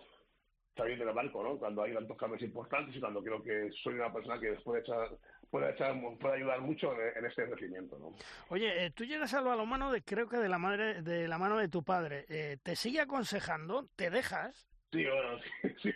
salir 0.76 0.98
del 0.98 1.14
barco, 1.14 1.42
¿no? 1.42 1.58
Cuando 1.58 1.82
hay 1.82 1.94
tantos 1.94 2.16
cambios 2.18 2.42
importantes 2.42 2.94
y 2.94 3.00
cuando 3.00 3.22
creo 3.22 3.42
que 3.42 3.70
soy 3.82 3.94
una 3.94 4.12
persona 4.12 4.38
que 4.38 4.52
puede 4.62 4.80
echar 4.80 5.08
puede, 5.50 5.70
echar, 5.72 5.94
puede 6.20 6.36
ayudar 6.36 6.60
mucho 6.60 6.92
en, 6.92 7.24
este 7.24 7.48
crecimiento, 7.48 7.98
¿no? 7.98 8.14
Oye, 8.48 8.84
eh, 8.84 8.90
tú 8.90 9.04
llegas 9.04 9.32
a 9.32 9.40
balonmano 9.40 9.90
de 9.90 10.02
creo 10.02 10.28
que 10.28 10.36
de 10.36 10.48
la 10.48 10.58
madre 10.58 11.02
de 11.02 11.28
la 11.28 11.38
mano 11.38 11.56
de 11.56 11.68
tu 11.68 11.82
padre, 11.82 12.26
eh, 12.28 12.58
¿te 12.62 12.76
sigue 12.76 13.00
aconsejando? 13.00 13.88
¿Te 13.96 14.10
dejas? 14.10 14.68
Sí, 14.92 15.04
bueno, 15.04 15.38
sí, 15.62 15.74
sí. 15.82 15.92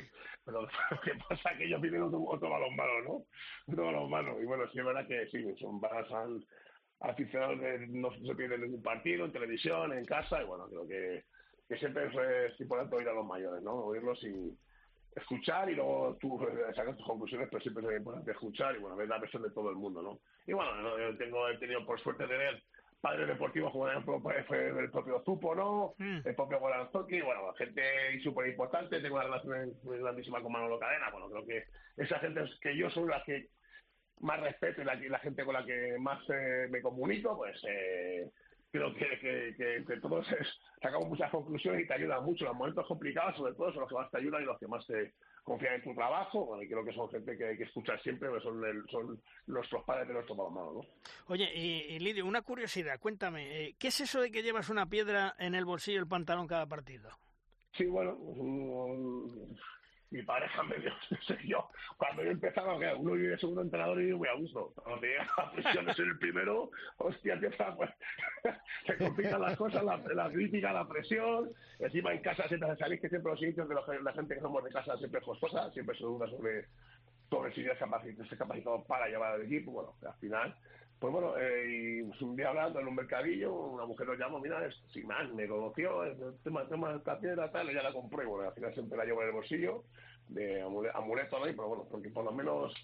Pero 0.50 0.62
lo 0.90 1.00
que 1.00 1.12
pasa 1.28 1.50
es 1.52 1.58
que 1.58 1.64
ellos 1.64 1.80
piden 1.80 2.02
otro, 2.02 2.22
otro 2.24 2.50
balonmano, 2.50 3.02
¿no? 3.02 3.24
Otro 3.72 3.86
balonmano. 3.86 4.40
Y 4.40 4.44
bueno, 4.44 4.68
sí 4.72 4.78
es 4.78 4.84
verdad 4.84 5.06
que 5.06 5.26
sí, 5.28 5.44
son 5.60 5.80
van 5.80 6.44
aficionados 7.00 7.60
de, 7.60 7.86
no 7.88 8.12
se 8.12 8.34
pierden 8.34 8.62
ningún 8.62 8.82
partido 8.82 9.24
en 9.24 9.32
televisión, 9.32 9.92
en 9.92 10.04
casa, 10.04 10.42
y 10.42 10.44
bueno, 10.44 10.66
creo 10.68 10.86
que, 10.86 11.24
que 11.66 11.76
siempre 11.78 12.06
es, 12.46 12.60
importante 12.60 12.96
oír 12.96 13.08
a 13.08 13.14
los 13.14 13.26
mayores, 13.26 13.62
¿no? 13.62 13.72
Oírlos 13.72 14.22
y 14.22 14.54
escuchar 15.16 15.70
y 15.70 15.74
luego 15.74 16.16
tú 16.20 16.38
sacas 16.74 16.96
tus 16.96 17.06
conclusiones, 17.06 17.48
pero 17.50 17.62
siempre 17.62 17.84
es 17.86 17.98
importante 17.98 18.30
escuchar 18.32 18.76
y 18.76 18.80
bueno, 18.80 18.96
ver 18.96 19.08
la 19.08 19.18
versión 19.18 19.42
de 19.42 19.50
todo 19.50 19.70
el 19.70 19.76
mundo, 19.76 20.02
¿no? 20.02 20.20
Y 20.46 20.52
bueno, 20.52 20.98
yo 20.98 21.16
tengo, 21.16 21.48
he 21.48 21.56
tenido 21.58 21.84
por 21.86 21.98
suerte 22.00 22.26
tener 22.26 22.62
padres 23.00 23.28
deportivos 23.28 23.72
como 23.72 24.22
pues, 24.22 24.46
fue 24.46 24.68
el 24.68 24.90
propio 24.90 25.22
Zupo, 25.24 25.54
¿no? 25.54 25.94
Mm. 25.98 26.20
El 26.24 26.34
propio 26.34 26.60
Goranzoki, 26.60 27.20
bueno, 27.20 27.52
gente 27.54 27.82
súper 28.22 28.48
importante, 28.48 29.00
tengo 29.00 29.16
una 29.16 29.24
relación 29.24 29.72
muy 29.82 29.98
grandísima 29.98 30.42
con 30.42 30.52
Manolo 30.52 30.78
Cadena, 30.78 31.10
bueno, 31.10 31.30
creo 31.30 31.46
que 31.46 31.64
esa 31.96 32.18
gente 32.18 32.42
es 32.42 32.50
que 32.60 32.76
yo 32.76 32.90
soy 32.90 33.08
la 33.08 33.22
que 33.24 33.48
más 34.20 34.40
respeto 34.40 34.82
y 34.82 34.84
la, 34.84 35.18
gente 35.18 35.44
con 35.44 35.54
la 35.54 35.64
que 35.64 35.96
más 35.98 36.20
eh, 36.28 36.68
me 36.70 36.82
comunico, 36.82 37.38
pues 37.38 37.58
eh, 37.66 38.28
creo 38.70 38.94
que, 38.94 39.18
que, 39.56 39.84
que, 39.86 39.96
todos 40.00 40.26
sacamos 40.82 41.08
muchas 41.08 41.30
conclusiones 41.30 41.82
y 41.82 41.86
te 41.86 41.94
ayudan 41.94 42.24
mucho. 42.24 42.44
Los 42.44 42.54
momentos 42.54 42.86
complicados, 42.86 43.36
sobre 43.36 43.54
todo, 43.54 43.72
son 43.72 43.80
los 43.80 43.88
que 43.88 43.94
más 43.94 44.10
te 44.10 44.18
ayudan 44.18 44.42
y 44.42 44.46
los 44.46 44.58
que 44.58 44.68
más 44.68 44.86
te 44.86 45.14
confían 45.50 45.74
en 45.74 45.82
tu 45.82 45.94
trabajo. 45.94 46.46
Bueno, 46.46 46.62
y 46.62 46.68
creo 46.68 46.84
que 46.84 46.92
son 46.92 47.10
gente 47.10 47.36
que 47.36 47.44
hay 47.44 47.56
que 47.56 47.64
escuchar 47.64 48.00
siempre, 48.02 48.28
porque 48.28 48.44
son, 48.44 48.62
son 48.88 49.20
nuestros 49.48 49.82
padres 49.84 50.06
de 50.06 50.14
nuestro 50.14 50.36
balonmano, 50.36 50.74
¿no? 50.74 50.80
Oye, 51.26 51.50
y, 51.52 51.98
Lidio, 51.98 52.24
una 52.24 52.42
curiosidad, 52.42 53.00
cuéntame, 53.00 53.64
eh, 53.64 53.74
¿qué 53.76 53.88
es 53.88 54.00
eso 54.00 54.20
de 54.20 54.30
que 54.30 54.44
llevas 54.44 54.70
una 54.70 54.86
piedra 54.86 55.34
en 55.40 55.56
el 55.56 55.64
bolsillo 55.64 55.98
del 55.98 56.06
pantalón 56.06 56.46
cada 56.46 56.66
partido? 56.66 57.10
Sí, 57.72 57.86
bueno, 57.86 58.16
mi 60.10 60.22
pareja 60.22 60.62
me 60.64 60.76
dio, 60.76 60.92
yo, 61.44 61.68
cuando 61.96 62.24
yo 62.24 62.30
empezaba, 62.30 62.78
que 62.78 62.92
uno 62.94 63.12
vive 63.12 63.38
segundo 63.38 63.62
entrenador 63.62 64.02
y 64.02 64.08
yo 64.08 64.18
muy 64.18 64.28
a 64.28 64.34
gusto. 64.34 64.72
Cuando 64.74 65.00
te 65.00 65.16
presión 65.54 65.86
de 65.86 65.94
ser 65.94 66.06
el 66.06 66.18
primero, 66.18 66.70
hostia, 66.98 67.34
empieza, 67.34 67.74
pues, 67.76 67.90
se 68.86 68.96
complican 68.96 69.40
las 69.40 69.56
cosas, 69.56 69.84
la, 69.84 70.30
crítica, 70.30 70.72
la 70.72 70.88
presión. 70.88 71.50
Encima 71.78 72.12
en 72.12 72.22
casa 72.22 72.48
siempre 72.48 72.76
salís 72.76 73.00
que 73.00 73.08
siempre 73.08 73.32
los 73.32 73.42
inicios 73.42 73.68
de 73.68 73.74
la 73.74 74.12
gente 74.12 74.34
que 74.34 74.40
somos 74.40 74.64
de 74.64 74.70
casa 74.70 74.96
siempre 74.98 75.20
es 75.20 75.72
siempre 75.72 75.96
se 75.96 76.04
duda 76.04 76.28
sobre, 76.28 76.66
sobre 77.28 77.54
si 77.54 77.60
eres 77.62 77.80
capacitado 78.36 78.84
para 78.84 79.08
llevar 79.08 79.34
al 79.34 79.42
equipo. 79.42 79.70
Bueno, 79.70 79.94
al 80.06 80.18
final 80.18 80.54
pues 81.00 81.12
bueno, 81.14 81.34
eh, 81.38 81.66
y 81.66 82.22
un 82.22 82.36
día 82.36 82.50
hablando 82.50 82.78
en 82.78 82.88
un 82.88 82.94
mercadillo, 82.94 83.54
una 83.54 83.86
mujer 83.86 84.06
nos 84.06 84.18
llamó, 84.18 84.38
mira, 84.38 84.66
es, 84.66 84.74
sin 84.92 85.06
más, 85.06 85.26
me 85.32 85.48
conoció, 85.48 86.04
el 86.04 86.14
tema, 86.44 86.68
tema 86.68 86.90
de 86.90 86.98
esta 86.98 87.18
piedra, 87.18 87.50
tal, 87.50 87.72
ya 87.72 87.82
la 87.82 87.92
compré, 87.92 88.26
bueno, 88.26 88.46
al 88.46 88.54
final 88.54 88.74
siempre 88.74 88.98
la 88.98 89.06
llevo 89.06 89.22
en 89.22 89.28
el 89.28 89.34
bolsillo, 89.34 89.84
de 90.28 90.60
amuleto, 90.60 91.38
¿no? 91.38 91.44
pero 91.46 91.68
bueno, 91.68 91.86
porque 91.90 92.10
por 92.10 92.24
lo 92.24 92.32
menos 92.32 92.74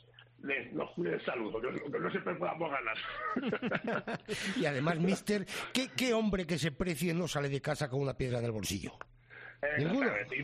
les, 0.42 0.72
no 0.72 0.90
el 0.96 1.24
saludo, 1.26 1.60
que, 1.60 1.68
que 1.78 1.98
no 1.98 2.10
siempre 2.10 2.34
podamos 2.36 2.70
ganar. 2.70 4.18
y 4.56 4.64
además, 4.64 4.98
mister, 4.98 5.46
¿qué, 5.74 5.88
¿qué 5.94 6.14
hombre 6.14 6.46
que 6.46 6.56
se 6.56 6.72
precie 6.72 7.12
no 7.12 7.28
sale 7.28 7.50
de 7.50 7.60
casa 7.60 7.90
con 7.90 8.00
una 8.00 8.16
piedra 8.16 8.38
en 8.38 8.46
el 8.46 8.52
bolsillo? 8.52 8.92
Ninguno. 9.78 10.10
Si 10.28 10.42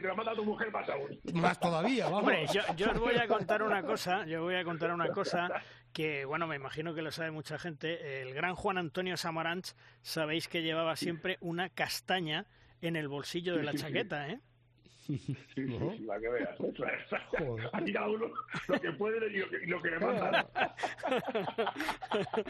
te 0.00 0.08
lo 0.08 0.16
manda 0.16 0.34
tu 0.34 0.44
mujer, 0.44 0.70
pasa 0.70 0.94
Más 1.34 1.58
todavía, 1.58 2.04
vamos. 2.04 2.20
Hombre, 2.20 2.46
yo, 2.52 2.60
yo, 2.76 2.90
os 2.92 2.98
voy 2.98 3.16
a 3.16 3.26
contar 3.26 3.62
una 3.62 3.82
cosa, 3.82 4.24
yo 4.26 4.42
voy 4.42 4.54
a 4.54 4.64
contar 4.64 4.92
una 4.92 5.08
cosa 5.08 5.48
que, 5.92 6.24
bueno, 6.24 6.46
me 6.46 6.56
imagino 6.56 6.94
que 6.94 7.02
lo 7.02 7.12
sabe 7.12 7.30
mucha 7.30 7.58
gente. 7.58 8.22
El 8.22 8.34
gran 8.34 8.54
Juan 8.54 8.78
Antonio 8.78 9.16
Samaranch, 9.16 9.74
sabéis 10.02 10.48
que 10.48 10.62
llevaba 10.62 10.96
siempre 10.96 11.38
una 11.40 11.68
castaña 11.68 12.46
en 12.80 12.96
el 12.96 13.08
bolsillo 13.08 13.56
de 13.56 13.64
la 13.64 13.74
chaqueta, 13.74 14.28
¿eh? 14.28 14.40
Sí, 15.06 15.18
sí, 15.54 15.66
la 16.06 16.20
que 16.20 16.28
veas. 16.28 16.56
Aquí 17.72 17.80
cada 17.92 18.08
uno 18.08 18.30
lo 18.68 18.80
que 18.80 18.92
puede 18.92 19.32
y 19.32 19.38
lo 19.38 19.50
que, 19.50 19.58
lo 19.66 19.82
que 19.82 19.90
le 19.90 19.98
manda. 19.98 20.48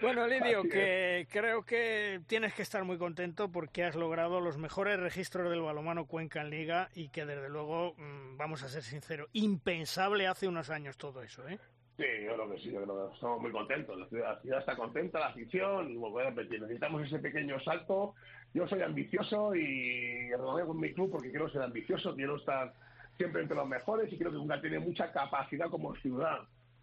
bueno, 0.00 0.26
Lidio, 0.26 0.62
que 0.62 1.26
creo 1.30 1.64
que 1.64 2.20
tienes 2.26 2.54
que 2.54 2.62
estar 2.62 2.84
muy 2.84 2.96
contento 2.96 3.50
porque 3.50 3.84
has 3.84 3.96
logrado 3.96 4.40
los 4.40 4.56
mejores 4.56 4.98
registros 4.98 5.50
del 5.50 5.60
balomano 5.60 6.06
Cuenca 6.06 6.40
en 6.40 6.50
Liga 6.50 6.88
y 6.94 7.08
que 7.08 7.26
desde 7.26 7.50
luego, 7.50 7.94
mm, 7.98 8.36
vamos 8.36 8.62
a 8.62 8.68
ser 8.68 8.82
sinceros, 8.82 9.28
impensable 9.32 10.26
hace 10.26 10.48
unos 10.48 10.70
años 10.70 10.96
todo 10.96 11.22
eso, 11.22 11.46
¿eh? 11.48 11.58
Sí, 11.96 12.04
yo 12.26 12.34
creo 12.34 12.50
que 12.50 12.58
sí, 12.58 12.70
yo 12.70 12.82
creo 12.82 13.08
que 13.08 13.14
estamos 13.14 13.40
muy 13.40 13.50
contentos. 13.50 13.98
La 13.98 14.38
ciudad, 14.40 14.60
está 14.60 14.76
contenta, 14.76 15.18
la 15.18 15.28
afición, 15.28 15.98
bueno, 15.98 16.30
necesitamos 16.30 17.02
ese 17.02 17.18
pequeño 17.18 17.58
salto. 17.60 18.14
Yo 18.52 18.68
soy 18.68 18.82
ambicioso 18.82 19.54
y 19.54 20.30
rodeo 20.32 20.66
con 20.66 20.80
mi 20.80 20.92
club 20.92 21.10
porque 21.10 21.30
quiero 21.30 21.48
ser 21.48 21.62
ambicioso, 21.62 22.14
quiero 22.14 22.36
estar 22.36 22.74
siempre 23.16 23.42
entre 23.42 23.56
los 23.56 23.66
mejores 23.66 24.12
y 24.12 24.18
creo 24.18 24.30
que 24.30 24.36
Junca 24.36 24.60
tiene 24.60 24.78
mucha 24.78 25.10
capacidad 25.10 25.70
como 25.70 25.94
ciudad 25.96 26.40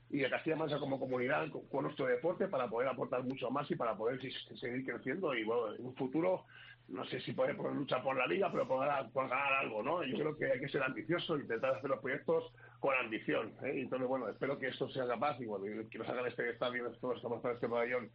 y 0.09 0.19
de 0.19 0.29
Castilla 0.29 0.55
Mancha 0.55 0.79
como 0.79 0.99
comunidad 0.99 1.47
con, 1.71 1.83
nuestro 1.83 2.05
deporte 2.05 2.47
para 2.47 2.67
poder 2.67 2.87
aportar 2.87 3.23
mucho 3.23 3.49
más 3.49 3.69
y 3.69 3.75
para 3.75 3.95
poder 3.95 4.19
seguir 4.21 4.85
creciendo 4.85 5.33
y 5.35 5.43
bueno, 5.43 5.73
en 5.73 5.85
un 5.85 5.95
futuro 5.95 6.45
no 6.89 7.05
sé 7.05 7.19
si 7.21 7.31
puede 7.33 7.53
luchar 7.53 8.03
por 8.03 8.15
la 8.17 8.27
liga, 8.27 8.51
pero 8.51 8.67
por 8.67 8.79
ganar, 8.79 9.09
ganar 9.13 9.53
algo, 9.53 9.81
¿no? 9.81 10.03
Yo 10.03 10.17
creo 10.17 10.37
que 10.37 10.51
hay 10.51 10.59
que 10.59 10.69
ser 10.69 10.83
ambicioso, 10.83 11.37
intentar 11.37 11.75
hacer 11.75 11.89
los 11.89 11.99
proyectos 11.99 12.53
con 12.79 12.95
ambición. 12.95 13.53
¿eh? 13.63 13.81
Entonces, 13.81 14.07
bueno, 14.07 14.27
espero 14.29 14.59
que 14.59 14.67
esto 14.67 14.87
sea 14.89 15.07
capaz 15.07 15.39
y 15.39 15.45
bueno, 15.45 15.65
que 15.89 15.97
nos 15.97 16.09
hagan 16.09 16.27
este 16.27 16.49
estadio, 16.49 16.91
todos 17.01 17.17
estamos 17.17 17.43
en 17.45 17.51
este 17.51 17.69
pabellón 17.69 18.11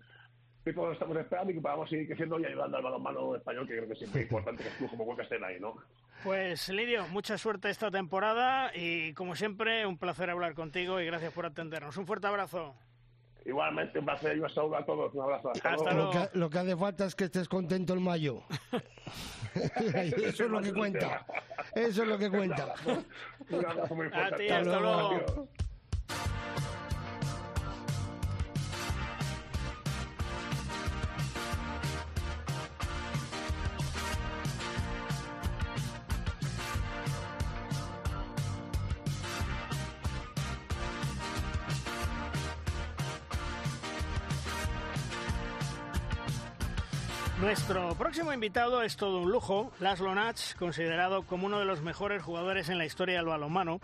que 0.64 0.72
todos 0.74 0.92
estamos 0.92 1.16
esperando 1.16 1.50
y 1.50 1.54
que 1.54 1.60
podamos 1.60 1.88
seguir 1.88 2.06
creciendo 2.06 2.38
y 2.38 2.44
ayudando 2.44 2.76
al 2.76 2.82
balonmano 2.82 3.36
español, 3.36 3.66
que 3.66 3.76
creo 3.76 3.88
que 3.88 3.94
siempre 3.94 4.20
es 4.20 4.26
importante 4.26 4.62
que 4.62 4.84
el 4.84 4.90
como 4.90 5.06
Cuenca 5.06 5.22
estén 5.22 5.42
ahí, 5.42 5.58
¿no? 5.58 5.76
Pues 6.22 6.68
Lidio, 6.68 7.06
mucha 7.08 7.38
suerte 7.38 7.70
esta 7.70 7.90
temporada 7.90 8.72
y 8.74 9.14
como 9.14 9.34
siempre, 9.34 9.86
un 9.86 9.98
placer 9.98 10.30
hablar 10.30 10.54
contigo 10.54 11.00
y 11.00 11.06
gracias 11.06 11.32
por 11.32 11.46
atendernos. 11.46 11.96
Un 11.96 12.06
fuerte 12.06 12.26
abrazo. 12.26 12.74
Igualmente, 13.44 13.98
un 13.98 14.04
placer 14.04 14.36
y 14.36 14.40
un 14.40 14.48
saludo 14.48 14.76
a 14.76 14.84
todos. 14.84 15.14
Un 15.14 15.22
abrazo. 15.22 15.50
Hasta 15.50 15.92
Lo, 15.94 16.10
que, 16.10 16.28
lo, 16.34 16.50
que, 16.50 16.58
hace 16.58 16.76
falta 16.76 17.04
es 17.06 17.14
que 17.14 17.24
estés 17.24 17.48
contento 17.48 17.94
en 17.94 18.02
mayo. 18.02 18.42
Eso 19.54 20.44
es 20.44 20.50
lo 20.50 20.60
que 20.60 20.72
cuenta. 20.72 21.26
Eso 21.74 22.02
es 22.02 22.08
lo 22.08 22.18
que 22.18 22.30
cuenta. 22.30 22.74
Un 23.50 23.64
abrazo 23.64 23.94
muy 23.94 24.08
fuerte. 24.10 24.34
A 24.34 24.36
ti, 24.36 24.48
hasta 24.48 24.80
luego. 24.80 25.48
Próximo 48.18 48.34
invitado 48.34 48.82
es 48.82 48.96
todo 48.96 49.20
un 49.20 49.30
lujo, 49.30 49.70
Laszlo 49.78 50.12
Natch, 50.12 50.56
considerado 50.56 51.22
como 51.22 51.46
uno 51.46 51.60
de 51.60 51.64
los 51.64 51.82
mejores 51.82 52.20
jugadores 52.20 52.68
en 52.68 52.76
la 52.76 52.84
historia 52.84 53.18
del 53.18 53.26
balonmano. 53.26 53.78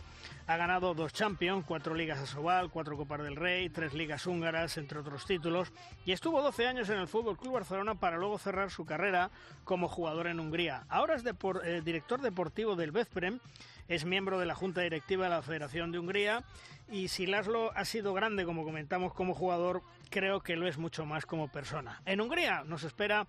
Ha 0.48 0.56
ganado 0.56 0.92
dos 0.92 1.12
Champions, 1.12 1.64
cuatro 1.64 1.94
ligas 1.94 2.18
a 2.18 2.26
Sobal, 2.26 2.68
cuatro 2.68 2.96
Copas 2.96 3.22
del 3.22 3.36
Rey, 3.36 3.68
tres 3.70 3.94
ligas 3.94 4.26
húngaras, 4.26 4.76
entre 4.76 4.98
otros 4.98 5.24
títulos, 5.24 5.72
y 6.04 6.10
estuvo 6.10 6.42
12 6.42 6.66
años 6.66 6.88
en 6.88 6.98
el 6.98 7.06
Fútbol 7.06 7.38
Club 7.38 7.52
Barcelona 7.52 7.94
para 7.94 8.16
luego 8.16 8.36
cerrar 8.38 8.72
su 8.72 8.84
carrera 8.84 9.30
como 9.62 9.86
jugador 9.86 10.26
en 10.26 10.40
Hungría. 10.40 10.84
Ahora 10.88 11.14
es 11.14 11.22
eh, 11.24 11.82
director 11.84 12.20
deportivo 12.20 12.74
del 12.74 12.90
Bezprem, 12.90 13.38
es 13.86 14.04
miembro 14.04 14.40
de 14.40 14.46
la 14.46 14.56
Junta 14.56 14.80
Directiva 14.80 15.26
de 15.26 15.30
la 15.30 15.42
Federación 15.42 15.92
de 15.92 16.00
Hungría 16.00 16.42
y 16.90 17.06
si 17.06 17.26
Laszlo 17.26 17.70
ha 17.76 17.84
sido 17.84 18.12
grande, 18.14 18.44
como 18.44 18.64
comentamos, 18.64 19.14
como 19.14 19.32
jugador, 19.32 19.82
creo 20.10 20.40
que 20.40 20.56
lo 20.56 20.66
es 20.66 20.76
mucho 20.76 21.06
más 21.06 21.24
como 21.24 21.46
persona. 21.46 22.02
En 22.04 22.20
Hungría 22.20 22.64
nos 22.64 22.82
espera 22.82 23.28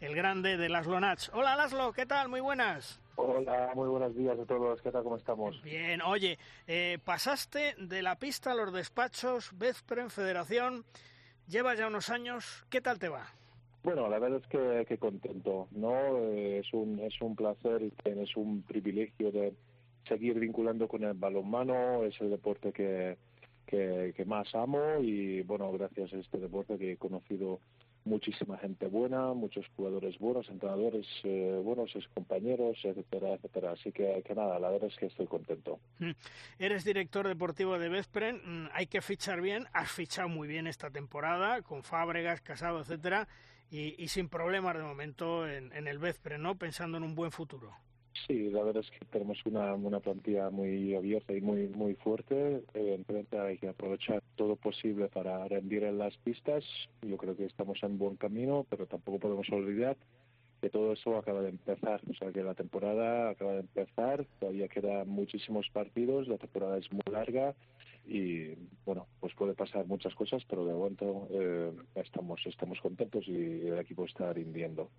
el 0.00 0.14
grande 0.14 0.56
de 0.56 0.68
Laszlo 0.68 1.00
Nats. 1.00 1.30
Hola 1.32 1.56
Laszlo, 1.56 1.92
¿qué 1.92 2.06
tal? 2.06 2.28
Muy 2.28 2.40
buenas. 2.40 3.00
Hola, 3.16 3.72
muy 3.74 3.88
buenos 3.88 4.14
días 4.14 4.38
a 4.38 4.44
todos. 4.44 4.82
¿Qué 4.82 4.90
tal? 4.90 5.02
¿Cómo 5.02 5.16
estamos? 5.16 5.62
Bien, 5.62 6.02
oye, 6.02 6.38
eh, 6.66 6.98
pasaste 7.04 7.74
de 7.78 8.02
la 8.02 8.16
pista 8.16 8.52
a 8.52 8.54
los 8.54 8.72
despachos, 8.72 9.52
en 9.96 10.10
Federación, 10.10 10.84
llevas 11.48 11.78
ya 11.78 11.86
unos 11.86 12.10
años, 12.10 12.66
¿qué 12.68 12.80
tal 12.80 12.98
te 12.98 13.08
va? 13.08 13.26
Bueno, 13.82 14.08
la 14.08 14.18
verdad 14.18 14.40
es 14.42 14.46
que, 14.48 14.84
que 14.86 14.98
contento, 14.98 15.68
¿no? 15.70 16.18
Eh, 16.18 16.58
es, 16.58 16.74
un, 16.74 16.98
es 16.98 17.14
un 17.20 17.36
placer 17.36 17.82
y 17.82 17.92
es 18.04 18.36
un 18.36 18.62
privilegio 18.62 19.30
de 19.30 19.54
seguir 20.06 20.38
vinculando 20.38 20.88
con 20.88 21.04
el 21.04 21.14
balonmano, 21.14 22.04
es 22.04 22.20
el 22.20 22.30
deporte 22.30 22.72
que, 22.72 23.16
que, 23.66 24.24
más 24.26 24.54
amo 24.54 24.98
y 25.00 25.42
bueno, 25.42 25.70
gracias 25.72 26.12
a 26.12 26.18
este 26.18 26.38
deporte 26.38 26.78
que 26.78 26.92
he 26.92 26.96
conocido 26.96 27.60
muchísima 28.06 28.56
gente 28.58 28.86
buena, 28.86 29.34
muchos 29.34 29.66
jugadores 29.76 30.18
buenos, 30.18 30.48
entrenadores 30.48 31.06
eh, 31.24 31.60
buenos, 31.62 31.92
compañeros, 32.14 32.78
etcétera, 32.82 33.34
etcétera. 33.34 33.72
Así 33.72 33.92
que, 33.92 34.22
que, 34.24 34.34
nada, 34.34 34.58
la 34.58 34.70
verdad 34.70 34.88
es 34.88 34.96
que 34.96 35.06
estoy 35.06 35.26
contento. 35.26 35.78
Mm. 35.98 36.12
Eres 36.58 36.84
director 36.84 37.26
deportivo 37.26 37.78
de 37.78 37.88
Vespren, 37.88 38.40
mm, 38.44 38.68
hay 38.72 38.86
que 38.86 39.02
fichar 39.02 39.40
bien, 39.40 39.66
has 39.72 39.90
fichado 39.90 40.28
muy 40.28 40.48
bien 40.48 40.66
esta 40.66 40.90
temporada, 40.90 41.62
con 41.62 41.82
Fábregas, 41.82 42.40
Casado, 42.40 42.80
etcétera, 42.80 43.28
y, 43.68 44.06
sin 44.08 44.28
problemas 44.28 44.76
de 44.76 44.84
momento 44.84 45.46
en, 45.48 45.72
en 45.72 45.88
el 45.88 45.98
Vespren, 45.98 46.40
¿no? 46.40 46.54
Pensando 46.54 46.98
en 46.98 47.02
un 47.02 47.16
buen 47.16 47.32
futuro. 47.32 47.74
Sí, 48.24 48.50
la 48.50 48.62
verdad 48.62 48.82
es 48.82 48.90
que 48.90 49.04
tenemos 49.06 49.38
una, 49.44 49.74
una 49.74 50.00
plantilla 50.00 50.50
muy 50.50 50.94
abierta 50.94 51.34
y 51.34 51.40
muy 51.40 51.68
muy 51.68 51.94
fuerte. 51.94 52.62
Evidentemente 52.74 53.38
hay 53.38 53.58
que 53.58 53.68
aprovechar 53.68 54.22
todo 54.36 54.56
posible 54.56 55.08
para 55.08 55.46
rendir 55.48 55.84
en 55.84 55.98
las 55.98 56.16
pistas. 56.18 56.64
Yo 57.02 57.16
creo 57.16 57.36
que 57.36 57.44
estamos 57.44 57.82
en 57.82 57.98
buen 57.98 58.16
camino, 58.16 58.66
pero 58.70 58.86
tampoco 58.86 59.18
podemos 59.18 59.48
olvidar 59.50 59.96
que 60.60 60.70
todo 60.70 60.92
eso 60.92 61.16
acaba 61.16 61.42
de 61.42 61.50
empezar. 61.50 62.00
O 62.10 62.14
sea, 62.14 62.32
que 62.32 62.42
la 62.42 62.54
temporada 62.54 63.30
acaba 63.30 63.52
de 63.52 63.60
empezar, 63.60 64.24
todavía 64.40 64.68
quedan 64.68 65.08
muchísimos 65.08 65.68
partidos, 65.70 66.28
la 66.28 66.38
temporada 66.38 66.78
es 66.78 66.90
muy 66.92 67.02
larga 67.10 67.54
y 68.06 68.54
bueno, 68.84 69.08
pues 69.20 69.34
puede 69.34 69.54
pasar 69.54 69.86
muchas 69.86 70.14
cosas, 70.14 70.44
pero 70.48 70.64
de 70.64 70.72
momento 70.72 71.28
eh, 71.30 71.72
estamos 71.96 72.40
estamos 72.46 72.80
contentos 72.80 73.26
y 73.26 73.66
el 73.66 73.78
equipo 73.78 74.04
está 74.04 74.32
rindiendo. 74.32 74.90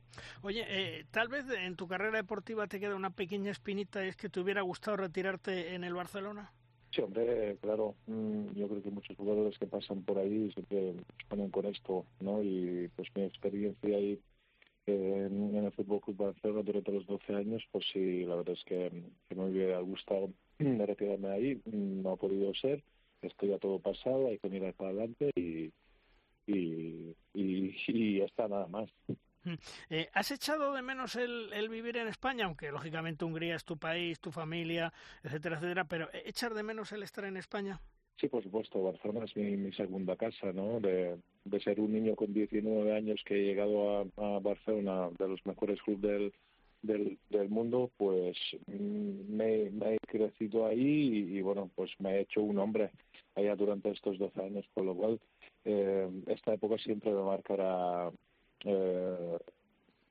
Oye, 0.42 0.66
eh, 0.68 1.06
tal 1.12 1.30
vez 1.30 1.46
en 1.50 1.76
tu 1.76 1.88
carrera 1.88 2.18
deportiva 2.18 2.68
te 2.68 2.80
queda 2.80 2.96
una 2.96 3.12
pequeña 3.12 3.52
espinita, 3.52 4.04
¿es 4.04 4.18
que 4.18 4.30
te 4.30 4.42
hubiera 4.42 4.62
gustado 4.62 4.98
retirarte 4.98 5.74
en 5.74 5.84
el 5.84 5.94
Barcelona? 5.94 6.52
Sí, 6.92 7.02
hombre, 7.02 7.58
claro, 7.62 7.96
mm, 8.08 8.54
yo 8.56 8.68
creo 8.68 8.82
que 8.82 8.92
muchos 8.92 9.16
jugadores 9.16 9.58
que 9.58 9.68
pasan 9.68 10.04
por 10.04 10.18
ahí 10.18 10.52
siempre 10.52 10.96
ponen 11.30 11.50
con 11.50 11.66
esto, 11.66 12.06
¿no? 12.20 12.42
Y 12.44 12.90
pues 12.96 13.08
mi 13.16 13.24
experiencia 13.24 13.96
ahí 13.96 14.20
en, 14.86 15.56
el 15.56 15.72
Fútbol 15.74 16.02
Club 16.02 16.18
Barcelona 16.18 16.64
durante 16.64 16.92
los 16.92 17.06
12 17.06 17.36
años, 17.36 17.64
pues 17.72 17.86
sí, 17.92 18.26
la 18.26 18.36
verdad 18.36 18.56
es 18.58 18.64
que, 18.64 18.92
que 19.28 19.36
me 19.36 19.46
hubiera 19.46 19.80
gustado 19.80 20.32
retirarme 20.60 21.30
ahí, 21.30 21.62
no 21.66 22.12
ha 22.12 22.16
podido 22.16 22.54
ser 22.56 22.84
esto 23.22 23.46
ya 23.46 23.58
todo 23.58 23.80
pasado, 23.80 24.28
hay 24.28 24.40
que 24.40 24.50
mirar 24.50 24.74
para 24.74 24.92
adelante 24.92 25.32
y, 25.36 25.72
y, 26.46 27.16
y, 27.34 28.18
ya 28.20 28.26
está 28.26 28.48
nada 28.48 28.68
más. 28.68 28.90
Mm. 29.44 29.54
Eh, 29.90 30.10
¿Has 30.14 30.32
echado 30.32 30.74
de 30.74 30.82
menos 30.82 31.16
el, 31.16 31.52
el, 31.54 31.70
vivir 31.70 31.98
en 31.98 32.08
España? 32.08 32.46
Aunque 32.46 32.72
lógicamente 32.72 33.26
Hungría 33.26 33.56
es 33.56 33.66
tu 33.66 33.78
país, 33.78 34.20
tu 34.20 34.32
familia, 34.32 34.92
etcétera, 35.24 35.58
etcétera, 35.58 35.86
pero 35.86 36.10
¿echar 36.14 36.54
de 36.54 36.64
menos 36.64 36.92
el 36.92 37.04
estar 37.04 37.26
en 37.26 37.38
España? 37.38 37.80
Sí, 38.20 38.28
por 38.28 38.44
supuesto. 38.44 38.82
Barcelona 38.82 39.26
es 39.26 39.36
mi, 39.36 39.56
mi 39.58 39.72
segunda 39.74 40.16
casa, 40.16 40.52
¿no? 40.52 40.80
De, 40.80 41.18
de, 41.46 41.60
ser 41.60 41.80
un 41.80 41.94
niño 41.94 42.16
con 42.16 42.34
19 42.34 42.96
años 42.96 43.22
que 43.24 43.36
he 43.36 43.46
llegado 43.46 44.00
a, 44.00 44.06
a 44.18 44.40
Barcelona, 44.40 45.10
de 45.20 45.28
los 45.28 45.46
mejores 45.46 45.80
clubes 45.84 46.02
del, 46.02 46.34
del, 46.82 47.20
del 47.30 47.50
mundo, 47.50 47.92
pues 47.98 48.36
mm, 48.66 49.36
me, 49.36 49.70
me, 49.70 49.96
he 49.96 49.98
crecido 50.08 50.66
ahí 50.66 51.38
y, 51.38 51.42
bueno, 51.42 51.70
pues 51.76 51.92
me 52.00 52.16
he 52.16 52.22
hecho 52.22 52.42
un 52.42 52.58
hombre 52.58 52.92
allá 53.38 53.56
durante 53.56 53.90
estos 53.92 54.18
12 54.18 54.42
años, 54.42 54.66
por 54.74 54.84
lo 54.84 54.96
cual 54.96 55.20
eh, 55.66 56.10
esta 56.28 56.54
época 56.54 56.78
siempre 56.78 57.12
me 57.12 57.22
marcará 57.22 58.12
eh, 58.66 59.38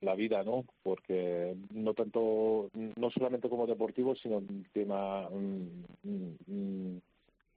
la 0.01 0.15
vida, 0.15 0.43
¿no? 0.43 0.65
Porque 0.83 1.57
no 1.73 1.95
tanto, 1.95 2.71
no 2.75 3.11
solamente 3.11 3.49
como 3.49 3.67
deportivo, 3.67 4.15
sino 4.17 4.39
un 4.39 4.67
tema 4.73 5.29
mm, 5.31 6.99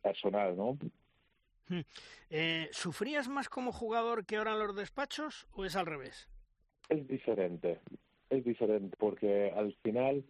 personal, 0.01 0.57
¿no? 0.57 0.77
Hmm. 1.67 1.81
Eh, 2.31 2.67
¿Sufrías 2.71 3.27
más 3.27 3.47
como 3.47 3.71
jugador 3.71 4.25
que 4.25 4.37
ahora 4.37 4.53
en 4.53 4.59
los 4.59 4.75
despachos 4.75 5.47
o 5.53 5.65
es 5.65 5.75
al 5.75 5.85
revés? 5.85 6.27
Es 6.89 7.07
diferente 7.07 7.79
es 8.29 8.43
diferente 8.43 8.95
porque 8.97 9.51
al 9.55 9.73
final 9.81 10.23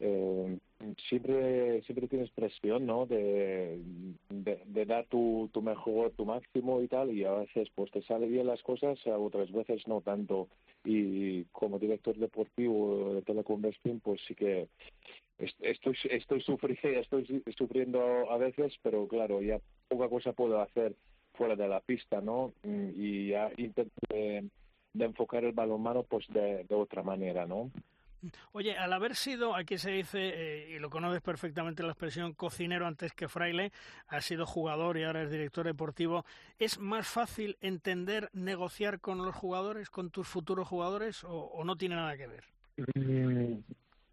eh, 0.00 0.58
siempre 1.08 1.82
siempre 1.82 2.08
tienes 2.08 2.30
presión 2.30 2.86
no 2.86 3.06
de, 3.06 3.80
de, 4.28 4.84
dar 4.86 5.06
tu, 5.06 5.48
tu 5.52 5.62
mejor 5.62 6.10
tu 6.12 6.24
máximo 6.24 6.82
y 6.82 6.88
tal 6.88 7.10
y 7.12 7.24
a 7.24 7.32
veces 7.32 7.68
pues 7.74 7.90
te 7.90 8.02
sale 8.02 8.26
bien 8.26 8.46
las 8.46 8.62
cosas 8.62 8.98
otras 9.06 9.50
veces 9.52 9.86
no 9.86 10.00
tanto. 10.00 10.48
Y 10.84 11.44
como 11.44 11.78
director 11.78 12.16
deportivo 12.16 13.14
de 13.14 13.22
Telecom 13.22 13.62
pues 14.02 14.20
sí 14.26 14.34
que 14.34 14.68
estoy 15.38 15.96
estoy 16.10 16.40
sufriendo 16.42 17.00
estoy 17.00 17.42
sufriendo 17.56 18.30
a 18.30 18.36
veces 18.36 18.74
pero 18.82 19.08
claro 19.08 19.40
ya 19.40 19.58
poca 19.88 20.08
cosa 20.08 20.32
puedo 20.32 20.60
hacer 20.60 20.94
fuera 21.34 21.56
de 21.56 21.68
la 21.68 21.80
pista 21.80 22.20
no 22.20 22.52
y 22.64 23.28
ya 23.28 23.50
intento 23.56 23.90
de 24.94 25.04
enfocar 25.04 25.44
el 25.44 25.52
balonmano 25.52 26.04
pues 26.04 26.26
de, 26.28 26.64
otra 26.70 27.02
manera, 27.02 27.46
¿no? 27.46 27.70
Oye, 28.52 28.76
al 28.76 28.92
haber 28.92 29.14
sido, 29.14 29.54
aquí 29.54 29.78
se 29.78 29.90
dice, 29.90 30.18
eh, 30.20 30.76
y 30.76 30.78
lo 30.78 30.90
conoces 30.90 31.22
perfectamente 31.22 31.82
la 31.82 31.90
expresión 31.90 32.32
cocinero 32.32 32.86
antes 32.86 33.12
que 33.12 33.28
fraile, 33.28 33.72
has 34.08 34.24
sido 34.24 34.46
jugador 34.46 34.96
y 34.96 35.04
ahora 35.04 35.22
es 35.22 35.30
director 35.30 35.66
deportivo, 35.66 36.24
¿es 36.58 36.78
más 36.78 37.06
fácil 37.06 37.56
entender, 37.60 38.30
negociar 38.32 39.00
con 39.00 39.18
los 39.18 39.34
jugadores, 39.34 39.90
con 39.90 40.10
tus 40.10 40.28
futuros 40.28 40.68
jugadores, 40.68 41.24
o, 41.24 41.62
no 41.64 41.76
tiene 41.76 41.96
nada 41.96 42.16
que 42.16 42.26
ver? 42.26 42.44
Mm, 42.94 43.58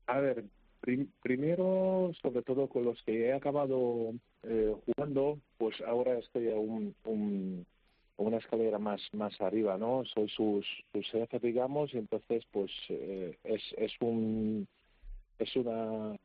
a 0.08 0.20
ver, 0.20 0.46
primero, 1.22 2.12
sobre 2.22 2.42
todo 2.42 2.68
con 2.68 2.86
los 2.86 3.02
que 3.04 3.28
he 3.28 3.34
acabado 3.34 4.14
eh, 4.44 4.76
jugando, 4.86 5.40
pues 5.58 5.80
ahora 5.82 6.18
estoy 6.18 6.50
a 6.52 6.56
un, 6.56 6.96
un 7.06 7.66
una 8.22 8.38
escalera 8.38 8.80
más 8.80 9.02
más 9.14 9.40
arriba, 9.42 9.78
¿no? 9.78 10.04
Soy 10.06 10.30
sus, 10.30 10.66
sus 10.94 11.10
jefe, 11.12 11.40
digamos, 11.40 11.94
y 11.94 11.98
entonces 11.98 12.44
pues 12.52 12.72
eh, 12.90 13.38
es, 13.44 13.62
es 13.78 13.92
un 14.02 14.68
es 15.40 15.56
una 15.56 16.16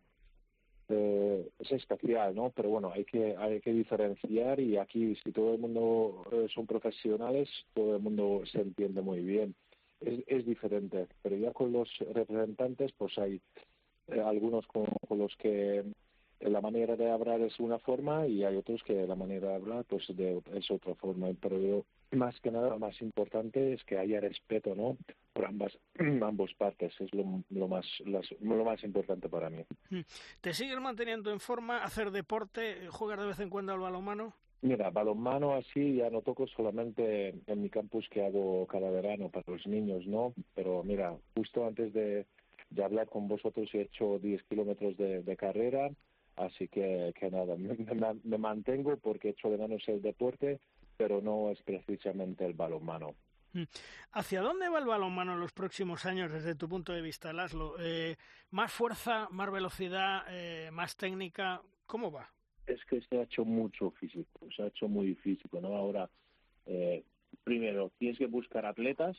eh, 0.89 1.49
es 1.59 1.73
especial, 1.73 2.35
¿no? 2.35 2.51
Pero 2.51 2.71
bueno, 2.71 2.93
hay 2.93 3.05
que 3.05 3.37
hay 3.37 3.61
que 3.61 3.73
diferenciar 3.73 4.61
y 4.61 4.77
aquí 4.77 5.17
si 5.25 5.33
todo 5.33 5.55
el 5.55 5.61
mundo 5.61 6.25
eh, 6.33 6.47
son 6.55 6.67
profesionales, 6.67 7.49
todo 7.75 7.97
el 7.97 8.03
mundo 8.03 8.43
se 8.51 8.61
entiende 8.61 9.03
muy 9.03 9.21
bien. 9.21 9.55
Es, 10.01 10.23
es 10.27 10.47
diferente, 10.47 11.07
pero 11.23 11.37
ya 11.37 11.53
con 11.53 11.73
los 11.73 11.89
representantes 12.13 12.93
pues 12.99 13.17
hay 13.19 13.41
algunos 14.25 14.67
con, 14.69 14.87
con 15.09 15.19
los 15.19 15.35
que 15.37 15.85
la 16.41 16.61
manera 16.61 16.97
de 16.97 17.11
hablar 17.11 17.41
es 17.41 17.59
una 17.59 17.79
forma 17.79 18.27
y 18.27 18.45
hay 18.45 18.57
otros 18.57 18.83
que 18.83 19.07
la 19.07 19.15
manera 19.15 19.49
de 19.49 19.55
hablar 19.55 19.85
pues 19.85 20.05
de, 20.09 20.43
es 20.55 20.71
otra 20.71 20.95
forma. 20.95 21.29
Pero 21.41 21.59
yo 21.61 21.85
más 22.13 22.39
que 22.41 22.51
nada 22.51 22.71
lo 22.71 22.79
más 22.79 23.01
importante 23.01 23.73
es 23.73 23.85
que 23.85 23.99
haya 23.99 24.21
respeto 24.21 24.75
no 24.75 24.97
por 25.33 25.47
ambas 25.47 25.77
ambos 26.23 26.53
partes. 26.55 26.93
Es 27.01 27.13
lo, 27.15 27.43
lo 27.51 27.69
más 27.69 27.87
lo 28.41 28.65
más 28.65 28.83
importante 28.85 29.29
para 29.29 29.51
mí. 29.51 29.65
Hmm. 29.91 30.01
te 30.41 30.53
sigues 30.53 30.79
manteniendo 30.81 31.31
en 31.31 31.41
forma 31.41 31.83
hacer 31.83 32.11
deporte 32.11 32.89
jugar 32.89 33.21
de 33.21 33.27
vez 33.27 33.41
en 33.41 33.51
cuando 33.51 33.73
al 33.73 33.81
balonmano 33.81 34.35
Mira, 34.63 34.91
balonmano 34.91 35.55
así 35.55 35.97
ya 35.97 36.11
no 36.11 36.23
toco 36.23 36.47
solamente 36.47 37.35
en 37.47 37.63
mi 37.63 37.69
campus 37.69 38.09
que 38.09 38.25
hago 38.25 38.67
cada 38.67 38.91
verano 38.91 39.29
para 39.29 39.45
los 39.53 39.67
niños, 39.67 40.07
¿no? 40.07 40.33
Pero 40.55 40.83
mira, 40.83 41.15
justo 41.35 41.67
antes 41.67 41.93
de, 41.93 42.27
de 42.71 42.85
hablar 42.85 43.09
con 43.09 43.29
vosotros 43.29 43.69
he 43.75 43.83
hecho 43.83 44.19
10 44.19 44.43
kilómetros 44.45 44.97
de, 44.97 45.23
de 45.23 45.37
carrera, 45.37 45.91
Así 46.37 46.69
que, 46.69 47.13
que 47.19 47.31
nada, 47.31 47.57
me, 47.57 48.39
mantengo 48.39 48.97
porque 48.99 49.31
echo 49.31 49.49
de 49.49 49.57
menos 49.57 49.83
el 49.89 50.03
deporte, 50.03 50.61
pero 50.97 51.23
no 51.23 51.51
es 51.51 51.63
precisamente 51.63 52.45
el 52.45 52.53
balonmano. 52.53 53.15
Mm. 53.55 53.63
¿Hacia 54.13 54.43
dónde 54.43 54.69
va 54.69 54.79
el 54.79 54.85
balonmano 54.85 55.33
en 55.33 55.41
los 55.41 55.53
próximos 55.53 56.05
años 56.05 56.31
desde 56.31 56.55
tu 56.55 56.69
punto 56.69 56.93
de 56.93 57.01
vista, 57.01 57.33
Laszlo? 57.33 57.77
Eh, 57.79 58.17
¿Más 58.51 58.71
fuerza, 58.71 59.29
más 59.31 59.51
velocidad, 59.51 60.25
eh, 60.29 60.71
más 60.73 60.97
técnica? 60.97 61.63
¿Cómo 61.87 62.13
va? 62.13 62.31
Es 62.67 62.85
que 62.85 63.01
se 63.01 63.19
ha 63.19 63.23
hecho 63.23 63.45
mucho 63.45 63.91
físico, 63.93 64.49
se 64.55 64.63
ha 64.63 64.67
hecho 64.67 64.89
muy 64.89 65.15
físico, 65.15 65.61
¿no? 65.61 65.75
Ahora, 65.75 66.11
eh, 66.67 67.03
primero, 67.45 67.93
tienes 67.99 68.19
que 68.19 68.27
buscar 68.27 68.67
atletas 68.67 69.17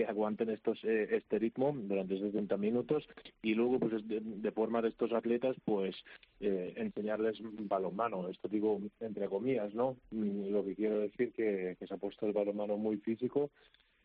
que 0.00 0.06
aguanten 0.06 0.48
estos 0.48 0.82
eh, 0.84 1.08
este 1.10 1.38
ritmo 1.38 1.74
durante 1.76 2.18
70 2.18 2.56
minutos 2.56 3.06
y 3.42 3.54
luego 3.54 3.78
pues 3.78 3.92
de, 4.08 4.50
formar 4.52 4.86
estos 4.86 5.12
atletas 5.12 5.56
pues 5.64 5.94
eh, 6.40 6.72
enseñarles 6.76 7.36
balonmano. 7.68 8.28
Esto 8.28 8.48
digo 8.48 8.80
entre 9.00 9.28
comillas 9.28 9.74
no 9.74 9.96
mm, 10.10 10.50
lo 10.50 10.64
que 10.64 10.74
quiero 10.74 11.00
decir 11.00 11.32
que, 11.32 11.76
que 11.78 11.86
se 11.86 11.94
ha 11.94 11.98
puesto 11.98 12.26
el 12.26 12.32
balonmano 12.32 12.78
muy 12.78 12.96
físico 12.96 13.50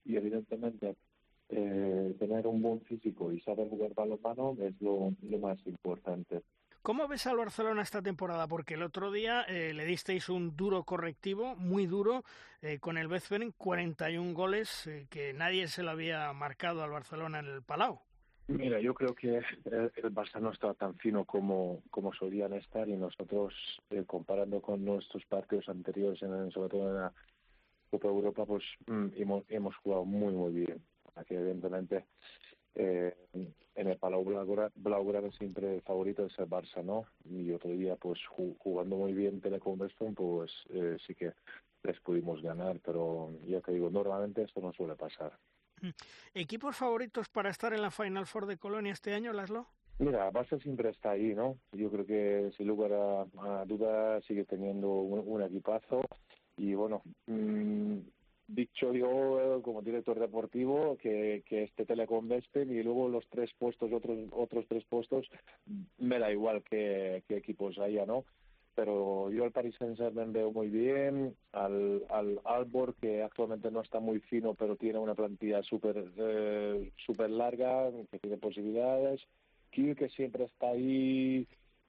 y 0.04 0.18
evidentemente 0.18 0.96
eh, 1.48 2.16
tener 2.20 2.46
un 2.48 2.62
buen 2.62 2.82
físico 2.82 3.32
y 3.32 3.40
saber 3.40 3.70
jugar 3.70 3.94
balonmano 3.94 4.58
es 4.60 4.74
lo, 4.82 5.14
lo 5.22 5.40
más 5.40 5.58
importante 5.66 6.42
¿Cómo 6.86 7.08
ves 7.08 7.26
al 7.26 7.38
Barcelona 7.38 7.82
esta 7.82 8.04
temporada? 8.04 8.48
Porque 8.48 8.76
el 8.76 8.84
otro 8.84 9.12
día 9.12 9.42
eh, 9.48 9.74
le 9.74 9.86
disteis 9.86 10.30
un 10.30 10.56
duro 10.56 10.84
correctivo, 10.84 11.56
muy 11.56 11.88
duro, 11.88 12.24
eh, 12.62 12.78
con 12.78 13.00
el 13.00 13.08
Bezferen, 13.08 13.54
41 13.58 14.36
goles 14.36 14.86
eh, 14.86 15.08
que 15.10 15.34
nadie 15.34 15.68
se 15.68 15.82
lo 15.82 15.90
había 15.90 16.32
marcado 16.34 16.84
al 16.84 16.92
Barcelona 16.92 17.40
en 17.40 17.48
el 17.48 17.64
Palau. 17.64 18.02
Mira, 18.50 18.80
yo 18.80 18.94
creo 18.94 19.16
que 19.16 19.38
el 19.66 20.14
Barça 20.14 20.40
no 20.40 20.52
está 20.52 20.76
tan 20.76 20.96
fino 20.98 21.26
como, 21.26 21.82
como 21.90 22.14
solían 22.14 22.54
estar 22.54 22.88
y 22.88 22.96
nosotros, 22.96 23.56
comparando 24.06 24.62
con 24.62 24.86
nuestros 24.86 25.26
partidos 25.26 25.68
anteriores, 25.68 26.22
en, 26.22 26.52
sobre 26.52 26.70
todo 26.70 26.90
en 26.90 26.98
la 26.98 27.14
Copa 27.90 28.10
Europa, 28.10 28.46
pues 28.46 28.64
mm, 28.86 29.08
hemos, 29.16 29.44
hemos 29.50 29.76
jugado 29.78 30.06
muy, 30.06 30.36
muy 30.36 30.54
bien. 30.54 30.80
Aquí, 31.16 31.34
evidentemente, 31.34 32.06
en 33.76 33.88
el 33.88 33.98
Palau 33.98 34.24
Blaugrana 34.24 35.32
siempre 35.32 35.76
el 35.76 35.82
favorito 35.82 36.26
es 36.26 36.40
el 36.40 36.48
Barça, 36.48 36.84
¿no? 36.84 37.06
Y 37.26 37.52
otro 37.52 37.72
día, 37.72 37.96
pues 37.96 38.20
jugando 38.28 38.96
muy 38.96 39.14
bien 39.14 39.42
Telecom 39.42 39.78
pues 40.16 40.52
eh, 40.70 40.98
sí 41.06 41.14
que 41.14 41.34
les 41.84 42.00
pudimos 42.00 42.42
ganar, 42.42 42.80
pero 42.84 43.32
ya 43.46 43.62
te 43.62 43.74
digo, 43.74 43.90
normalmente 43.90 44.44
esto 44.44 44.62
no 44.62 44.72
suele 44.74 44.96
pasar. 44.96 45.38
Mm. 45.82 45.90
¿Equipos 46.34 46.76
favoritos 46.76 47.30
para 47.30 47.50
estar 47.50 47.74
en 47.74 47.82
la 47.82 47.92
Final 47.92 48.26
Four 48.26 48.46
de 48.48 48.58
Colonia 48.58 48.94
este 48.94 49.14
año, 49.14 49.34
Laszlo? 49.34 49.68
Mira, 49.98 50.30
base 50.30 50.60
siempre 50.60 50.90
está 50.90 51.12
ahí, 51.12 51.34
¿no? 51.34 51.58
Yo 51.72 51.90
creo 51.90 52.06
que 52.06 52.52
sin 52.58 52.68
lugar 52.68 52.92
a, 52.94 53.66
duda 53.66 54.22
sigue 54.22 54.44
teniendo 54.44 54.90
un, 54.92 55.42
equipazo 55.42 56.02
y 56.58 56.74
bueno, 56.74 57.02
mmm, 57.28 58.00
dicho 58.48 58.94
yo 58.94 59.62
como 59.64 59.82
director 59.82 60.20
deportivo 60.20 60.98
que, 60.98 61.44
que 61.48 61.64
este 61.64 61.86
Telecom 61.86 62.30
y 62.54 62.84
luego 62.84 63.10
los 63.10 63.28
tres 63.30 63.52
puestos, 63.58 63.92
otros 63.92 64.18
otros 64.32 64.66
tres 64.68 64.84
puestos, 64.86 65.30
me 65.98 66.20
da 66.20 66.32
igual 66.32 66.64
qué, 66.64 67.24
equipos 67.30 67.78
haya, 67.80 68.06
¿no? 68.06 68.26
Pero 68.76 69.32
yo 69.32 69.46
al 69.46 69.52
Paris 69.52 69.76
Saint-Germain 69.80 70.34
veo 70.34 70.52
muy 70.52 70.68
bien, 70.68 71.36
al, 71.54 72.04
al 72.10 72.42
Albor 72.44 72.94
que 72.96 73.24
actualmente 73.24 73.72
no 73.72 73.82
está 73.82 74.00
muy 74.00 74.20
fino 74.20 74.54
pero 74.54 74.76
tiene 74.76 75.00
una 75.00 75.16
plantilla 75.16 75.64
súper 75.64 76.06
eh, 76.18 76.92
super 77.06 77.30
larga, 77.30 77.90
que 78.12 78.20
tiene 78.20 78.38
posibilidades, 78.38 79.22
Kiel 79.72 79.96
que 79.96 80.10
siempre 80.10 80.44
está 80.44 80.70
ahí 80.70 81.48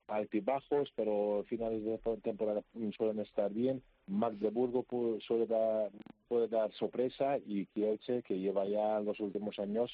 altibajos, 0.09 0.93
pero 0.95 1.45
finales 1.49 1.85
de 1.85 1.99
temporada 2.23 2.63
suelen 2.97 3.21
estar 3.21 3.53
bien. 3.53 3.83
Magdeburgo 4.07 4.83
puede 4.85 5.47
dar, 5.47 5.91
puede 6.29 6.49
dar 6.49 6.73
sorpresa 6.73 7.39
y 7.39 7.67
Kielce, 7.67 8.23
que 8.23 8.39
lleva 8.39 8.65
ya 8.67 9.01
los 9.01 9.19
últimos 9.21 9.59
años 9.59 9.91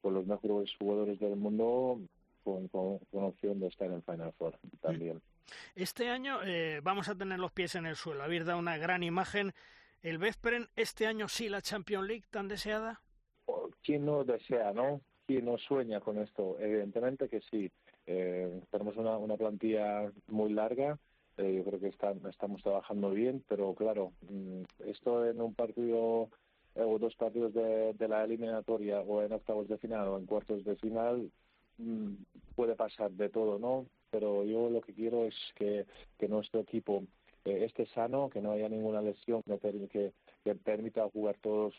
con 0.00 0.14
los 0.14 0.26
mejores 0.26 0.74
jugadores 0.78 1.20
del 1.20 1.36
mundo, 1.36 2.00
con, 2.42 2.68
con, 2.68 2.98
opción 3.12 3.60
de 3.60 3.68
estar 3.68 3.90
en 3.90 4.02
Final 4.02 4.32
Four 4.32 4.58
también. 4.80 5.22
Este 5.74 6.08
año 6.08 6.42
eh, 6.44 6.80
vamos 6.82 7.08
a 7.08 7.14
tener 7.14 7.38
los 7.38 7.52
pies 7.52 7.74
en 7.76 7.86
el 7.86 7.96
suelo. 7.96 8.24
Habéis 8.24 8.44
dado 8.44 8.58
una 8.58 8.76
gran 8.78 9.02
imagen. 9.02 9.52
¿El 10.02 10.18
Vespren 10.18 10.68
este 10.74 11.06
año 11.06 11.28
sí 11.28 11.48
la 11.48 11.62
Champions 11.62 12.08
League 12.08 12.24
tan 12.30 12.48
deseada? 12.48 13.00
¿Quién 13.84 14.04
no 14.04 14.24
desea, 14.24 14.72
no? 14.72 15.00
¿Quién 15.26 15.44
no 15.44 15.58
sueña 15.58 16.00
con 16.00 16.18
esto? 16.18 16.56
Evidentemente 16.58 17.28
que 17.28 17.40
sí. 17.40 17.70
Eh, 18.06 18.60
tenemos 18.70 18.96
una, 18.96 19.16
una 19.16 19.36
plantilla 19.36 20.10
muy 20.26 20.52
larga, 20.52 20.98
eh, 21.38 21.54
yo 21.56 21.64
creo 21.64 21.80
que 21.80 21.88
estamos 21.88 22.62
trabajando 22.62 23.10
bien, 23.10 23.42
pero 23.48 23.74
claro, 23.74 24.12
mm, 24.28 24.62
esto 24.86 25.24
en 25.26 25.40
un 25.40 25.54
partido 25.54 26.28
eh, 26.74 26.82
o 26.82 26.98
dos 26.98 27.14
partidos 27.16 27.54
de, 27.54 28.08
la 28.08 28.24
eliminatoria 28.24 29.00
o 29.00 29.22
en 29.22 29.32
octavos 29.32 29.68
de 29.68 29.78
final 29.78 30.08
o 30.08 30.18
en 30.18 30.26
cuartos 30.26 30.64
de 30.64 30.76
final 30.76 31.30
mm, 31.78 32.12
puede 32.54 32.74
pasar 32.74 33.10
de 33.12 33.30
todo, 33.30 33.58
¿no? 33.58 33.86
Pero 34.10 34.44
yo 34.44 34.68
lo 34.68 34.82
que 34.82 34.92
quiero 34.92 35.24
es 35.24 35.34
que, 35.56 35.86
nuestro 36.28 36.60
equipo 36.60 37.02
esté 37.44 37.86
sano, 37.86 38.30
que 38.30 38.40
no 38.40 38.52
haya 38.52 38.68
ninguna 38.68 39.02
lesión 39.02 39.42
que, 39.42 39.88
que, 39.88 40.12
que 40.44 40.54
permita 40.54 41.08
jugar 41.10 41.36
todos 41.40 41.74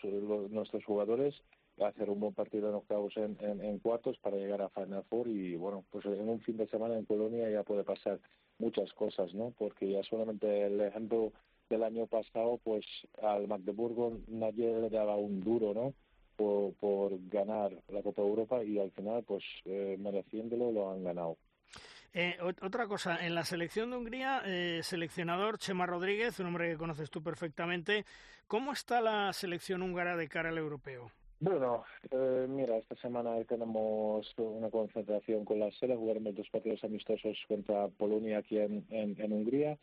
nuestros 0.49 0.84
jugadores 0.84 1.36
hacer 1.82 2.09
un 2.09 2.19
buen 2.19 2.34
partido 2.34 2.69
en 2.69 2.76
octavos 2.76 3.13
en, 3.17 3.80
cuartos 3.80 4.17
para 4.19 4.38
llegar 4.38 4.61
a 4.61 4.69
Final 4.69 5.03
Four 5.09 5.28
y 5.28 5.55
bueno, 5.55 5.84
pues 5.89 6.05
en 6.05 6.30
un 6.30 6.39
fin 6.41 6.57
de 6.57 6.67
semana 6.67 6.97
en 6.97 7.05
Colonia 7.05 7.49
ya 7.49 7.63
puede 7.63 7.84
pasar 7.84 8.19
muchas 8.59 8.91
cosas, 8.93 9.34
¿no? 9.34 9.53
Porque 9.57 9.91
ya 9.91 10.03
solamente 10.03 10.65
el 10.65 10.80
ejemplo 10.82 11.32
del 11.69 11.84
año 11.84 12.05
pasado, 12.07 12.59
pues 12.63 12.86
al 13.21 13.47
Magdeburgo 13.47 14.19
nadie 14.28 14.80
le 14.80 14.89
daba 14.89 15.15
un 15.15 15.41
duro, 15.43 15.74
¿no? 15.74 15.93
Por, 16.36 16.74
por 16.76 17.11
ganar 17.30 17.71
la 17.89 18.01
Copa 18.01 18.21
Europa 18.21 18.63
y 18.63 18.80
al 18.80 18.91
final, 18.91 19.24
pues 19.24 19.43
eh, 19.65 19.97
mereciéndolo, 19.99 20.71
lo 20.71 20.91
han 20.91 21.03
ganado. 21.03 21.38
Eh, 22.15 22.38
otra 22.61 22.86
cosa, 22.88 23.26
en 23.26 23.34
la 23.34 23.43
selección 23.43 23.89
de 23.89 23.97
Hungría, 23.97 24.43
eh, 24.45 24.82
seleccionador 24.84 25.57
Chema 25.57 25.88
Rodríguez, 25.88 26.39
un 26.39 26.47
hombre 26.47 26.69
que 26.69 26.78
conoces 26.78 27.09
tú 27.09 27.24
perfectamente, 27.24 28.05
¿cómo 28.45 28.71
está 28.71 29.01
la 29.01 29.34
selección 29.34 29.82
húngara 29.82 30.15
de 30.15 30.30
cara 30.30 30.49
al 30.49 30.59
europeo? 30.59 31.11
Bueno, 31.44 31.84
eh, 32.10 32.46
mira, 32.48 32.78
esta 32.78 32.96
semana 32.96 33.36
tenemos 33.44 34.34
una 34.38 34.70
concentración 34.70 35.44
con 35.44 35.60
la 35.60 35.70
SELA, 35.72 35.98
jugaremos 35.98 36.36
dos 36.36 36.50
partidos 36.50 36.82
amistosos 36.86 37.38
contra 37.50 37.89
Polonia 37.89 38.38
aquí 38.38 38.58
en, 38.58 39.34
Hungría. 39.34 39.78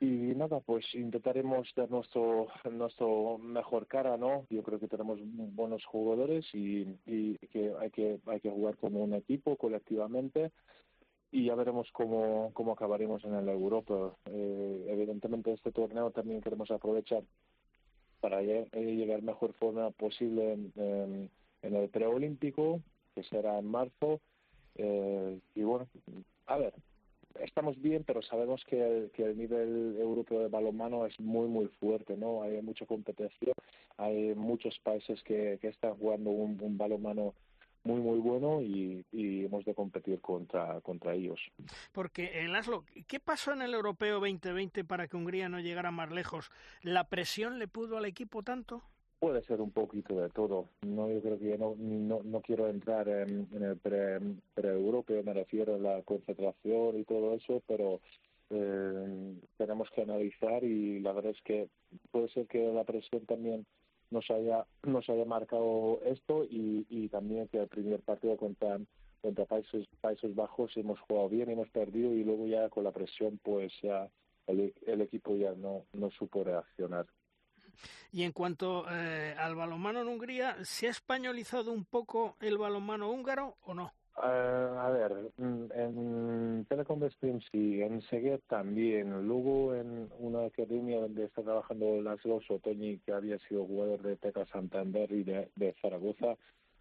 Y 0.00 0.34
nada, 0.34 0.58
pues 0.58 0.84
intentaremos 0.94 1.68
dar 1.76 1.88
nuestro, 1.88 3.38
mejor 3.38 3.86
cara, 3.86 4.16
¿no? 4.16 4.44
Yo 4.50 4.64
creo 4.64 4.80
que 4.80 4.88
tenemos 4.88 5.20
buenos 5.22 5.84
jugadores 5.84 6.52
y, 6.52 6.98
y 7.06 7.38
que 7.52 7.72
hay 7.78 7.90
que 7.90 8.18
hay 8.26 8.40
que 8.40 8.50
jugar 8.50 8.76
como 8.76 9.04
un 9.04 9.14
equipo, 9.14 9.56
colectivamente 9.56 10.50
y 11.30 11.46
ya 11.46 11.54
veremos 11.54 11.88
cómo, 11.92 12.50
cómo 12.54 12.72
acabaremos 12.72 13.24
en 13.24 13.34
el 13.34 13.48
Europa. 13.48 14.16
Eh, 14.26 14.86
evidentemente 14.88 15.52
este 15.52 15.70
torneo 15.70 16.10
también 16.10 16.40
queremos 16.40 16.72
aprovechar 16.72 17.22
para 18.22 18.40
llegar 18.40 19.20
mejor 19.20 19.52
forma 19.54 19.90
posible 19.90 20.52
en, 20.52 21.30
el 21.62 21.88
preolímpico, 21.90 22.80
que 23.14 23.24
será 23.24 23.58
en 23.58 23.66
marzo. 23.66 24.20
Eh, 24.76 25.40
y 25.56 25.62
bueno, 25.64 25.88
a 26.46 26.56
ver, 26.56 26.72
estamos 27.40 27.80
bien, 27.82 28.04
pero 28.06 28.22
sabemos 28.22 28.64
que 28.64 28.80
el, 28.80 29.10
que 29.10 29.24
el 29.24 29.36
nivel 29.36 29.96
europeo 29.98 30.38
de 30.38 30.48
balonmano 30.48 31.04
es 31.04 31.18
muy, 31.18 31.48
muy 31.48 31.66
fuerte, 31.80 32.16
¿no? 32.16 32.42
Hay 32.44 32.62
mucha 32.62 32.86
competencia, 32.86 33.52
hay 33.96 34.34
muchos 34.36 34.78
países 34.78 35.20
que, 35.24 35.58
están 35.60 35.96
jugando 35.96 36.30
un 36.30 36.78
balonmano 36.78 37.34
muy 37.84 38.00
muy 38.00 38.18
bueno 38.18 38.60
y, 38.60 39.04
hemos 39.12 39.64
de 39.64 39.74
competir 39.74 40.20
contra, 40.20 40.80
contra 40.80 41.14
ellos. 41.14 41.40
Porque, 41.92 42.40
en 42.40 42.52
Laszlo, 42.52 42.84
¿qué 43.06 43.20
pasó 43.20 43.52
en 43.52 43.62
el 43.62 43.74
Europeo 43.74 44.20
2020 44.20 44.84
para 44.84 45.08
que 45.08 45.16
Hungría 45.16 45.48
no 45.48 45.60
llegara 45.60 45.90
más 45.90 46.10
lejos? 46.10 46.50
¿La 46.82 47.08
presión 47.08 47.58
le 47.58 47.68
pudo 47.68 47.96
al 47.96 48.04
equipo 48.04 48.42
tanto? 48.42 48.82
Puede 49.18 49.42
ser 49.42 49.60
un 49.60 49.70
poquito 49.70 50.20
de 50.20 50.28
todo. 50.30 50.66
No, 50.82 51.08
yo 51.08 51.20
creo 51.20 51.38
que 51.38 51.56
no, 51.56 51.76
no, 51.78 52.20
no 52.24 52.40
quiero 52.40 52.68
entrar 52.68 53.08
en, 53.08 53.48
el 53.52 53.76
pre-europeo, 53.76 55.22
me 55.22 55.32
refiero 55.32 55.76
a 55.76 55.78
la 55.78 56.02
concentración 56.02 56.98
y 56.98 57.04
todo 57.04 57.34
eso, 57.34 57.62
pero 57.68 58.00
eh, 58.50 59.34
tenemos 59.56 59.88
que 59.90 60.02
analizar 60.02 60.64
y 60.64 61.00
la 61.00 61.12
verdad 61.12 61.32
es 61.32 61.42
que 61.42 61.68
puede 62.10 62.28
ser 62.30 62.46
que 62.46 62.72
la 62.72 62.84
presión 62.84 63.24
también 63.26 63.64
nos 64.12 64.30
haya, 64.30 64.66
nos 64.84 65.08
haya 65.08 65.24
marcado 65.24 66.00
esto 66.04 66.44
y, 66.44 66.86
y 66.88 67.08
también 67.08 67.48
que 67.48 67.58
el 67.58 67.68
primer 67.68 68.00
partido 68.00 68.36
contra, 68.36 68.78
contra 69.20 69.44
Países, 69.46 69.88
Países 70.00 70.34
Bajos 70.34 70.76
hemos 70.76 71.00
jugado 71.00 71.28
bien, 71.28 71.50
hemos 71.50 71.68
perdido 71.70 72.12
y 72.14 72.22
luego 72.22 72.46
ya 72.46 72.68
con 72.68 72.84
la 72.84 72.92
presión 72.92 73.40
pues 73.42 73.72
ya 73.82 74.08
el, 74.46 74.74
el 74.86 75.00
equipo 75.00 75.36
ya 75.36 75.52
no, 75.52 75.84
no 75.92 76.10
supo 76.10 76.44
reaccionar. 76.44 77.06
Y 78.12 78.24
en 78.24 78.32
cuanto 78.32 78.84
eh, 78.90 79.34
al 79.38 79.54
balonmano 79.54 80.02
en 80.02 80.08
Hungría, 80.08 80.56
¿se 80.64 80.86
ha 80.86 80.90
españolizado 80.90 81.72
un 81.72 81.84
poco 81.84 82.36
el 82.40 82.58
balonmano 82.58 83.10
húngaro 83.10 83.56
o 83.62 83.74
no? 83.74 83.92
Uh, 84.14 84.78
a 84.78 84.90
ver, 84.90 85.32
mm, 85.38 85.72
en 85.72 86.66
Telecom 86.68 87.08
Stream 87.10 87.40
sí, 87.50 87.80
en 87.80 88.02
Segued 88.02 88.40
también. 88.46 89.26
Luego 89.26 89.74
en 89.74 90.10
una 90.18 90.44
academia 90.46 91.00
donde 91.00 91.24
está 91.24 91.42
trabajando 91.42 92.00
Laszlo 92.02 92.40
Sotoñi, 92.42 92.98
que 92.98 93.12
había 93.12 93.38
sido 93.40 93.64
jugador 93.64 94.02
de 94.02 94.16
Teca 94.16 94.44
Santander 94.46 95.10
y 95.12 95.24
de, 95.24 95.50
de 95.56 95.74
Zaragoza, 95.80 96.36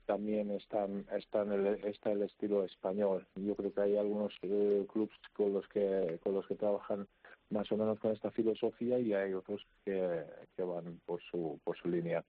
también 0.06 0.52
están, 0.52 1.06
están 1.16 1.54
el, 1.54 1.68
está 1.86 2.12
el 2.12 2.24
estilo 2.24 2.66
español. 2.66 3.26
Yo 3.36 3.56
creo 3.56 3.74
que 3.74 3.82
hay 3.82 3.98
algunos 3.98 4.34
eh, 4.42 4.86
clubes 4.92 5.16
con 5.34 5.54
los 5.54 5.66
que 5.70 6.20
con 6.24 6.34
los 6.34 6.46
que 6.48 6.56
trabajan 6.56 7.08
más 7.50 7.72
o 7.72 7.78
menos 7.78 7.98
con 8.00 8.12
esta 8.12 8.30
filosofía 8.32 9.00
y 9.00 9.14
hay 9.14 9.34
otros 9.34 9.66
que, 9.86 10.26
que 10.56 10.64
van 10.64 11.00
por 11.06 11.22
su 11.22 11.60
por 11.64 11.78
su 11.78 11.88
línea. 11.88 12.26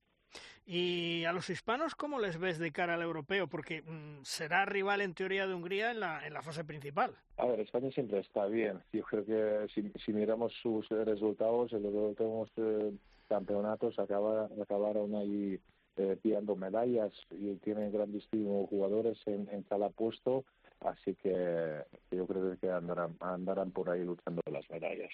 ¿Y 0.66 1.24
a 1.24 1.32
los 1.32 1.50
hispanos 1.50 1.94
cómo 1.94 2.20
les 2.20 2.38
ves 2.38 2.58
de 2.58 2.70
cara 2.70 2.94
al 2.94 3.02
europeo? 3.02 3.48
Porque 3.48 3.82
mm, 3.82 4.22
será 4.22 4.64
rival 4.64 5.00
en 5.00 5.14
teoría 5.14 5.46
de 5.46 5.54
Hungría 5.54 5.90
en 5.90 6.00
la, 6.00 6.26
en 6.26 6.32
la 6.32 6.42
fase 6.42 6.64
principal. 6.64 7.14
A 7.36 7.46
ver, 7.46 7.60
España 7.60 7.90
siempre 7.90 8.20
está 8.20 8.46
bien. 8.46 8.80
Yo 8.92 9.02
creo 9.02 9.24
que 9.24 9.66
si, 9.74 9.90
si 10.04 10.12
miramos 10.12 10.52
sus 10.62 10.88
resultados, 10.88 11.72
en 11.72 11.82
los 11.82 11.92
últimos 11.92 12.50
eh, 12.56 12.92
campeonatos 13.28 13.98
acaba, 13.98 14.48
acabaron 14.62 15.14
ahí 15.16 15.58
eh, 15.96 16.16
pillando 16.22 16.54
medallas 16.54 17.12
y 17.30 17.54
tienen 17.56 17.92
grandísimos 17.92 18.68
jugadores 18.68 19.18
en 19.26 19.62
cada 19.68 19.90
puesto 19.90 20.44
así 20.84 21.14
que 21.14 21.82
yo 22.10 22.26
creo 22.26 22.56
que 22.60 22.70
andarán, 22.70 23.16
andarán 23.20 23.70
por 23.70 23.90
ahí 23.90 24.04
luchando 24.04 24.40
las 24.50 24.68
medallas. 24.70 25.12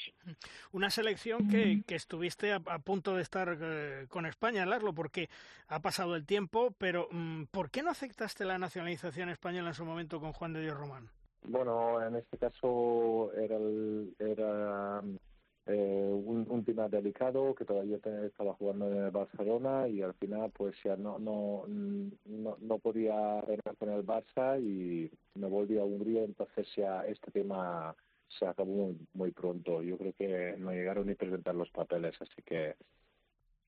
Una 0.73 0.91
selección 0.91 1.49
que, 1.49 1.83
que 1.87 1.95
estuviste 1.95 2.53
a, 2.53 2.61
punto 2.79 3.16
de 3.16 3.23
estar 3.23 3.57
eh, 3.61 4.07
con 4.09 4.27
España, 4.27 4.66
Larlo, 4.66 4.93
porque 4.95 5.29
ha 5.69 5.81
pasado 5.81 6.16
el 6.16 6.27
tiempo, 6.27 6.75
pero 6.79 7.09
mm, 7.11 7.45
¿por 7.51 7.71
qué 7.71 7.83
no 7.83 7.91
aceptaste 7.91 8.45
la 8.45 8.59
nacionalización 8.59 9.29
española 9.29 9.69
en 9.69 9.75
su 9.75 9.85
momento 9.85 10.21
con 10.21 10.33
Juan 10.33 10.53
de 10.53 10.62
Dios 10.62 10.77
Román? 10.77 11.09
Bueno, 11.45 12.05
en 12.05 12.16
este 12.16 12.37
caso 12.37 13.33
era, 13.35 13.59
era 14.19 15.03
eh, 15.69 16.11
un, 16.11 16.64
tema 16.64 16.89
delicado 16.89 17.55
que 17.55 17.64
todavía 17.64 17.99
estaba 18.25 18.55
jugando 18.55 18.91
en 18.91 19.12
Barcelona 19.12 19.87
y 19.89 20.03
al 20.03 20.14
final 20.14 20.51
pues 20.51 20.75
ya 20.83 20.97
no 20.97 21.19
no 21.19 21.64
no, 21.66 22.57
no 22.61 22.79
podía 22.79 23.41
reinar 23.43 23.77
con 23.79 23.91
el 23.91 24.05
Barça 24.05 24.61
y 24.61 25.11
me 25.35 25.47
volví 25.47 25.79
a 25.79 25.85
Hungría. 25.85 26.25
Entonces 26.25 26.66
ya 26.75 27.07
este 27.07 27.31
tema 27.31 27.95
se 28.29 28.47
acabó 28.47 28.73
muy, 28.73 28.99
muy 29.14 29.31
pronto. 29.31 29.83
Yo 29.83 29.99
creo 29.99 30.12
que 30.14 30.57
no 30.59 30.73
llegaron 30.73 31.07
ni 31.07 31.14
presentar 31.14 31.55
los 31.55 31.71
papeles 31.71 32.14
así 32.21 32.43
que 32.45 32.75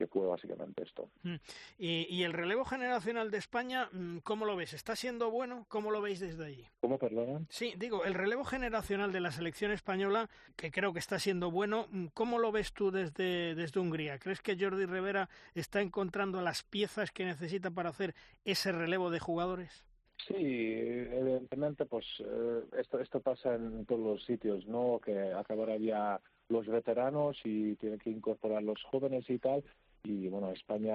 que 0.01 0.07
fue 0.07 0.27
básicamente 0.27 0.83
esto. 0.83 1.11
Mm. 1.25 1.35
¿Y, 1.79 2.07
¿Y, 2.09 2.23
el 2.25 2.33
relevo 2.33 2.65
generacional 2.65 3.31
de 3.31 3.37
España, 3.37 3.91
mm, 3.93 4.21
cómo 4.21 4.47
lo 4.47 4.57
ves? 4.57 4.73
¿Está 4.73 4.97
siendo 4.97 5.31
bueno? 5.31 5.67
¿Cómo 5.69 5.91
lo 5.91 6.01
veis 6.01 6.21
desde 6.21 6.47
allí? 6.47 6.67
¿Cómo, 6.81 6.99
perdón? 6.99 7.47
Sí, 7.51 7.75
digo, 7.77 8.07
el 8.07 8.15
relevo 8.15 8.45
generacional 8.45 9.13
de 9.13 9.21
la 9.21 9.31
selección 9.31 9.73
española, 9.73 10.31
que 10.57 10.71
creo 10.71 10.95
que 10.95 11.01
está 11.01 11.19
siendo 11.19 11.51
bueno, 11.51 11.87
mm, 11.91 12.07
¿cómo 12.15 12.39
lo 12.39 12.51
ves 12.51 12.73
tú 12.73 12.91
desde, 12.91 13.55
desde 13.55 13.79
Hungría? 13.79 14.19
¿Crees 14.19 14.41
que 14.41 14.57
Jordi 14.59 14.87
Rivera 14.87 15.29
está 15.55 15.83
encontrando 15.83 16.41
las 16.41 16.63
piezas 16.63 17.11
que 17.11 17.27
necesita 17.27 17.71
para 17.71 17.91
hacer 17.91 18.15
ese 18.47 18.73
relevo 18.73 19.11
de 19.11 19.19
jugadores? 19.19 19.85
Sí, 20.27 20.35
evidentemente, 20.35 21.85
pues 21.85 22.07
eh, 22.21 22.63
esto, 22.79 23.01
esto 23.01 23.21
pasa 23.21 23.55
en 23.55 23.85
todos 23.85 24.01
los 24.01 24.25
sitios, 24.25 24.67
¿no? 24.67 24.99
Que 24.99 25.35
acabará 25.35 25.77
ya 25.77 26.21
los 26.51 26.67
veteranos 26.67 27.39
y 27.45 27.77
tiene 27.77 27.99
que 27.99 28.11
incorporar 28.11 28.63
los 28.63 28.83
jóvenes 28.85 29.29
y 29.31 29.39
tal, 29.39 29.65
y 30.05 30.29
bueno, 30.29 30.51
España, 30.53 30.95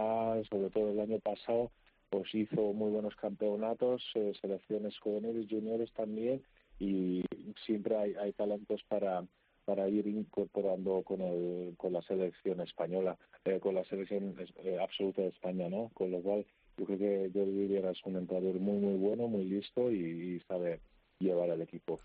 sobre 0.49 0.69
todo 0.69 0.91
el 0.91 0.99
año 0.99 1.19
pasado, 1.19 1.71
pues 2.09 2.33
hizo 2.33 2.73
muy 2.73 2.91
buenos 2.91 3.15
campeonatos, 3.15 4.03
eh, 4.15 4.33
selecciones 4.39 4.97
jóvenes, 4.99 5.47
juniores 5.49 5.91
también, 5.93 6.41
y 6.79 7.23
siempre 7.65 7.95
hay, 7.95 8.15
hay 8.15 8.33
talentos 8.33 8.81
para 8.87 9.23
para 9.65 9.89
ir 9.89 10.05
incorporando 10.05 11.01
con 11.01 11.21
el, 11.21 11.73
con 11.77 11.91
la 11.91 12.03
selección 12.03 12.61
española, 12.61 13.17
eh, 13.45 13.59
con 13.59 13.73
la 13.73 13.83
selección 13.85 14.35
eh, 14.63 14.77
absoluta 14.79 15.23
de 15.23 15.29
España, 15.29 15.67
¿no? 15.69 15.89
Con 15.95 16.11
lo 16.11 16.21
cual 16.21 16.45
yo 16.77 16.85
creo 16.85 16.99
que 16.99 17.31
Jordi 17.33 17.67
Rivera 17.67 17.89
es 17.89 18.05
un 18.05 18.15
entrenador 18.15 18.59
muy 18.59 18.77
muy 18.77 18.97
bueno, 18.97 19.27
muy 19.27 19.45
listo 19.45 19.91
y 19.91 20.39
sabe 20.47 20.81
llevar 21.25 21.51
al 21.51 21.61
equipo. 21.61 21.99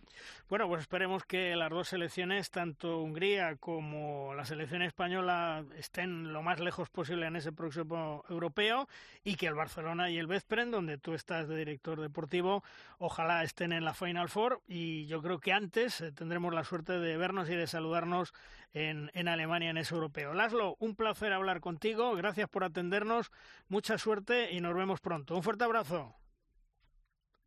Bueno, 0.48 0.66
pues 0.68 0.82
esperemos 0.82 1.24
que 1.24 1.54
las 1.54 1.70
dos 1.70 1.88
selecciones, 1.88 2.50
tanto 2.50 3.00
Hungría 3.00 3.56
como 3.56 4.34
la 4.34 4.44
selección 4.44 4.82
española, 4.82 5.64
estén 5.76 6.32
lo 6.32 6.42
más 6.42 6.58
lejos 6.60 6.90
posible 6.90 7.26
en 7.26 7.36
ese 7.36 7.52
próximo 7.52 8.24
europeo 8.28 8.88
y 9.22 9.36
que 9.36 9.46
el 9.46 9.54
Barcelona 9.54 10.10
y 10.10 10.18
el 10.18 10.26
Veszprem, 10.26 10.70
donde 10.70 10.98
tú 10.98 11.14
estás 11.14 11.48
de 11.48 11.56
director 11.56 12.00
deportivo, 12.00 12.64
ojalá 12.98 13.44
estén 13.44 13.72
en 13.72 13.84
la 13.84 13.94
Final 13.94 14.28
Four 14.28 14.60
y 14.66 15.06
yo 15.06 15.22
creo 15.22 15.38
que 15.38 15.52
antes 15.52 16.00
eh, 16.00 16.12
tendremos 16.12 16.52
la 16.52 16.64
suerte 16.64 16.98
de 16.98 17.16
vernos 17.16 17.48
y 17.48 17.54
de 17.54 17.66
saludarnos 17.66 18.32
en, 18.72 19.10
en 19.14 19.28
Alemania 19.28 19.70
en 19.70 19.78
ese 19.78 19.94
europeo. 19.94 20.34
Laszlo, 20.34 20.76
un 20.80 20.96
placer 20.96 21.32
hablar 21.32 21.60
contigo, 21.60 22.14
gracias 22.14 22.48
por 22.48 22.64
atendernos, 22.64 23.30
mucha 23.68 23.98
suerte 23.98 24.52
y 24.52 24.60
nos 24.60 24.74
vemos 24.74 25.00
pronto. 25.00 25.36
Un 25.36 25.42
fuerte 25.42 25.64
abrazo. 25.64 26.14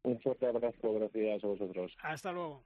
Un 0.03 0.19
fuerte 0.19 0.45
abrazo, 0.45 0.93
gracias 0.93 1.43
a 1.43 1.47
vosotros. 1.47 1.91
Hasta 2.01 2.31
luego. 2.31 2.63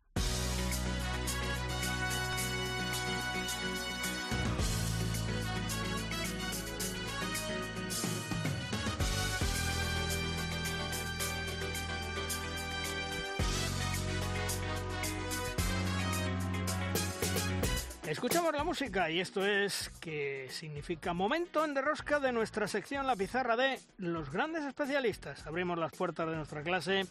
Escuchamos 18.07 18.53
la 18.53 18.63
música 18.63 19.11
y 19.11 19.19
esto 19.19 19.45
es 19.45 19.89
que 19.99 20.47
significa 20.49 21.13
momento 21.13 21.65
en 21.65 21.73
derrosca 21.73 22.21
de 22.21 22.31
nuestra 22.31 22.65
sección 22.69 23.05
La 23.05 23.17
Pizarra 23.17 23.57
de 23.57 23.81
los 23.97 24.31
grandes 24.31 24.63
especialistas. 24.63 25.45
Abrimos 25.45 25.77
las 25.77 25.91
puertas 25.91 26.25
de 26.29 26.37
nuestra 26.37 26.63
clase, 26.63 27.05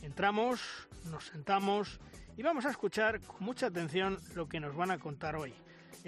entramos, 0.00 0.88
nos 1.10 1.26
sentamos 1.26 2.00
y 2.38 2.42
vamos 2.42 2.64
a 2.64 2.70
escuchar 2.70 3.20
con 3.20 3.36
mucha 3.40 3.66
atención 3.66 4.18
lo 4.34 4.48
que 4.48 4.58
nos 4.58 4.74
van 4.74 4.90
a 4.90 4.98
contar 4.98 5.36
hoy. 5.36 5.52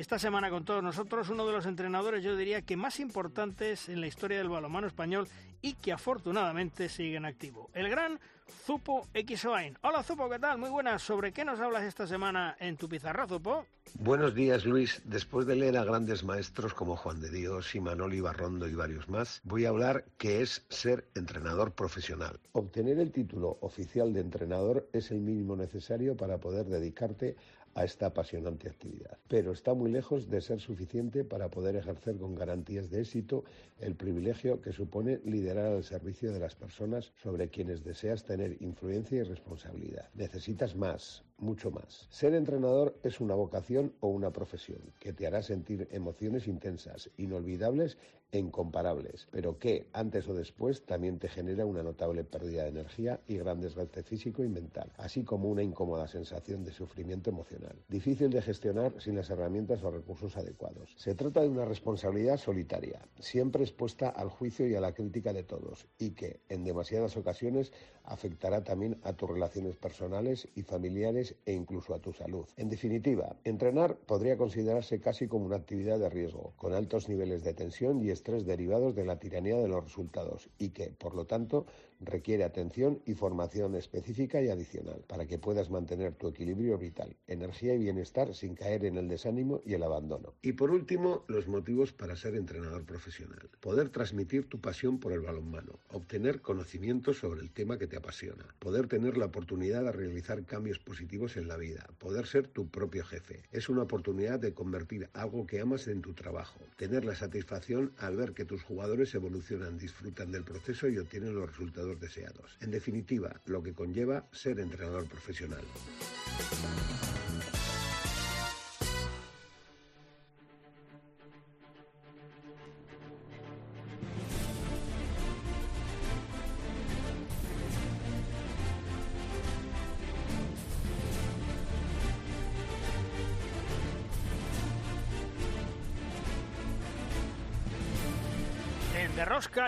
Esta 0.01 0.19
semana 0.19 0.49
con 0.49 0.65
todos 0.65 0.83
nosotros 0.83 1.29
uno 1.29 1.47
de 1.47 1.53
los 1.53 1.67
entrenadores 1.67 2.25
yo 2.25 2.35
diría 2.35 2.63
que 2.63 2.75
más 2.75 3.01
importantes 3.01 3.91
en 3.91 4.01
la 4.01 4.07
historia 4.07 4.39
del 4.39 4.49
balonmano 4.49 4.87
español 4.87 5.29
y 5.61 5.75
que 5.75 5.93
afortunadamente 5.93 6.89
sigue 6.89 7.17
en 7.17 7.27
activo. 7.27 7.69
El 7.75 7.91
gran 7.91 8.19
Zupo 8.65 9.07
Xoain. 9.37 9.77
Hola 9.83 10.03
Zupo, 10.03 10.31
¿qué 10.31 10.39
tal? 10.39 10.57
Muy 10.57 10.71
buenas. 10.71 11.03
¿Sobre 11.03 11.33
qué 11.33 11.45
nos 11.45 11.61
hablas 11.61 11.83
esta 11.83 12.07
semana 12.07 12.57
en 12.59 12.79
tu 12.79 12.89
pizarra, 12.89 13.27
Zupo? 13.27 13.67
Buenos 13.95 14.35
días, 14.35 14.65
Luis. 14.65 15.03
Después 15.05 15.47
de 15.47 15.57
leer 15.57 15.77
a 15.77 15.85
grandes 15.85 16.25
maestros 16.25 16.73
como 16.73 16.97
Juan 16.97 17.21
de 17.21 17.31
Dios 17.31 17.75
y 17.75 17.81
Manoli 17.81 18.21
Barrondo 18.21 18.69
y 18.69 18.75
varios 18.75 19.09
más, 19.09 19.41
voy 19.45 19.67
a 19.67 19.69
hablar 19.69 20.07
qué 20.17 20.41
es 20.41 20.65
ser 20.71 21.09
entrenador 21.15 21.73
profesional. 21.73 22.41
Obtener 22.53 22.99
el 22.99 23.13
título 23.13 23.59
oficial 23.61 24.13
de 24.15 24.21
entrenador 24.21 24.89
es 24.93 25.11
el 25.11 25.21
mínimo 25.21 25.57
necesario 25.57 26.17
para 26.17 26.39
poder 26.39 26.67
dedicarte 26.67 27.37
a 27.75 27.85
esta 27.85 28.07
apasionante 28.07 28.69
actividad. 28.69 29.19
Pero 29.29 29.53
está 29.53 29.75
muy 29.75 29.91
lejos 29.91 30.29
de 30.29 30.41
ser 30.41 30.61
suficiente 30.61 31.25
para 31.25 31.51
poder 31.51 31.77
ejercer 31.77 32.17
con 32.17 32.35
garantías 32.35 32.91
de 32.91 33.01
éxito 33.01 33.45
el 33.79 33.95
privilegio 33.95 34.61
que 34.61 34.73
supone 34.73 35.21
liderar 35.25 35.67
al 35.67 35.85
servicio 35.85 36.33
de 36.33 36.41
las 36.41 36.55
personas 36.55 37.13
sobre 37.23 37.49
quienes 37.49 37.85
deseas 37.85 38.25
tener 38.25 38.61
influencia 38.61 39.19
y 39.19 39.23
responsabilidad. 39.23 40.09
Necesitas 40.15 40.75
más, 40.77 41.23
mucho 41.41 41.71
más. 41.71 42.07
Ser 42.11 42.35
entrenador 42.35 42.97
es 43.03 43.21
una 43.21 43.35
vocación 43.35 43.93
o 44.01 44.09
una 44.09 44.33
profesión 44.33 44.81
que 44.99 45.13
te 45.13 45.27
hará 45.27 45.43
sentir 45.43 45.89
emociones 45.91 46.47
intensas, 46.47 47.11
inolvidables 47.17 47.99
e 48.33 48.39
incomparables, 48.39 49.27
pero 49.31 49.59
que 49.59 49.89
antes 49.93 50.29
o 50.29 50.35
después 50.35 50.85
también 50.87 51.19
te 51.19 51.29
genera 51.29 51.67
una 51.67 51.83
notable 51.83 52.23
pérdida 52.23 52.63
de 52.63 52.69
energía 52.69 53.21
y 53.27 53.37
gran 53.39 53.61
desgaste 53.61 54.03
físico 54.03 54.45
y 54.45 54.49
mental, 54.49 54.93
así 54.99 55.25
como 55.25 55.49
una 55.49 55.63
incómoda 55.63 56.07
sensación 56.07 56.65
de 56.65 56.73
sufrimiento 56.73 57.31
emocional, 57.31 57.77
difícil 57.89 58.31
de 58.31 58.43
gestionar 58.43 58.93
sin 59.01 59.17
las 59.17 59.31
herramientas 59.31 59.83
o 59.83 59.91
recursos 59.91 60.37
adecuados. 60.37 60.95
Se 60.97 61.15
trata 61.15 61.41
de 61.41 61.49
una 61.49 61.65
responsabilidad 61.65 62.37
solitaria, 62.37 63.01
siempre 63.19 63.65
expuesta 63.65 64.11
al 64.11 64.29
juicio 64.29 64.69
y 64.69 64.75
a 64.77 64.81
la 64.81 64.95
crítica 64.95 65.33
de 65.33 65.43
todos, 65.43 65.87
y 65.99 66.11
que, 66.11 66.41
en 66.49 66.65
demasiadas 66.65 67.17
ocasiones, 67.17 67.73
afectará 68.05 68.63
también 68.63 68.99
a 69.03 69.13
tus 69.13 69.29
relaciones 69.29 69.77
personales 69.77 70.49
y 70.55 70.63
familiares 70.63 71.30
e 71.47 71.53
incluso 71.53 71.95
a 71.95 72.01
tu 72.01 72.13
salud. 72.13 72.47
En 72.57 72.69
definitiva, 72.69 73.37
entrenar 73.45 73.97
podría 73.97 74.37
considerarse 74.37 75.01
casi 75.01 75.29
como 75.29 75.47
una 75.47 75.57
actividad 75.57 75.99
de 75.99 76.11
riesgo, 76.11 76.53
con 76.57 76.75
altos 76.75 77.09
niveles 77.09 77.43
de 77.43 77.55
tensión 77.55 78.03
y 78.03 78.11
estrés 78.11 78.47
derivados 78.47 78.95
de 78.95 79.05
la 79.05 79.19
tiranía 79.19 79.57
de 79.57 79.69
los 79.69 79.85
resultados 79.85 80.49
y 80.59 80.71
que, 80.71 80.91
por 80.91 81.15
lo 81.15 81.27
tanto, 81.27 81.67
requiere 82.01 82.45
atención 82.45 83.03
y 83.07 83.15
formación 83.15 83.75
específica 83.75 84.41
y 84.41 84.49
adicional 84.49 85.05
para 85.07 85.27
que 85.27 85.39
puedas 85.39 85.71
mantener 85.71 86.15
tu 86.15 86.29
equilibrio 86.29 86.79
vital, 86.79 87.17
energía 87.27 87.75
y 87.75 87.79
bienestar 87.79 88.35
sin 88.35 88.55
caer 88.55 88.85
en 88.85 88.97
el 88.97 89.09
desánimo 89.09 89.61
y 89.65 89.75
el 89.75 89.83
abandono. 89.83 90.35
Y 90.43 90.53
por 90.53 90.71
último, 90.71 91.25
los 91.29 91.47
motivos 91.47 91.93
para 91.93 92.17
ser 92.17 92.35
entrenador 92.35 92.85
profesional. 92.85 93.51
Poder 93.61 93.91
transmitir 93.91 94.49
tu 94.49 94.61
pasión 94.61 94.99
por 94.99 95.13
el 95.13 95.21
balonmano, 95.21 95.79
obtener 95.91 96.41
conocimientos 96.41 97.19
sobre 97.19 97.41
el 97.41 97.51
tema 97.51 97.79
que 97.79 97.87
te 97.87 97.97
apasiona, 97.97 98.55
poder 98.59 98.87
tener 98.89 99.17
la 99.17 99.27
oportunidad 99.27 99.85
de 99.85 99.93
realizar 99.93 100.45
cambios 100.45 100.79
positivos 100.79 101.37
en 101.37 101.49
la 101.49 101.57
vida, 101.57 101.87
poder 101.99 102.27
ser 102.27 102.49
tu 102.49 102.69
propio 102.69 103.05
jefe. 103.05 103.43
Es 103.53 103.69
una 103.69 103.83
oportunidad 103.83 104.39
de 104.39 104.55
convertir 104.55 105.09
algo 105.13 105.47
que 105.47 105.61
amas 105.61 105.89
en 105.89 106.03
tu 106.03 106.15
trabajo, 106.15 106.61
tener 106.77 107.05
la 107.05 107.15
satisfacción 107.15 107.93
al 107.99 108.17
ver 108.17 108.33
que 108.33 108.45
tus 108.45 108.63
jugadores 108.63 109.15
evolucionan, 109.15 109.79
disfrutan 109.79 110.33
del 110.33 110.45
proceso 110.45 110.89
y 110.89 110.99
obtienen 110.99 111.35
los 111.35 111.49
resultados 111.49 111.90
deseados. 111.99 112.57
En 112.61 112.71
definitiva, 112.71 113.41
lo 113.47 113.63
que 113.63 113.75
conlleva 113.75 114.27
ser 114.33 114.61
entrenador 114.61 115.07
profesional. 115.09 115.65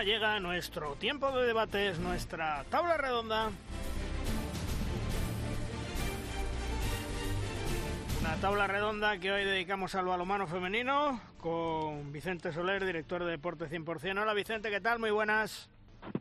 Llega 0.03 0.39
nuestro 0.39 0.95
tiempo 0.95 1.31
de 1.31 1.45
debates, 1.47 1.99
nuestra 1.99 2.65
tabla 2.69 2.97
redonda. 2.97 3.51
Una 8.19 8.35
tabla 8.37 8.67
redonda 8.67 9.17
que 9.17 9.31
hoy 9.31 9.45
dedicamos 9.45 9.95
al 9.95 10.05
balomano 10.05 10.47
femenino 10.47 11.21
con 11.39 12.11
Vicente 12.11 12.51
Soler, 12.51 12.85
director 12.85 13.23
de 13.23 13.31
Deporte 13.31 13.65
100%. 13.69 14.21
Hola 14.21 14.33
Vicente, 14.33 14.69
¿qué 14.69 14.81
tal? 14.81 14.99
Muy 14.99 15.11
buenas. 15.11 15.69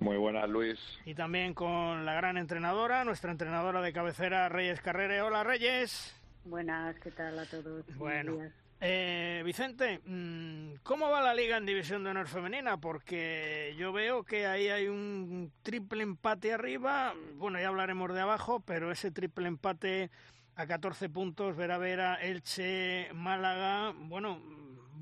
Muy 0.01 0.17
buenas, 0.17 0.49
Luis. 0.49 0.79
Y 1.05 1.15
también 1.15 1.55
con 1.55 2.05
la 2.05 2.15
gran 2.15 2.37
entrenadora, 2.37 3.05
nuestra 3.05 3.33
entrenadora 3.33 3.81
de 3.81 3.93
cabecera, 3.93 4.49
Reyes 4.49 4.81
Carrere. 4.81 5.23
Hola 5.23 5.43
Reyes. 5.43 6.15
Buenas, 6.45 6.99
¿qué 7.01 7.11
tal 7.11 7.39
a 7.39 7.47
todos? 7.47 7.85
Bueno. 7.97 8.39
Eh, 8.85 9.43
Vicente, 9.45 10.01
mm, 10.05 10.79
¿cómo 10.83 11.09
va 11.09 11.23
la 11.23 11.35
liga 11.35 11.57
en 11.57 11.65
División 11.65 12.03
de 12.03 12.11
Honor 12.11 12.27
Femenina? 12.27 12.81
Porque 12.81 13.77
yo 13.79 13.93
veo 13.93 14.25
que 14.25 14.49
ahí 14.49 14.71
hay 14.71 14.89
un 14.89 15.53
triple 15.63 16.03
empate 16.03 16.53
arriba, 16.53 17.15
bueno, 17.37 17.61
ya 17.61 17.69
hablaremos 17.69 18.13
de 18.13 18.21
abajo, 18.21 18.59
pero 18.67 18.91
ese 18.91 19.13
triple 19.13 19.47
empate 19.47 20.11
a 20.57 20.67
14 20.67 21.09
puntos, 21.11 21.55
Vera 21.55 21.79
Vera, 21.79 22.17
Elche, 22.17 23.09
Málaga, 23.15 23.95
bueno, 23.97 24.43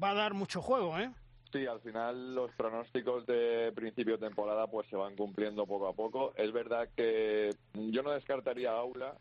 va 0.03 0.11
a 0.11 0.15
dar 0.15 0.35
mucho 0.35 0.61
juego, 0.61 0.99
¿eh? 0.99 1.11
Sí, 1.51 1.67
al 1.67 1.81
final 1.81 2.35
los 2.35 2.51
pronósticos 2.53 3.25
de 3.25 3.73
principio 3.75 4.19
de 4.19 4.29
temporada 4.29 4.67
pues 4.67 4.89
se 4.89 4.97
van 4.97 5.17
cumpliendo 5.17 5.67
poco 5.67 5.89
a 5.89 5.95
poco. 5.95 6.35
Es 6.37 6.53
verdad 6.53 6.87
que 6.95 7.49
yo 7.73 8.03
no 8.03 8.11
descartaría 8.11 8.73
Aula, 8.73 9.17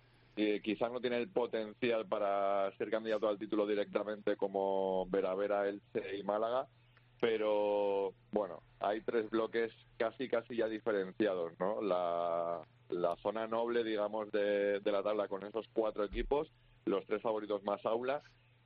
quizás 0.63 0.91
no 0.91 1.01
tiene 1.01 1.17
el 1.17 1.29
potencial 1.29 2.05
para 2.07 2.71
ser 2.77 2.89
candidato 2.89 3.27
al 3.27 3.37
título 3.37 3.65
directamente 3.65 4.35
como 4.37 5.05
Vera 5.07 5.35
Vera, 5.35 5.67
Elche 5.67 6.17
y 6.17 6.23
Málaga, 6.23 6.67
pero 7.19 8.13
bueno, 8.31 8.61
hay 8.79 9.01
tres 9.01 9.29
bloques 9.29 9.71
casi 9.97 10.29
casi 10.29 10.55
ya 10.55 10.67
diferenciados, 10.67 11.53
¿no? 11.59 11.81
La, 11.81 12.61
la 12.89 13.15
zona 13.17 13.47
noble, 13.47 13.83
digamos, 13.83 14.31
de, 14.31 14.79
de 14.79 14.91
la 14.91 15.03
tabla 15.03 15.27
con 15.27 15.43
esos 15.43 15.67
cuatro 15.73 16.03
equipos, 16.05 16.51
los 16.85 17.05
tres 17.05 17.21
favoritos 17.21 17.63
más 17.63 17.85
Aula 17.85 18.21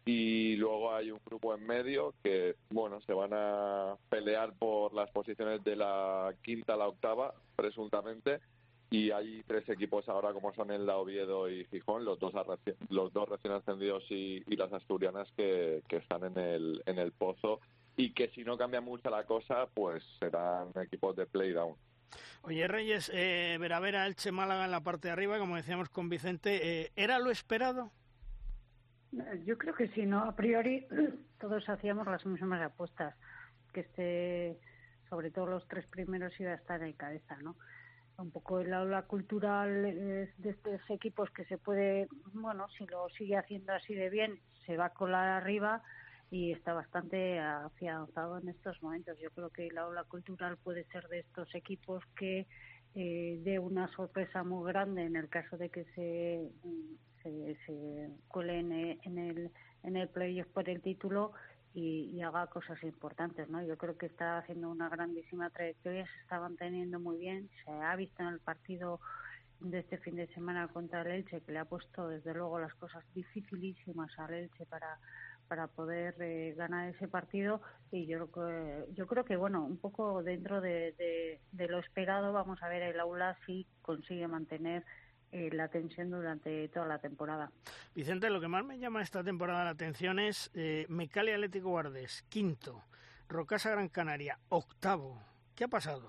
y 0.06 0.56
luego 0.58 0.94
hay 0.94 1.12
un 1.12 1.20
grupo 1.26 1.56
en 1.56 1.66
medio 1.66 2.14
que, 2.24 2.56
bueno, 2.70 3.00
se 3.02 3.14
van 3.14 3.32
a 3.34 3.96
pelear 4.10 4.54
por 4.58 4.94
las 4.94 5.10
posiciones 5.12 5.64
de 5.64 5.78
la 5.78 6.34
quinta 6.42 6.74
a 6.74 6.78
la 6.78 6.88
octava, 6.90 7.34
presuntamente, 7.56 8.42
y 8.94 9.10
hay 9.10 9.42
tres 9.48 9.68
equipos 9.70 10.08
ahora 10.08 10.34
como 10.34 10.54
son 10.54 10.70
el 10.70 10.88
Oviedo 10.88 11.50
y 11.50 11.66
Gijón, 11.66 12.06
los 12.06 12.20
dos, 12.20 12.32
los 12.90 13.12
dos 13.12 13.28
recién 13.28 13.56
ascendidos 13.56 14.04
y, 14.12 14.44
las 14.56 14.72
asturianas 14.72 15.28
que, 15.36 15.82
que, 15.88 15.98
están 15.98 16.24
en 16.24 16.38
el, 16.38 16.84
en 16.86 17.00
el 17.00 17.12
pozo 17.12 17.60
y 17.98 18.14
que 18.14 18.28
si 18.30 18.44
no 18.44 18.56
cambia 18.56 18.82
mucho 18.82 19.10
la 19.10 19.24
cosa, 19.24 19.66
pues 19.74 20.04
serán 20.20 20.68
equipos 20.76 21.16
de 21.16 21.26
playdown. 21.26 21.76
Oye, 22.44 22.68
Reyes, 22.68 23.10
eh, 23.12 23.58
Vera 23.60 24.06
Elche 24.06 24.32
Málaga 24.32 24.66
en 24.66 24.72
la 24.72 24.84
parte 24.84 25.08
de 25.08 25.14
arriba, 25.14 25.40
como 25.40 25.56
decíamos 25.56 25.90
con 25.90 26.08
Vicente, 26.08 26.82
eh, 26.84 26.92
¿era 26.96 27.18
lo 27.18 27.32
esperado? 27.32 27.92
Yo 29.44 29.58
creo 29.58 29.74
que 29.74 29.88
sí, 29.88 30.06
¿no? 30.06 30.20
A 30.20 30.36
priori 30.36 30.86
todos 31.40 31.68
hacíamos 31.68 32.06
las 32.06 32.24
mismas 32.28 32.62
apuestas, 32.62 33.16
que 33.74 33.80
este, 33.80 34.60
sobre 35.10 35.32
todo 35.32 35.48
los 35.48 35.68
tres 35.68 35.88
primeros 35.88 36.40
iba 36.40 36.52
a 36.52 36.56
estar 36.56 36.84
en 36.84 36.94
cabeza, 36.94 37.38
¿no? 37.38 37.56
Un 38.18 38.32
poco 38.32 38.60
el 38.60 38.74
aula 38.74 39.04
cultural 39.04 39.82
de 39.84 40.50
estos 40.50 40.82
equipos 40.90 41.30
que 41.32 41.46
se 41.46 41.58
puede, 41.58 42.08
bueno, 42.34 42.68
si 42.78 42.86
lo 42.86 43.10
sigue 43.10 43.38
haciendo 43.38 43.74
así 43.74 43.94
de 43.96 44.10
bien, 44.10 44.40
se 44.66 44.78
va 44.78 44.86
a 44.86 44.94
colar 44.94 45.30
arriba 45.30 45.82
y 46.30 46.52
está 46.52 46.74
bastante 46.74 47.40
afianzado 47.40 48.38
en 48.38 48.50
estos 48.50 48.82
momentos. 48.82 49.18
Yo 49.20 49.30
creo 49.32 49.50
que 49.50 49.68
el 49.68 49.78
aula 49.78 50.04
cultural 50.04 50.58
puede 50.58 50.84
ser 50.86 51.08
de 51.08 51.20
estos 51.20 51.54
equipos 51.56 52.04
que 52.16 52.48
eh, 52.96 53.40
dé 53.44 53.60
una 53.60 53.88
sorpresa 53.90 54.44
muy 54.44 54.72
grande 54.72 55.04
en 55.04 55.16
el 55.16 55.28
caso 55.30 55.58
de 55.58 55.70
que 55.70 55.86
se 55.96 56.52
se, 57.24 57.58
se 57.66 58.10
cuele 58.28 58.60
en, 58.60 59.18
el, 59.18 59.52
en 59.84 59.96
el 59.98 60.10
playoff 60.10 60.48
por 60.50 60.70
el 60.70 60.82
título 60.82 61.32
y, 61.74 62.22
haga 62.22 62.48
cosas 62.48 62.82
importantes, 62.84 63.50
¿no? 63.50 63.62
Yo 63.64 63.78
creo 63.78 63.98
que 63.98 64.06
está 64.06 64.38
haciendo 64.38 64.70
una 64.70 64.90
grandísima 64.90 65.50
trayectoria, 65.50 66.06
se 66.06 66.22
está 66.22 66.40
manteniendo 66.40 67.00
muy 67.00 67.18
bien, 67.18 67.50
se 67.66 67.72
ha 67.72 67.96
visto 67.96 68.22
en 68.24 68.30
el 68.30 68.40
partido 68.40 69.00
de 69.60 69.80
este 69.80 69.98
fin 69.98 70.16
de 70.16 70.28
semana 70.28 70.68
contra 70.68 71.02
el 71.02 71.08
Elche 71.08 71.42
que 71.42 71.52
le 71.52 71.60
ha 71.60 71.66
puesto 71.66 72.08
desde 72.08 72.34
luego 72.34 72.60
las 72.60 72.74
cosas 72.76 73.04
dificilísimas 73.14 74.12
al 74.20 74.34
Elche 74.34 74.66
para 74.66 75.00
para 75.48 75.68
poder 75.68 76.16
eh, 76.20 76.54
ganar 76.58 76.90
ese 76.90 77.08
partido 77.08 77.62
y 77.92 78.06
yo 78.08 78.28
yo 78.96 79.08
creo 79.08 79.26
que 79.26 79.36
bueno 79.36 79.64
un 79.64 79.78
poco 79.78 80.24
dentro 80.24 80.62
de, 80.62 80.94
de, 80.98 81.40
de, 81.52 81.68
lo 81.68 81.80
esperado 81.80 82.34
vamos 82.34 82.64
a 82.64 82.70
ver 82.70 82.82
el 82.82 83.00
aula 83.00 83.38
si 83.46 83.68
consigue 83.82 84.28
mantener 84.28 84.84
eh, 85.34 85.50
la 85.52 85.68
tensión 85.68 86.12
durante 86.12 86.68
toda 86.70 86.86
la 86.86 87.00
temporada. 87.00 87.52
Vicente, 87.96 88.30
lo 88.30 88.40
que 88.40 88.48
más 88.48 88.64
me 88.64 88.78
llama 88.78 89.02
esta 89.02 89.24
temporada 89.24 89.64
la 89.64 89.72
atención 89.72 90.20
es 90.20 90.52
eh, 90.54 90.86
Mecali 90.90 91.32
Atlético 91.32 91.70
Guardes, 91.70 92.24
quinto, 92.30 92.84
Rocasa 93.28 93.72
Gran 93.72 93.90
Canaria, 93.90 94.38
octavo. 94.50 95.20
¿Qué 95.56 95.64
ha 95.64 95.68
pasado? 95.68 96.08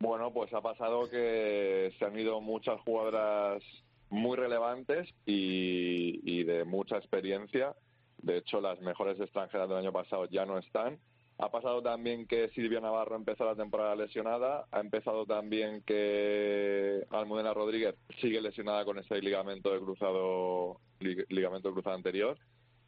Bueno, 0.00 0.32
pues 0.32 0.52
ha 0.52 0.60
pasado 0.60 1.08
que 1.08 1.94
se 1.96 2.04
han 2.04 2.18
ido 2.18 2.40
muchas 2.40 2.80
jugadoras 2.80 3.62
muy 4.10 4.36
relevantes 4.36 5.08
y, 5.24 6.20
y 6.24 6.42
de 6.42 6.64
mucha 6.64 6.96
experiencia. 6.96 7.74
De 8.18 8.38
hecho, 8.38 8.60
las 8.60 8.80
mejores 8.80 9.20
extranjeras 9.20 9.68
del 9.68 9.78
año 9.78 9.92
pasado 9.92 10.26
ya 10.26 10.44
no 10.44 10.58
están 10.58 10.98
ha 11.38 11.50
pasado 11.50 11.82
también 11.82 12.26
que 12.26 12.48
Silvia 12.50 12.80
Navarro 12.80 13.14
empezó 13.14 13.44
la 13.44 13.54
temporada 13.54 13.94
lesionada, 13.94 14.66
ha 14.70 14.80
empezado 14.80 15.26
también 15.26 15.82
que 15.82 17.04
Almudena 17.10 17.52
Rodríguez 17.52 17.94
sigue 18.20 18.40
lesionada 18.40 18.84
con 18.86 18.98
ese 18.98 19.20
ligamento 19.20 19.70
de 19.70 19.80
cruzado, 19.80 20.80
ligamento 21.00 21.72
cruzado 21.72 21.96
anterior, 21.96 22.38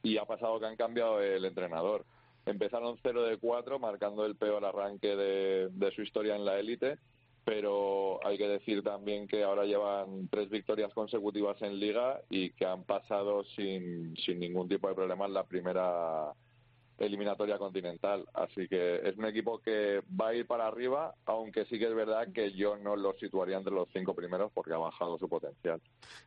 y 0.03 0.17
ha 0.17 0.25
pasado 0.25 0.59
que 0.59 0.67
han 0.67 0.77
cambiado 0.77 1.21
el 1.21 1.45
entrenador. 1.45 2.07
Empezaron 2.47 2.97
0 3.03 3.25
de 3.25 3.37
4, 3.37 3.79
marcando 3.79 4.25
el 4.25 4.37
peor 4.37 4.65
arranque 4.65 5.15
de, 5.15 5.69
de 5.71 5.91
su 5.93 6.01
historia 6.01 6.35
en 6.35 6.47
la 6.47 6.59
élite, 6.59 6.99
pero 7.45 8.27
hay 8.27 8.39
que 8.39 8.49
decir 8.49 8.83
también 8.83 9.27
que 9.27 9.45
ahora 9.45 9.65
llevan 9.65 10.29
tres 10.29 10.49
victorias 10.49 10.93
consecutivas 10.95 11.61
en 11.61 11.79
liga 11.79 12.23
y 12.31 12.51
que 12.51 12.65
han 12.65 12.85
pasado 12.85 13.45
sin, 13.57 14.17
sin 14.17 14.39
ningún 14.39 14.69
tipo 14.69 14.89
de 14.89 14.95
problema 14.95 15.27
en 15.27 15.35
la 15.35 15.45
primera 15.45 16.33
eliminatoria 16.99 17.59
continental. 17.59 18.25
Así 18.35 18.69
que 18.69 18.97
es 18.97 19.17
un 19.17 19.27
equipo 19.27 19.59
que 19.59 20.03
va 20.21 20.29
a 20.29 20.35
ir 20.35 20.47
para 20.47 20.67
arriba, 20.67 21.15
aunque 21.27 21.65
sí 21.67 21.79
que 21.79 21.87
es 21.87 21.95
verdad 21.95 22.29
que 22.33 22.53
yo 22.53 22.77
no 22.77 22.97
lo 22.97 23.15
situaría 23.15 23.57
entre 23.57 23.73
los 23.73 23.89
cinco 23.93 24.15
primeros 24.15 24.53
porque 24.53 24.75
ha 24.75 24.79
bajado 24.79 25.19
su 25.19 25.29
potencial. 25.29 25.81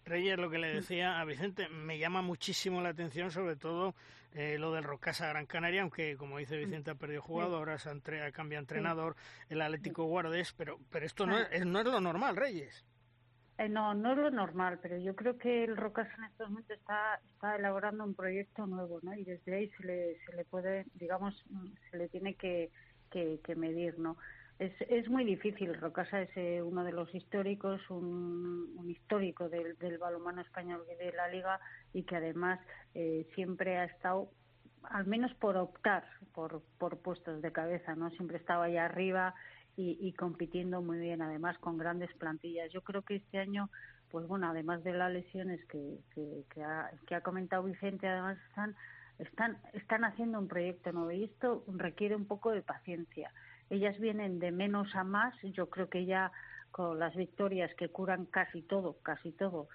Reyes, 0.05 0.37
lo 0.37 0.49
que 0.49 0.57
le 0.57 0.73
decía 0.73 1.19
a 1.19 1.25
Vicente, 1.25 1.67
me 1.69 1.97
llama 1.97 2.21
muchísimo 2.21 2.81
la 2.81 2.89
atención, 2.89 3.31
sobre 3.31 3.55
todo 3.55 3.95
eh, 4.33 4.57
lo 4.57 4.71
del 4.71 4.83
Rocasa 4.83 5.27
Gran 5.27 5.45
Canaria, 5.45 5.81
aunque 5.81 6.15
como 6.15 6.37
dice 6.37 6.57
Vicente 6.57 6.91
ha 6.91 6.95
perdido 6.95 7.21
jugador, 7.21 7.59
ahora 7.59 7.77
se 7.77 7.89
ha 7.89 8.31
cambia 8.31 8.59
entrenador, 8.59 9.15
el 9.49 9.61
Atlético 9.61 10.05
Guardes, 10.05 10.53
pero, 10.53 10.79
pero 10.89 11.05
esto 11.05 11.25
no 11.25 11.37
es, 11.37 11.65
no 11.65 11.79
es 11.79 11.85
lo 11.85 11.99
normal, 11.99 12.37
Reyes. 12.37 12.85
Eh, 13.57 13.69
no, 13.69 13.93
no 13.93 14.13
es 14.13 14.17
lo 14.17 14.31
normal, 14.31 14.79
pero 14.81 14.97
yo 14.97 15.15
creo 15.15 15.37
que 15.37 15.63
el 15.63 15.77
Rocas 15.77 16.07
en 16.17 16.23
estos 16.23 16.49
momentos 16.49 16.77
está, 16.77 17.19
está 17.31 17.55
elaborando 17.55 18.03
un 18.03 18.15
proyecto 18.15 18.65
nuevo, 18.65 18.99
¿no? 19.03 19.13
Y 19.13 19.23
desde 19.23 19.55
ahí 19.55 19.69
se 19.77 19.83
le, 19.83 20.17
se 20.25 20.35
le 20.35 20.45
puede, 20.45 20.85
digamos, 20.95 21.35
se 21.89 21.97
le 21.97 22.09
tiene 22.09 22.35
que, 22.35 22.71
que, 23.11 23.55
medir, 23.55 23.99
¿no? 23.99 24.17
Es, 24.57 24.73
es 24.89 25.09
muy 25.09 25.25
difícil. 25.25 25.75
Rocasa 25.75 26.21
es 26.21 26.29
eh, 26.35 26.61
uno 26.61 26.83
de 26.83 26.91
los 26.91 27.13
históricos, 27.13 27.81
un, 27.89 28.73
un 28.77 28.89
histórico 28.89 29.49
del, 29.49 29.77
del 29.77 29.97
balonmano 29.97 30.41
español 30.41 30.83
de 30.97 31.11
la 31.11 31.27
liga 31.27 31.59
y 31.93 32.03
que 32.03 32.15
además 32.15 32.59
eh, 32.95 33.27
siempre 33.35 33.77
ha 33.77 33.85
estado, 33.85 34.29
al 34.83 35.05
menos 35.05 35.33
por 35.35 35.57
optar 35.57 36.05
por, 36.33 36.61
por 36.79 36.99
puestos 36.99 37.41
de 37.41 37.51
cabeza, 37.51 37.95
¿no? 37.95 38.09
Siempre 38.11 38.37
estaba 38.37 38.65
allá 38.65 38.85
arriba 38.85 39.35
y, 39.77 40.13
compitiendo 40.13 40.81
muy 40.81 40.99
bien, 40.99 41.21
además 41.21 41.57
con 41.59 41.77
grandes 41.77 42.11
plantillas. 42.13 42.71
Yo 42.71 42.81
creo 42.81 43.01
que 43.01 43.15
este 43.15 43.39
año, 43.39 43.69
pues 44.11 44.27
bueno, 44.27 44.49
además 44.49 44.83
de 44.83 44.93
las 44.93 45.11
lesiones 45.11 45.63
que, 45.65 45.97
que, 46.13 46.63
ha, 46.63 46.91
que 47.07 47.15
ha 47.15 47.21
comentado 47.21 47.63
Vicente, 47.63 48.07
además 48.07 48.37
están, 48.49 48.75
están, 49.19 49.57
están 49.73 50.03
haciendo 50.03 50.39
un 50.39 50.47
proyecto 50.47 50.91
nuevo 50.91 51.11
y 51.11 51.23
esto 51.23 51.63
requiere 51.67 52.15
un 52.15 52.25
poco 52.25 52.51
de 52.51 52.61
paciencia. 52.61 53.31
Ellas 53.69 53.97
vienen 53.99 54.39
de 54.39 54.51
menos 54.51 54.93
a 54.95 55.03
más, 55.03 55.33
yo 55.41 55.69
creo 55.69 55.89
que 55.89 56.05
ya 56.05 56.31
con 56.71 56.99
las 56.99 57.15
victorias 57.15 57.73
que 57.75 57.89
curan 57.89 58.25
casi 58.25 58.61
todo, 58.61 58.97
casi 59.01 59.31
todo, 59.31 59.67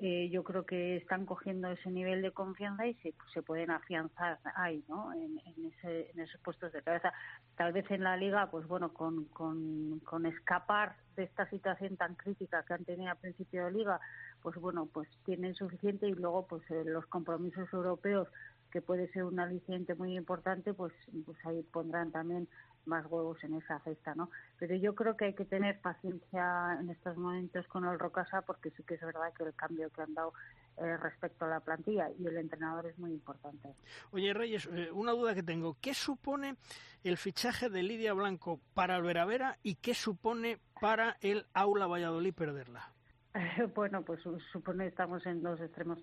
eh, 0.00 0.28
yo 0.28 0.42
creo 0.42 0.66
que 0.66 0.96
están 0.96 1.24
cogiendo 1.24 1.68
ese 1.68 1.88
nivel 1.88 2.20
de 2.20 2.32
confianza 2.32 2.86
y 2.86 2.94
se, 2.94 3.14
se 3.32 3.42
pueden 3.42 3.70
afianzar 3.70 4.38
ahí, 4.56 4.84
¿no? 4.88 5.12
En, 5.12 5.38
ese, 5.66 6.10
en, 6.10 6.20
esos 6.20 6.40
puestos 6.40 6.72
de 6.72 6.82
cabeza. 6.82 7.12
Tal 7.56 7.72
vez 7.72 7.88
en 7.90 8.02
la 8.02 8.16
liga, 8.16 8.50
pues 8.50 8.66
bueno, 8.66 8.92
con, 8.92 9.26
con, 9.26 10.00
con 10.00 10.26
escapar 10.26 10.96
de 11.16 11.22
esta 11.22 11.48
situación 11.48 11.96
tan 11.96 12.16
crítica 12.16 12.64
que 12.64 12.74
han 12.74 12.84
tenido 12.84 13.12
a 13.12 13.14
principio 13.14 13.66
de 13.66 13.72
liga, 13.72 14.00
pues 14.42 14.56
bueno, 14.56 14.88
pues 14.92 15.08
tienen 15.24 15.54
suficiente 15.54 16.08
y 16.08 16.14
luego 16.14 16.46
pues 16.46 16.68
eh, 16.70 16.82
los 16.84 17.06
compromisos 17.06 17.72
europeos 17.72 18.28
que 18.72 18.82
puede 18.82 19.06
ser 19.12 19.22
un 19.22 19.38
aliciente 19.38 19.94
muy 19.94 20.16
importante, 20.16 20.74
pues, 20.74 20.92
pues 21.24 21.38
ahí 21.46 21.62
pondrán 21.62 22.10
también 22.10 22.48
más 22.86 23.04
huevos 23.06 23.42
en 23.44 23.54
esa 23.54 23.78
cesta, 23.80 24.14
¿no? 24.14 24.30
Pero 24.58 24.74
yo 24.76 24.94
creo 24.94 25.16
que 25.16 25.26
hay 25.26 25.34
que 25.34 25.44
tener 25.44 25.80
paciencia 25.80 26.78
en 26.80 26.90
estos 26.90 27.16
momentos 27.16 27.66
con 27.66 27.84
el 27.84 27.98
Rocasa 27.98 28.42
porque 28.42 28.70
sí 28.70 28.82
que 28.82 28.94
es 28.94 29.00
verdad 29.00 29.32
que 29.36 29.44
el 29.44 29.54
cambio 29.54 29.90
que 29.90 30.02
han 30.02 30.14
dado 30.14 30.32
eh, 30.76 30.96
respecto 30.96 31.44
a 31.44 31.48
la 31.48 31.60
plantilla 31.60 32.10
y 32.18 32.26
el 32.26 32.36
entrenador 32.36 32.86
es 32.86 32.98
muy 32.98 33.12
importante. 33.12 33.74
Oye, 34.10 34.34
Reyes, 34.34 34.68
eh, 34.72 34.90
una 34.92 35.12
duda 35.12 35.34
que 35.34 35.42
tengo. 35.42 35.76
¿Qué 35.80 35.94
supone 35.94 36.56
el 37.04 37.16
fichaje 37.16 37.68
de 37.68 37.82
Lidia 37.82 38.12
Blanco 38.12 38.60
para 38.74 38.96
el 38.96 39.02
Veravera 39.02 39.58
y 39.62 39.76
qué 39.76 39.94
supone 39.94 40.58
para 40.80 41.16
el 41.20 41.46
Aula 41.54 41.86
Valladolid 41.86 42.34
perderla? 42.34 42.93
Bueno, 43.74 44.02
pues 44.04 44.20
supone 44.52 44.84
que 44.84 44.88
estamos 44.90 45.24
en 45.26 45.42
dos 45.42 45.60
extremos 45.60 45.98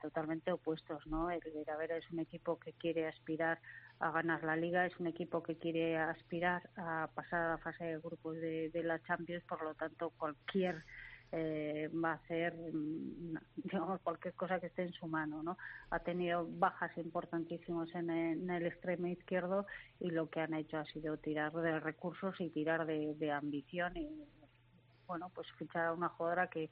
totalmente 0.00 0.52
opuestos, 0.52 1.06
¿no? 1.06 1.30
El 1.30 1.40
Veravera 1.54 1.96
es 1.96 2.10
un 2.10 2.20
equipo 2.20 2.58
que 2.58 2.72
quiere 2.72 3.06
aspirar 3.06 3.60
a 4.00 4.10
ganar 4.10 4.42
la 4.42 4.56
liga, 4.56 4.86
es 4.86 4.98
un 4.98 5.06
equipo 5.06 5.42
que 5.42 5.56
quiere 5.56 5.98
aspirar 5.98 6.70
a 6.76 7.08
pasar 7.14 7.40
a 7.42 7.48
la 7.50 7.58
fase 7.58 7.84
de 7.84 7.98
grupos 7.98 8.36
de, 8.36 8.82
la 8.84 9.00
Champions, 9.02 9.44
por 9.44 9.62
lo 9.62 9.74
tanto 9.74 10.10
cualquier 10.16 10.84
eh, 11.30 11.88
va 11.92 12.12
a 12.12 12.14
hacer 12.14 12.54
mm, 12.54 13.34
digamos 13.56 14.00
cualquier 14.02 14.34
cosa 14.34 14.60
que 14.60 14.66
esté 14.66 14.82
en 14.82 14.92
su 14.92 15.06
mano 15.06 15.42
no 15.42 15.56
ha 15.88 16.00
tenido 16.00 16.46
bajas 16.46 16.94
importantísimas 16.98 17.88
en 17.94 18.50
el, 18.50 18.66
extremo 18.66 19.06
izquierdo 19.06 19.66
y 19.98 20.10
lo 20.10 20.28
que 20.28 20.40
han 20.40 20.52
hecho 20.52 20.76
ha 20.76 20.84
sido 20.84 21.16
tirar 21.16 21.52
de 21.52 21.80
recursos 21.80 22.38
y 22.38 22.50
tirar 22.50 22.84
de, 22.84 23.32
ambición 23.32 23.96
y 23.96 24.10
bueno 25.12 25.30
pues 25.34 25.46
fichar 25.58 25.86
a 25.86 25.92
una 25.92 26.08
jugadora 26.08 26.48
que 26.48 26.70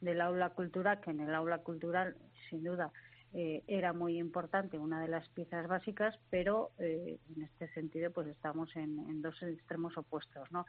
del 0.00 0.20
aula 0.20 0.50
cultural 0.50 1.00
que 1.00 1.10
en 1.10 1.20
el 1.20 1.34
aula 1.34 1.58
cultural 1.58 2.16
sin 2.48 2.62
duda 2.62 2.92
eh, 3.32 3.62
era 3.68 3.92
muy 3.92 4.18
importante, 4.18 4.76
una 4.76 5.00
de 5.00 5.06
las 5.06 5.28
piezas 5.28 5.68
básicas, 5.68 6.18
pero 6.30 6.70
eh, 6.78 7.18
en 7.36 7.42
este 7.42 7.68
sentido 7.74 8.10
pues 8.10 8.26
estamos 8.26 8.74
en, 8.74 9.22
dos 9.22 9.40
extremos 9.42 9.96
opuestos, 9.96 10.50
¿no? 10.50 10.66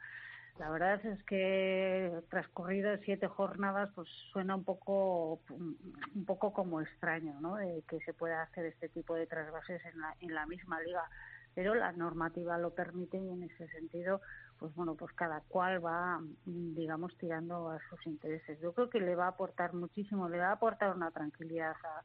La 0.58 0.70
verdad 0.70 1.04
es 1.04 1.22
que 1.24 2.12
transcurridas 2.28 3.00
siete 3.04 3.26
jornadas, 3.26 3.90
pues 3.94 4.08
suena 4.32 4.54
un 4.54 4.64
poco, 4.64 5.40
un 5.48 6.24
poco 6.26 6.52
como 6.52 6.80
extraño, 6.82 7.40
¿no? 7.40 7.56
que 7.88 7.98
se 8.04 8.12
pueda 8.12 8.42
hacer 8.42 8.66
este 8.66 8.90
tipo 8.90 9.14
de 9.14 9.26
trasvases 9.26 9.82
en 9.86 9.98
la, 9.98 10.14
en 10.20 10.34
la 10.34 10.44
misma 10.44 10.78
liga, 10.82 11.08
pero 11.54 11.74
la 11.74 11.92
normativa 11.92 12.58
lo 12.58 12.70
permite 12.70 13.18
y 13.18 13.28
en 13.28 13.42
ese 13.44 13.68
sentido, 13.68 14.20
pues 14.58 14.74
bueno, 14.74 14.94
pues 14.94 15.12
cada 15.14 15.40
cual 15.48 15.84
va, 15.84 16.20
digamos, 16.44 17.16
tirando 17.18 17.70
a 17.70 17.78
sus 17.90 18.06
intereses. 18.06 18.58
Yo 18.60 18.72
creo 18.72 18.88
que 18.88 19.00
le 19.00 19.14
va 19.14 19.26
a 19.26 19.30
aportar 19.30 19.74
muchísimo, 19.74 20.28
le 20.28 20.38
va 20.38 20.48
a 20.48 20.52
aportar 20.52 20.94
una 20.94 21.10
tranquilidad 21.10 21.74
a, 21.84 22.02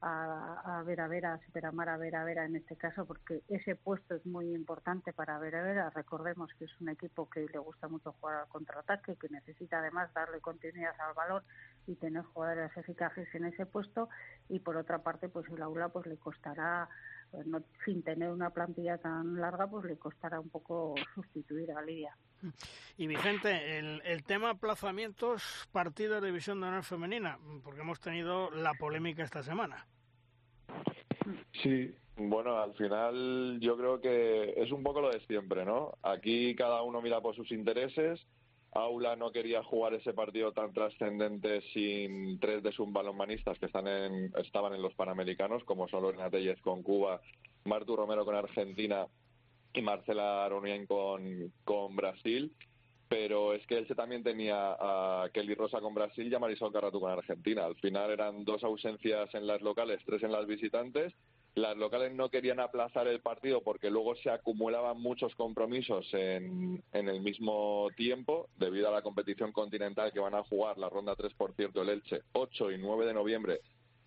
a, 0.00 0.78
a 0.78 0.82
Vera 0.84 1.08
Vera, 1.08 1.34
a 1.34 1.40
Superamar 1.44 1.88
a 1.88 1.96
Vera 1.96 2.44
en 2.44 2.56
este 2.56 2.76
caso, 2.76 3.04
porque 3.04 3.42
ese 3.48 3.74
puesto 3.74 4.14
es 4.14 4.24
muy 4.24 4.54
importante 4.54 5.12
para 5.12 5.38
Vera 5.38 5.62
Vera. 5.62 5.90
Recordemos 5.90 6.50
que 6.58 6.66
es 6.66 6.80
un 6.80 6.88
equipo 6.88 7.28
que 7.28 7.46
le 7.52 7.58
gusta 7.58 7.88
mucho 7.88 8.12
jugar 8.20 8.42
al 8.42 8.48
contraataque, 8.48 9.16
que 9.16 9.28
necesita 9.28 9.80
además 9.80 10.12
darle 10.14 10.40
continuidad 10.40 10.94
al 11.00 11.14
balón 11.14 11.42
y 11.86 11.96
tener 11.96 12.22
jugadores 12.22 12.76
eficaces 12.76 13.28
en 13.34 13.46
ese 13.46 13.66
puesto. 13.66 14.08
Y 14.48 14.60
por 14.60 14.76
otra 14.76 14.98
parte, 14.98 15.28
pues 15.28 15.48
el 15.50 15.60
aula 15.62 15.88
pues 15.88 16.06
le 16.06 16.16
costará 16.16 16.88
pues 17.30 17.46
no, 17.46 17.62
sin 17.84 18.02
tener 18.02 18.30
una 18.30 18.50
plantilla 18.50 18.98
tan 18.98 19.40
larga, 19.40 19.66
pues 19.66 19.84
le 19.84 19.96
costará 19.96 20.40
un 20.40 20.48
poco 20.48 20.94
sustituir 21.14 21.72
a 21.72 21.82
Lidia. 21.82 22.16
Y 22.96 23.06
Vicente, 23.06 23.78
el, 23.78 24.00
el 24.04 24.24
tema 24.24 24.50
aplazamientos, 24.50 25.68
partidos 25.72 26.20
de 26.22 26.28
división 26.28 26.60
de 26.60 26.68
honor 26.68 26.84
femenina, 26.84 27.38
porque 27.62 27.80
hemos 27.80 28.00
tenido 28.00 28.50
la 28.50 28.74
polémica 28.74 29.22
esta 29.22 29.42
semana. 29.42 29.86
Sí, 31.62 31.94
bueno, 32.16 32.58
al 32.58 32.74
final 32.74 33.58
yo 33.60 33.76
creo 33.76 34.00
que 34.00 34.54
es 34.56 34.72
un 34.72 34.82
poco 34.82 35.00
lo 35.00 35.10
de 35.10 35.20
siempre, 35.26 35.64
¿no? 35.64 35.92
Aquí 36.02 36.54
cada 36.54 36.82
uno 36.82 37.00
mira 37.02 37.20
por 37.20 37.34
sus 37.34 37.50
intereses. 37.52 38.24
Aula 38.72 39.16
no 39.16 39.32
quería 39.32 39.62
jugar 39.62 39.94
ese 39.94 40.12
partido 40.12 40.52
tan 40.52 40.72
trascendente 40.72 41.62
sin 41.72 42.38
tres 42.38 42.62
de 42.62 42.72
sus 42.72 42.92
balonmanistas 42.92 43.58
que 43.58 43.66
están 43.66 43.86
en, 43.88 44.32
estaban 44.36 44.74
en 44.74 44.82
los 44.82 44.94
Panamericanos, 44.94 45.64
como 45.64 45.88
son 45.88 46.02
Lorena 46.02 46.30
Tellez 46.30 46.60
con 46.60 46.82
Cuba, 46.82 47.20
Martu 47.64 47.96
Romero 47.96 48.24
con 48.24 48.34
Argentina 48.34 49.06
y 49.72 49.82
Marcela 49.82 50.44
Aronien 50.44 50.86
con, 50.86 51.52
con 51.64 51.96
Brasil. 51.96 52.52
Pero 53.08 53.54
es 53.54 53.66
que 53.66 53.78
él 53.78 53.86
también 53.96 54.22
tenía 54.22 54.76
a 54.78 55.30
Kelly 55.32 55.54
Rosa 55.54 55.80
con 55.80 55.94
Brasil 55.94 56.30
y 56.30 56.34
a 56.34 56.38
Marisol 56.38 56.72
Carratu 56.72 57.00
con 57.00 57.10
Argentina. 57.10 57.64
Al 57.64 57.76
final 57.76 58.10
eran 58.10 58.44
dos 58.44 58.62
ausencias 58.62 59.34
en 59.34 59.46
las 59.46 59.62
locales, 59.62 60.02
tres 60.04 60.22
en 60.22 60.32
las 60.32 60.46
visitantes. 60.46 61.14
Las 61.54 61.76
locales 61.76 62.14
no 62.14 62.28
querían 62.28 62.60
aplazar 62.60 63.08
el 63.08 63.20
partido 63.20 63.62
porque 63.62 63.90
luego 63.90 64.14
se 64.16 64.30
acumulaban 64.30 65.00
muchos 65.00 65.34
compromisos 65.34 66.06
en, 66.12 66.82
en 66.92 67.08
el 67.08 67.20
mismo 67.20 67.88
tiempo 67.96 68.48
debido 68.56 68.88
a 68.88 68.92
la 68.92 69.02
competición 69.02 69.50
continental 69.50 70.12
que 70.12 70.20
van 70.20 70.34
a 70.34 70.44
jugar, 70.44 70.78
la 70.78 70.88
ronda 70.88 71.16
3, 71.16 71.34
por 71.34 71.54
cierto, 71.54 71.82
el 71.82 71.88
Elche, 71.88 72.22
8 72.32 72.70
y 72.72 72.78
9 72.78 73.06
de 73.06 73.14
noviembre, 73.14 73.60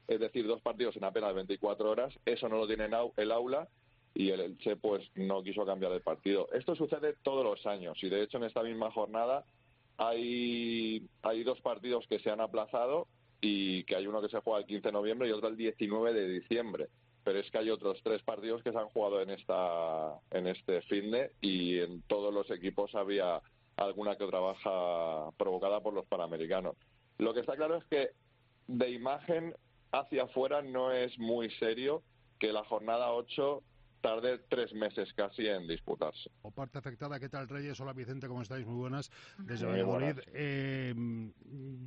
es 0.07 0.19
decir, 0.19 0.47
dos 0.47 0.61
partidos 0.61 0.95
en 0.95 1.03
apenas 1.03 1.33
24 1.33 1.89
horas. 1.89 2.13
Eso 2.25 2.47
no 2.47 2.57
lo 2.57 2.67
tiene 2.67 2.89
el 3.17 3.31
aula 3.31 3.67
y 4.13 4.29
el 4.29 4.41
Elche 4.41 4.75
pues 4.75 5.09
no 5.15 5.41
quiso 5.43 5.65
cambiar 5.65 5.91
el 5.93 6.01
partido. 6.01 6.49
Esto 6.53 6.75
sucede 6.75 7.15
todos 7.23 7.43
los 7.43 7.65
años 7.65 7.97
y 8.03 8.09
de 8.09 8.23
hecho 8.23 8.37
en 8.37 8.43
esta 8.43 8.63
misma 8.63 8.91
jornada 8.91 9.45
hay, 9.97 11.07
hay 11.21 11.43
dos 11.43 11.61
partidos 11.61 12.05
que 12.07 12.19
se 12.19 12.29
han 12.29 12.41
aplazado 12.41 13.07
y 13.39 13.83
que 13.85 13.95
hay 13.95 14.07
uno 14.07 14.21
que 14.21 14.29
se 14.29 14.39
juega 14.41 14.59
el 14.59 14.65
15 14.65 14.87
de 14.87 14.91
noviembre 14.91 15.27
y 15.27 15.31
otro 15.31 15.47
el 15.47 15.57
19 15.57 16.13
de 16.13 16.27
diciembre. 16.27 16.87
Pero 17.23 17.39
es 17.39 17.49
que 17.51 17.59
hay 17.59 17.69
otros 17.69 17.99
tres 18.03 18.21
partidos 18.23 18.63
que 18.63 18.71
se 18.71 18.77
han 18.77 18.89
jugado 18.89 19.21
en 19.21 19.29
esta 19.29 20.19
en 20.31 20.47
este 20.47 20.81
fin 20.83 21.11
de 21.11 21.31
y 21.41 21.79
en 21.79 22.01
todos 22.03 22.33
los 22.33 22.49
equipos 22.49 22.93
había 22.95 23.41
alguna 23.77 24.15
que 24.15 24.23
otra 24.23 24.39
baja 24.39 25.31
provocada 25.37 25.81
por 25.81 25.93
los 25.93 26.05
panamericanos. 26.05 26.75
Lo 27.17 27.33
que 27.33 27.41
está 27.41 27.55
claro 27.55 27.77
es 27.77 27.85
que 27.85 28.09
de 28.67 28.89
imagen 28.89 29.53
hacia 29.91 30.23
afuera 30.23 30.61
no 30.61 30.91
es 30.91 31.17
muy 31.19 31.49
serio 31.51 32.03
que 32.39 32.51
la 32.51 32.63
jornada 32.63 33.11
8 33.11 33.63
tarde 34.01 34.39
tres 34.49 34.73
meses 34.73 35.13
casi 35.13 35.47
en 35.47 35.67
disputarse. 35.67 36.31
O 36.41 36.51
parte 36.51 36.79
afectada, 36.79 37.19
¿qué 37.19 37.29
tal 37.29 37.47
Reyes? 37.47 37.79
Hola 37.79 37.93
Vicente, 37.93 38.27
¿cómo 38.27 38.41
estáis? 38.41 38.65
Muy 38.65 38.75
buenas. 38.75 39.11
Desde 39.37 39.65
Valladolid. 39.65 40.19
Eh, 40.33 40.93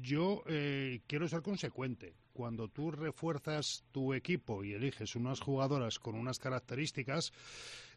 yo 0.00 0.42
eh, 0.46 1.00
quiero 1.06 1.28
ser 1.28 1.42
consecuente. 1.42 2.14
Cuando 2.34 2.66
tú 2.66 2.90
refuerzas 2.90 3.84
tu 3.92 4.12
equipo 4.12 4.64
y 4.64 4.72
eliges 4.72 5.14
unas 5.14 5.40
jugadoras 5.40 6.00
con 6.00 6.16
unas 6.16 6.40
características, 6.40 7.32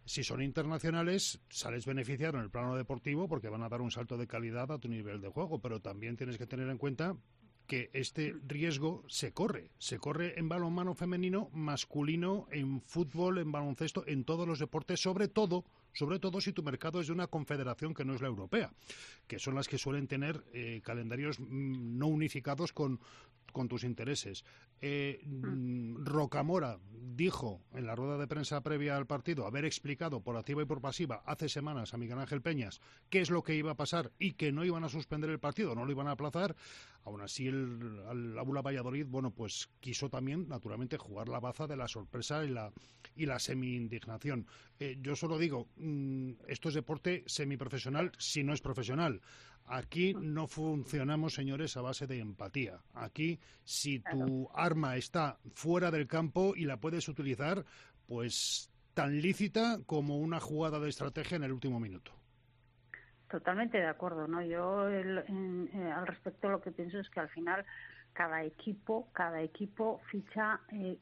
si 0.05 0.23
son 0.23 0.43
internacionales, 0.43 1.41
sales 1.49 1.87
beneficiado 1.87 2.37
en 2.37 2.43
el 2.43 2.51
plano 2.51 2.75
deportivo 2.75 3.27
porque 3.27 3.49
van 3.49 3.63
a 3.63 3.69
dar 3.69 3.81
un 3.81 3.89
salto 3.89 4.15
de 4.15 4.27
calidad 4.27 4.71
a 4.71 4.77
tu 4.77 4.89
nivel 4.89 5.21
de 5.21 5.29
juego, 5.29 5.59
pero 5.59 5.81
también 5.81 6.15
tienes 6.15 6.37
que 6.37 6.45
tener 6.45 6.69
en 6.69 6.77
cuenta 6.77 7.17
que 7.65 7.89
este 7.93 8.33
riesgo 8.45 9.03
se 9.07 9.33
corre. 9.33 9.71
Se 9.77 9.99
corre 9.99 10.39
en 10.39 10.47
balonmano 10.47 10.93
femenino, 10.93 11.49
masculino, 11.51 12.47
en 12.51 12.81
fútbol, 12.81 13.39
en 13.39 13.51
baloncesto, 13.51 14.05
en 14.07 14.23
todos 14.23 14.47
los 14.47 14.59
deportes, 14.59 15.01
sobre 15.01 15.27
todo, 15.27 15.65
sobre 15.93 16.19
todo 16.19 16.39
si 16.41 16.53
tu 16.53 16.63
mercado 16.63 17.01
es 17.01 17.07
de 17.07 17.13
una 17.13 17.27
confederación 17.27 17.93
que 17.93 18.05
no 18.05 18.13
es 18.13 18.21
la 18.21 18.27
europea, 18.27 18.71
que 19.27 19.39
son 19.39 19.55
las 19.55 19.67
que 19.67 19.77
suelen 19.77 20.07
tener 20.07 20.43
eh, 20.53 20.79
calendarios 20.83 21.39
mm, 21.39 21.97
no 21.97 22.07
unificados 22.07 22.71
con 22.71 22.99
con 23.51 23.67
tus 23.67 23.83
intereses. 23.83 24.43
Eh, 24.81 25.21
mm, 25.25 26.05
Rocamora 26.05 26.79
dijo 26.91 27.61
en 27.73 27.87
la 27.87 27.95
rueda 27.95 28.17
de 28.17 28.27
prensa 28.27 28.61
previa 28.61 28.95
al 28.95 29.07
partido 29.07 29.47
haber 29.47 29.65
explicado 29.65 30.21
por 30.21 30.37
activa 30.37 30.61
y 30.61 30.65
por 30.65 30.81
pasiva 30.81 31.23
hace 31.25 31.49
semanas 31.49 31.93
a 31.93 31.97
Miguel 31.97 32.19
Ángel 32.19 32.41
Peñas 32.41 32.79
qué 33.09 33.21
es 33.21 33.31
lo 33.31 33.41
que 33.41 33.55
iba 33.55 33.71
a 33.71 33.77
pasar 33.77 34.11
y 34.19 34.33
que 34.33 34.51
no 34.51 34.63
iban 34.63 34.83
a 34.83 34.89
suspender 34.89 35.29
el 35.29 35.39
partido, 35.39 35.73
no 35.73 35.85
lo 35.85 35.91
iban 35.91 36.07
a 36.07 36.11
aplazar. 36.11 36.55
Aún 37.05 37.21
así, 37.21 37.47
el, 37.47 38.01
el 38.11 38.35
Valladolid, 38.35 39.05
bueno, 39.07 39.31
pues 39.31 39.69
quiso 39.79 40.09
también, 40.09 40.47
naturalmente, 40.49 40.97
jugar 40.97 41.29
la 41.29 41.39
baza 41.39 41.65
de 41.65 41.77
la 41.77 41.87
sorpresa 41.87 42.43
y 42.43 42.49
la, 42.49 42.73
y 43.15 43.25
la 43.25 43.39
semi-indignación. 43.39 44.45
Eh, 44.77 44.97
yo 45.01 45.15
solo 45.15 45.37
digo, 45.37 45.69
mm, 45.77 46.31
esto 46.47 46.67
es 46.67 46.75
deporte 46.75 47.23
semiprofesional 47.25 48.11
si 48.17 48.43
no 48.43 48.53
es 48.53 48.61
profesional. 48.61 49.21
Aquí 49.67 50.13
no 50.13 50.47
funcionamos, 50.47 51.33
señores, 51.33 51.75
a 51.75 51.81
base 51.81 52.07
de 52.07 52.19
empatía. 52.19 52.79
Aquí, 52.93 53.39
si 53.63 53.99
tu 53.99 54.49
arma 54.53 54.95
está 54.95 55.37
fuera 55.53 55.91
del 55.91 56.07
campo 56.07 56.53
y 56.55 56.65
la 56.65 56.77
puedes 56.77 57.07
utilizar, 57.09 57.65
pues 58.07 58.71
tan 58.93 59.21
lícita 59.21 59.79
como 59.85 60.17
una 60.17 60.39
jugada 60.39 60.79
de 60.79 60.89
estrategia 60.89 61.35
en 61.35 61.43
el 61.43 61.51
último 61.51 61.79
minuto. 61.79 62.13
Totalmente 63.29 63.77
de 63.77 63.87
acuerdo, 63.87 64.27
¿no? 64.27 64.41
Yo 64.41 64.89
eh, 64.89 65.91
al 65.93 66.07
respecto 66.07 66.49
lo 66.49 66.61
que 66.61 66.71
pienso 66.71 66.99
es 66.99 67.09
que 67.09 67.19
al 67.19 67.29
final 67.29 67.65
cada 68.13 68.43
equipo, 68.43 69.09
cada 69.11 69.41
equipo 69.41 70.01
ficha 70.09 70.61
eh, 70.71 70.97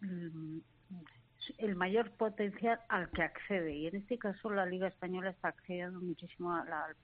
el 1.58 1.76
mayor 1.76 2.12
potencial 2.12 2.80
al 2.90 3.10
que 3.10 3.24
accede. 3.24 3.74
Y 3.74 3.88
en 3.88 3.96
este 3.96 4.18
caso 4.18 4.50
la 4.50 4.66
Liga 4.66 4.88
Española 4.88 5.30
está 5.30 5.50
accediendo 5.50 6.00
muchísimo 6.02 6.54
al, 6.54 6.96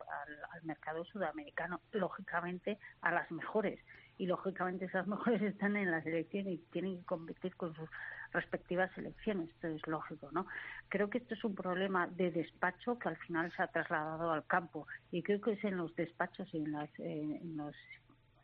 mercado 0.63 1.03
sudamericano, 1.05 1.81
lógicamente 1.91 2.77
a 3.01 3.11
las 3.11 3.29
mejores. 3.31 3.79
Y 4.17 4.27
lógicamente 4.27 4.85
esas 4.85 5.07
mejores 5.07 5.41
están 5.41 5.75
en 5.75 5.91
la 5.91 6.01
selección 6.03 6.47
y 6.47 6.57
tienen 6.71 6.99
que 6.99 7.05
competir 7.05 7.55
con 7.55 7.73
sus 7.75 7.89
respectivas 8.31 8.91
selecciones. 8.95 9.49
Esto 9.49 9.67
es 9.67 9.85
lógico, 9.87 10.29
¿no? 10.31 10.45
Creo 10.89 11.09
que 11.09 11.17
esto 11.17 11.33
es 11.33 11.43
un 11.43 11.55
problema 11.55 12.07
de 12.07 12.31
despacho 12.31 12.97
que 12.99 13.09
al 13.09 13.17
final 13.17 13.51
se 13.55 13.63
ha 13.63 13.67
trasladado 13.67 14.31
al 14.31 14.45
campo. 14.45 14.87
Y 15.11 15.23
creo 15.23 15.41
que 15.41 15.53
es 15.53 15.63
en 15.63 15.77
los 15.77 15.95
despachos 15.95 16.47
y 16.53 16.57
en, 16.57 16.71
las, 16.71 16.89
eh, 16.99 17.39
en 17.41 17.57
los 17.57 17.75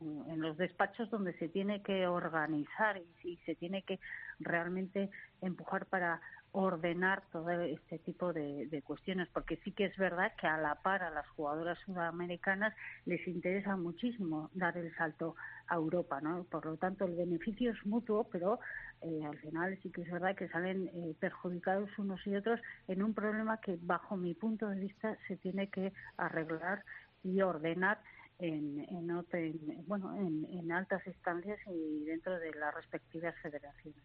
en 0.01 0.41
los 0.41 0.57
despachos 0.57 1.09
donde 1.09 1.33
se 1.33 1.49
tiene 1.49 1.81
que 1.81 2.07
organizar 2.07 3.01
y, 3.23 3.37
se 3.45 3.55
tiene 3.55 3.83
que 3.83 3.99
realmente 4.39 5.09
empujar 5.41 5.85
para 5.85 6.21
ordenar 6.51 7.23
todo 7.31 7.49
este 7.51 7.99
tipo 7.99 8.33
de, 8.33 8.81
cuestiones, 8.85 9.27
porque 9.33 9.57
sí 9.63 9.71
que 9.71 9.85
es 9.85 9.97
verdad 9.97 10.31
que 10.39 10.47
a 10.47 10.57
la 10.57 10.75
par 10.75 11.03
a 11.03 11.09
las 11.09 11.27
jugadoras 11.29 11.77
sudamericanas 11.85 12.73
les 13.05 13.27
interesa 13.27 13.75
muchísimo 13.75 14.49
dar 14.53 14.77
el 14.77 14.95
salto 14.95 15.35
a 15.67 15.75
Europa, 15.75 16.21
¿no? 16.21 16.45
Por 16.45 16.65
lo 16.65 16.77
tanto, 16.77 17.05
el 17.05 17.15
beneficio 17.15 17.71
es 17.71 17.85
mutuo, 17.85 18.23
pero 18.31 18.59
eh, 19.01 19.25
al 19.25 19.37
final 19.39 19.77
sí 19.83 19.91
que 19.91 20.01
es 20.01 20.11
verdad 20.11 20.35
que 20.35 20.47
salen 20.47 20.87
eh, 20.87 21.15
perjudicados 21.19 21.89
unos 21.99 22.25
y 22.25 22.35
otros 22.35 22.59
en 22.87 23.03
un 23.03 23.13
problema 23.13 23.57
que, 23.57 23.77
bajo 23.81 24.15
mi 24.15 24.33
punto 24.33 24.67
de 24.69 24.79
vista, 24.79 25.17
se 25.27 25.37
tiene 25.37 25.69
que 25.69 25.93
arreglar 26.17 26.83
y 27.23 27.41
ordenar 27.41 27.99
en, 28.39 28.85
en, 28.89 29.85
bueno, 29.87 30.15
en, 30.15 30.71
altas 30.71 31.05
instancias 31.07 31.59
y 31.67 32.03
dentro 32.05 32.37
de 32.39 32.51
las 32.51 32.73
respectivas 32.73 33.33
federaciones. 33.41 33.99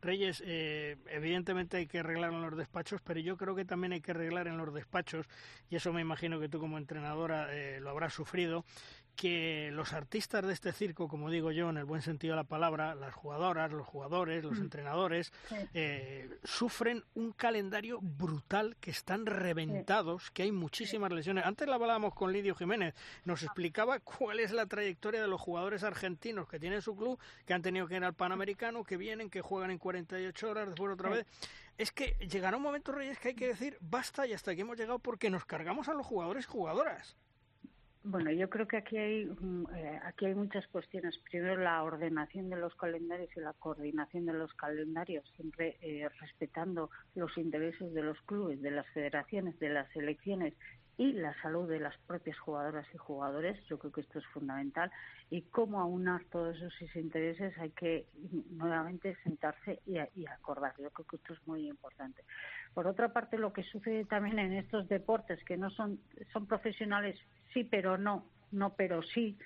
Reyes, 0.00 0.42
eh, 0.46 0.96
evidentemente 1.10 1.78
hay 1.78 1.86
que 1.86 2.00
arreglar 2.00 2.32
en 2.32 2.42
los 2.42 2.56
despachos, 2.56 3.00
pero 3.02 3.18
yo 3.20 3.36
creo 3.36 3.54
que 3.56 3.64
también 3.64 3.92
hay 3.92 4.00
que 4.00 4.12
arreglar 4.12 4.46
en 4.46 4.56
los 4.56 4.72
despachos, 4.72 5.26
y 5.68 5.76
eso 5.76 5.92
me 5.92 6.00
imagino 6.00 6.38
que 6.38 6.48
tú 6.48 6.60
como 6.60 6.78
entrenadora 6.78 7.52
eh, 7.52 7.80
lo 7.80 7.90
habrás 7.90 8.12
sufrido, 8.12 8.64
que 9.16 9.70
los 9.72 9.92
artistas 9.92 10.46
de 10.46 10.52
este 10.52 10.72
circo, 10.72 11.08
como 11.08 11.30
digo 11.30 11.52
yo, 11.52 11.70
en 11.70 11.76
el 11.76 11.84
buen 11.84 12.02
sentido 12.02 12.32
de 12.34 12.42
la 12.42 12.48
palabra, 12.48 12.94
las 12.94 13.14
jugadoras, 13.14 13.70
los 13.70 13.86
jugadores, 13.86 14.42
los 14.42 14.58
mm. 14.58 14.62
entrenadores, 14.62 15.32
eh, 15.74 16.38
sufren 16.44 17.04
un 17.14 17.32
calendario 17.32 17.98
brutal, 18.00 18.76
que 18.80 18.90
están 18.90 19.26
reventados, 19.26 20.30
que 20.30 20.44
hay 20.44 20.52
muchísimas 20.52 21.12
lesiones. 21.12 21.44
Antes 21.44 21.68
la 21.68 21.76
hablábamos 21.76 22.14
con 22.14 22.32
Lidio 22.32 22.54
Jiménez, 22.54 22.94
nos 23.24 23.42
explicaba 23.42 24.00
cuál 24.00 24.40
es 24.40 24.52
la 24.52 24.66
trayectoria 24.66 25.20
de 25.20 25.28
los 25.28 25.40
jugadores 25.40 25.82
argentinos 25.84 26.48
que 26.48 26.58
tienen 26.58 26.82
su 26.82 26.96
club, 26.96 27.18
que 27.46 27.54
han 27.54 27.62
tenido 27.62 27.86
que 27.86 27.96
ir 27.96 28.04
al 28.04 28.14
Panamericano, 28.14 28.84
que 28.84 28.96
vienen, 28.96 29.30
que 29.30 29.40
juegan 29.40 29.70
en 29.70 29.78
48 29.78 30.50
horas, 30.50 30.66
después 30.68 30.92
otra 30.92 31.10
vez. 31.10 31.26
Es 31.78 31.90
que 31.90 32.16
llegará 32.28 32.56
un 32.56 32.62
momento, 32.62 32.92
Reyes, 32.92 33.18
que 33.18 33.28
hay 33.28 33.34
que 33.34 33.48
decir 33.48 33.78
basta 33.80 34.26
y 34.26 34.32
hasta 34.32 34.50
aquí 34.50 34.60
hemos 34.60 34.76
llegado 34.76 34.98
porque 34.98 35.30
nos 35.30 35.44
cargamos 35.44 35.88
a 35.88 35.94
los 35.94 36.06
jugadores 36.06 36.44
y 36.44 36.48
jugadoras. 36.48 37.16
Bueno, 38.04 38.32
yo 38.32 38.50
creo 38.50 38.66
que 38.66 38.78
aquí 38.78 38.96
hay 38.96 39.26
mm, 39.26 39.64
eh, 39.76 40.00
aquí 40.04 40.26
hay 40.26 40.34
muchas 40.34 40.66
cuestiones. 40.68 41.16
Primero, 41.30 41.56
la 41.56 41.84
ordenación 41.84 42.50
de 42.50 42.56
los 42.56 42.74
calendarios 42.74 43.30
y 43.36 43.40
la 43.40 43.52
coordinación 43.52 44.26
de 44.26 44.32
los 44.32 44.52
calendarios, 44.54 45.24
siempre 45.36 45.76
eh, 45.82 46.08
respetando 46.20 46.90
los 47.14 47.36
intereses 47.38 47.94
de 47.94 48.02
los 48.02 48.20
clubes, 48.22 48.60
de 48.60 48.72
las 48.72 48.88
federaciones, 48.88 49.56
de 49.60 49.68
las 49.68 49.88
selecciones 49.92 50.54
y 50.98 51.12
la 51.12 51.34
salud 51.40 51.68
de 51.68 51.80
las 51.80 51.96
propias 52.06 52.38
jugadoras 52.38 52.86
y 52.94 52.98
jugadores. 52.98 53.58
Yo 53.66 53.78
creo 53.78 53.92
que 53.92 54.02
esto 54.02 54.18
es 54.18 54.26
fundamental. 54.26 54.90
Y 55.30 55.42
cómo 55.42 55.80
aunar 55.80 56.24
todos 56.30 56.56
esos 56.56 56.96
intereses 56.96 57.56
hay 57.58 57.70
que 57.70 58.06
nuevamente 58.50 59.16
sentarse 59.24 59.80
y, 59.86 59.96
y 60.14 60.26
acordar. 60.26 60.74
Yo 60.78 60.90
creo 60.90 61.06
que 61.06 61.16
esto 61.16 61.32
es 61.32 61.46
muy 61.46 61.68
importante. 61.68 62.22
Por 62.74 62.86
otra 62.86 63.12
parte, 63.12 63.38
lo 63.38 63.52
que 63.52 63.62
sucede 63.64 64.04
también 64.04 64.38
en 64.38 64.52
estos 64.52 64.88
deportes 64.88 65.42
que 65.44 65.56
no 65.56 65.70
son, 65.70 65.98
son 66.32 66.46
profesionales 66.46 67.18
sí 67.52 67.64
pero 67.64 67.98
no, 67.98 68.24
no 68.50 68.74
pero 68.74 69.02
sí, 69.02 69.36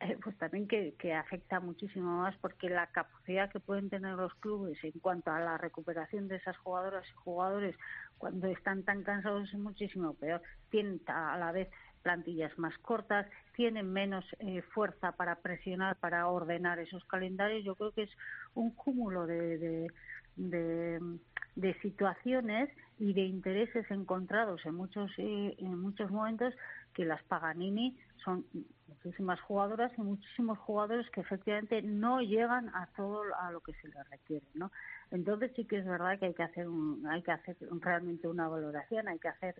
eh, 0.00 0.18
pues 0.22 0.36
también 0.38 0.66
que, 0.66 0.94
que, 0.98 1.12
afecta 1.14 1.60
muchísimo 1.60 2.22
más 2.22 2.34
porque 2.38 2.70
la 2.70 2.86
capacidad 2.86 3.50
que 3.50 3.60
pueden 3.60 3.90
tener 3.90 4.14
los 4.14 4.34
clubes 4.36 4.82
en 4.82 4.98
cuanto 5.00 5.30
a 5.30 5.40
la 5.40 5.58
recuperación 5.58 6.26
de 6.28 6.36
esas 6.36 6.56
jugadoras 6.58 7.06
y 7.06 7.12
jugadores 7.12 7.76
cuando 8.18 8.46
están 8.48 8.82
tan 8.82 9.02
cansados 9.02 9.48
es 9.52 9.58
muchísimo 9.58 10.14
peor. 10.14 10.42
Tienen 10.70 11.00
a 11.06 11.36
la 11.36 11.52
vez 11.52 11.68
plantillas 12.02 12.56
más 12.58 12.76
cortas, 12.78 13.26
tienen 13.54 13.92
menos 13.92 14.24
eh, 14.38 14.62
fuerza 14.72 15.12
para 15.12 15.36
presionar, 15.36 15.96
para 15.96 16.28
ordenar 16.28 16.78
esos 16.78 17.04
calendarios. 17.04 17.64
Yo 17.64 17.74
creo 17.74 17.92
que 17.92 18.04
es 18.04 18.10
un 18.54 18.70
cúmulo 18.70 19.26
de, 19.26 19.88
de, 20.36 21.74
situaciones 21.82 22.70
y 22.98 23.12
de 23.12 23.22
intereses 23.22 23.90
encontrados 23.90 24.64
en 24.64 24.74
muchos 24.74 25.10
eh, 25.18 25.54
en 25.58 25.78
muchos 25.78 26.10
momentos 26.10 26.54
que 26.94 27.04
las 27.04 27.22
Paganini 27.24 27.96
son 28.24 28.44
muchísimas 28.88 29.40
jugadoras 29.40 29.92
y 29.96 30.02
muchísimos 30.02 30.58
jugadores 30.58 31.08
que 31.10 31.20
efectivamente 31.20 31.82
no 31.82 32.20
llegan 32.20 32.68
a 32.74 32.88
todo 32.96 33.22
a 33.40 33.50
lo 33.50 33.60
que 33.60 33.72
se 33.74 33.88
les 33.88 34.10
requiere, 34.10 34.46
¿no? 34.54 34.70
Entonces 35.10 35.52
sí 35.56 35.64
que 35.64 35.78
es 35.78 35.86
verdad 35.86 36.18
que 36.18 36.26
hay 36.26 36.34
que 36.34 36.42
hacer 36.42 36.66
hay 37.08 37.22
que 37.22 37.32
hacer 37.32 37.56
realmente 37.80 38.28
una 38.28 38.48
valoración, 38.48 39.08
hay 39.08 39.18
que 39.18 39.28
hacer 39.28 39.54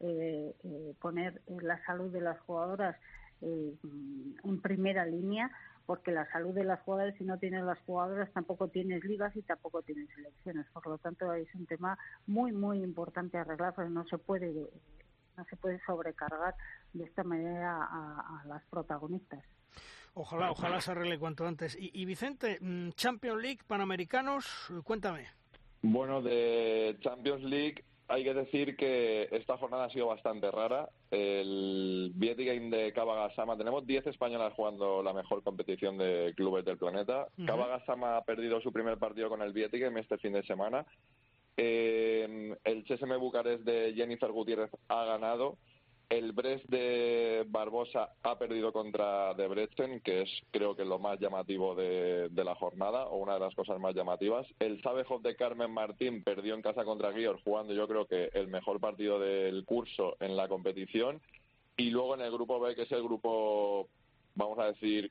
eh, 0.00 0.54
eh, 0.64 0.94
poner 1.00 1.40
la 1.46 1.82
salud 1.84 2.12
de 2.12 2.20
las 2.20 2.38
jugadoras 2.40 2.96
eh, 3.40 3.74
en 4.44 4.60
primera 4.60 5.06
línea 5.06 5.50
porque 5.86 6.12
la 6.12 6.30
salud 6.30 6.54
de 6.54 6.64
las 6.64 6.80
jugadoras, 6.80 7.14
si 7.18 7.24
no 7.24 7.38
tienes 7.38 7.64
las 7.64 7.78
jugadoras, 7.80 8.32
tampoco 8.32 8.68
tienes 8.68 9.04
ligas 9.04 9.34
y 9.36 9.42
tampoco 9.42 9.82
tienes 9.82 10.08
selecciones. 10.14 10.66
Por 10.72 10.86
lo 10.86 10.98
tanto, 10.98 11.32
es 11.34 11.52
un 11.54 11.66
tema 11.66 11.98
muy, 12.26 12.52
muy 12.52 12.82
importante 12.82 13.36
arreglar, 13.36 13.74
porque 13.74 13.90
no 13.90 14.06
se 14.06 14.18
puede 14.18 14.70
no 15.36 15.44
se 15.44 15.56
puede 15.56 15.80
sobrecargar 15.84 16.54
de 16.92 17.04
esta 17.04 17.24
manera 17.24 17.84
a, 17.84 18.42
las 18.46 18.62
protagonistas. 18.66 19.44
Ojalá, 20.14 20.50
ojalá 20.50 20.80
se 20.80 20.90
arregle 20.90 21.18
cuanto 21.18 21.46
antes. 21.46 21.76
Y, 21.80 22.04
Vicente, 22.04 22.58
mm, 22.60 22.90
Champions 22.90 23.40
League, 23.40 23.60
Panamericanos, 23.66 24.70
cuéntame. 24.84 25.28
Bueno, 25.80 26.20
de 26.20 26.96
Champions 27.00 27.42
League 27.42 27.84
hay 28.08 28.24
que 28.24 28.34
decir 28.34 28.76
que 28.76 29.28
esta 29.32 29.56
jornada 29.56 29.86
ha 29.86 29.90
sido 29.90 30.08
bastante 30.08 30.50
rara. 30.50 30.90
El 31.10 32.12
Vieti 32.14 32.44
Game 32.44 32.76
de 32.76 32.92
Kabagasama, 32.92 33.56
tenemos 33.56 33.86
10 33.86 34.06
españolas 34.08 34.52
jugando 34.52 35.02
la 35.02 35.14
mejor 35.14 35.42
competición 35.42 35.96
de 35.96 36.34
clubes 36.36 36.64
del 36.64 36.76
planeta. 36.76 37.28
Uh 37.38 37.46
ha 38.04 38.24
perdido 38.24 38.60
su 38.60 38.70
primer 38.70 38.98
partido 38.98 39.30
con 39.30 39.40
el 39.40 39.52
Vieti 39.52 39.78
Game 39.78 39.98
este 39.98 40.18
fin 40.18 40.34
de 40.34 40.42
semana 40.42 40.84
eh, 41.56 42.56
el 42.64 42.84
CSM 42.84 43.18
Bucarest 43.18 43.64
de 43.64 43.94
Jennifer 43.94 44.30
Gutiérrez 44.30 44.70
ha 44.88 45.04
ganado. 45.04 45.58
El 46.12 46.32
Brest 46.32 46.66
de 46.66 47.46
Barbosa 47.48 48.10
ha 48.22 48.38
perdido 48.38 48.70
contra 48.70 49.32
Debrecen, 49.32 50.00
que 50.00 50.20
es 50.20 50.30
creo 50.50 50.76
que 50.76 50.84
lo 50.84 50.98
más 50.98 51.18
llamativo 51.18 51.74
de, 51.74 52.28
la 52.34 52.54
jornada, 52.54 53.06
o 53.06 53.16
una 53.16 53.32
de 53.34 53.40
las 53.40 53.54
cosas 53.54 53.80
más 53.80 53.94
llamativas. 53.94 54.46
El 54.58 54.82
Sabejov 54.82 55.22
de 55.22 55.36
Carmen 55.36 55.70
Martín 55.70 56.22
perdió 56.22 56.54
en 56.54 56.60
casa 56.60 56.84
contra 56.84 57.12
Guior, 57.12 57.40
jugando 57.42 57.72
yo 57.72 57.88
creo 57.88 58.06
que 58.06 58.28
el 58.34 58.48
mejor 58.48 58.78
partido 58.78 59.18
del 59.18 59.64
curso 59.64 60.16
en 60.20 60.36
la 60.36 60.48
competición. 60.48 61.22
Y 61.78 61.88
luego 61.88 62.14
en 62.14 62.20
el 62.20 62.30
grupo 62.30 62.60
B, 62.60 62.74
que 62.74 62.82
es 62.82 62.92
el 62.92 63.02
grupo, 63.02 63.88
vamos 64.34 64.58
a 64.58 64.66
decir, 64.66 65.10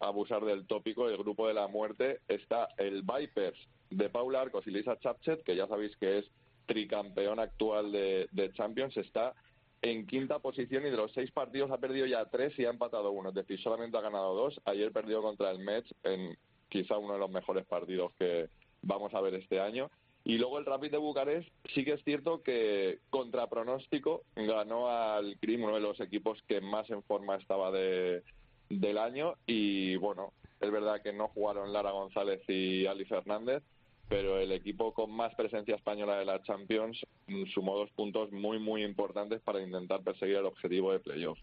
abusar 0.00 0.44
del 0.44 0.66
tópico, 0.66 1.08
el 1.08 1.18
grupo 1.18 1.46
de 1.46 1.54
la 1.54 1.68
muerte, 1.68 2.20
está 2.28 2.68
el 2.78 3.02
Vipers 3.02 3.58
de 3.90 4.08
Paula 4.08 4.40
Arcos 4.40 4.66
y 4.66 4.70
Lisa 4.70 4.98
Chapchet, 4.98 5.42
que 5.42 5.56
ya 5.56 5.66
sabéis 5.66 5.96
que 5.96 6.18
es 6.18 6.24
tricampeón 6.66 7.40
actual 7.40 7.92
de, 7.92 8.50
Champions, 8.54 8.96
está 8.96 9.34
en 9.82 10.06
quinta 10.06 10.38
posición 10.38 10.86
y 10.86 10.90
de 10.90 10.96
los 10.96 11.12
seis 11.12 11.30
partidos 11.30 11.70
ha 11.70 11.78
perdido 11.78 12.06
ya 12.06 12.24
tres 12.26 12.58
y 12.58 12.64
ha 12.64 12.70
empatado 12.70 13.10
uno. 13.10 13.30
Es 13.30 13.34
decir, 13.34 13.60
solamente 13.60 13.96
ha 13.96 14.02
ganado 14.02 14.34
dos. 14.34 14.60
Ayer 14.64 14.92
perdió 14.92 15.22
contra 15.22 15.50
el 15.50 15.58
Mets 15.58 15.92
en 16.04 16.36
quizá 16.68 16.96
uno 16.98 17.14
de 17.14 17.18
los 17.18 17.30
mejores 17.30 17.66
partidos 17.66 18.12
que 18.18 18.48
vamos 18.82 19.12
a 19.14 19.20
ver 19.20 19.34
este 19.34 19.60
año. 19.60 19.90
Y 20.22 20.36
luego 20.36 20.58
el 20.58 20.66
Rapid 20.66 20.90
de 20.90 20.98
Bucarest 20.98 21.48
sí 21.74 21.84
que 21.84 21.94
es 21.94 22.04
cierto 22.04 22.42
que 22.42 22.98
contra 23.08 23.48
pronóstico 23.48 24.22
ganó 24.36 24.88
al 24.88 25.38
Crim, 25.40 25.64
uno 25.64 25.74
de 25.74 25.80
los 25.80 25.98
equipos 25.98 26.38
que 26.46 26.60
más 26.60 26.88
en 26.90 27.02
forma 27.02 27.36
estaba 27.36 27.72
de, 27.72 28.22
del 28.70 28.96
año. 28.96 29.34
Y 29.46 29.96
bueno, 29.96 30.32
es 30.60 30.70
verdad 30.70 31.02
que 31.02 31.12
no 31.12 31.28
jugaron 31.28 31.72
Lara 31.72 31.90
González 31.90 32.40
y 32.48 32.86
Ali 32.86 33.04
Fernández, 33.04 33.62
pero 34.08 34.38
el 34.38 34.52
equipo 34.52 34.94
con 34.94 35.10
más 35.10 35.34
presencia 35.34 35.76
española 35.76 36.18
de 36.18 36.24
la 36.24 36.42
Champions 36.42 37.04
sumó 37.52 37.76
dos 37.76 37.90
puntos 37.90 38.32
muy, 38.32 38.58
muy 38.58 38.82
importantes 38.82 39.40
para 39.42 39.62
intentar 39.62 40.02
perseguir 40.02 40.36
el 40.36 40.46
objetivo 40.46 40.92
de 40.92 41.00
playoff. 41.00 41.38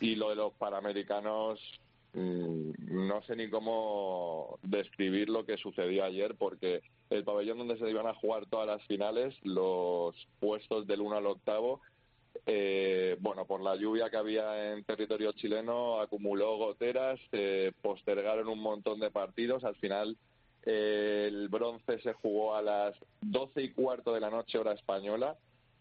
Y 0.00 0.14
lo 0.14 0.30
de 0.30 0.36
los 0.36 0.52
Panamericanos, 0.54 1.60
mm, 2.12 2.70
no 2.88 3.22
sé 3.22 3.34
ni 3.34 3.50
cómo 3.50 4.58
describir 4.62 5.28
lo 5.28 5.44
que 5.44 5.56
sucedió 5.56 6.04
ayer, 6.04 6.36
porque 6.36 6.82
el 7.10 7.24
pabellón 7.24 7.58
donde 7.58 7.78
se 7.78 7.90
iban 7.90 8.06
a 8.06 8.14
jugar 8.14 8.46
todas 8.46 8.66
las 8.66 8.82
finales, 8.86 9.34
los 9.42 10.14
puestos 10.38 10.86
del 10.86 11.00
1 11.00 11.16
al 11.16 11.26
octavo, 11.26 11.80
eh, 12.46 13.16
bueno, 13.20 13.46
por 13.46 13.60
la 13.60 13.76
lluvia 13.76 14.10
que 14.10 14.16
había 14.16 14.72
en 14.72 14.84
territorio 14.84 15.32
chileno, 15.32 16.00
acumuló 16.00 16.56
goteras, 16.56 17.18
se 17.30 17.72
postergaron 17.82 18.48
un 18.48 18.60
montón 18.60 19.00
de 19.00 19.10
partidos, 19.10 19.64
al 19.64 19.76
final 19.76 20.16
el 20.62 21.48
bronce 21.48 21.98
se 22.00 22.14
jugó 22.14 22.54
a 22.54 22.62
las 22.62 22.94
doce 23.20 23.62
y 23.62 23.70
cuarto 23.70 24.14
de 24.14 24.20
la 24.20 24.30
noche 24.30 24.58
hora 24.58 24.72
española 24.72 25.36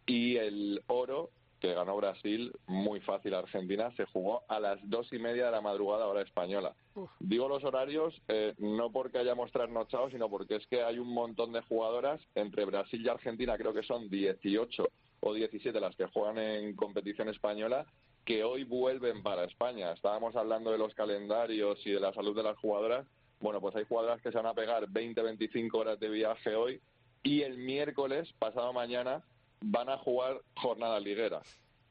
y 0.05 0.35
el 0.35 0.83
oro 0.87 1.29
que 1.59 1.73
ganó 1.73 1.95
Brasil, 1.95 2.51
muy 2.67 2.99
fácil 2.99 3.33
Argentina, 3.33 3.89
se 3.95 4.03
jugó 4.03 4.43
a 4.49 4.59
las 4.59 4.77
dos 4.89 5.07
y 5.13 5.17
media 5.17 5.45
de 5.45 5.51
la 5.51 5.61
madrugada 5.61 6.07
hora 6.07 6.21
española. 6.21 6.75
Digo 7.21 7.47
los 7.47 7.63
horarios 7.63 8.13
eh, 8.27 8.53
no 8.57 8.91
porque 8.91 9.19
hayamos 9.19 9.49
trasnochado, 9.53 10.09
sino 10.09 10.29
porque 10.29 10.57
es 10.57 10.67
que 10.67 10.83
hay 10.83 10.99
un 10.99 11.13
montón 11.13 11.53
de 11.53 11.61
jugadoras, 11.61 12.19
entre 12.35 12.65
Brasil 12.65 13.01
y 13.01 13.07
Argentina 13.07 13.57
creo 13.57 13.73
que 13.73 13.83
son 13.83 14.09
18 14.09 14.85
o 15.23 15.33
17 15.33 15.79
las 15.79 15.95
que 15.95 16.07
juegan 16.07 16.37
en 16.37 16.75
competición 16.75 17.29
española, 17.29 17.85
que 18.25 18.43
hoy 18.43 18.63
vuelven 18.63 19.23
para 19.23 19.45
España. 19.45 19.91
Estábamos 19.91 20.35
hablando 20.35 20.71
de 20.71 20.77
los 20.77 20.93
calendarios 20.93 21.79
y 21.85 21.91
de 21.91 21.99
la 21.99 22.13
salud 22.13 22.35
de 22.35 22.43
las 22.43 22.57
jugadoras 22.57 23.05
bueno, 23.43 23.59
pues 23.59 23.75
hay 23.75 23.83
jugadoras 23.83 24.21
que 24.21 24.31
se 24.31 24.37
van 24.37 24.45
a 24.45 24.53
pegar 24.53 24.87
20, 24.89 25.21
25 25.21 25.77
horas 25.77 25.99
de 25.99 26.09
viaje 26.09 26.55
hoy 26.55 26.79
y 27.23 27.41
el 27.41 27.57
miércoles, 27.57 28.33
pasado 28.39 28.71
mañana, 28.71 29.21
van 29.59 29.89
a 29.89 29.97
jugar 29.97 30.39
jornada 30.55 30.97
liguera. 31.01 31.41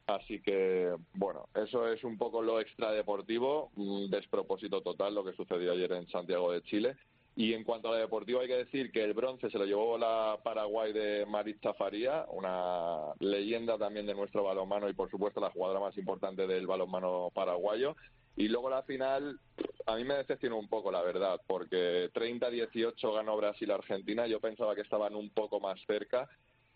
Así 0.07 0.41
que, 0.41 0.95
bueno, 1.13 1.47
eso 1.53 1.87
es 1.87 2.03
un 2.03 2.17
poco 2.17 2.41
lo 2.41 2.59
extradeportivo, 2.59 3.71
un 3.75 4.09
despropósito 4.09 4.81
total 4.81 5.13
lo 5.13 5.23
que 5.23 5.33
sucedió 5.33 5.73
ayer 5.73 5.91
en 5.93 6.07
Santiago 6.07 6.51
de 6.51 6.63
Chile. 6.63 6.97
Y 7.35 7.53
en 7.53 7.63
cuanto 7.63 7.87
a 7.87 7.93
la 7.93 7.97
deportiva, 7.97 8.41
hay 8.41 8.47
que 8.47 8.57
decir 8.57 8.91
que 8.91 9.03
el 9.03 9.13
bronce 9.13 9.49
se 9.49 9.57
lo 9.57 9.65
llevó 9.65 9.97
la 9.97 10.39
Paraguay 10.43 10.93
de 10.93 11.25
Maritza 11.25 11.73
Faría, 11.73 12.25
una 12.29 13.13
leyenda 13.19 13.77
también 13.79 14.05
de 14.05 14.13
nuestro 14.13 14.43
balonmano 14.43 14.87
y, 14.87 14.93
por 14.93 15.09
supuesto, 15.09 15.41
la 15.41 15.49
jugadora 15.49 15.79
más 15.79 15.97
importante 15.97 16.45
del 16.45 16.67
balonmano 16.67 17.31
paraguayo. 17.33 17.95
Y 18.35 18.49
luego 18.49 18.69
la 18.69 18.83
final, 18.83 19.39
a 19.87 19.95
mí 19.95 20.03
me 20.03 20.15
decepcionó 20.15 20.57
un 20.57 20.67
poco, 20.67 20.91
la 20.91 21.01
verdad, 21.01 21.41
porque 21.47 22.11
30-18 22.13 23.13
ganó 23.15 23.35
Brasil-Argentina. 23.37 24.27
Yo 24.27 24.39
pensaba 24.39 24.75
que 24.75 24.81
estaban 24.81 25.15
un 25.15 25.31
poco 25.31 25.59
más 25.59 25.79
cerca. 25.87 26.29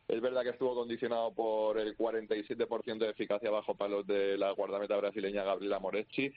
Es 0.07 0.21
verdad 0.21 0.43
que 0.43 0.51
estuvo 0.51 0.73
condicionado 0.73 1.33
por 1.33 1.77
el 1.77 1.95
47% 1.97 2.97
de 2.97 3.09
eficacia 3.09 3.51
bajo 3.51 3.75
palos 3.75 4.07
de 4.07 4.37
la 4.37 4.51
guardameta 4.51 4.95
brasileña 4.97 5.43
Gabriela 5.43 5.79
Moretti. 5.79 6.31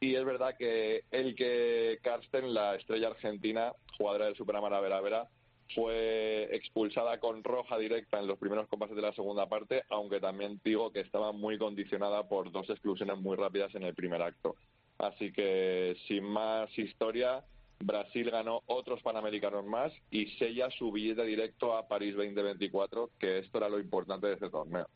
Y 0.00 0.14
es 0.14 0.24
verdad 0.24 0.56
que 0.56 1.04
el 1.10 1.34
que 1.34 1.98
Karsten, 2.02 2.54
la 2.54 2.76
estrella 2.76 3.08
argentina, 3.08 3.72
jugadora 3.96 4.26
del 4.26 4.36
Superamara 4.36 4.80
Vera 4.80 5.00
Vera, 5.00 5.28
fue 5.74 6.48
expulsada 6.52 7.18
con 7.18 7.42
roja 7.44 7.76
directa 7.78 8.18
en 8.18 8.26
los 8.26 8.38
primeros 8.38 8.68
compases 8.68 8.96
de 8.96 9.02
la 9.02 9.12
segunda 9.12 9.48
parte, 9.48 9.82
aunque 9.90 10.20
también 10.20 10.60
digo 10.64 10.92
que 10.92 11.00
estaba 11.00 11.32
muy 11.32 11.58
condicionada 11.58 12.28
por 12.28 12.50
dos 12.52 12.70
exclusiones 12.70 13.18
muy 13.18 13.36
rápidas 13.36 13.74
en 13.74 13.82
el 13.82 13.94
primer 13.94 14.22
acto. 14.22 14.56
Así 14.98 15.32
que, 15.32 15.96
sin 16.06 16.24
más 16.24 16.76
historia, 16.78 17.44
Brasil 17.80 18.30
ganó 18.30 18.62
otros 18.66 19.02
Panamericanos 19.02 19.64
más 19.64 19.92
y 20.10 20.26
sella 20.36 20.68
su 20.70 20.90
billete 20.90 21.24
directo 21.24 21.76
a 21.76 21.86
París 21.86 22.14
2024, 22.16 23.10
que 23.18 23.38
esto 23.38 23.58
era 23.58 23.68
lo 23.68 23.78
importante 23.78 24.26
de 24.26 24.34
este 24.34 24.50
torneo. 24.50 24.88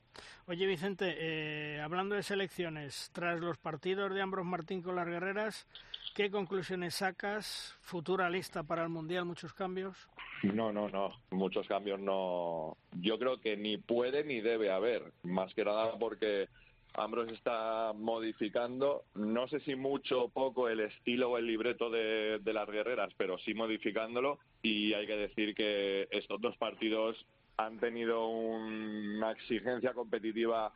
Oye, 0.46 0.66
Vicente, 0.66 1.14
eh, 1.18 1.80
hablando 1.80 2.14
de 2.14 2.22
selecciones, 2.22 3.10
tras 3.12 3.40
los 3.40 3.59
partidos 3.59 4.12
de 4.12 4.20
Ambros 4.20 4.44
Martín 4.44 4.82
con 4.82 4.96
las 4.96 5.06
guerreras, 5.06 5.66
¿qué 6.14 6.30
conclusiones 6.30 6.96
sacas? 6.96 7.76
¿Futura 7.80 8.28
lista 8.28 8.62
para 8.64 8.82
el 8.82 8.88
Mundial? 8.88 9.24
¿Muchos 9.24 9.54
cambios? 9.54 10.09
No, 10.42 10.72
no, 10.72 10.88
no. 10.88 11.12
Muchos 11.30 11.66
cambios 11.68 12.00
no. 12.00 12.76
Yo 13.00 13.18
creo 13.18 13.40
que 13.40 13.56
ni 13.56 13.78
puede 13.78 14.24
ni 14.24 14.40
debe 14.40 14.72
haber. 14.72 15.12
Más 15.22 15.54
que 15.54 15.64
nada 15.64 15.96
porque 15.98 16.48
Ambrose 16.94 17.32
está 17.32 17.93
modificando, 17.94 19.05
no 19.14 19.48
sé 19.48 19.60
si 19.60 19.74
mucho 19.74 20.24
o 20.24 20.28
poco 20.28 20.69
el 20.69 20.81
estilo 20.81 21.31
o 21.31 21.39
el 21.39 21.47
libreto 21.47 21.89
de, 21.90 22.40
las 22.44 22.69
guerreras, 22.69 23.12
pero 23.16 23.39
sí 23.39 23.55
modificándolo. 23.55 24.39
Y 24.62 24.93
hay 24.93 25.06
que 25.06 25.16
decir 25.16 25.55
que 25.55 26.09
estos 26.10 26.40
dos 26.40 26.56
partidos 26.59 27.16
han 27.56 27.78
tenido 27.78 28.28
una 28.28 29.32
exigencia 29.32 29.94
competitiva, 29.94 30.73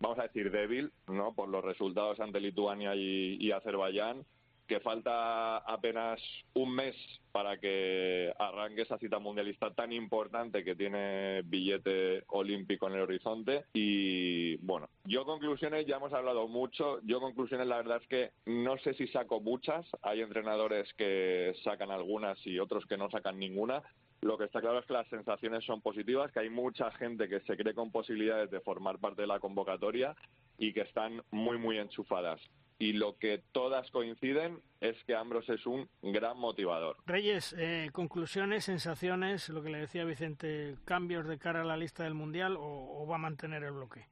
vamos 0.00 0.18
a 0.18 0.22
decir, 0.22 0.50
débil, 0.50 0.90
¿no? 1.06 1.34
Por 1.34 1.48
los 1.48 1.64
resultados 1.64 2.18
ante 2.20 2.40
Lituania 2.40 2.94
y 2.94 3.50
Azerbaiyán 3.52 4.24
que 4.68 4.80
falta 4.80 5.58
apenas 5.58 6.20
un 6.54 6.74
mes 6.74 6.94
para 7.32 7.58
que 7.58 8.32
arranque 8.38 8.82
esa 8.82 8.98
cita 8.98 9.18
mundialista 9.18 9.72
tan 9.74 9.92
importante 9.92 10.62
que 10.62 10.76
tiene 10.76 11.42
billete 11.42 12.24
olímpico 12.28 12.86
en 12.86 12.94
el 12.94 13.00
horizonte. 13.00 13.64
Y 13.72 14.56
bueno, 14.58 14.88
yo 15.04 15.24
conclusiones 15.24 15.86
ya 15.86 15.96
hemos 15.96 16.12
hablado 16.12 16.46
mucho. 16.48 17.00
Yo 17.02 17.20
conclusiones 17.20 17.66
la 17.66 17.78
verdad 17.78 18.00
es 18.02 18.08
que 18.08 18.30
no 18.44 18.76
sé 18.78 18.92
si 18.94 19.08
saco 19.08 19.40
muchas. 19.40 19.86
Hay 20.02 20.20
entrenadores 20.20 20.92
que 20.94 21.54
sacan 21.64 21.90
algunas 21.90 22.38
y 22.46 22.58
otros 22.58 22.84
que 22.86 22.98
no 22.98 23.10
sacan 23.10 23.38
ninguna. 23.38 23.82
Lo 24.20 24.36
que 24.36 24.44
está 24.44 24.60
claro 24.60 24.80
es 24.80 24.86
que 24.86 24.92
las 24.92 25.08
sensaciones 25.08 25.64
son 25.64 25.80
positivas, 25.80 26.32
que 26.32 26.40
hay 26.40 26.50
mucha 26.50 26.90
gente 26.92 27.28
que 27.28 27.40
se 27.40 27.56
cree 27.56 27.74
con 27.74 27.92
posibilidades 27.92 28.50
de 28.50 28.60
formar 28.60 28.98
parte 28.98 29.22
de 29.22 29.28
la 29.28 29.38
convocatoria 29.38 30.16
y 30.58 30.72
que 30.72 30.80
están 30.80 31.22
muy, 31.30 31.58
muy 31.58 31.78
enchufadas 31.78 32.40
y 32.78 32.92
lo 32.92 33.18
que 33.18 33.42
todas 33.52 33.90
coinciden 33.90 34.60
es 34.80 34.96
que 35.04 35.16
Ambros 35.16 35.48
es 35.48 35.66
un 35.66 35.88
gran 36.00 36.38
motivador. 36.38 36.96
Reyes, 37.06 37.54
eh, 37.58 37.90
conclusiones, 37.92 38.64
sensaciones, 38.64 39.48
lo 39.48 39.62
que 39.62 39.70
le 39.70 39.78
decía 39.78 40.04
Vicente, 40.04 40.76
cambios 40.84 41.26
de 41.26 41.38
cara 41.38 41.62
a 41.62 41.64
la 41.64 41.76
lista 41.76 42.04
del 42.04 42.14
Mundial 42.14 42.56
o, 42.58 43.04
va 43.08 43.16
a 43.16 43.18
mantener 43.18 43.64
el 43.64 43.72
bloque? 43.72 44.06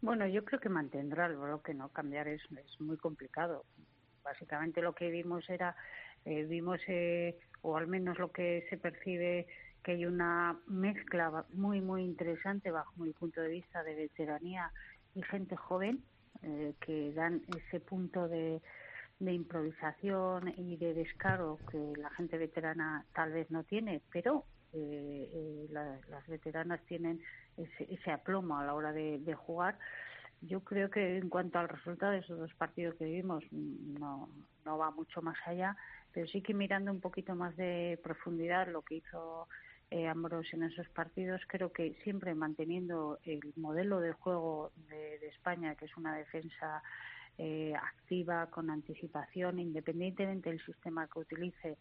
Bueno, 0.00 0.26
yo 0.26 0.44
creo 0.44 0.60
que 0.60 0.68
mantendrá 0.68 1.26
el 1.26 1.36
bloque, 1.36 1.74
¿no? 1.74 1.90
Cambiar 1.90 2.26
es, 2.28 2.42
es 2.42 2.80
muy 2.80 2.96
complicado. 2.96 3.64
Básicamente 4.24 4.82
lo 4.82 4.94
que 4.94 5.10
vimos 5.10 5.48
era, 5.48 5.76
eh, 6.24 6.44
vimos, 6.44 6.80
eh, 6.88 7.38
o 7.64 7.78
al 7.78 7.86
menos 7.86 8.18
lo 8.18 8.30
que 8.30 8.66
se 8.68 8.76
percibe, 8.76 9.46
que 9.82 9.92
hay 9.92 10.04
una 10.06 10.58
mezcla 10.66 11.46
muy, 11.54 11.80
muy 11.80 12.02
interesante 12.02 12.70
bajo 12.70 12.92
mi 12.96 13.12
punto 13.12 13.40
de 13.40 13.48
vista 13.48 13.82
de 13.82 13.94
veteranía 13.94 14.70
y 15.14 15.22
gente 15.22 15.56
joven 15.56 16.02
eh, 16.42 16.74
que 16.80 17.12
dan 17.14 17.42
ese 17.56 17.80
punto 17.80 18.28
de, 18.28 18.60
improvisación 19.18 20.52
y 20.58 20.76
de 20.76 20.92
descaro 20.92 21.58
que 21.70 21.94
la 21.96 22.10
gente 22.10 22.36
veterana 22.36 23.06
tal 23.14 23.32
vez 23.32 23.50
no 23.50 23.64
tiene, 23.64 24.02
pero 24.12 24.44
eh, 24.74 25.30
eh, 25.32 25.66
las 25.70 26.26
veteranas 26.26 26.84
tienen 26.84 27.22
ese, 27.56 28.10
aplomo 28.10 28.58
a 28.58 28.66
la 28.66 28.74
hora 28.74 28.92
de, 28.92 29.34
jugar. 29.34 29.78
Yo 30.42 30.60
creo 30.60 30.90
que 30.90 31.16
en 31.16 31.30
cuanto 31.30 31.58
al 31.58 31.70
resultado 31.70 32.12
de 32.12 32.18
esos 32.18 32.38
dos 32.38 32.52
partidos 32.54 32.96
que 32.96 33.06
vimos, 33.06 33.42
no, 33.50 34.28
no 34.66 34.76
va 34.76 34.90
mucho 34.90 35.22
más 35.22 35.38
allá, 35.46 35.74
pero 36.14 36.28
sí 36.28 36.40
que 36.40 36.54
mirando 36.54 36.92
un 36.92 37.00
poquito 37.00 37.34
más 37.34 37.56
de 37.56 37.98
profundidad 38.02 38.68
lo 38.68 38.82
que 38.82 38.96
hizo 38.96 39.48
eh, 39.90 40.06
en 40.52 40.62
esos 40.62 40.88
partidos, 40.90 41.40
creo 41.46 41.72
que 41.72 41.94
siempre 42.04 42.34
manteniendo 42.34 43.18
el 43.24 43.40
modelo 43.56 44.00
de 44.00 44.12
juego 44.12 44.72
de, 44.88 45.26
España, 45.26 45.74
que 45.74 45.86
es 45.86 45.96
una 45.96 46.16
defensa 46.16 46.82
eh, 47.38 47.74
activa, 47.74 48.46
con 48.46 48.70
anticipación, 48.70 49.58
independientemente 49.58 50.50
del 50.50 50.64
sistema 50.64 51.08
que 51.08 51.18
utilice 51.18 51.76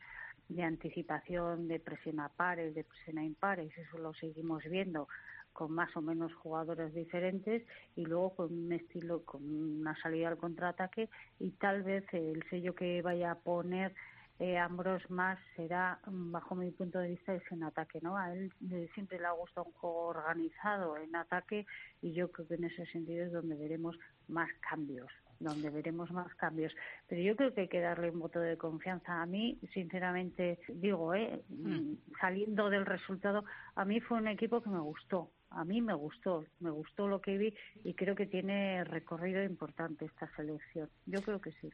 de 0.50 0.64
anticipación, 0.64 1.68
de 1.68 1.80
presión 1.80 2.20
a 2.20 2.30
pares, 2.30 2.76
de 2.76 2.84
presión 2.84 3.20
a 3.20 3.24
impares, 3.24 3.72
eso 3.78 3.98
lo 3.98 4.14
seguimos 4.14 4.64
viendo 4.66 5.08
con 5.54 5.72
más 5.72 5.96
o 5.96 6.02
menos 6.02 6.34
jugadores 6.34 6.94
diferentes 6.94 7.64
y 7.96 8.06
luego 8.06 8.36
con 8.36 8.52
un 8.52 8.74
estilo, 8.74 9.24
con 9.24 9.44
una 9.44 9.96
salida 10.02 10.28
al 10.28 10.38
contraataque 10.38 11.10
y 11.40 11.52
tal 11.52 11.84
vez 11.84 12.04
el 12.12 12.44
sello 12.50 12.74
que 12.76 13.02
vaya 13.02 13.32
a 13.32 13.40
poner 13.40 13.94
eh, 14.40 14.58
Ambros 14.58 15.10
más 15.10 15.40
será, 15.56 16.00
mm, 16.06 16.32
bajo 16.32 16.56
mi 16.56 16.72
punto 16.72 17.00
de 17.00 17.10
vista, 17.10 17.34
es 17.34 17.44
en 17.52 17.64
ataque, 17.64 18.00
¿no? 18.02 18.18
A 18.18 18.34
él 18.34 18.52
siempre 18.94 19.20
le 19.20 19.28
ha 19.28 19.32
gustado 19.32 19.68
un 19.68 19.74
juego 19.74 20.08
organizado 20.08 20.98
en 20.98 21.16
ataque 21.16 21.66
y 22.02 22.14
yo 22.14 22.32
creo 22.32 22.48
que 22.48 22.56
en 22.56 22.66
ese 22.66 22.86
sentido 22.88 23.26
es 23.26 23.32
donde 23.32 23.56
veremos 23.56 23.98
más 24.28 24.50
cambios 24.70 25.12
donde 25.44 25.70
veremos 25.70 26.12
más 26.12 26.34
cambios. 26.36 26.74
Pero 27.08 27.22
yo 27.22 27.36
creo 27.36 27.54
que 27.54 27.62
hay 27.62 27.68
que 27.68 27.82
darle 27.82 28.10
un 28.10 28.20
voto 28.20 28.40
de 28.40 28.58
confianza. 28.58 29.22
A 29.22 29.26
mí, 29.26 29.60
sinceramente, 29.74 30.60
digo, 30.70 31.14
¿eh? 31.14 31.44
Mm, 31.50 31.96
saliendo 32.20 32.70
del 32.70 32.86
resultado, 32.86 33.44
a 33.76 33.86
mí 33.86 34.00
fue 34.00 34.18
un 34.18 34.28
equipo 34.28 34.62
que 34.62 34.70
me 34.70 34.80
gustó 34.80 35.30
a 35.56 35.64
mí 35.66 35.82
me 35.82 35.94
gustó, 35.94 36.46
me 36.60 36.72
gustó 36.72 37.08
lo 37.08 37.22
que 37.22 37.38
vi 37.38 37.54
y 37.84 37.94
creo 37.94 38.16
que 38.16 38.26
tiene 38.26 38.84
recorrido 38.84 39.44
importante 39.44 40.06
esta 40.06 40.30
selección. 40.36 40.90
Yo 41.06 41.22
creo 41.22 41.40
que 41.40 41.52
sí. 41.54 41.70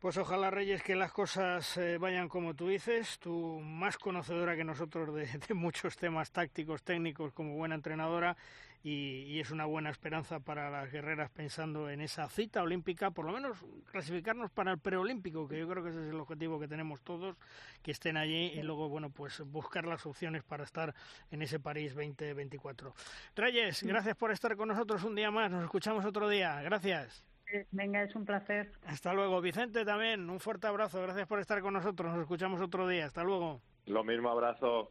Pues 0.00 0.16
ojalá, 0.16 0.50
Reyes, 0.50 0.82
que 0.82 0.94
las 0.94 1.12
cosas 1.12 1.76
eh, 1.76 1.98
vayan 1.98 2.28
como 2.28 2.54
tú 2.54 2.68
dices, 2.68 3.18
tú 3.18 3.60
más 3.60 3.98
conocedora 3.98 4.56
que 4.56 4.64
nosotros 4.64 5.14
de, 5.14 5.26
de 5.48 5.54
muchos 5.54 5.96
temas 5.96 6.30
tácticos, 6.30 6.82
técnicos, 6.82 7.32
como 7.32 7.56
buena 7.56 7.74
entrenadora, 7.74 8.36
y, 8.84 9.40
es 9.40 9.50
una 9.50 9.64
buena 9.64 9.88
esperanza 9.88 10.40
para 10.40 10.70
las 10.70 10.92
guerreras 10.92 11.30
pensando 11.30 11.88
en 11.88 12.02
esa 12.02 12.28
cita 12.28 12.62
olímpica, 12.62 13.10
por 13.10 13.24
lo 13.24 13.32
menos 13.32 13.64
clasificarnos 13.90 14.50
para 14.50 14.72
el 14.72 14.78
preolímpico, 14.78 15.48
que 15.48 15.58
yo 15.58 15.66
creo 15.66 15.82
que 15.82 15.90
ese 15.90 16.02
es 16.02 16.10
el 16.10 16.20
objetivo 16.20 16.60
que 16.60 16.68
tenemos 16.68 17.00
todos, 17.00 17.36
que 17.82 17.92
estén 17.92 18.18
allí 18.18 18.52
y 18.54 18.62
luego, 18.62 18.90
bueno, 18.90 19.08
pues 19.08 19.40
buscar 19.40 19.86
las 19.86 20.04
opciones 20.04 20.42
para 20.42 20.64
estar 20.64 20.94
en 21.30 21.40
ese 21.40 21.58
París 21.58 21.94
2024. 21.94 22.94
Reyes, 23.34 23.82
gracias 23.82 24.16
por 24.16 24.30
estar 24.30 24.54
con 24.54 24.68
nosotros 24.68 25.02
un 25.04 25.14
día 25.14 25.30
más, 25.30 25.50
nos 25.50 25.64
escuchamos 25.64 26.04
otro 26.04 26.28
día, 26.28 26.60
gracias. 26.60 27.24
Venga, 27.70 28.02
es 28.02 28.14
un 28.14 28.24
placer. 28.24 28.72
Hasta 28.84 29.12
luego. 29.12 29.40
Vicente 29.40 29.84
también, 29.84 30.28
un 30.28 30.40
fuerte 30.40 30.66
abrazo. 30.66 31.00
Gracias 31.02 31.28
por 31.28 31.38
estar 31.38 31.60
con 31.60 31.74
nosotros. 31.74 32.10
Nos 32.10 32.22
escuchamos 32.22 32.60
otro 32.60 32.88
día. 32.88 33.04
Hasta 33.04 33.22
luego. 33.22 33.60
Lo 33.86 34.02
mismo, 34.02 34.30
abrazo. 34.30 34.90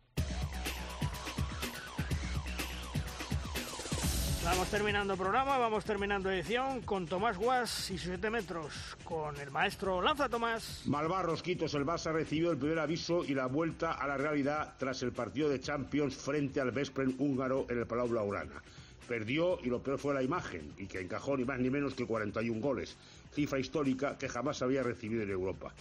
Vamos 4.43 4.69
terminando 4.69 5.15
programa, 5.15 5.57
vamos 5.57 5.85
terminando 5.85 6.29
edición 6.29 6.81
con 6.81 7.07
Tomás 7.07 7.37
Guas 7.37 7.89
y 7.91 7.97
7 7.97 8.29
metros, 8.29 8.73
con 9.05 9.37
el 9.37 9.49
maestro 9.51 10.01
Lanza 10.01 10.27
Tomás. 10.27 10.81
Malvarros 10.85 11.41
Quitos, 11.41 11.73
el 11.75 11.85
Barça 11.85 12.11
recibió 12.11 12.51
el 12.51 12.57
primer 12.57 12.79
aviso 12.79 13.23
y 13.23 13.33
la 13.33 13.45
vuelta 13.45 13.93
a 13.93 14.05
la 14.05 14.17
realidad 14.17 14.73
tras 14.77 15.01
el 15.01 15.13
partido 15.13 15.47
de 15.47 15.61
Champions 15.61 16.17
frente 16.17 16.59
al 16.59 16.71
Vespren 16.71 17.15
húngaro 17.19 17.65
en 17.69 17.79
el 17.79 17.87
Palau 17.87 18.09
Blaugrana. 18.09 18.61
Perdió 19.07 19.59
y 19.63 19.67
lo 19.67 19.81
peor 19.81 19.97
fue 19.97 20.13
la 20.13 20.23
imagen, 20.23 20.73
y 20.77 20.87
que 20.87 20.99
encajó 20.99 21.37
ni 21.37 21.45
más 21.45 21.59
ni 21.59 21.69
menos 21.69 21.93
que 21.93 22.05
41 22.05 22.59
goles, 22.59 22.97
cifra 23.31 23.59
histórica 23.59 24.17
que 24.17 24.27
jamás 24.27 24.61
había 24.61 24.83
recibido 24.83 25.23
en 25.23 25.29
Europa. 25.29 25.73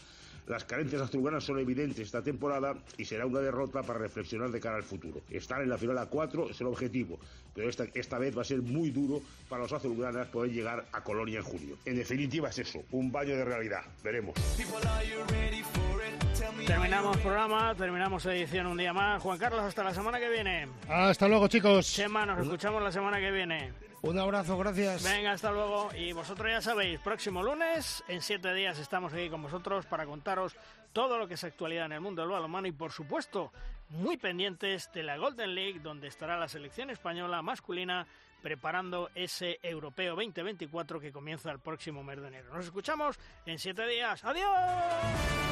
Las 0.46 0.64
carencias 0.64 1.02
azulgranas 1.02 1.44
son 1.44 1.58
evidentes 1.58 2.00
esta 2.00 2.22
temporada 2.22 2.74
y 2.98 3.04
será 3.04 3.26
una 3.26 3.40
derrota 3.40 3.82
para 3.82 3.98
reflexionar 3.98 4.50
de 4.50 4.60
cara 4.60 4.76
al 4.76 4.82
futuro. 4.82 5.22
Estar 5.30 5.62
en 5.62 5.68
la 5.68 5.78
final 5.78 5.98
a 5.98 6.06
4 6.06 6.50
es 6.50 6.60
el 6.60 6.66
objetivo, 6.66 7.18
pero 7.54 7.68
esta, 7.68 7.84
esta 7.94 8.18
vez 8.18 8.36
va 8.36 8.42
a 8.42 8.44
ser 8.44 8.60
muy 8.60 8.90
duro 8.90 9.20
para 9.48 9.62
los 9.62 9.72
azulgranas 9.72 10.26
poder 10.28 10.52
llegar 10.52 10.84
a 10.92 11.04
Colonia 11.04 11.38
en 11.38 11.44
junio. 11.44 11.76
En 11.84 11.96
definitiva 11.96 12.48
es 12.48 12.58
eso, 12.58 12.82
un 12.90 13.12
baño 13.12 13.36
de 13.36 13.44
realidad. 13.44 13.82
Veremos. 14.02 14.34
Terminamos 16.66 17.16
programa, 17.18 17.74
terminamos 17.74 18.26
edición 18.26 18.66
un 18.66 18.78
día 18.78 18.92
más. 18.92 19.22
Juan 19.22 19.38
Carlos, 19.38 19.60
hasta 19.60 19.84
la 19.84 19.94
semana 19.94 20.18
que 20.18 20.28
viene. 20.28 20.68
Hasta 20.88 21.28
luego, 21.28 21.46
chicos. 21.48 21.92
Chema, 21.92 22.26
nos 22.26 22.40
escuchamos 22.40 22.82
la 22.82 22.90
semana 22.90 23.20
que 23.20 23.30
viene. 23.30 23.72
Un 24.02 24.18
abrazo, 24.18 24.58
gracias. 24.58 25.04
Venga, 25.04 25.32
hasta 25.32 25.52
luego. 25.52 25.90
Y 25.94 26.12
vosotros 26.12 26.50
ya 26.50 26.60
sabéis, 26.60 26.98
próximo 27.00 27.40
lunes, 27.42 28.02
en 28.08 28.20
siete 28.20 28.52
días 28.52 28.78
estamos 28.80 29.12
aquí 29.12 29.30
con 29.30 29.42
vosotros 29.42 29.86
para 29.86 30.06
contaros 30.06 30.56
todo 30.92 31.18
lo 31.18 31.28
que 31.28 31.34
es 31.34 31.44
actualidad 31.44 31.86
en 31.86 31.92
el 31.92 32.00
mundo 32.00 32.22
del 32.22 32.32
balonmano 32.32 32.66
y, 32.66 32.72
por 32.72 32.90
supuesto, 32.90 33.52
muy 33.90 34.16
pendientes 34.16 34.90
de 34.92 35.04
la 35.04 35.16
Golden 35.18 35.54
League, 35.54 35.78
donde 35.80 36.08
estará 36.08 36.36
la 36.36 36.48
selección 36.48 36.90
española 36.90 37.42
masculina 37.42 38.06
preparando 38.42 39.08
ese 39.14 39.60
Europeo 39.62 40.16
2024 40.16 40.98
que 40.98 41.12
comienza 41.12 41.52
el 41.52 41.60
próximo 41.60 42.02
mes 42.02 42.20
de 42.20 42.26
enero. 42.26 42.52
Nos 42.52 42.64
escuchamos 42.64 43.20
en 43.46 43.58
siete 43.58 43.86
días. 43.86 44.24
¡Adiós! 44.24 45.51